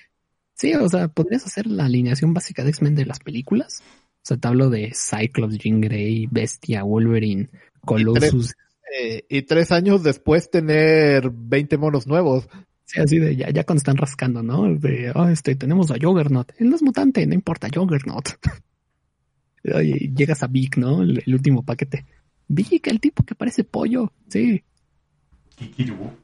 Sí, 0.55 0.73
o 0.73 0.87
sea, 0.87 1.09
podrías 1.09 1.45
hacer 1.45 1.67
la 1.67 1.85
alineación 1.85 2.33
básica 2.33 2.63
de 2.63 2.69
X-Men 2.69 2.95
de 2.95 3.05
las 3.05 3.19
películas. 3.19 3.83
O 3.83 4.27
sea, 4.27 4.37
te 4.37 4.47
hablo 4.47 4.69
de 4.69 4.93
Cyclops, 4.95 5.57
Jean 5.57 5.81
Grey, 5.81 6.27
Bestia, 6.31 6.83
Wolverine, 6.83 7.49
Colossus. 7.81 8.55
Eh, 8.97 9.25
y 9.29 9.41
tres 9.41 9.71
años 9.71 10.01
después 10.01 10.49
tener 10.49 11.29
20 11.29 11.77
monos 11.77 12.07
nuevos. 12.07 12.47
Sí, 12.85 13.01
así 13.01 13.19
de 13.19 13.35
ya, 13.35 13.49
ya 13.49 13.65
cuando 13.65 13.79
están 13.79 13.97
rascando, 13.97 14.43
¿no? 14.43 14.73
De, 14.75 15.11
oh, 15.13 15.27
este, 15.27 15.55
tenemos 15.55 15.91
a 15.91 15.95
Juggernaut. 16.01 16.51
Él 16.57 16.69
no 16.69 16.75
es 16.75 16.81
mutante, 16.81 17.25
no 17.27 17.33
importa, 17.33 17.67
Juggernaut. 17.73 18.29
Oye, 19.75 20.11
llegas 20.15 20.41
a 20.43 20.47
Vic, 20.47 20.77
¿no? 20.77 21.01
El, 21.01 21.21
el 21.25 21.33
último 21.33 21.63
paquete. 21.63 22.05
Vic, 22.47 22.87
el 22.87 23.01
tipo 23.01 23.23
que 23.23 23.35
parece 23.35 23.63
pollo. 23.63 24.13
Sí. 24.29 24.63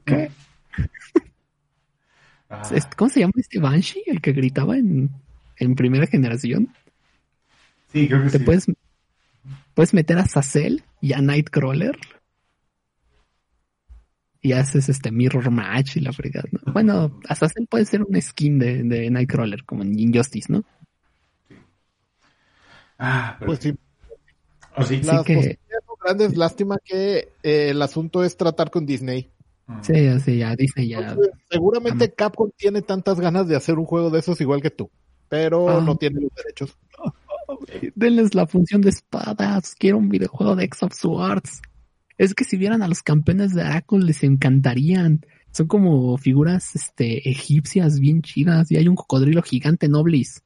¿Qué? 0.04 0.30
Ah, 2.54 2.62
¿Cómo 2.96 3.08
se 3.08 3.20
llama 3.20 3.32
este 3.36 3.58
Banshee? 3.58 4.02
El 4.06 4.20
que 4.20 4.32
gritaba 4.32 4.76
en, 4.76 5.08
en 5.56 5.74
primera 5.74 6.06
generación. 6.06 6.68
sí, 7.92 8.06
creo 8.08 8.24
que 8.24 8.30
Te 8.30 8.38
sí. 8.38 8.44
puedes, 8.44 8.66
puedes 9.74 9.94
meter 9.94 10.18
a 10.18 10.26
Sazel 10.26 10.84
y 11.00 11.14
a 11.14 11.22
Nightcrawler. 11.22 11.96
y 14.44 14.52
haces 14.54 14.88
este 14.88 15.12
mirror 15.12 15.50
match 15.52 15.96
y 15.96 16.00
la 16.00 16.12
fregada. 16.12 16.48
¿no? 16.52 16.60
Bueno, 16.72 17.20
hasta 17.28 17.46
él 17.56 17.66
puede 17.70 17.84
ser 17.86 18.02
un 18.02 18.20
skin 18.20 18.58
de, 18.58 18.82
de 18.82 19.08
Nightcrawler, 19.08 19.64
como 19.64 19.82
en 19.84 19.98
Injustice, 19.98 20.52
¿no? 20.52 20.64
Ah, 22.98 23.36
pero... 23.38 23.46
Pues 23.50 23.60
sí. 23.60 23.74
Así 24.74 24.96
Sí 24.98 25.02
Las 25.06 25.24
que- 25.24 25.58
grandes, 26.04 26.36
lástima 26.36 26.78
que 26.84 27.28
eh, 27.44 27.70
el 27.70 27.80
asunto 27.80 28.24
es 28.24 28.36
tratar 28.36 28.70
con 28.72 28.84
Disney. 28.84 29.30
Mm. 29.66 29.82
Sí, 29.82 30.06
así 30.08 30.38
ya, 30.38 30.54
Disney 30.56 30.88
ya. 30.88 30.98
Entonces, 30.98 31.32
seguramente 31.50 32.12
Capcom 32.12 32.50
tiene 32.56 32.82
tantas 32.82 33.20
ganas 33.20 33.46
de 33.48 33.56
hacer 33.56 33.78
un 33.78 33.84
juego 33.86 34.10
de 34.10 34.18
esos 34.18 34.40
igual 34.40 34.60
que 34.62 34.70
tú, 34.70 34.90
pero 35.28 35.68
Ah. 35.68 35.80
no 35.80 35.96
tiene 35.96 36.20
los 36.20 36.30
derechos. 36.34 36.76
Denles 37.94 38.34
la 38.34 38.46
función 38.46 38.80
de 38.80 38.90
espadas. 38.90 39.74
Quiero 39.76 39.98
un 39.98 40.08
videojuego 40.08 40.56
de 40.56 40.64
X 40.64 40.82
of 40.84 40.94
Swords. 40.94 41.62
Es 42.18 42.34
que 42.34 42.44
si 42.44 42.56
vieran 42.56 42.82
a 42.82 42.88
los 42.88 43.02
campeones 43.02 43.54
de 43.54 43.62
Aracol 43.62 44.06
les 44.06 44.22
encantarían. 44.22 45.24
Son 45.50 45.66
como 45.66 46.16
figuras 46.16 46.74
este, 46.74 47.28
egipcias 47.28 47.98
bien 48.00 48.22
chidas. 48.22 48.70
Y 48.70 48.76
hay 48.76 48.88
un 48.88 48.94
cocodrilo 48.96 49.42
gigante 49.42 49.88
Noblis. 49.88 50.42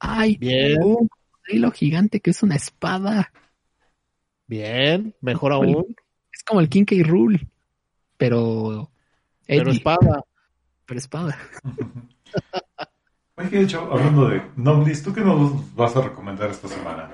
Ay, 0.00 0.36
Bien, 0.36 0.82
un 0.82 1.08
cocodrilo 1.08 1.70
gigante 1.70 2.20
que 2.20 2.30
es 2.30 2.42
una 2.42 2.56
espada. 2.56 3.32
bien, 4.46 5.14
mejor 5.20 5.52
aún, 5.52 5.94
Es 6.32 6.42
como 6.42 6.60
el 6.60 6.68
King 6.68 6.84
K. 6.84 6.96
Rule. 7.04 7.46
Pero. 8.24 8.90
pero 9.46 9.70
espada. 9.70 10.24
pero 10.86 10.98
espada. 10.98 11.38
Oye, 13.36 13.50
de 13.50 13.62
hecho, 13.62 13.80
hablando 13.92 14.28
de 14.28 14.42
Noblis, 14.56 15.02
¿tú 15.02 15.12
qué 15.12 15.20
nos 15.20 15.74
vas 15.74 15.94
a 15.96 16.02
recomendar 16.02 16.50
esta 16.50 16.68
semana? 16.68 17.10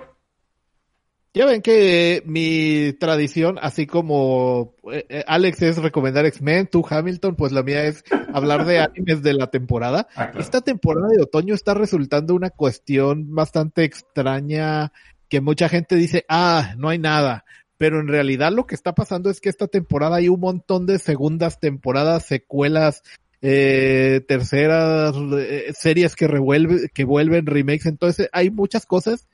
Ya 1.33 1.47
ven 1.47 1.63
que 1.63 2.23
mi 2.27 2.93
tradición, 2.95 3.59
así 3.61 3.87
como 3.87 4.75
eh, 4.93 5.07
eh, 5.09 5.25
Alex 5.27 5.63
es 5.63 5.79
recomendar 5.79 6.27
X-Men, 6.27 6.67
tú 6.67 6.85
Hamilton, 6.89 7.37
pues 7.37 7.53
la 7.53 7.63
mía 7.63 7.85
es 7.85 8.05
hablar 8.33 8.67
de 8.67 8.81
animes 8.81 9.23
de 9.23 9.35
la 9.35 9.49
temporada. 9.49 10.09
Ah, 10.15 10.27
claro. 10.31 10.41
Esta 10.41 10.61
temporada 10.61 11.09
de 11.09 11.23
otoño 11.23 11.55
está 11.55 11.75
resultando 11.75 12.35
una 12.35 12.51
cuestión 12.51 13.35
bastante 13.35 13.85
extraña 13.85 14.93
que 15.29 15.41
mucha 15.41 15.69
gente 15.69 15.95
dice, 15.95 16.25
ah, 16.29 16.75
no 16.77 16.89
hay 16.89 16.99
nada. 16.99 17.45
Pero 17.81 17.99
en 17.99 18.09
realidad 18.09 18.53
lo 18.53 18.67
que 18.67 18.75
está 18.75 18.95
pasando 18.95 19.31
es 19.31 19.41
que 19.41 19.49
esta 19.49 19.67
temporada 19.67 20.17
hay 20.17 20.29
un 20.29 20.39
montón 20.39 20.85
de 20.85 20.99
segundas 20.99 21.61
temporadas, 21.61 22.27
secuelas, 22.27 23.03
eh, 23.41 24.21
terceras, 24.29 25.15
eh, 25.39 25.73
series 25.73 26.15
que 26.15 26.29
revuelven, 26.29 26.91
que 26.93 27.05
vuelven 27.05 27.47
remakes. 27.47 27.87
Entonces 27.87 28.29
hay 28.35 28.51
muchas 28.51 28.85
cosas 28.85 29.27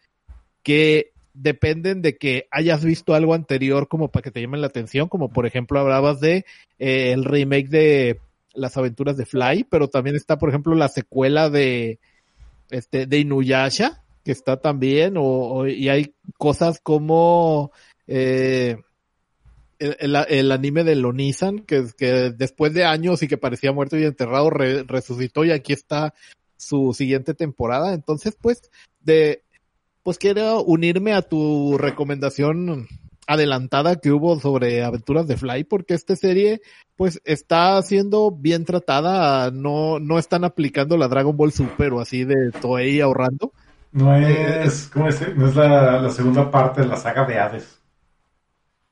que 0.62 1.10
dependen 1.34 2.02
de 2.02 2.18
que 2.18 2.46
hayas 2.52 2.84
visto 2.84 3.14
algo 3.16 3.34
anterior 3.34 3.88
como 3.88 4.12
para 4.12 4.22
que 4.22 4.30
te 4.30 4.40
llamen 4.40 4.60
la 4.60 4.68
atención, 4.68 5.08
como 5.08 5.28
por 5.28 5.44
ejemplo 5.44 5.80
hablabas 5.80 6.20
de 6.20 6.44
eh, 6.78 7.10
el 7.10 7.24
remake 7.24 7.68
de 7.68 8.20
las 8.54 8.76
aventuras 8.76 9.16
de 9.16 9.26
Fly, 9.26 9.64
pero 9.68 9.88
también 9.88 10.14
está 10.14 10.38
por 10.38 10.50
ejemplo 10.50 10.76
la 10.76 10.86
secuela 10.86 11.50
de 11.50 11.98
este 12.70 13.06
de 13.06 13.18
Inuyasha, 13.18 14.04
que 14.24 14.30
está 14.30 14.60
también, 14.60 15.14
o- 15.16 15.66
y 15.66 15.88
hay 15.88 16.14
cosas 16.38 16.78
como 16.80 17.72
eh, 18.06 18.76
el, 19.78 20.16
el- 20.28 20.52
anime 20.52 20.84
de 20.84 20.96
Lonisan, 20.96 21.58
que, 21.60 21.84
que 21.98 22.30
después 22.30 22.72
de 22.72 22.84
años 22.84 23.22
y 23.22 23.28
que 23.28 23.36
parecía 23.36 23.72
muerto 23.72 23.98
y 23.98 24.04
enterrado, 24.04 24.48
re- 24.50 24.84
resucitó 24.84 25.44
y 25.44 25.50
aquí 25.50 25.72
está 25.72 26.14
su 26.56 26.94
siguiente 26.94 27.34
temporada. 27.34 27.92
Entonces, 27.92 28.36
pues, 28.40 28.62
de, 29.00 29.42
pues 30.02 30.16
quiero 30.18 30.62
unirme 30.62 31.12
a 31.12 31.22
tu 31.22 31.76
recomendación 31.78 32.88
adelantada 33.26 33.96
que 33.96 34.12
hubo 34.12 34.38
sobre 34.40 34.84
aventuras 34.84 35.26
de 35.26 35.36
Fly, 35.36 35.64
porque 35.64 35.94
esta 35.94 36.14
serie, 36.16 36.62
pues, 36.96 37.20
está 37.24 37.82
siendo 37.82 38.30
bien 38.30 38.64
tratada, 38.64 39.50
no, 39.50 39.98
no 39.98 40.18
están 40.18 40.44
aplicando 40.44 40.96
la 40.96 41.08
Dragon 41.08 41.36
Ball 41.36 41.52
Super 41.52 41.92
o 41.92 42.00
así 42.00 42.24
de 42.24 42.52
Toei 42.62 43.00
ahorrando. 43.00 43.52
No 43.92 44.14
es, 44.16 44.88
¿cómo 44.92 45.08
es? 45.08 45.36
No 45.36 45.48
es 45.48 45.56
la 45.56 46.08
segunda 46.10 46.50
parte 46.50 46.82
de 46.82 46.86
la 46.86 46.96
saga 46.96 47.24
de 47.26 47.38
Hades. 47.38 47.80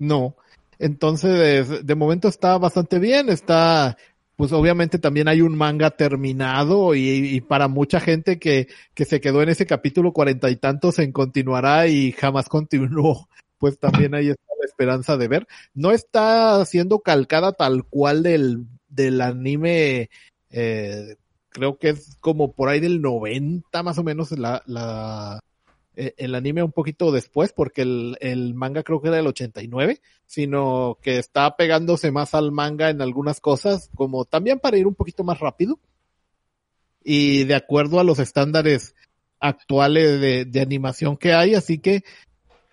No. 0.05 0.37
Entonces, 0.79 1.87
de, 1.87 1.95
momento 1.95 2.29
está 2.29 2.59
bastante 2.59 2.99
bien, 2.99 3.29
está, 3.29 3.97
pues 4.37 4.53
obviamente 4.53 4.99
también 4.99 5.29
hay 5.29 5.41
un 5.41 5.57
manga 5.57 5.91
terminado 5.91 6.95
y, 6.95 7.09
y 7.09 7.41
para 7.41 7.69
mucha 7.69 8.01
gente 8.01 8.39
que, 8.39 8.69
que 8.93 9.05
se 9.05 9.21
quedó 9.21 9.43
en 9.43 9.51
ese 9.51 9.67
capítulo 9.67 10.13
cuarenta 10.13 10.51
y 10.51 10.57
tantos 10.57 10.99
en 10.99 11.13
continuará 11.13 11.87
y 11.87 12.13
jamás 12.13 12.49
continuó, 12.49 13.29
pues 13.59 13.79
también 13.79 14.15
ahí 14.15 14.29
está 14.31 14.43
la 14.61 14.67
esperanza 14.67 15.17
de 15.17 15.29
ver. 15.29 15.47
No 15.75 15.93
está 15.93 16.65
siendo 16.67 17.01
calcada 17.01 17.53
tal 17.53 17.85
cual 17.85 18.23
del, 18.23 18.67
del 18.89 19.21
anime, 19.21 20.11
eh, 20.51 21.17
creo 21.51 21.79
que 21.79 21.91
es 21.91 22.17
como 22.21 22.53
por 22.53 22.69
ahí 22.69 22.81
del 22.81 23.01
90 23.01 23.83
más 23.83 23.97
o 23.99 24.03
menos 24.03 24.33
la, 24.33 24.63
la, 24.67 25.41
el 25.97 26.35
anime 26.35 26.63
un 26.63 26.73
poquito 26.73 27.13
después, 27.13 27.53
porque 27.53 27.83
el, 27.83 28.17
el 28.21 28.55
manga 28.55 28.83
creo 28.83 29.01
que 29.01 29.09
era 29.09 29.17
del 29.19 29.27
89, 29.27 30.01
sino 30.27 30.99
que 31.03 31.19
está 31.19 31.57
pegándose 31.57 32.11
más 32.11 32.35
al 32.35 32.53
manga 32.53 32.91
en 32.91 33.01
algunas 33.03 33.41
cosas, 33.41 33.91
como 33.95 34.25
también 34.25 34.59
para 34.59 34.77
ir 34.79 34.87
un 34.87 34.95
poquito 34.95 35.25
más 35.25 35.41
rápido. 35.41 35.79
Y 37.03 37.45
de 37.45 37.55
acuerdo 37.55 38.01
a 38.01 38.05
los 38.05 38.19
estándares 38.19 38.95
actuales 39.41 40.21
de, 40.21 40.45
de 40.45 40.61
animación 40.61 41.17
que 41.17 41.35
hay, 41.35 41.55
así 41.55 41.79
que 41.79 42.03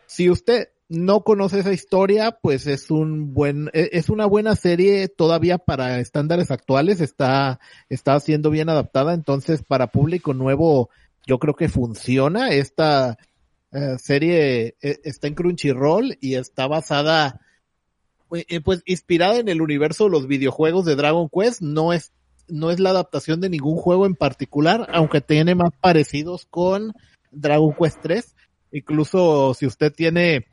si 0.06 0.30
usted 0.30 0.70
no 0.92 1.24
conoce 1.24 1.60
esa 1.60 1.72
historia, 1.72 2.38
pues 2.42 2.68
es 2.68 2.92
un 2.92 3.34
buen, 3.34 3.70
e- 3.72 3.92
es 3.94 4.10
una 4.10 4.26
buena 4.26 4.58
serie 4.58 5.08
todavía 5.08 5.58
para 5.58 6.00
estándares 6.02 6.52
actuales, 6.52 7.00
está, 7.00 7.62
está 7.88 8.20
siendo 8.20 8.50
bien 8.50 8.68
adaptada, 8.68 9.14
entonces 9.14 9.64
para 9.64 9.88
público 9.88 10.34
nuevo 10.34 10.90
yo 11.26 11.40
creo 11.40 11.56
que 11.56 11.70
funciona. 11.70 12.50
Esta 12.50 13.18
eh, 13.72 13.98
serie 14.00 14.76
eh, 14.82 15.00
está 15.04 15.28
en 15.28 15.36
Crunchyroll 15.36 16.18
y 16.20 16.36
está 16.36 16.68
basada, 16.68 17.40
eh, 18.32 18.62
pues, 18.62 18.84
inspirada 18.86 19.38
en 19.38 19.50
el 19.50 19.62
universo 19.62 20.06
de 20.06 20.12
los 20.12 20.28
videojuegos 20.28 20.86
de 20.86 20.96
Dragon 20.96 21.30
Quest. 21.30 21.62
No 21.62 21.94
es, 21.94 22.12
no 22.48 22.72
es 22.72 22.80
la 22.80 22.90
adaptación 22.90 23.42
de 23.42 23.50
ningún 23.50 23.78
juego 23.78 24.06
en 24.06 24.16
particular, 24.16 24.88
aunque 24.94 25.22
tiene 25.22 25.56
más 25.56 25.72
parecidos 25.80 26.46
con 26.50 26.94
Dragon 27.32 27.74
Quest 27.74 28.00
3. 28.02 28.36
Incluso 28.74 29.54
si 29.54 29.66
usted 29.66 29.94
tiene 29.94 30.46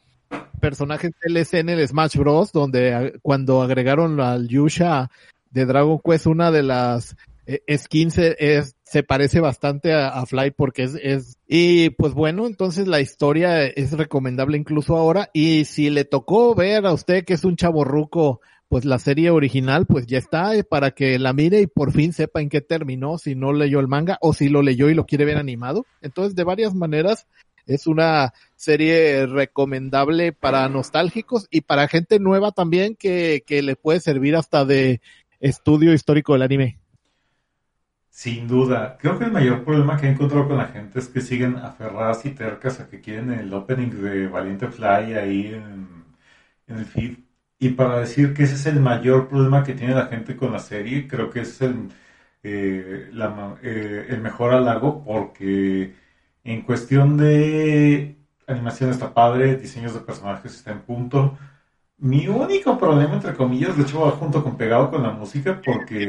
personajes 0.60 1.12
DLC 1.24 1.54
en 1.54 1.68
el 1.70 1.86
Smash 1.86 2.16
Bros, 2.16 2.52
donde 2.52 3.18
cuando 3.22 3.62
agregaron 3.62 4.20
al 4.20 4.48
Yusha 4.48 5.10
de 5.50 5.64
Dragon 5.64 6.00
Quest, 6.04 6.26
una 6.26 6.50
de 6.50 6.62
las 6.62 7.16
eh, 7.48 7.78
skins 7.78 8.18
eh, 8.18 8.36
es, 8.38 8.76
se 8.84 9.02
parece 9.02 9.40
bastante 9.40 9.94
a, 9.94 10.08
a 10.08 10.26
Fly 10.26 10.50
porque 10.50 10.82
es, 10.82 10.94
es, 11.02 11.38
y 11.46 11.88
pues 11.90 12.12
bueno, 12.12 12.46
entonces 12.46 12.86
la 12.86 13.00
historia 13.00 13.64
es 13.64 13.92
recomendable 13.92 14.58
incluso 14.58 14.98
ahora, 14.98 15.30
y 15.32 15.64
si 15.64 15.88
le 15.88 16.04
tocó 16.04 16.54
ver 16.54 16.84
a 16.84 16.92
usted 16.92 17.24
que 17.24 17.32
es 17.32 17.44
un 17.44 17.56
chaborruco, 17.56 18.42
pues 18.68 18.84
la 18.84 18.98
serie 18.98 19.30
original, 19.30 19.86
pues 19.86 20.06
ya 20.06 20.18
está, 20.18 20.54
eh, 20.54 20.62
para 20.62 20.90
que 20.90 21.18
la 21.18 21.32
mire 21.32 21.62
y 21.62 21.66
por 21.66 21.92
fin 21.92 22.12
sepa 22.12 22.42
en 22.42 22.50
qué 22.50 22.60
terminó, 22.60 23.16
si 23.16 23.34
no 23.34 23.54
leyó 23.54 23.80
el 23.80 23.88
manga, 23.88 24.18
o 24.20 24.34
si 24.34 24.50
lo 24.50 24.60
leyó 24.60 24.90
y 24.90 24.94
lo 24.94 25.06
quiere 25.06 25.24
ver 25.24 25.38
animado. 25.38 25.86
Entonces, 26.02 26.34
de 26.34 26.44
varias 26.44 26.74
maneras, 26.74 27.26
es 27.64 27.86
una 27.86 28.34
serie 28.56 29.24
recomendable 29.26 30.34
para 30.34 30.68
nostálgicos 30.68 31.46
y 31.50 31.62
para 31.62 31.88
gente 31.88 32.18
nueva 32.18 32.52
también 32.52 32.94
que, 32.94 33.42
que 33.46 33.62
le 33.62 33.74
puede 33.74 34.00
servir 34.00 34.36
hasta 34.36 34.66
de 34.66 35.00
estudio 35.40 35.94
histórico 35.94 36.34
del 36.34 36.42
anime. 36.42 36.78
Sin 38.18 38.48
duda. 38.48 38.98
Creo 38.98 39.16
que 39.16 39.26
el 39.26 39.30
mayor 39.30 39.64
problema 39.64 39.96
que 39.96 40.08
he 40.08 40.10
encontrado 40.10 40.48
con 40.48 40.58
la 40.58 40.66
gente 40.66 40.98
es 40.98 41.06
que 41.08 41.20
siguen 41.20 41.56
aferradas 41.56 42.24
y 42.26 42.30
tercas 42.32 42.80
a 42.80 42.88
que 42.88 43.00
quieren 43.00 43.30
el 43.32 43.54
opening 43.54 43.90
de 43.90 44.26
Valiente 44.26 44.66
Fly 44.66 45.14
ahí 45.14 45.54
en, 45.54 46.04
el 46.66 46.84
feed. 46.84 47.18
Y 47.60 47.70
para 47.70 48.00
decir 48.00 48.34
que 48.34 48.42
ese 48.42 48.56
es 48.56 48.66
el 48.66 48.80
mayor 48.80 49.28
problema 49.28 49.62
que 49.62 49.74
tiene 49.74 49.94
la 49.94 50.06
gente 50.06 50.36
con 50.36 50.52
la 50.52 50.58
serie, 50.58 51.06
creo 51.06 51.30
que 51.30 51.42
es 51.42 51.62
el, 51.62 51.90
eh, 52.42 53.10
eh, 53.62 54.06
el 54.08 54.20
mejor 54.20 54.52
halago 54.52 55.04
porque 55.04 55.94
en 56.42 56.62
cuestión 56.62 57.16
de 57.16 58.16
animación 58.48 58.90
está 58.90 59.14
padre, 59.14 59.56
diseños 59.56 59.94
de 59.94 60.00
personajes 60.00 60.56
está 60.56 60.72
en 60.72 60.80
punto. 60.80 61.38
Mi 61.98 62.26
único 62.26 62.76
problema, 62.78 63.14
entre 63.14 63.34
comillas, 63.34 63.76
de 63.76 63.84
hecho 63.84 64.00
va 64.00 64.10
junto 64.12 64.42
con 64.42 64.56
pegado 64.56 64.90
con 64.90 65.04
la 65.04 65.12
música 65.12 65.60
porque... 65.64 66.08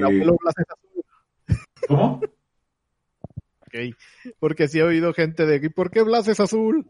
¿Cómo? 1.90 2.30
ok. 3.68 3.95
Porque 4.40 4.68
sí 4.68 4.80
he 4.80 4.84
oído 4.84 5.14
gente 5.14 5.45
de 5.45 5.57
¿y 5.66 5.70
por 5.70 5.91
qué 5.91 6.02
Blas 6.03 6.28
es 6.28 6.40
azul? 6.40 6.86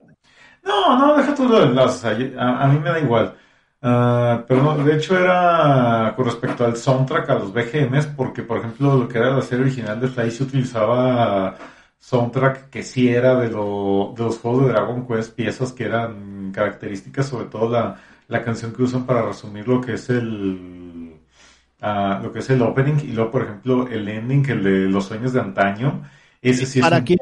No, 0.64 0.98
no, 0.98 1.16
deja 1.18 1.34
tú 1.36 1.48
lo 1.48 1.60
de 1.62 1.74
las, 1.74 1.96
o 1.96 2.00
sea, 2.00 2.12
a, 2.38 2.64
a 2.64 2.68
mí 2.68 2.80
me 2.80 2.90
da 2.90 3.00
igual. 3.00 3.38
Ah, 3.82 4.44
pero 4.48 4.62
no, 4.62 4.78
de 4.84 4.96
hecho 4.98 5.18
era 5.18 6.14
con 6.16 6.26
respecto 6.26 6.66
al 6.66 6.76
soundtrack, 6.76 7.30
a 7.30 7.36
los 7.36 7.54
BGMs, 7.54 8.08
porque 8.08 8.44
por 8.44 8.58
ejemplo 8.60 8.96
lo 8.98 9.08
que 9.08 9.18
era 9.18 9.32
la 9.32 9.42
serie 9.42 9.66
original 9.66 10.00
de 10.02 10.10
Fly 10.10 10.32
se 10.32 10.44
utilizaba 10.44 11.58
soundtrack 12.00 12.70
que 12.70 12.84
sí 12.84 13.08
era 13.10 13.36
de, 13.40 13.50
lo, 13.50 14.14
de 14.18 14.24
los 14.26 14.40
juegos 14.40 14.64
de 14.66 14.74
Dragon 14.74 15.08
Quest, 15.08 15.34
piezas 15.36 15.72
que 15.74 15.86
eran 15.86 16.52
características, 16.52 17.28
sobre 17.30 17.46
todo 17.46 17.70
la, 17.70 18.02
la 18.28 18.44
canción 18.44 18.74
que 18.74 18.84
usan 18.84 19.06
para 19.06 19.22
resumir 19.26 19.68
lo 19.68 19.80
que 19.82 19.94
es 19.94 20.10
el, 20.10 20.89
a 21.82 22.20
lo 22.22 22.32
que 22.32 22.40
es 22.40 22.50
el 22.50 22.62
opening 22.62 23.00
y 23.04 23.12
luego, 23.14 23.32
por 23.32 23.44
ejemplo, 23.44 23.88
el 23.88 24.08
ending, 24.08 24.50
el 24.50 24.64
de 24.64 24.80
los 24.90 25.06
sueños 25.06 25.34
de 25.34 25.40
antaño. 25.40 26.04
Ese 26.42 26.66
sí 26.66 26.80
es 26.80 26.86
para 26.86 26.98
un- 26.98 27.04
quien, 27.04 27.20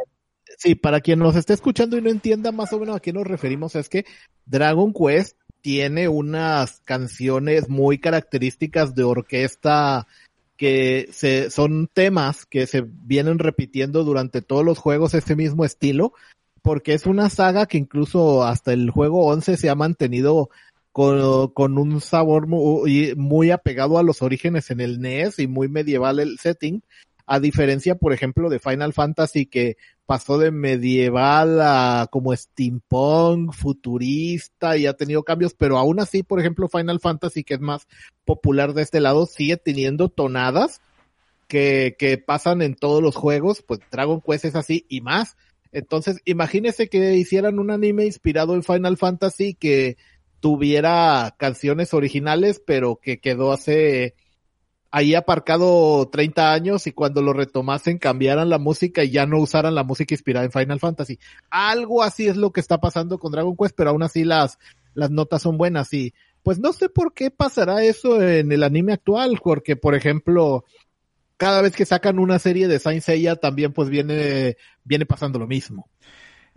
sí, 0.58 0.76
para 0.76 1.02
quien 1.02 1.20
nos 1.20 1.36
esté 1.36 1.54
escuchando 1.54 1.98
y 1.98 2.02
no 2.02 2.10
entienda 2.10 2.52
más 2.52 2.74
o 2.74 2.80
menos 2.80 2.96
a 2.96 3.00
qué 3.00 3.14
nos 3.14 3.28
referimos, 3.28 3.76
es 3.76 3.90
que 3.90 4.06
Dragon 4.46 4.94
Quest 4.94 5.38
tiene 5.62 6.08
unas 6.08 6.82
canciones 6.86 7.70
muy 7.70 7.98
características 8.00 8.96
de 8.96 9.04
orquesta 9.04 10.08
que 10.56 11.10
se, 11.12 11.52
son 11.52 11.88
temas 11.94 12.46
que 12.46 12.66
se 12.66 12.84
vienen 12.88 13.38
repitiendo 13.38 14.04
durante 14.04 14.42
todos 14.42 14.66
los 14.66 14.80
juegos 14.80 15.14
ese 15.14 15.36
mismo 15.36 15.66
estilo, 15.66 16.14
porque 16.64 16.94
es 16.94 17.06
una 17.06 17.30
saga 17.30 17.68
que 17.68 17.78
incluso 17.78 18.44
hasta 18.44 18.74
el 18.74 18.90
juego 18.90 19.26
11 19.28 19.56
se 19.56 19.70
ha 19.70 19.76
mantenido 19.76 20.50
con, 20.98 21.78
un 21.78 22.02
sabor 22.02 22.48
muy, 22.48 23.14
muy 23.16 23.52
apegado 23.52 24.00
a 24.00 24.04
los 24.04 24.24
orígenes 24.24 24.72
en 24.72 24.82
el 24.82 25.00
NES 25.00 25.38
y 25.38 25.46
muy 25.46 25.70
medieval 25.70 26.20
el 26.20 26.40
setting, 26.40 26.82
a 27.28 27.40
diferencia, 27.40 27.94
por 27.94 28.14
ejemplo, 28.14 28.50
de 28.50 28.58
Final 28.58 28.94
Fantasy 28.94 29.46
que 29.46 29.78
pasó 30.08 30.40
de 30.40 30.50
medieval 30.50 31.62
a 31.62 32.08
como 32.10 32.36
steampunk, 32.36 33.54
futurista 33.54 34.76
y 34.76 34.88
ha 34.88 34.94
tenido 34.94 35.22
cambios, 35.22 35.54
pero 35.54 35.78
aún 35.78 36.00
así, 36.00 36.24
por 36.24 36.40
ejemplo, 36.40 36.68
Final 36.68 37.00
Fantasy, 37.00 37.44
que 37.44 37.54
es 37.54 37.60
más 37.60 37.88
popular 38.26 38.74
de 38.74 38.82
este 38.82 39.00
lado, 39.00 39.28
sigue 39.28 39.58
teniendo 39.58 40.10
tonadas 40.10 40.82
que, 41.48 41.96
que 42.00 42.18
pasan 42.18 42.64
en 42.64 42.74
todos 42.74 43.04
los 43.04 43.16
juegos, 43.16 43.62
pues 43.62 43.82
Dragon 43.92 44.20
Quest 44.20 44.46
es 44.46 44.56
así 44.56 44.88
y 44.90 45.02
más. 45.02 45.38
Entonces, 45.72 46.22
imagínese 46.26 46.90
que 46.90 47.14
hicieran 47.18 47.60
un 47.60 47.70
anime 47.70 48.06
inspirado 48.06 48.56
en 48.56 48.64
Final 48.64 48.98
Fantasy 48.98 49.54
que 49.54 49.98
tuviera 50.48 51.36
canciones 51.38 51.94
originales, 51.94 52.62
pero 52.66 53.02
que 53.02 53.20
quedó 53.20 53.52
hace 53.52 54.16
ahí 54.92 55.14
aparcado 55.14 56.08
30 56.10 56.54
años 56.54 56.88
y 56.88 56.94
cuando 56.94 57.22
lo 57.22 57.34
retomasen 57.34 57.98
cambiaran 57.98 58.50
la 58.50 58.58
música 58.58 59.04
y 59.04 59.12
ya 59.12 59.26
no 59.26 59.40
usaran 59.40 59.76
la 59.76 59.84
música 59.84 60.14
inspirada 60.14 60.46
en 60.46 60.54
Final 60.54 60.80
Fantasy. 60.80 61.20
Algo 61.50 62.02
así 62.02 62.30
es 62.30 62.38
lo 62.38 62.52
que 62.52 62.62
está 62.62 62.78
pasando 62.78 63.20
con 63.20 63.34
Dragon 63.34 63.58
Quest, 63.58 63.76
pero 63.76 63.90
aún 63.90 64.04
así 64.04 64.24
las, 64.24 64.58
las 64.94 65.12
notas 65.12 65.42
son 65.42 65.58
buenas 65.58 65.92
y 65.92 66.14
pues 66.44 66.60
no 66.60 66.72
sé 66.72 66.88
por 66.88 67.14
qué 67.14 67.30
pasará 67.30 67.84
eso 67.84 68.22
en 68.22 68.50
el 68.54 68.64
anime 68.64 68.94
actual, 68.94 69.42
porque 69.44 69.76
por 69.76 69.96
ejemplo, 69.96 70.64
cada 71.36 71.62
vez 71.62 71.76
que 71.76 71.86
sacan 71.86 72.20
una 72.20 72.40
serie 72.40 72.70
de 72.70 72.80
Saint 72.80 73.04
Seiya 73.04 73.36
también 73.36 73.74
pues 73.74 73.90
viene, 73.90 74.56
viene 74.86 75.06
pasando 75.06 75.40
lo 75.40 75.46
mismo. 75.46 75.90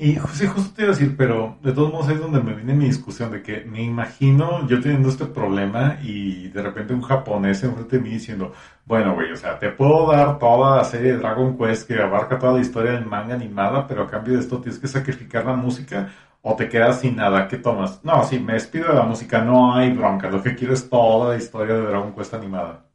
Y 0.02 0.14
sí, 0.32 0.46
justo 0.46 0.72
te 0.74 0.82
iba 0.84 0.92
a 0.92 0.94
decir, 0.94 1.14
pero 1.14 1.58
de 1.62 1.72
todos 1.72 1.92
modos 1.92 2.08
es 2.08 2.18
donde 2.18 2.40
me 2.42 2.54
viene 2.54 2.72
mi 2.72 2.86
discusión 2.86 3.30
de 3.30 3.42
que 3.42 3.66
me 3.66 3.82
imagino 3.82 4.66
yo 4.66 4.80
teniendo 4.80 5.10
este 5.10 5.26
problema 5.26 5.98
y 6.02 6.48
de 6.48 6.62
repente 6.62 6.94
un 6.94 7.02
japonés 7.02 7.62
enfrente 7.62 7.98
de 7.98 8.02
mí 8.02 8.08
diciendo, 8.08 8.54
bueno, 8.86 9.12
güey, 9.12 9.30
o 9.30 9.36
sea, 9.36 9.58
te 9.58 9.68
puedo 9.68 10.10
dar 10.10 10.38
toda 10.38 10.78
la 10.78 10.84
serie 10.84 11.12
de 11.12 11.18
Dragon 11.18 11.54
Quest 11.58 11.86
que 11.86 12.00
abarca 12.00 12.38
toda 12.38 12.54
la 12.54 12.60
historia 12.60 12.92
del 12.92 13.04
manga 13.04 13.34
animada, 13.34 13.86
pero 13.86 14.04
a 14.04 14.06
cambio 14.06 14.32
de 14.32 14.40
esto 14.40 14.58
tienes 14.62 14.80
que 14.80 14.88
sacrificar 14.88 15.44
la 15.44 15.54
música 15.54 16.08
o 16.40 16.56
te 16.56 16.70
quedas 16.70 17.00
sin 17.00 17.16
nada. 17.16 17.46
¿Qué 17.46 17.58
tomas? 17.58 18.02
No, 18.02 18.24
sí, 18.24 18.38
me 18.38 18.54
despido 18.54 18.88
de 18.88 18.94
la 18.94 19.02
música, 19.02 19.44
no 19.44 19.74
hay 19.74 19.92
bronca, 19.92 20.30
lo 20.30 20.42
que 20.42 20.54
quiero 20.54 20.72
es 20.72 20.88
toda 20.88 21.34
la 21.34 21.36
historia 21.36 21.74
de 21.74 21.82
Dragon 21.82 22.14
Quest 22.14 22.32
animada. 22.32 22.86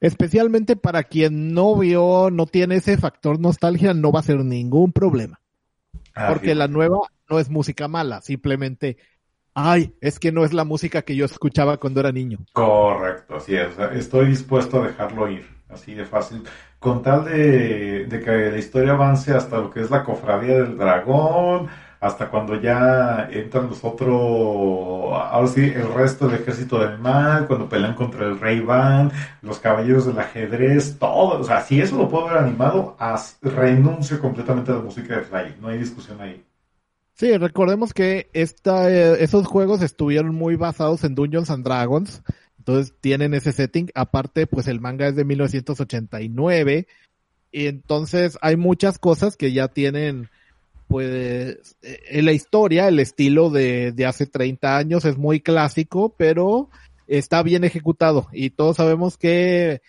Especialmente 0.00 0.76
para 0.76 1.02
quien 1.04 1.54
no 1.54 1.74
vio, 1.76 2.28
no 2.30 2.44
tiene 2.44 2.76
ese 2.76 2.98
factor 2.98 3.40
nostalgia, 3.40 3.94
no 3.94 4.12
va 4.12 4.20
a 4.20 4.24
ser 4.24 4.44
ningún 4.44 4.92
problema. 4.92 5.40
Ah, 6.16 6.24
Porque 6.24 6.54
la 6.54 6.68
nueva 6.68 6.98
no 7.30 7.38
es 7.40 7.50
música 7.50 7.88
mala, 7.88 8.20
simplemente, 8.22 8.96
ay, 9.54 9.96
es 10.00 10.18
que 10.20 10.32
no 10.32 10.44
es 10.44 10.52
la 10.54 10.64
música 10.64 11.02
que 11.02 11.16
yo 11.16 11.24
escuchaba 11.26 11.78
cuando 11.78 12.00
era 12.00 12.12
niño. 12.12 12.46
Correcto, 12.52 13.36
así 13.36 13.54
es. 13.54 13.78
Estoy 13.94 14.26
dispuesto 14.28 14.82
a 14.82 14.86
dejarlo 14.88 15.30
ir, 15.30 15.46
así 15.68 15.94
de 15.94 16.06
fácil. 16.06 16.42
Con 16.78 17.02
tal 17.02 17.24
de, 17.26 18.06
de 18.06 18.20
que 18.20 18.30
la 18.50 18.58
historia 18.58 18.92
avance 18.92 19.32
hasta 19.34 19.58
lo 19.58 19.70
que 19.70 19.80
es 19.80 19.90
la 19.90 20.04
cofradía 20.04 20.54
del 20.62 20.78
dragón, 20.78 21.68
hasta 22.00 22.28
cuando 22.28 22.60
ya 22.60 23.28
entran 23.30 23.68
los 23.68 23.82
otros, 23.84 24.10
ahora 24.12 25.46
sí, 25.48 25.64
el 25.64 25.92
resto 25.92 26.28
del 26.28 26.40
ejército 26.40 26.78
del 26.78 26.98
mal, 26.98 27.46
cuando 27.46 27.68
pelean 27.68 27.94
contra 27.94 28.26
el 28.26 28.38
rey 28.38 28.60
Van, 28.60 29.10
los 29.42 29.58
caballeros 29.58 30.06
del 30.06 30.18
ajedrez, 30.18 30.98
todo. 30.98 31.40
O 31.40 31.44
sea, 31.44 31.62
si 31.62 31.80
eso 31.80 31.96
lo 31.96 32.08
puedo 32.08 32.26
ver 32.26 32.38
animado, 32.38 32.96
renuncio 33.42 34.20
completamente 34.20 34.72
a 34.72 34.76
la 34.76 34.80
música 34.80 35.16
de 35.16 35.22
Fly. 35.22 35.56
No 35.60 35.68
hay 35.68 35.78
discusión 35.78 36.20
ahí. 36.20 36.42
Sí, 37.14 37.34
recordemos 37.38 37.94
que 37.94 38.28
esta, 38.34 38.90
eh, 38.90 39.22
esos 39.22 39.46
juegos 39.46 39.80
estuvieron 39.80 40.34
muy 40.34 40.56
basados 40.56 41.02
en 41.02 41.14
Dungeons 41.14 41.50
and 41.50 41.64
Dragons, 41.64 42.22
entonces 42.58 42.94
tienen 43.00 43.32
ese 43.32 43.52
setting. 43.52 43.90
Aparte, 43.94 44.46
pues 44.46 44.68
el 44.68 44.80
manga 44.80 45.08
es 45.08 45.16
de 45.16 45.24
1989, 45.24 46.86
y 47.52 47.66
entonces 47.68 48.36
hay 48.42 48.56
muchas 48.56 48.98
cosas 48.98 49.38
que 49.38 49.52
ya 49.52 49.68
tienen, 49.68 50.28
pues, 50.88 51.76
eh, 51.82 52.00
en 52.10 52.24
la 52.24 52.32
historia, 52.32 52.88
el 52.88 52.98
estilo 52.98 53.50
de, 53.50 53.92
de 53.92 54.06
hace 54.06 54.26
30 54.26 54.76
años 54.76 55.04
es 55.04 55.16
muy 55.16 55.40
clásico, 55.40 56.14
pero 56.16 56.70
está 57.06 57.42
bien 57.42 57.64
ejecutado, 57.64 58.28
y 58.32 58.50
todos 58.50 58.76
sabemos 58.76 59.16
que 59.16 59.80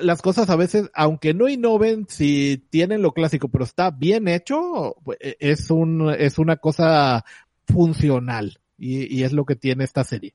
las 0.00 0.22
cosas 0.22 0.50
a 0.50 0.56
veces, 0.56 0.90
aunque 0.94 1.34
no 1.34 1.48
innoven, 1.48 2.06
si 2.08 2.64
tienen 2.70 3.02
lo 3.02 3.12
clásico, 3.12 3.48
pero 3.48 3.64
está 3.64 3.90
bien 3.90 4.28
hecho, 4.28 4.96
pues, 5.04 5.18
e- 5.20 5.36
es 5.40 5.70
un, 5.70 6.10
es 6.10 6.38
una 6.38 6.56
cosa 6.56 7.24
funcional. 7.66 8.58
Y, 8.76 9.22
es 9.22 9.32
lo 9.32 9.44
que 9.44 9.54
tiene 9.54 9.84
esta 9.84 10.02
serie. 10.02 10.34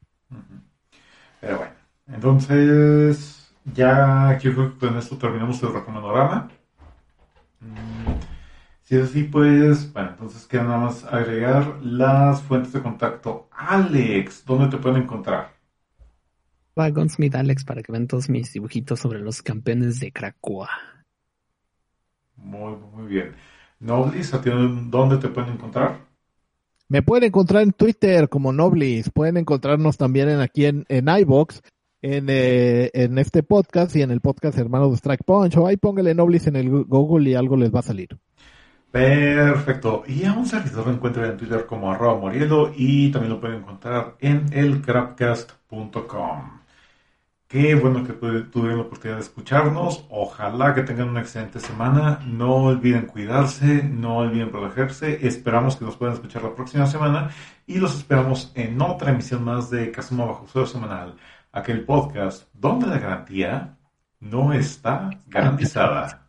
Pero 1.41 1.57
bueno, 1.57 1.73
entonces 2.07 3.51
ya 3.65 4.37
creo 4.41 4.73
que 4.73 4.87
con 4.87 4.97
esto 4.97 5.17
terminamos 5.17 5.61
el 5.61 5.73
recomendarama. 5.73 6.49
Si 8.89 8.95
es 8.95 9.03
así, 9.03 9.21
pues, 9.21 9.93
bueno, 9.93 10.09
entonces 10.09 10.47
queda 10.47 10.63
nada 10.63 10.79
más 10.79 11.03
agregar 11.03 11.77
las 11.83 12.41
fuentes 12.41 12.73
de 12.73 12.81
contacto. 12.81 13.47
Alex, 13.51 14.43
¿dónde 14.47 14.67
te 14.67 14.81
pueden 14.81 15.03
encontrar? 15.03 15.53
Va 16.75 16.85
Alex 16.85 17.65
para 17.65 17.83
que 17.83 17.91
vean 17.91 18.07
todos 18.07 18.31
mis 18.31 18.51
dibujitos 18.51 18.99
sobre 18.99 19.19
los 19.19 19.43
campeones 19.43 19.99
de 19.99 20.11
Krakoa. 20.11 20.69
Muy, 22.35 22.77
muy 22.91 23.05
bien. 23.05 23.35
Noblis, 23.79 24.33
¿a 24.33 24.41
ti 24.41 24.49
dónde 24.49 25.17
te 25.17 25.27
pueden 25.27 25.53
encontrar? 25.53 25.99
Me 26.87 27.03
pueden 27.03 27.25
encontrar 27.25 27.61
en 27.61 27.73
Twitter 27.73 28.27
como 28.27 28.51
Noblis. 28.51 29.11
Pueden 29.11 29.37
encontrarnos 29.37 29.97
también 29.97 30.29
en, 30.29 30.39
aquí 30.39 30.65
en, 30.65 30.85
en 30.89 31.09
iBox, 31.09 31.61
en, 32.01 32.25
eh, 32.27 32.89
en 32.95 33.19
este 33.19 33.43
podcast 33.43 33.95
y 33.95 34.01
en 34.01 34.09
el 34.09 34.19
podcast 34.19 34.57
Hermanos 34.57 34.89
de 34.89 34.97
Strike 34.97 35.25
Punch. 35.25 35.57
O 35.57 35.67
ahí 35.67 35.77
póngale 35.77 36.15
Noblis 36.15 36.47
en 36.47 36.55
el 36.55 36.71
Google 36.71 37.29
y 37.29 37.35
algo 37.35 37.55
les 37.55 37.71
va 37.71 37.81
a 37.81 37.83
salir. 37.83 38.17
Perfecto. 38.91 40.03
Y 40.07 40.25
a 40.25 40.33
un 40.33 40.45
servidor 40.47 40.87
lo 40.87 40.93
encuentran 40.93 41.31
en 41.31 41.37
Twitter 41.37 41.65
como 41.65 41.91
arroba 41.91 42.19
morielo 42.19 42.71
y 42.75 43.11
también 43.11 43.33
lo 43.33 43.39
pueden 43.39 43.59
encontrar 43.59 44.15
en 44.19 44.51
elcrapcast.com. 44.51 46.59
Qué 47.47 47.73
bueno 47.73 48.03
que 48.03 48.13
tuvieron 48.13 48.77
la 48.77 48.83
oportunidad 48.83 49.17
de 49.17 49.23
escucharnos. 49.23 50.05
Ojalá 50.09 50.75
que 50.75 50.83
tengan 50.83 51.09
una 51.09 51.21
excelente 51.21 51.59
semana. 51.59 52.19
No 52.25 52.55
olviden 52.57 53.07
cuidarse, 53.07 53.83
no 53.83 54.17
olviden 54.17 54.51
protegerse. 54.51 55.25
Esperamos 55.25 55.75
que 55.75 55.85
nos 55.85 55.95
puedan 55.95 56.13
escuchar 56.15 56.43
la 56.43 56.53
próxima 56.53 56.85
semana 56.85 57.31
y 57.65 57.79
los 57.79 57.95
esperamos 57.95 58.51
en 58.55 58.79
otra 58.81 59.11
emisión 59.11 59.43
más 59.43 59.69
de 59.71 59.91
Kazuma 59.91 60.25
Bajo 60.25 60.45
Cero 60.51 60.67
Semanal, 60.67 61.15
aquel 61.51 61.85
podcast 61.85 62.47
donde 62.53 62.87
la 62.87 62.99
garantía 62.99 63.77
no 64.19 64.53
está 64.53 65.09
garantizada. 65.27 66.28